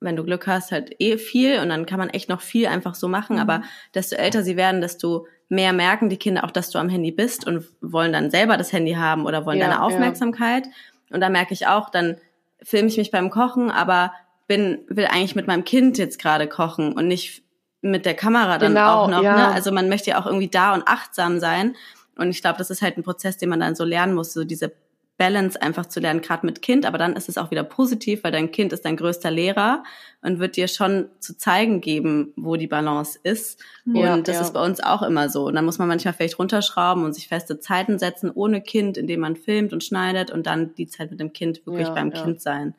wenn 0.00 0.16
du 0.16 0.24
Glück 0.24 0.46
hast, 0.46 0.72
halt 0.72 0.94
eh 0.98 1.16
viel 1.16 1.58
und 1.58 1.68
dann 1.70 1.86
kann 1.86 1.98
man 1.98 2.10
echt 2.10 2.28
noch 2.28 2.40
viel 2.40 2.66
einfach 2.66 2.94
so 2.94 3.08
machen. 3.08 3.36
Mhm. 3.36 3.42
Aber 3.42 3.62
desto 3.94 4.16
älter 4.16 4.42
sie 4.42 4.56
werden, 4.56 4.80
desto 4.80 5.26
mehr 5.48 5.72
merken 5.72 6.08
die 6.08 6.16
Kinder 6.16 6.44
auch, 6.44 6.50
dass 6.50 6.70
du 6.70 6.78
am 6.78 6.88
Handy 6.88 7.12
bist 7.12 7.46
und 7.46 7.64
wollen 7.80 8.12
dann 8.12 8.30
selber 8.30 8.56
das 8.56 8.72
Handy 8.72 8.94
haben 8.94 9.26
oder 9.26 9.46
wollen 9.46 9.58
ja, 9.58 9.68
deine 9.68 9.82
Aufmerksamkeit. 9.82 10.66
Ja. 10.66 10.72
Und 11.14 11.20
da 11.20 11.28
merke 11.28 11.54
ich 11.54 11.66
auch, 11.66 11.88
dann 11.88 12.16
filme 12.62 12.88
ich 12.88 12.96
mich 12.96 13.10
beim 13.10 13.30
Kochen, 13.30 13.70
aber 13.70 14.12
bin, 14.48 14.80
will 14.88 15.06
eigentlich 15.06 15.36
mit 15.36 15.46
meinem 15.46 15.64
Kind 15.64 15.98
jetzt 15.98 16.18
gerade 16.20 16.48
kochen 16.48 16.92
und 16.92 17.08
nicht 17.08 17.42
mit 17.80 18.06
der 18.06 18.14
Kamera 18.14 18.58
dann 18.58 18.74
genau, 18.74 19.02
auch 19.02 19.08
noch. 19.08 19.22
Ja. 19.22 19.36
Ne? 19.36 19.48
Also 19.48 19.70
man 19.72 19.88
möchte 19.88 20.10
ja 20.10 20.20
auch 20.20 20.26
irgendwie 20.26 20.48
da 20.48 20.74
und 20.74 20.86
achtsam 20.86 21.38
sein. 21.38 21.76
Und 22.16 22.30
ich 22.30 22.40
glaube, 22.40 22.58
das 22.58 22.70
ist 22.70 22.82
halt 22.82 22.96
ein 22.96 23.02
Prozess, 23.02 23.36
den 23.36 23.48
man 23.48 23.60
dann 23.60 23.76
so 23.76 23.84
lernen 23.84 24.14
muss, 24.14 24.32
so 24.32 24.44
diese 24.44 24.72
Balance 25.18 25.60
einfach 25.60 25.86
zu 25.86 25.98
lernen, 26.00 26.20
gerade 26.20 26.44
mit 26.44 26.60
Kind, 26.60 26.84
aber 26.84 26.98
dann 26.98 27.16
ist 27.16 27.28
es 27.28 27.38
auch 27.38 27.50
wieder 27.50 27.64
positiv, 27.64 28.22
weil 28.22 28.32
dein 28.32 28.50
Kind 28.50 28.72
ist 28.72 28.84
dein 28.84 28.96
größter 28.96 29.30
Lehrer 29.30 29.82
und 30.20 30.40
wird 30.40 30.56
dir 30.56 30.68
schon 30.68 31.08
zu 31.20 31.38
zeigen 31.38 31.80
geben, 31.80 32.34
wo 32.36 32.56
die 32.56 32.66
Balance 32.66 33.18
ist. 33.22 33.62
Ja, 33.86 34.12
und 34.12 34.28
das 34.28 34.36
ja. 34.36 34.42
ist 34.42 34.52
bei 34.52 34.62
uns 34.62 34.80
auch 34.80 35.02
immer 35.02 35.30
so. 35.30 35.46
Und 35.46 35.54
dann 35.54 35.64
muss 35.64 35.78
man 35.78 35.88
manchmal 35.88 36.12
vielleicht 36.12 36.38
runterschrauben 36.38 37.04
und 37.04 37.14
sich 37.14 37.28
feste 37.28 37.58
Zeiten 37.58 37.98
setzen 37.98 38.30
ohne 38.30 38.60
Kind, 38.60 38.98
indem 38.98 39.20
man 39.20 39.36
filmt 39.36 39.72
und 39.72 39.82
schneidet 39.82 40.30
und 40.30 40.46
dann 40.46 40.74
die 40.74 40.86
Zeit 40.86 41.10
mit 41.10 41.20
dem 41.20 41.32
Kind 41.32 41.66
wirklich 41.66 41.88
ja, 41.88 41.94
beim 41.94 42.12
Kind 42.12 42.42
sein. 42.42 42.74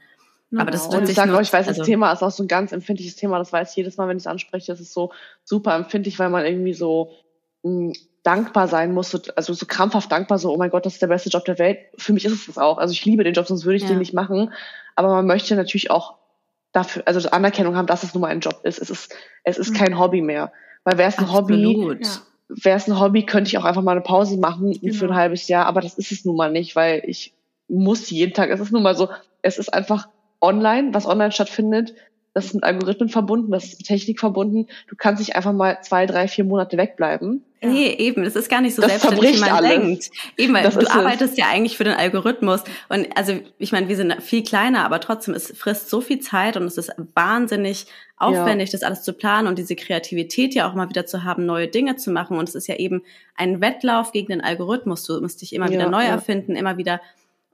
Aber 0.55 0.71
das 0.71 0.85
genau. 0.85 0.99
und 0.99 1.09
ich 1.09 1.15
sage 1.15 1.35
euch, 1.35 1.47
ich 1.47 1.53
weiß, 1.53 1.67
also, 1.67 1.79
das 1.79 1.87
Thema 1.87 2.11
ist 2.13 2.23
auch 2.23 2.31
so 2.31 2.43
ein 2.43 2.47
ganz 2.47 2.71
empfindliches 2.71 3.15
Thema. 3.15 3.37
Das 3.37 3.51
weiß 3.51 3.71
ich 3.71 3.75
jedes 3.75 3.97
Mal, 3.97 4.07
wenn 4.07 4.17
ich 4.17 4.23
es 4.23 4.27
anspreche. 4.27 4.71
Das 4.71 4.79
ist 4.79 4.93
so 4.93 5.11
super 5.43 5.75
empfindlich, 5.75 6.19
weil 6.19 6.29
man 6.29 6.45
irgendwie 6.45 6.73
so 6.73 7.11
mh, 7.63 7.87
hm, 7.87 7.93
dankbar 8.27 8.67
sein 8.67 8.93
muss, 8.93 9.15
also 9.37 9.53
so 9.53 9.65
krampfhaft 9.65 10.11
dankbar, 10.11 10.37
so, 10.37 10.53
oh 10.53 10.57
mein 10.57 10.69
Gott, 10.69 10.85
das 10.85 10.93
ist 10.93 11.01
der 11.01 11.07
beste 11.07 11.29
Job 11.29 11.45
der 11.45 11.57
Welt. 11.59 11.79
Für 11.97 12.11
mich 12.11 12.25
ist 12.25 12.33
es 12.33 12.45
das 12.47 12.57
auch. 12.57 12.77
Also 12.77 12.91
ich 12.91 13.05
liebe 13.05 13.23
den 13.23 13.33
Job, 13.33 13.47
sonst 13.47 13.63
würde 13.63 13.77
ich 13.77 13.83
ja. 13.83 13.87
den 13.87 13.99
nicht 13.99 14.13
machen. 14.13 14.51
Aber 14.95 15.07
man 15.07 15.25
möchte 15.25 15.55
natürlich 15.55 15.89
auch 15.91 16.15
dafür, 16.73 17.03
also 17.05 17.29
Anerkennung 17.29 17.77
haben, 17.77 17.87
dass 17.87 18.03
es 18.03 18.13
nun 18.13 18.21
mal 18.21 18.27
ein 18.27 18.41
Job 18.41 18.59
ist. 18.63 18.79
Es 18.79 18.89
ist, 18.89 19.15
es 19.45 19.57
ist 19.57 19.71
mhm. 19.71 19.77
kein 19.77 19.99
Hobby 19.99 20.21
mehr. 20.21 20.51
Weil 20.83 20.97
wäre 20.97 21.07
es 21.07 21.17
ein 21.17 21.29
Absolut. 21.29 21.95
Hobby, 21.95 22.07
wäre 22.49 22.77
es 22.77 22.87
ein 22.87 22.99
Hobby, 22.99 23.25
könnte 23.25 23.47
ich 23.47 23.57
auch 23.57 23.63
einfach 23.63 23.81
mal 23.81 23.93
eine 23.93 24.01
Pause 24.01 24.37
machen 24.37 24.73
genau. 24.73 24.93
für 24.93 25.05
ein 25.05 25.15
halbes 25.15 25.47
Jahr. 25.47 25.65
Aber 25.65 25.79
das 25.79 25.97
ist 25.97 26.11
es 26.11 26.25
nun 26.25 26.35
mal 26.35 26.51
nicht, 26.51 26.75
weil 26.75 27.03
ich 27.05 27.33
muss 27.69 28.09
jeden 28.09 28.33
Tag, 28.33 28.49
es 28.49 28.59
ist 28.59 28.73
nun 28.73 28.83
mal 28.83 28.95
so, 28.95 29.07
es 29.41 29.57
ist 29.57 29.73
einfach 29.73 30.09
online, 30.41 30.93
was 30.93 31.05
online 31.05 31.31
stattfindet, 31.31 31.93
das 32.37 32.45
ist 32.45 32.53
mit 32.53 32.63
Algorithmen 32.63 33.09
verbunden, 33.09 33.51
das 33.51 33.63
ist 33.63 33.79
mit 33.79 33.87
Technik 33.87 34.19
verbunden. 34.19 34.67
Du 34.87 34.95
kannst 34.95 35.19
nicht 35.19 35.35
einfach 35.35 35.53
mal 35.53 35.79
zwei, 35.81 36.05
drei, 36.05 36.27
vier 36.27 36.43
Monate 36.43 36.77
wegbleiben. 36.77 37.43
Ja. 37.63 37.69
Nee, 37.69 37.95
eben, 37.97 38.23
das 38.23 38.35
ist 38.35 38.47
gar 38.47 38.61
nicht 38.61 38.75
so 38.75 38.83
das 38.83 38.91
selbstständig, 38.91 39.37
wie 39.37 39.39
man 39.39 39.49
alles. 39.49 39.69
denkt. 39.71 40.11
Eben, 40.37 40.53
weil 40.53 40.61
das 40.61 40.77
du 40.77 40.87
arbeitest 40.87 41.31
es. 41.31 41.39
ja 41.39 41.45
eigentlich 41.47 41.77
für 41.77 41.83
den 41.83 41.95
Algorithmus. 41.95 42.63
Und 42.89 43.07
also, 43.17 43.39
ich 43.57 43.71
meine, 43.71 43.87
wir 43.87 43.95
sind 43.95 44.21
viel 44.21 44.43
kleiner, 44.43 44.85
aber 44.85 44.99
trotzdem, 44.99 45.33
es 45.33 45.51
frisst 45.57 45.89
so 45.89 45.99
viel 45.99 46.19
Zeit 46.19 46.57
und 46.57 46.65
es 46.65 46.77
ist 46.77 46.91
wahnsinnig 47.15 47.87
aufwendig, 48.17 48.69
ja. 48.69 48.73
das 48.73 48.83
alles 48.83 49.01
zu 49.01 49.13
planen 49.13 49.47
und 49.47 49.57
diese 49.57 49.75
Kreativität 49.75 50.53
ja 50.53 50.69
auch 50.69 50.75
mal 50.75 50.89
wieder 50.89 51.07
zu 51.07 51.23
haben, 51.23 51.47
neue 51.47 51.67
Dinge 51.67 51.95
zu 51.95 52.11
machen. 52.11 52.37
Und 52.37 52.47
es 52.47 52.53
ist 52.53 52.67
ja 52.67 52.75
eben 52.75 53.01
ein 53.35 53.61
Wettlauf 53.61 54.11
gegen 54.11 54.27
den 54.27 54.41
Algorithmus. 54.41 55.05
Du 55.05 55.19
musst 55.19 55.41
dich 55.41 55.53
immer 55.53 55.65
ja, 55.65 55.71
wieder 55.71 55.89
neu 55.89 56.03
erfinden, 56.03 56.55
immer 56.55 56.77
wieder 56.77 57.01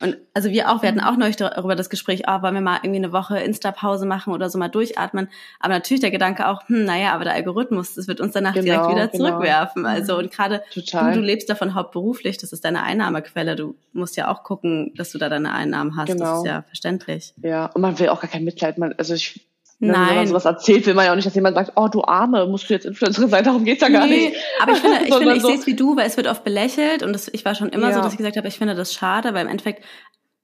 und 0.04 0.18
also 0.34 0.50
wir 0.50 0.70
auch, 0.70 0.82
wir 0.82 0.90
hatten 0.90 1.00
mhm. 1.00 1.06
auch 1.06 1.16
neulich 1.16 1.38
darüber 1.38 1.76
das 1.76 1.90
Gespräch, 1.90 2.24
oh, 2.28 2.42
wollen 2.42 2.54
wir 2.54 2.62
mal 2.62 2.80
irgendwie 2.84 2.98
eine 2.98 3.14
Woche 3.14 3.40
Insta-Pause 3.40 4.06
machen 4.06 4.34
oder 4.34 4.50
so 4.50 4.60
mal 4.60 4.68
durchatmen. 4.68 5.30
Aber 5.60 5.74
natürlich 5.74 6.02
der 6.02 6.12
Gedanke 6.12 6.48
auch, 6.48 6.68
hm, 6.68 6.84
naja, 6.84 7.14
aber 7.14 7.24
der 7.24 7.34
Algorithmus, 7.34 7.96
das 7.96 8.08
wird 8.10 8.20
uns 8.20 8.34
danach 8.34 8.54
genau, 8.54 8.66
direkt 8.66 8.90
wieder 8.90 9.08
genau. 9.08 9.30
zurückwerfen. 9.30 9.86
Also 9.86 10.18
und 10.18 10.30
gerade 10.30 10.62
du, 10.74 10.82
du 10.82 11.20
lebst 11.22 11.50
davon 11.50 11.74
hauptberuflich, 11.74 12.38
das 12.38 12.52
ist 12.52 12.66
deine 12.66 12.84
Einnahmequelle. 12.84 13.56
Du 13.56 13.76
musst 13.94 14.18
ja 14.18 14.30
auch 14.30 14.44
gucken, 14.44 14.94
dass 14.96 15.12
du 15.12 15.18
da 15.18 15.30
deine 15.30 15.54
Einnahmen 15.54 15.96
hast. 15.96 16.08
Genau. 16.08 16.26
Das 16.26 16.40
ist 16.40 16.46
ja 16.46 16.62
verständlich. 16.64 17.34
Ja, 17.42 17.68
und 17.68 17.82
man 17.82 17.98
will 17.98 18.10
auch 18.10 18.20
gar 18.20 18.30
kein 18.30 18.44
Mitleid. 18.44 18.78
Man, 18.78 18.94
also 18.98 19.14
ich 19.14 19.48
Nein. 19.92 20.10
Wenn 20.10 20.16
man 20.16 20.28
sowas 20.28 20.46
erzählt, 20.46 20.86
will 20.86 20.94
man 20.94 21.06
ja 21.06 21.12
auch 21.12 21.16
nicht, 21.16 21.26
dass 21.26 21.36
jemand 21.36 21.56
sagt, 21.56 21.74
oh 21.76 21.88
du 21.88 22.04
Arme, 22.04 22.46
musst 22.48 22.70
du 22.70 22.74
jetzt 22.74 22.86
Influencerin 22.86 23.30
sein, 23.30 23.44
darum 23.44 23.66
geht's 23.66 23.82
ja 23.82 23.90
gar 23.90 24.06
nee, 24.06 24.30
nicht. 24.30 24.38
Aber 24.62 24.72
ich 24.72 24.80
finde, 24.80 24.98
ich, 25.06 25.14
finde, 25.14 25.36
ich 25.36 25.42
so. 25.42 25.48
sehe 25.50 25.58
es 25.58 25.68
wie 25.68 25.76
du, 25.76 25.96
weil 25.96 26.08
es 26.08 26.18
wird 26.18 26.28
oft 26.28 26.44
belächelt 26.44 27.04
und 27.04 27.14
das, 27.14 27.28
ich 27.28 27.44
war 27.46 27.56
schon 27.56 27.70
immer 27.70 27.90
ja. 27.90 27.96
so, 27.96 28.02
dass 28.02 28.14
ich 28.14 28.18
gesagt 28.18 28.38
habe, 28.38 28.48
ich 28.48 28.58
finde 28.58 28.76
das 28.76 28.94
schade, 28.94 29.34
weil 29.34 29.44
im 29.44 29.50
Endeffekt 29.50 29.84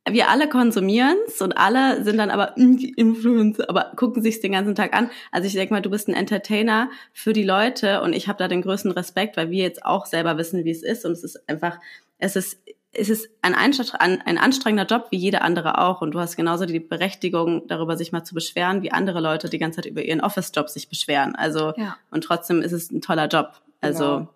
wir 0.10 0.30
alle 0.30 0.50
konsumieren's 0.50 1.42
und 1.42 1.54
alle 1.54 2.04
sind 2.04 2.18
dann 2.18 2.32
aber 2.32 2.56
hm, 2.56 2.78
die 2.78 2.90
Influencer, 2.90 3.70
aber 3.70 3.92
gucken 3.96 4.24
sich's 4.24 4.42
den 4.42 4.54
ganzen 4.54 4.76
Tag 4.76 4.96
an. 4.96 5.10
Also 5.32 5.48
ich 5.48 5.54
denke 5.54 5.74
mal, 5.74 5.82
du 5.82 5.90
bist 5.90 6.08
ein 6.08 6.16
Entertainer 6.16 6.90
für 7.14 7.34
die 7.34 7.44
Leute 7.44 8.02
und 8.02 8.14
ich 8.14 8.28
habe 8.28 8.40
da 8.40 8.48
den 8.48 8.62
größten 8.62 8.92
Respekt, 8.92 9.38
weil 9.38 9.52
wir 9.52 9.64
jetzt 9.64 9.86
auch 9.86 10.06
selber 10.06 10.38
wissen, 10.38 10.66
wie 10.66 10.72
es 10.72 10.84
ist 10.84 11.06
und 11.06 11.12
es 11.12 11.24
ist 11.24 11.48
einfach, 11.48 11.80
es 12.18 12.36
ist 12.36 12.60
es 12.92 13.10
ist 13.10 13.30
ein, 13.42 13.54
ein 13.54 14.38
anstrengender 14.38 14.86
Job 14.86 15.08
wie 15.12 15.18
jeder 15.18 15.44
andere 15.44 15.78
auch 15.80 16.02
und 16.02 16.12
du 16.12 16.20
hast 16.20 16.36
genauso 16.36 16.66
die 16.66 16.80
Berechtigung, 16.80 17.68
darüber 17.68 17.96
sich 17.96 18.12
mal 18.12 18.24
zu 18.24 18.34
beschweren, 18.34 18.82
wie 18.82 18.92
andere 18.92 19.20
Leute 19.20 19.50
die 19.50 19.60
ganze 19.60 19.78
Zeit 19.78 19.86
über 19.86 20.04
ihren 20.04 20.22
Office-Job 20.22 20.70
sich 20.70 20.90
beschweren. 20.90 21.36
Also 21.36 21.74
ja. 21.78 21.98
und 22.10 22.24
trotzdem 22.24 22.62
ist 22.62 22.72
es 22.72 22.92
ein 22.92 23.02
toller 23.02 23.28
Job. 23.28 23.54
Also 23.82 24.04
genau. 24.04 24.34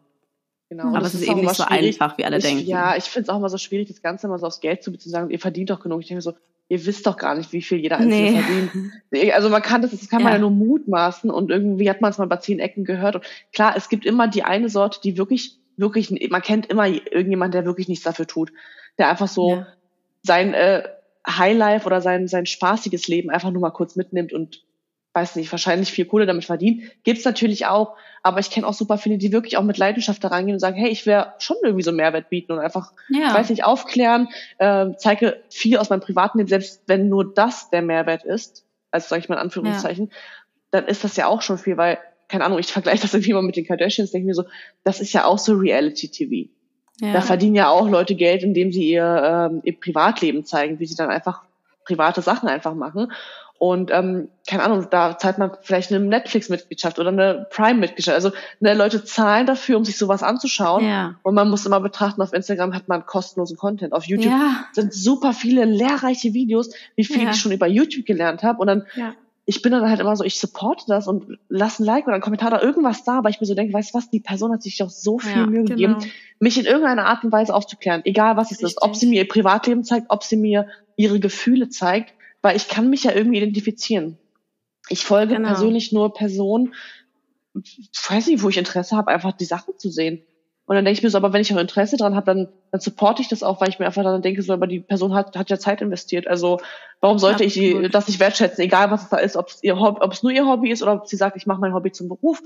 Genau. 0.70 0.96
Aber 0.96 1.06
es 1.06 1.14
ist, 1.14 1.22
ist 1.22 1.30
eben 1.30 1.42
nicht 1.42 1.56
so 1.56 1.66
einfach, 1.66 2.18
wie 2.18 2.26
alle 2.26 2.38
ich, 2.38 2.44
denken. 2.44 2.66
Ja, 2.66 2.96
ich 2.96 3.04
finde 3.04 3.24
es 3.24 3.30
auch 3.30 3.38
immer 3.38 3.50
so 3.50 3.60
schwierig, 3.60 3.90
das 3.90 4.02
Ganze 4.02 4.26
immer 4.26 4.40
so 4.40 4.48
aufs 4.48 4.60
Geld 4.60 4.82
zu 4.82 4.92
beziehen, 4.92 5.12
sagen, 5.12 5.30
ihr 5.30 5.40
verdient 5.40 5.70
doch 5.70 5.80
genug. 5.80 6.02
Ich 6.02 6.08
denke 6.08 6.24
so, 6.24 6.34
ihr 6.68 6.86
wisst 6.86 7.06
doch 7.06 7.18
gar 7.18 7.36
nicht, 7.36 7.54
wie 7.54 7.62
viel 7.62 7.80
jeder 7.80 7.98
Einzelne 7.98 8.32
nee. 8.32 8.42
verdient. 8.42 9.34
Also 9.36 9.50
man 9.50 9.62
kann 9.62 9.84
das, 9.84 9.92
das 9.92 10.10
kann 10.10 10.22
ja. 10.22 10.24
man 10.24 10.34
ja 10.34 10.40
nur 10.40 10.52
mutmaßen 10.52 11.30
und 11.30 11.52
irgendwie 11.52 11.90
hat 11.90 12.02
man 12.02 12.12
es 12.12 12.18
mal 12.18 12.26
bei 12.26 12.38
zehn 12.38 12.60
Ecken 12.60 12.86
gehört. 12.86 13.16
Und 13.16 13.26
klar, 13.52 13.76
es 13.78 13.90
gibt 13.90 14.06
immer 14.06 14.28
die 14.28 14.44
eine 14.44 14.70
Sorte, 14.70 15.00
die 15.04 15.18
wirklich, 15.18 15.60
wirklich, 15.78 16.12
man 16.30 16.42
kennt 16.42 16.68
immer 16.68 16.88
irgendjemand, 16.88 17.54
der 17.54 17.66
wirklich 17.66 17.88
nichts 17.88 18.04
dafür 18.04 18.28
tut. 18.28 18.52
Der 18.98 19.10
einfach 19.10 19.28
so 19.28 19.50
ja. 19.50 19.68
sein, 20.22 20.54
äh, 20.54 20.84
Highlife 21.28 21.86
oder 21.86 22.02
sein, 22.02 22.28
sein 22.28 22.46
spaßiges 22.46 23.08
Leben 23.08 23.30
einfach 23.30 23.52
nur 23.52 23.62
mal 23.62 23.72
kurz 23.72 23.96
mitnimmt 23.96 24.34
und 24.34 24.64
weiß 25.14 25.36
nicht, 25.36 25.52
wahrscheinlich 25.52 25.92
viel 25.92 26.06
Kohle 26.06 26.26
damit 26.26 26.46
verdient. 26.46 26.84
Gibt's 27.04 27.24
natürlich 27.24 27.68
auch, 27.68 27.96
aber 28.24 28.40
ich 28.40 28.50
kenne 28.50 28.66
auch 28.66 28.74
super 28.74 28.98
viele, 28.98 29.18
die 29.18 29.32
wirklich 29.32 29.58
auch 29.58 29.64
mit 29.64 29.78
Leidenschaft 29.78 30.24
da 30.24 30.30
reingehen 30.30 30.56
und 30.56 30.60
sagen, 30.60 30.76
hey, 30.76 30.90
ich 30.90 31.06
wäre 31.06 31.34
schon 31.38 31.58
irgendwie 31.62 31.84
so 31.84 31.92
Mehrwert 31.92 32.30
bieten 32.30 32.52
und 32.52 32.60
einfach, 32.60 32.94
ja. 33.10 33.34
weiß 33.34 33.50
nicht, 33.50 33.64
aufklären, 33.64 34.30
äh, 34.58 34.88
zeige 34.98 35.44
viel 35.50 35.78
aus 35.78 35.92
meinem 35.92 36.02
privaten 36.02 36.40
Leben, 36.40 36.50
selbst 36.50 36.82
wenn 36.88 37.10
nur 37.10 37.32
das 37.32 37.70
der 37.70 37.84
Mehrwert 37.84 38.24
ist, 38.24 38.66
also 38.90 39.08
sage 39.08 39.20
ich 39.20 39.30
mal 39.30 39.36
in 39.36 39.42
Anführungszeichen, 39.42 40.08
ja. 40.08 40.16
dann 40.72 40.86
ist 40.88 41.04
das 41.04 41.16
ja 41.16 41.28
auch 41.28 41.44
schon 41.44 41.60
viel, 41.60 41.78
weil, 41.78 42.00
keine 42.34 42.46
Ahnung, 42.46 42.58
ich 42.58 42.74
vergleiche 42.74 43.04
das 43.04 43.14
irgendwie 43.14 43.34
mal 43.34 43.44
mit 43.44 43.56
den 43.58 43.68
Kardashians, 43.68 44.10
denke 44.10 44.26
mir 44.26 44.34
so, 44.34 44.46
das 44.84 45.00
ist 45.00 45.14
ja 45.14 45.26
auch 45.26 45.38
so 45.38 45.54
Reality-TV. 45.54 46.50
Ja. 47.00 47.14
Da 47.14 47.22
verdienen 47.22 47.54
ja 47.54 47.70
auch 47.70 47.88
Leute 47.88 48.16
Geld, 48.16 48.42
indem 48.42 48.72
sie 48.72 48.90
ihr, 48.90 49.50
ähm, 49.52 49.62
ihr 49.64 49.80
Privatleben 49.80 50.44
zeigen, 50.44 50.80
wie 50.80 50.88
sie 50.88 50.96
dann 50.96 51.12
einfach 51.12 51.44
private 51.86 52.24
Sachen 52.24 52.50
einfach 52.50 52.74
machen. 52.74 53.12
Und 53.60 53.92
ähm, 53.92 54.30
keine 54.50 54.64
Ahnung, 54.64 54.88
da 54.90 55.16
zahlt 55.16 55.38
man 55.38 55.52
vielleicht 55.62 55.92
eine 55.92 56.04
Netflix-Mitgliedschaft 56.04 56.98
oder 56.98 57.10
eine 57.10 57.46
Prime-Mitgliedschaft. 57.52 58.16
Also 58.16 58.32
ne, 58.60 58.74
Leute 58.74 59.06
zahlen 59.06 59.46
dafür, 59.46 59.78
um 59.78 59.86
sich 59.86 60.00
sowas 60.00 60.24
anzuschauen. 60.24 60.84
Ja. 60.84 61.20
Und 61.22 61.36
man 61.36 61.52
muss 61.52 61.68
immer 61.68 61.82
betrachten, 61.82 62.24
auf 62.24 62.34
Instagram 62.34 62.74
hat 62.74 62.88
man 62.88 63.06
kostenlosen 63.06 63.58
Content. 63.58 63.94
Auf 63.94 64.06
YouTube 64.06 64.32
ja. 64.32 64.66
sind 64.72 64.92
super 64.92 65.34
viele 65.34 65.66
lehrreiche 65.66 66.34
Videos, 66.34 66.74
wie 66.96 67.06
viel 67.06 67.22
ja. 67.22 67.30
ich 67.30 67.38
schon 67.38 67.52
über 67.52 67.68
YouTube 67.68 68.08
gelernt 68.08 68.42
habe. 68.42 68.60
Und 68.60 68.68
dann, 68.68 68.88
ja. 68.96 69.14
Ich 69.46 69.62
bin 69.62 69.72
dann 69.72 69.90
halt 69.90 70.00
immer 70.00 70.16
so, 70.16 70.24
ich 70.24 70.40
supporte 70.40 70.86
das 70.88 71.08
und 71.08 71.38
lasse 71.50 71.84
ein 71.84 71.86
Like 71.86 72.06
oder 72.06 72.14
einen 72.14 72.24
Kommentar 72.24 72.50
da 72.50 72.62
irgendwas 72.62 73.04
da, 73.04 73.24
weil 73.24 73.32
ich 73.32 73.42
mir 73.42 73.48
so 73.48 73.56
denke, 73.56 73.74
weißt 73.74 73.94
du 73.94 73.98
was, 73.98 74.10
die 74.10 74.22
Person 74.22 74.54
hat 74.54 74.64
sich 74.64 74.78
doch 74.78 74.90
so 74.90 75.20
viel 75.20 75.48
Mühe 75.48 75.64
genau. 75.64 75.70
gegeben, 75.70 76.12
mich 76.40 76.58
in 76.58 76.66
irgendeiner 76.66 77.06
Art 77.06 77.24
und 77.24 77.32
Weise 77.32 77.54
aufzuklären. 77.54 78.02
Egal 78.06 78.38
was 78.38 78.52
es 78.52 78.62
ist. 78.62 78.82
Ob 78.82 78.96
sie 78.96 79.06
mir 79.06 79.22
ihr 79.22 79.28
Privatleben 79.28 79.84
zeigt, 79.84 80.08
ob 80.10 80.24
sie 80.24 80.38
mir 80.38 80.68
ihre 80.96 81.20
Gefühle 81.20 81.70
zeigt 81.70 82.14
weil 82.44 82.58
ich 82.58 82.68
kann 82.68 82.92
mich 82.92 83.06
ja 83.06 83.14
irgendwie 83.14 83.38
identifizieren. 83.38 84.20
Ich 84.90 85.04
folge 85.04 85.36
genau. 85.36 85.48
persönlich 85.48 85.92
nur 85.92 86.14
Personen, 86.14 86.76
ich 87.56 87.90
weiß 88.08 88.28
nicht, 88.28 88.44
wo 88.44 88.50
ich 88.50 88.58
Interesse 88.58 88.96
habe, 88.96 89.12
einfach 89.12 89.32
die 89.32 89.46
Sachen 89.46 89.80
zu 89.80 89.90
sehen. 89.90 90.24
Und 90.66 90.76
dann 90.76 90.86
denke 90.86 90.98
ich 90.98 91.04
mir 91.04 91.10
so, 91.10 91.18
aber 91.18 91.34
wenn 91.34 91.42
ich 91.42 91.54
auch 91.54 91.60
Interesse 91.60 91.98
dran 91.98 92.16
habe, 92.16 92.26
dann, 92.26 92.48
dann 92.72 92.80
supporte 92.80 93.22
ich 93.22 93.28
das 93.28 93.44
auch, 93.44 93.60
weil 93.60 93.68
ich 93.68 93.80
mir 93.80 93.86
einfach 93.86 94.04
dann 94.04 94.22
denke, 94.22 94.42
so, 94.42 94.54
aber 94.54 94.66
die 94.66 94.80
Person 94.80 95.14
hat, 95.14 95.36
hat 95.36 95.50
ja 95.50 95.60
Zeit 95.60 95.82
investiert. 95.82 96.28
Also 96.28 96.62
warum 97.02 97.20
sollte 97.20 97.44
Absolut. 97.44 97.86
ich 97.86 97.92
das 97.92 98.08
nicht 98.08 98.22
wertschätzen, 98.22 98.64
egal 98.64 98.90
was 98.90 99.04
es 99.04 99.10
da 99.10 99.18
ist, 99.18 99.36
ob 99.36 99.50
es 99.50 99.62
ihr 99.62 99.78
Hobby, 99.78 100.00
ob 100.02 100.14
es 100.14 100.24
nur 100.24 100.32
ihr 100.32 100.46
Hobby 100.46 100.72
ist 100.72 100.82
oder 100.82 100.94
ob 100.94 101.08
sie 101.08 101.18
sagt, 101.18 101.36
ich 101.36 101.46
mache 101.46 101.60
mein 101.60 101.74
Hobby 101.74 101.92
zum 101.92 102.08
Beruf. 102.08 102.42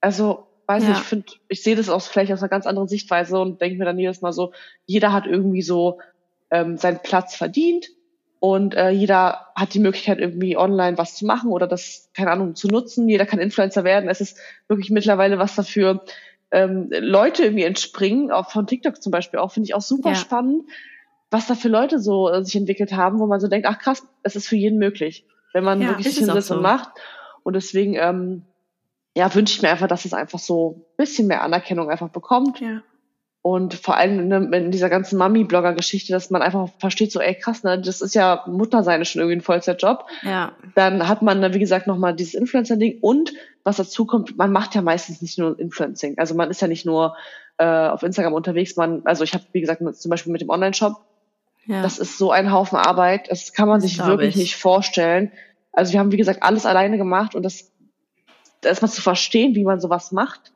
Also 0.00 0.46
weiß 0.66 0.84
ja. 0.84 0.90
nicht, 0.90 1.00
ich 1.00 1.06
finde, 1.06 1.26
ich 1.48 1.62
sehe 1.64 1.74
das 1.74 1.88
aus 1.88 2.06
vielleicht 2.06 2.32
aus 2.32 2.40
einer 2.40 2.48
ganz 2.48 2.66
anderen 2.66 2.86
Sichtweise 2.86 3.40
und 3.40 3.60
denke 3.60 3.78
mir 3.78 3.84
dann 3.84 3.98
jedes 3.98 4.20
Mal 4.20 4.32
so, 4.32 4.52
jeder 4.86 5.12
hat 5.12 5.26
irgendwie 5.26 5.62
so 5.62 5.98
ähm, 6.52 6.76
seinen 6.76 7.00
Platz 7.02 7.34
verdient 7.34 7.88
und 8.38 8.74
äh, 8.74 8.90
jeder 8.90 9.48
hat 9.56 9.74
die 9.74 9.80
Möglichkeit, 9.80 10.20
irgendwie 10.20 10.56
online 10.56 10.96
was 10.96 11.16
zu 11.16 11.26
machen 11.26 11.50
oder 11.50 11.66
das, 11.66 12.08
keine 12.14 12.30
Ahnung, 12.30 12.54
zu 12.54 12.68
nutzen. 12.68 13.08
Jeder 13.08 13.26
kann 13.26 13.40
Influencer 13.40 13.82
werden. 13.82 14.08
Es 14.08 14.20
ist 14.20 14.38
wirklich 14.68 14.90
mittlerweile 14.90 15.38
was 15.38 15.56
dafür 15.56 16.04
ähm, 16.52 16.88
Leute 16.90 17.44
irgendwie 17.44 17.64
entspringen, 17.64 18.30
auch 18.30 18.50
von 18.50 18.66
TikTok 18.66 19.02
zum 19.02 19.12
Beispiel 19.12 19.38
auch, 19.38 19.52
finde 19.52 19.66
ich 19.66 19.74
auch 19.74 19.80
super 19.80 20.10
ja. 20.10 20.14
spannend, 20.16 20.64
was 21.30 21.46
da 21.46 21.54
für 21.54 21.68
Leute 21.68 21.98
so 21.98 22.28
äh, 22.28 22.44
sich 22.44 22.56
entwickelt 22.56 22.92
haben, 22.92 23.20
wo 23.20 23.26
man 23.26 23.40
so 23.40 23.48
denkt, 23.48 23.66
ach 23.68 23.78
krass, 23.78 24.06
es 24.22 24.36
ist 24.36 24.48
für 24.48 24.56
jeden 24.56 24.78
möglich, 24.78 25.26
wenn 25.52 25.64
man 25.64 25.80
ja, 25.80 25.88
wirklich 25.88 26.08
sich 26.08 26.18
hinsetzt 26.18 26.48
so. 26.48 26.56
und 26.56 26.62
macht. 26.62 26.90
Und 27.42 27.54
deswegen, 27.54 27.94
ähm, 27.94 28.44
ja, 29.16 29.32
wünsche 29.34 29.54
ich 29.54 29.62
mir 29.62 29.70
einfach, 29.70 29.88
dass 29.88 30.04
es 30.04 30.12
einfach 30.12 30.38
so 30.38 30.76
ein 30.76 30.96
bisschen 30.96 31.26
mehr 31.26 31.42
Anerkennung 31.42 31.90
einfach 31.90 32.10
bekommt. 32.10 32.60
Ja. 32.60 32.82
Und 33.42 33.72
vor 33.72 33.96
allem 33.96 34.52
in, 34.52 34.70
dieser 34.70 34.90
ganzen 34.90 35.16
Mami-Blogger-Geschichte, 35.16 36.12
dass 36.12 36.28
man 36.28 36.42
einfach 36.42 36.68
versteht, 36.78 37.10
so, 37.10 37.20
ey, 37.20 37.34
krass, 37.34 37.62
ne, 37.62 37.80
das 37.80 38.02
ist 38.02 38.14
ja 38.14 38.44
Muttersein 38.46 39.02
schon 39.06 39.20
irgendwie 39.20 39.38
ein 39.38 39.42
Vollzeitjob. 39.42 40.04
Ja. 40.22 40.52
Dann 40.74 41.08
hat 41.08 41.22
man, 41.22 41.54
wie 41.54 41.58
gesagt, 41.58 41.86
nochmal 41.86 42.14
dieses 42.14 42.34
Influencer-Ding 42.34 42.98
und 43.00 43.32
was 43.64 43.78
dazu 43.78 44.04
kommt, 44.04 44.36
man 44.36 44.52
macht 44.52 44.74
ja 44.74 44.82
meistens 44.82 45.22
nicht 45.22 45.38
nur 45.38 45.58
Influencing. 45.58 46.18
Also 46.18 46.34
man 46.34 46.50
ist 46.50 46.60
ja 46.60 46.68
nicht 46.68 46.84
nur 46.84 47.16
äh, 47.56 47.64
auf 47.64 48.02
Instagram 48.02 48.34
unterwegs, 48.34 48.76
man, 48.76 49.02
also 49.04 49.24
ich 49.24 49.32
habe, 49.32 49.44
wie 49.52 49.62
gesagt, 49.62 49.82
zum 49.96 50.10
Beispiel 50.10 50.32
mit 50.32 50.42
dem 50.42 50.50
Online-Shop, 50.50 50.96
ja. 51.64 51.80
das 51.80 51.98
ist 51.98 52.18
so 52.18 52.32
ein 52.32 52.52
Haufen 52.52 52.76
Arbeit, 52.76 53.30
das 53.30 53.54
kann 53.54 53.68
man 53.68 53.80
sich 53.80 54.04
wirklich 54.04 54.36
ich. 54.36 54.36
nicht 54.36 54.56
vorstellen. 54.56 55.32
Also 55.72 55.94
wir 55.94 56.00
haben, 56.00 56.12
wie 56.12 56.18
gesagt, 56.18 56.42
alles 56.42 56.66
alleine 56.66 56.98
gemacht 56.98 57.34
und 57.34 57.42
das 57.42 57.72
erstmal 58.62 58.90
zu 58.90 59.00
verstehen, 59.00 59.54
wie 59.54 59.64
man 59.64 59.80
sowas 59.80 60.12
macht 60.12 60.52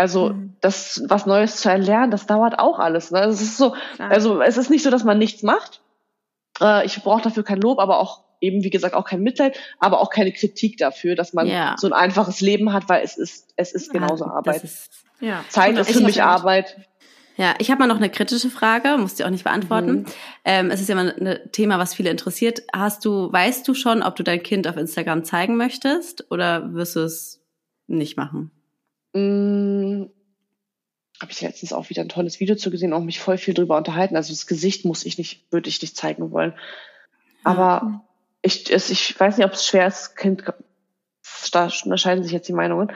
also 0.00 0.30
mhm. 0.30 0.56
das 0.62 1.02
was 1.08 1.26
Neues 1.26 1.56
zu 1.56 1.68
erlernen, 1.68 2.10
das 2.10 2.26
dauert 2.26 2.58
auch 2.58 2.78
alles. 2.78 3.10
Ne? 3.10 3.20
Es 3.20 3.42
ist 3.42 3.58
so, 3.58 3.74
Klar. 3.96 4.10
also 4.10 4.40
es 4.40 4.56
ist 4.56 4.70
nicht 4.70 4.82
so, 4.82 4.88
dass 4.88 5.04
man 5.04 5.18
nichts 5.18 5.42
macht. 5.42 5.82
Äh, 6.58 6.86
ich 6.86 7.02
brauche 7.02 7.20
dafür 7.20 7.42
kein 7.42 7.60
Lob, 7.60 7.78
aber 7.78 8.00
auch 8.00 8.24
eben 8.40 8.64
wie 8.64 8.70
gesagt 8.70 8.94
auch 8.94 9.04
kein 9.04 9.20
Mitleid, 9.20 9.58
aber 9.78 10.00
auch 10.00 10.08
keine 10.08 10.32
Kritik 10.32 10.78
dafür, 10.78 11.16
dass 11.16 11.34
man 11.34 11.46
ja. 11.46 11.74
so 11.76 11.86
ein 11.86 11.92
einfaches 11.92 12.40
Leben 12.40 12.72
hat, 12.72 12.88
weil 12.88 13.04
es 13.04 13.18
ist 13.18 13.52
es 13.56 13.72
ist 13.72 13.92
genauso 13.92 14.24
ja, 14.24 14.30
Arbeit. 14.30 14.64
Ist, 14.64 14.90
ja. 15.20 15.44
Zeit 15.50 15.76
ist 15.76 15.92
für 15.92 16.00
mich 16.00 16.22
Arbeit. 16.22 16.78
Ja, 17.36 17.54
ich 17.58 17.70
habe 17.70 17.80
mal 17.80 17.86
noch 17.86 17.98
eine 17.98 18.08
kritische 18.08 18.48
Frage, 18.48 18.96
musst 18.96 19.20
du 19.20 19.24
auch 19.24 19.30
nicht 19.30 19.44
beantworten. 19.44 19.92
Mhm. 19.92 20.06
Ähm, 20.46 20.70
es 20.70 20.80
ist 20.80 20.88
ja 20.88 20.94
mal 20.94 21.14
ein 21.14 21.52
Thema, 21.52 21.78
was 21.78 21.92
viele 21.92 22.08
interessiert. 22.08 22.62
Hast 22.74 23.04
du, 23.04 23.30
weißt 23.30 23.68
du 23.68 23.74
schon, 23.74 24.02
ob 24.02 24.16
du 24.16 24.22
dein 24.22 24.42
Kind 24.42 24.66
auf 24.66 24.78
Instagram 24.78 25.24
zeigen 25.24 25.58
möchtest 25.58 26.30
oder 26.30 26.72
wirst 26.72 26.96
du 26.96 27.00
es 27.00 27.42
nicht 27.86 28.16
machen? 28.16 28.50
Mh, 29.12 30.06
habe 31.20 31.32
ich 31.32 31.40
letztens 31.42 31.72
auch 31.72 31.90
wieder 31.90 32.02
ein 32.02 32.08
tolles 32.08 32.40
Video 32.40 32.56
zu 32.56 32.70
gesehen, 32.70 32.94
auch 32.94 33.02
mich 33.02 33.20
voll 33.20 33.36
viel 33.36 33.54
drüber 33.54 33.76
unterhalten. 33.76 34.16
Also 34.16 34.32
das 34.32 34.46
Gesicht 34.46 34.84
muss 34.84 35.04
ich 35.04 35.18
nicht, 35.18 35.52
würde 35.52 35.68
ich 35.68 35.82
nicht 35.82 35.96
zeigen 35.96 36.30
wollen. 36.30 36.54
Aber 37.44 37.84
mhm. 37.84 38.00
ich, 38.42 38.72
es, 38.72 38.90
ich 38.90 39.18
weiß 39.18 39.36
nicht, 39.36 39.46
ob 39.46 39.52
es 39.52 39.66
schwer 39.66 39.86
ist, 39.86 40.16
Kind, 40.16 40.44
da 41.52 41.68
unterscheiden 41.84 42.24
sich 42.24 42.32
jetzt 42.32 42.48
die 42.48 42.54
Meinungen. 42.54 42.90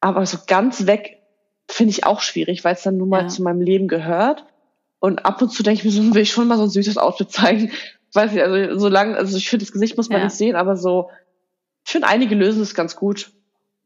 Aber 0.00 0.26
so 0.26 0.38
ganz 0.46 0.86
weg 0.86 1.22
finde 1.70 1.90
ich 1.90 2.04
auch 2.04 2.20
schwierig, 2.20 2.64
weil 2.64 2.74
es 2.74 2.82
dann 2.82 2.98
nun 2.98 3.08
mal 3.08 3.22
ja. 3.22 3.28
zu 3.28 3.42
meinem 3.42 3.62
Leben 3.62 3.88
gehört. 3.88 4.44
Und 5.00 5.24
ab 5.24 5.40
und 5.40 5.50
zu 5.50 5.62
denke 5.62 5.78
ich 5.78 5.84
mir 5.84 5.90
so, 5.90 6.02
will 6.14 6.22
ich 6.22 6.30
schon 6.30 6.48
mal 6.48 6.58
so 6.58 6.64
ein 6.64 6.70
süßes 6.70 6.98
Outfit 6.98 7.30
zeigen. 7.30 7.72
Weiß 8.12 8.32
ich, 8.32 8.42
also 8.42 8.78
so 8.78 8.88
lange, 8.88 9.16
also 9.16 9.36
ich 9.36 9.48
finde, 9.48 9.64
das 9.64 9.72
Gesicht 9.72 9.96
muss 9.96 10.10
man 10.10 10.18
ja. 10.18 10.24
nicht 10.24 10.36
sehen, 10.36 10.56
aber 10.56 10.76
so, 10.76 11.10
ich 11.84 11.92
finde, 11.92 12.08
einige 12.08 12.34
lösen 12.34 12.62
es 12.62 12.74
ganz 12.74 12.96
gut 12.96 13.32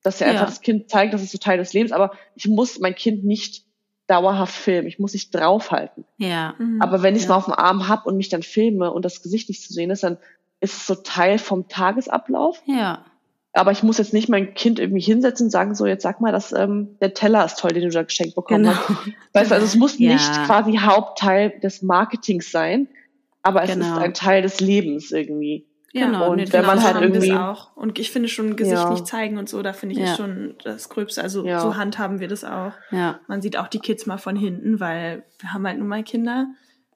dass 0.03 0.21
er 0.21 0.29
ja. 0.29 0.33
einfach 0.33 0.47
das 0.47 0.61
Kind 0.61 0.91
zeigt, 0.91 1.15
das 1.15 1.23
ist 1.23 1.33
so 1.33 1.39
Teil 1.39 1.59
des 1.59 1.73
Lebens, 1.73 1.93
aber 1.93 2.13
ich 2.35 2.49
muss 2.49 2.79
mein 2.81 2.95
Kind 2.95 3.25
nicht 3.25 3.65
dauerhaft 4.07 4.55
filmen. 4.55 4.89
Ich 4.89 4.99
muss 4.99 5.13
nicht 5.13 5.35
draufhalten. 5.35 6.05
Ja. 6.19 6.55
Mhm. 6.59 6.83
Aber 6.83 7.03
wenn 7.03 7.15
ich 7.15 7.23
es 7.23 7.29
ja. 7.29 7.31
mal 7.31 7.37
auf 7.39 7.45
dem 7.47 7.55
Arm 7.55 7.89
hab 7.89 8.07
und 8.07 8.17
mich 8.17 8.29
dann 8.29 8.43
filme 8.43 8.93
und 8.93 9.05
das 9.05 9.23
Gesicht 9.23 9.49
nicht 9.49 9.63
zu 9.63 9.73
sehen 9.73 9.91
ist, 9.91 10.03
dann 10.03 10.19
ist 10.61 10.77
es 10.77 10.87
so 10.87 10.95
Teil 10.97 11.39
vom 11.39 11.69
Tagesablauf. 11.69 12.63
Ja. 12.67 13.05
Aber 13.55 13.71
ich 13.71 13.83
muss 13.83 13.99
jetzt 13.99 14.13
nicht 14.13 14.29
mein 14.29 14.55
Kind 14.55 14.79
irgendwie 14.79 15.03
hinsetzen 15.03 15.47
und 15.47 15.51
sagen, 15.51 15.75
so, 15.75 15.87
jetzt 15.87 16.03
sag 16.03 16.21
mal, 16.21 16.33
dass 16.33 16.53
ähm, 16.53 16.97
der 17.01 17.13
Teller 17.13 17.45
ist 17.45 17.59
toll, 17.59 17.73
den 17.73 17.83
du 17.83 17.91
da 17.91 18.03
geschenkt 18.03 18.35
bekommen 18.35 18.65
genau. 18.65 18.77
hast. 18.77 19.09
Weißt 19.35 19.51
du, 19.51 19.55
also 19.55 19.67
es 19.67 19.77
muss 19.77 19.99
ja. 19.99 20.13
nicht 20.13 20.33
quasi 20.47 20.77
Hauptteil 20.77 21.51
des 21.63 21.83
Marketings 21.83 22.51
sein, 22.51 22.89
aber 23.43 23.63
es 23.63 23.73
genau. 23.73 23.97
ist 23.97 24.03
ein 24.03 24.15
Teil 24.15 24.43
des 24.43 24.61
Lebens 24.61 25.11
irgendwie. 25.13 25.67
Genau, 25.93 26.31
und 26.31 26.37
nee, 26.37 26.47
wenn 26.51 26.65
man 26.65 26.83
halt 26.83 27.03
irgendwie 27.03 27.33
auch 27.33 27.77
und 27.77 27.99
ich 27.99 28.11
finde 28.11 28.29
schon 28.29 28.57
Gesicht 28.57 28.83
ja. 28.83 28.91
nicht 28.91 29.07
zeigen 29.07 29.37
und 29.37 29.49
so, 29.49 29.63
da 29.63 29.75
finde 29.75 29.95
ich 29.95 30.01
ja. 30.01 30.17
schon 30.17 30.55
das 30.65 30.89
Gröbste. 30.89 31.23
Also 31.23 31.45
ja. 31.45 31.61
so 31.61 31.77
handhaben 31.77 32.19
wir 32.19 32.29
das 32.29 32.45
auch. 32.45 32.73
Ja. 32.91 33.21
Man 33.27 33.43
sieht 33.43 33.59
auch 33.59 33.69
die 33.69 33.79
Kids 33.79 34.07
mal 34.07 34.17
von 34.17 34.35
hinten, 34.35 34.81
weil 34.81 35.25
wir 35.39 35.53
haben 35.53 35.67
halt 35.67 35.79
nun 35.79 35.89
mal 35.89 36.03
Kinder. 36.03 36.47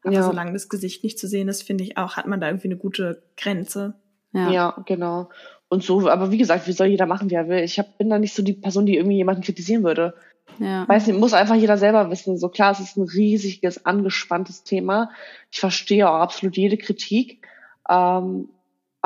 Aber 0.03 0.15
ja. 0.15 0.23
solange 0.23 0.53
das 0.55 0.71
Gesicht 0.71 1.05
nicht 1.05 1.19
zu 1.19 1.29
sehen 1.29 1.49
ist, 1.49 1.63
finde 1.63 1.85
ich 1.85 1.99
auch, 1.99 2.17
hat 2.17 2.27
man 2.27 2.41
da 2.41 2.47
irgendwie 2.47 2.69
eine 2.69 2.79
gute 2.79 3.23
Grenze. 3.37 3.95
Ja, 4.33 4.51
ja 4.51 4.83
genau. 4.87 5.29
Und 5.69 5.83
so, 5.83 6.09
aber 6.09 6.31
wie 6.31 6.39
gesagt, 6.39 6.67
wie 6.67 6.73
soll 6.73 6.87
jeder 6.87 7.07
machen, 7.07 7.29
wie 7.29 7.35
er 7.35 7.49
will? 7.49 7.65
Ich 7.65 7.79
hab, 7.79 7.99
bin 7.99 8.09
da 8.09 8.19
nicht 8.19 8.35
so 8.35 8.43
die 8.43 8.53
Person, 8.53 8.87
die 8.87 8.97
irgendwie 8.97 9.17
jemanden 9.17 9.43
kritisieren 9.43 9.83
würde. 9.83 10.15
Ja. 10.59 10.89
Weiß 10.89 11.07
nicht, 11.07 11.19
muss 11.19 11.35
einfach 11.35 11.57
jeder 11.57 11.77
selber 11.77 12.09
wissen. 12.11 12.39
So 12.39 12.49
klar, 12.49 12.73
es 12.73 12.81
ist 12.81 12.97
ein 12.97 13.09
riesiges, 13.09 13.85
angespanntes 13.85 14.63
Thema. 14.63 15.11
Ich 15.51 15.61
verstehe 15.61 16.09
auch 16.09 16.21
absolut 16.21 16.57
jede 16.57 16.77
Kritik. 16.77 17.45
Ähm, 17.89 18.49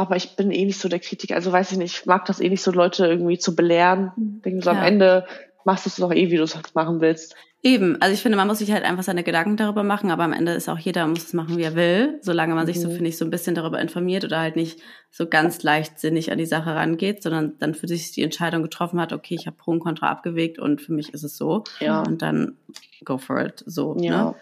aber 0.00 0.16
ich 0.16 0.36
bin 0.36 0.50
eh 0.50 0.64
nicht 0.64 0.80
so 0.80 0.88
der 0.88 0.98
Kritiker. 0.98 1.34
Also 1.34 1.52
weiß 1.52 1.72
ich 1.72 1.78
nicht, 1.78 2.00
ich 2.00 2.06
mag 2.06 2.24
das 2.24 2.40
eh 2.40 2.48
nicht 2.48 2.62
so, 2.62 2.70
Leute 2.70 3.06
irgendwie 3.06 3.38
zu 3.38 3.54
belehren. 3.54 4.12
Mhm. 4.16 4.42
Denke 4.42 4.62
so, 4.62 4.70
ja. 4.70 4.78
am 4.78 4.84
Ende 4.84 5.26
machst 5.64 5.86
du 5.86 5.90
es 5.90 5.96
doch 5.96 6.12
eh, 6.12 6.30
wie 6.30 6.36
du 6.36 6.42
es 6.42 6.56
halt 6.56 6.74
machen 6.74 7.00
willst. 7.00 7.34
Eben, 7.62 8.00
also 8.00 8.14
ich 8.14 8.22
finde, 8.22 8.38
man 8.38 8.48
muss 8.48 8.58
sich 8.58 8.72
halt 8.72 8.84
einfach 8.84 9.02
seine 9.02 9.22
Gedanken 9.22 9.58
darüber 9.58 9.82
machen, 9.82 10.10
aber 10.10 10.24
am 10.24 10.32
Ende 10.32 10.52
ist 10.52 10.70
auch 10.70 10.78
jeder 10.78 11.06
muss 11.06 11.24
es 11.24 11.32
machen, 11.34 11.58
wie 11.58 11.62
er 11.62 11.74
will, 11.74 12.18
solange 12.22 12.54
man 12.54 12.64
mhm. 12.64 12.68
sich 12.68 12.80
so, 12.80 12.88
mhm. 12.88 12.92
finde 12.94 13.10
ich, 13.10 13.18
so 13.18 13.26
ein 13.26 13.30
bisschen 13.30 13.54
darüber 13.54 13.78
informiert 13.78 14.24
oder 14.24 14.40
halt 14.40 14.56
nicht 14.56 14.80
so 15.10 15.26
ganz 15.26 15.62
leichtsinnig 15.62 16.32
an 16.32 16.38
die 16.38 16.46
Sache 16.46 16.74
rangeht, 16.74 17.22
sondern 17.22 17.58
dann 17.58 17.74
für 17.74 17.86
sich 17.86 18.12
die 18.12 18.22
Entscheidung 18.22 18.62
getroffen 18.62 18.98
hat, 18.98 19.12
okay, 19.12 19.36
ich 19.38 19.46
habe 19.46 19.58
Pro 19.58 19.72
und 19.72 19.80
Contra 19.80 20.08
abgewegt 20.08 20.58
und 20.58 20.80
für 20.80 20.94
mich 20.94 21.12
ist 21.12 21.22
es 21.22 21.36
so. 21.36 21.64
Ja. 21.80 22.00
Und 22.00 22.22
dann 22.22 22.56
go 23.04 23.18
for 23.18 23.44
it. 23.44 23.62
So. 23.66 23.94
Ja. 24.00 24.24
Ne? 24.24 24.34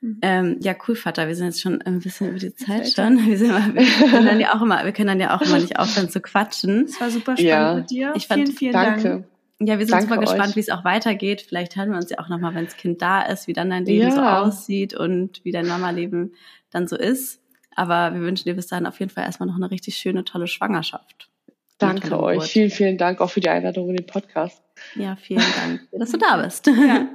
Mhm. 0.00 0.18
Ähm, 0.22 0.56
ja, 0.60 0.74
cool, 0.86 0.96
Vater. 0.96 1.28
Wir 1.28 1.34
sind 1.34 1.46
jetzt 1.46 1.60
schon 1.60 1.82
ein 1.82 2.00
bisschen 2.00 2.30
über 2.30 2.38
die 2.38 2.54
Zeit 2.54 2.92
schon. 2.92 3.26
Wir, 3.26 3.36
sind 3.36 3.50
immer, 3.50 3.74
wir, 3.74 4.08
können 4.10 4.26
dann 4.26 4.40
ja 4.40 4.54
auch 4.54 4.62
immer, 4.62 4.84
wir 4.84 4.92
können 4.92 5.08
dann 5.08 5.20
ja 5.20 5.36
auch 5.36 5.42
immer 5.42 5.58
nicht 5.58 5.78
aufhören 5.78 6.08
zu 6.08 6.20
quatschen. 6.20 6.84
Es 6.84 7.00
war 7.00 7.10
super 7.10 7.36
spannend 7.36 7.40
ja. 7.42 7.74
mit 7.74 7.90
dir. 7.90 8.12
Ich 8.16 8.26
fand, 8.26 8.44
vielen, 8.44 8.56
vielen 8.56 8.72
danke. 8.72 9.02
Dank. 9.02 9.24
Ja, 9.62 9.78
wir 9.78 9.84
sind 9.84 9.92
Danke 9.92 10.08
super 10.08 10.20
gespannt, 10.20 10.56
wie 10.56 10.60
es 10.60 10.70
auch 10.70 10.84
weitergeht. 10.84 11.42
Vielleicht 11.42 11.76
hören 11.76 11.90
wir 11.90 11.96
uns 11.96 12.08
ja 12.08 12.18
auch 12.18 12.30
nochmal, 12.30 12.54
wenn 12.54 12.64
das 12.64 12.78
Kind 12.78 13.02
da 13.02 13.20
ist, 13.20 13.46
wie 13.46 13.52
dann 13.52 13.68
dein 13.68 13.84
Leben 13.84 14.08
ja. 14.08 14.10
so 14.10 14.22
aussieht 14.22 14.94
und 14.94 15.44
wie 15.44 15.52
dein 15.52 15.66
Mama-Leben 15.66 16.32
dann 16.70 16.88
so 16.88 16.96
ist. 16.96 17.42
Aber 17.76 18.14
wir 18.14 18.22
wünschen 18.22 18.44
dir 18.44 18.54
bis 18.54 18.68
dahin 18.68 18.86
auf 18.86 18.98
jeden 19.00 19.10
Fall 19.10 19.24
erstmal 19.24 19.48
noch 19.48 19.56
eine 19.56 19.70
richtig 19.70 19.96
schöne, 19.96 20.24
tolle 20.24 20.46
Schwangerschaft. 20.46 21.28
Danke 21.76 22.18
euch. 22.18 22.44
Vielen, 22.44 22.70
vielen 22.70 22.98
Dank 22.98 23.20
auch 23.20 23.30
für 23.30 23.40
die 23.40 23.50
Einladung 23.50 23.90
in 23.90 23.96
den 23.96 24.06
Podcast. 24.06 24.62
Ja, 24.94 25.16
vielen 25.16 25.44
Dank, 25.60 25.88
dass 25.92 26.10
du 26.10 26.18
da 26.18 26.38
bist. 26.42 26.66
Ja. 26.66 27.08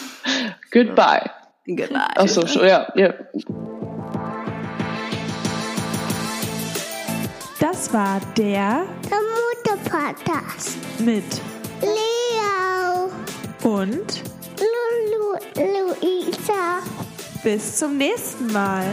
Goodbye. 0.70 1.41
Goodbye. 1.66 2.16
Achso, 2.16 2.42
ja, 2.64 2.88
ja. 2.96 3.14
Das 7.60 7.92
war 7.92 8.20
der, 8.36 8.84
der 9.08 9.20
Mutter-Podcast 9.38 10.76
mit 10.98 11.24
Leo 11.80 13.10
und 13.62 14.22
Lu 14.58 14.82
Lu 15.12 15.36
Luisa. 15.56 16.82
Bis 17.44 17.76
zum 17.78 17.96
nächsten 17.96 18.52
Mal. 18.52 18.84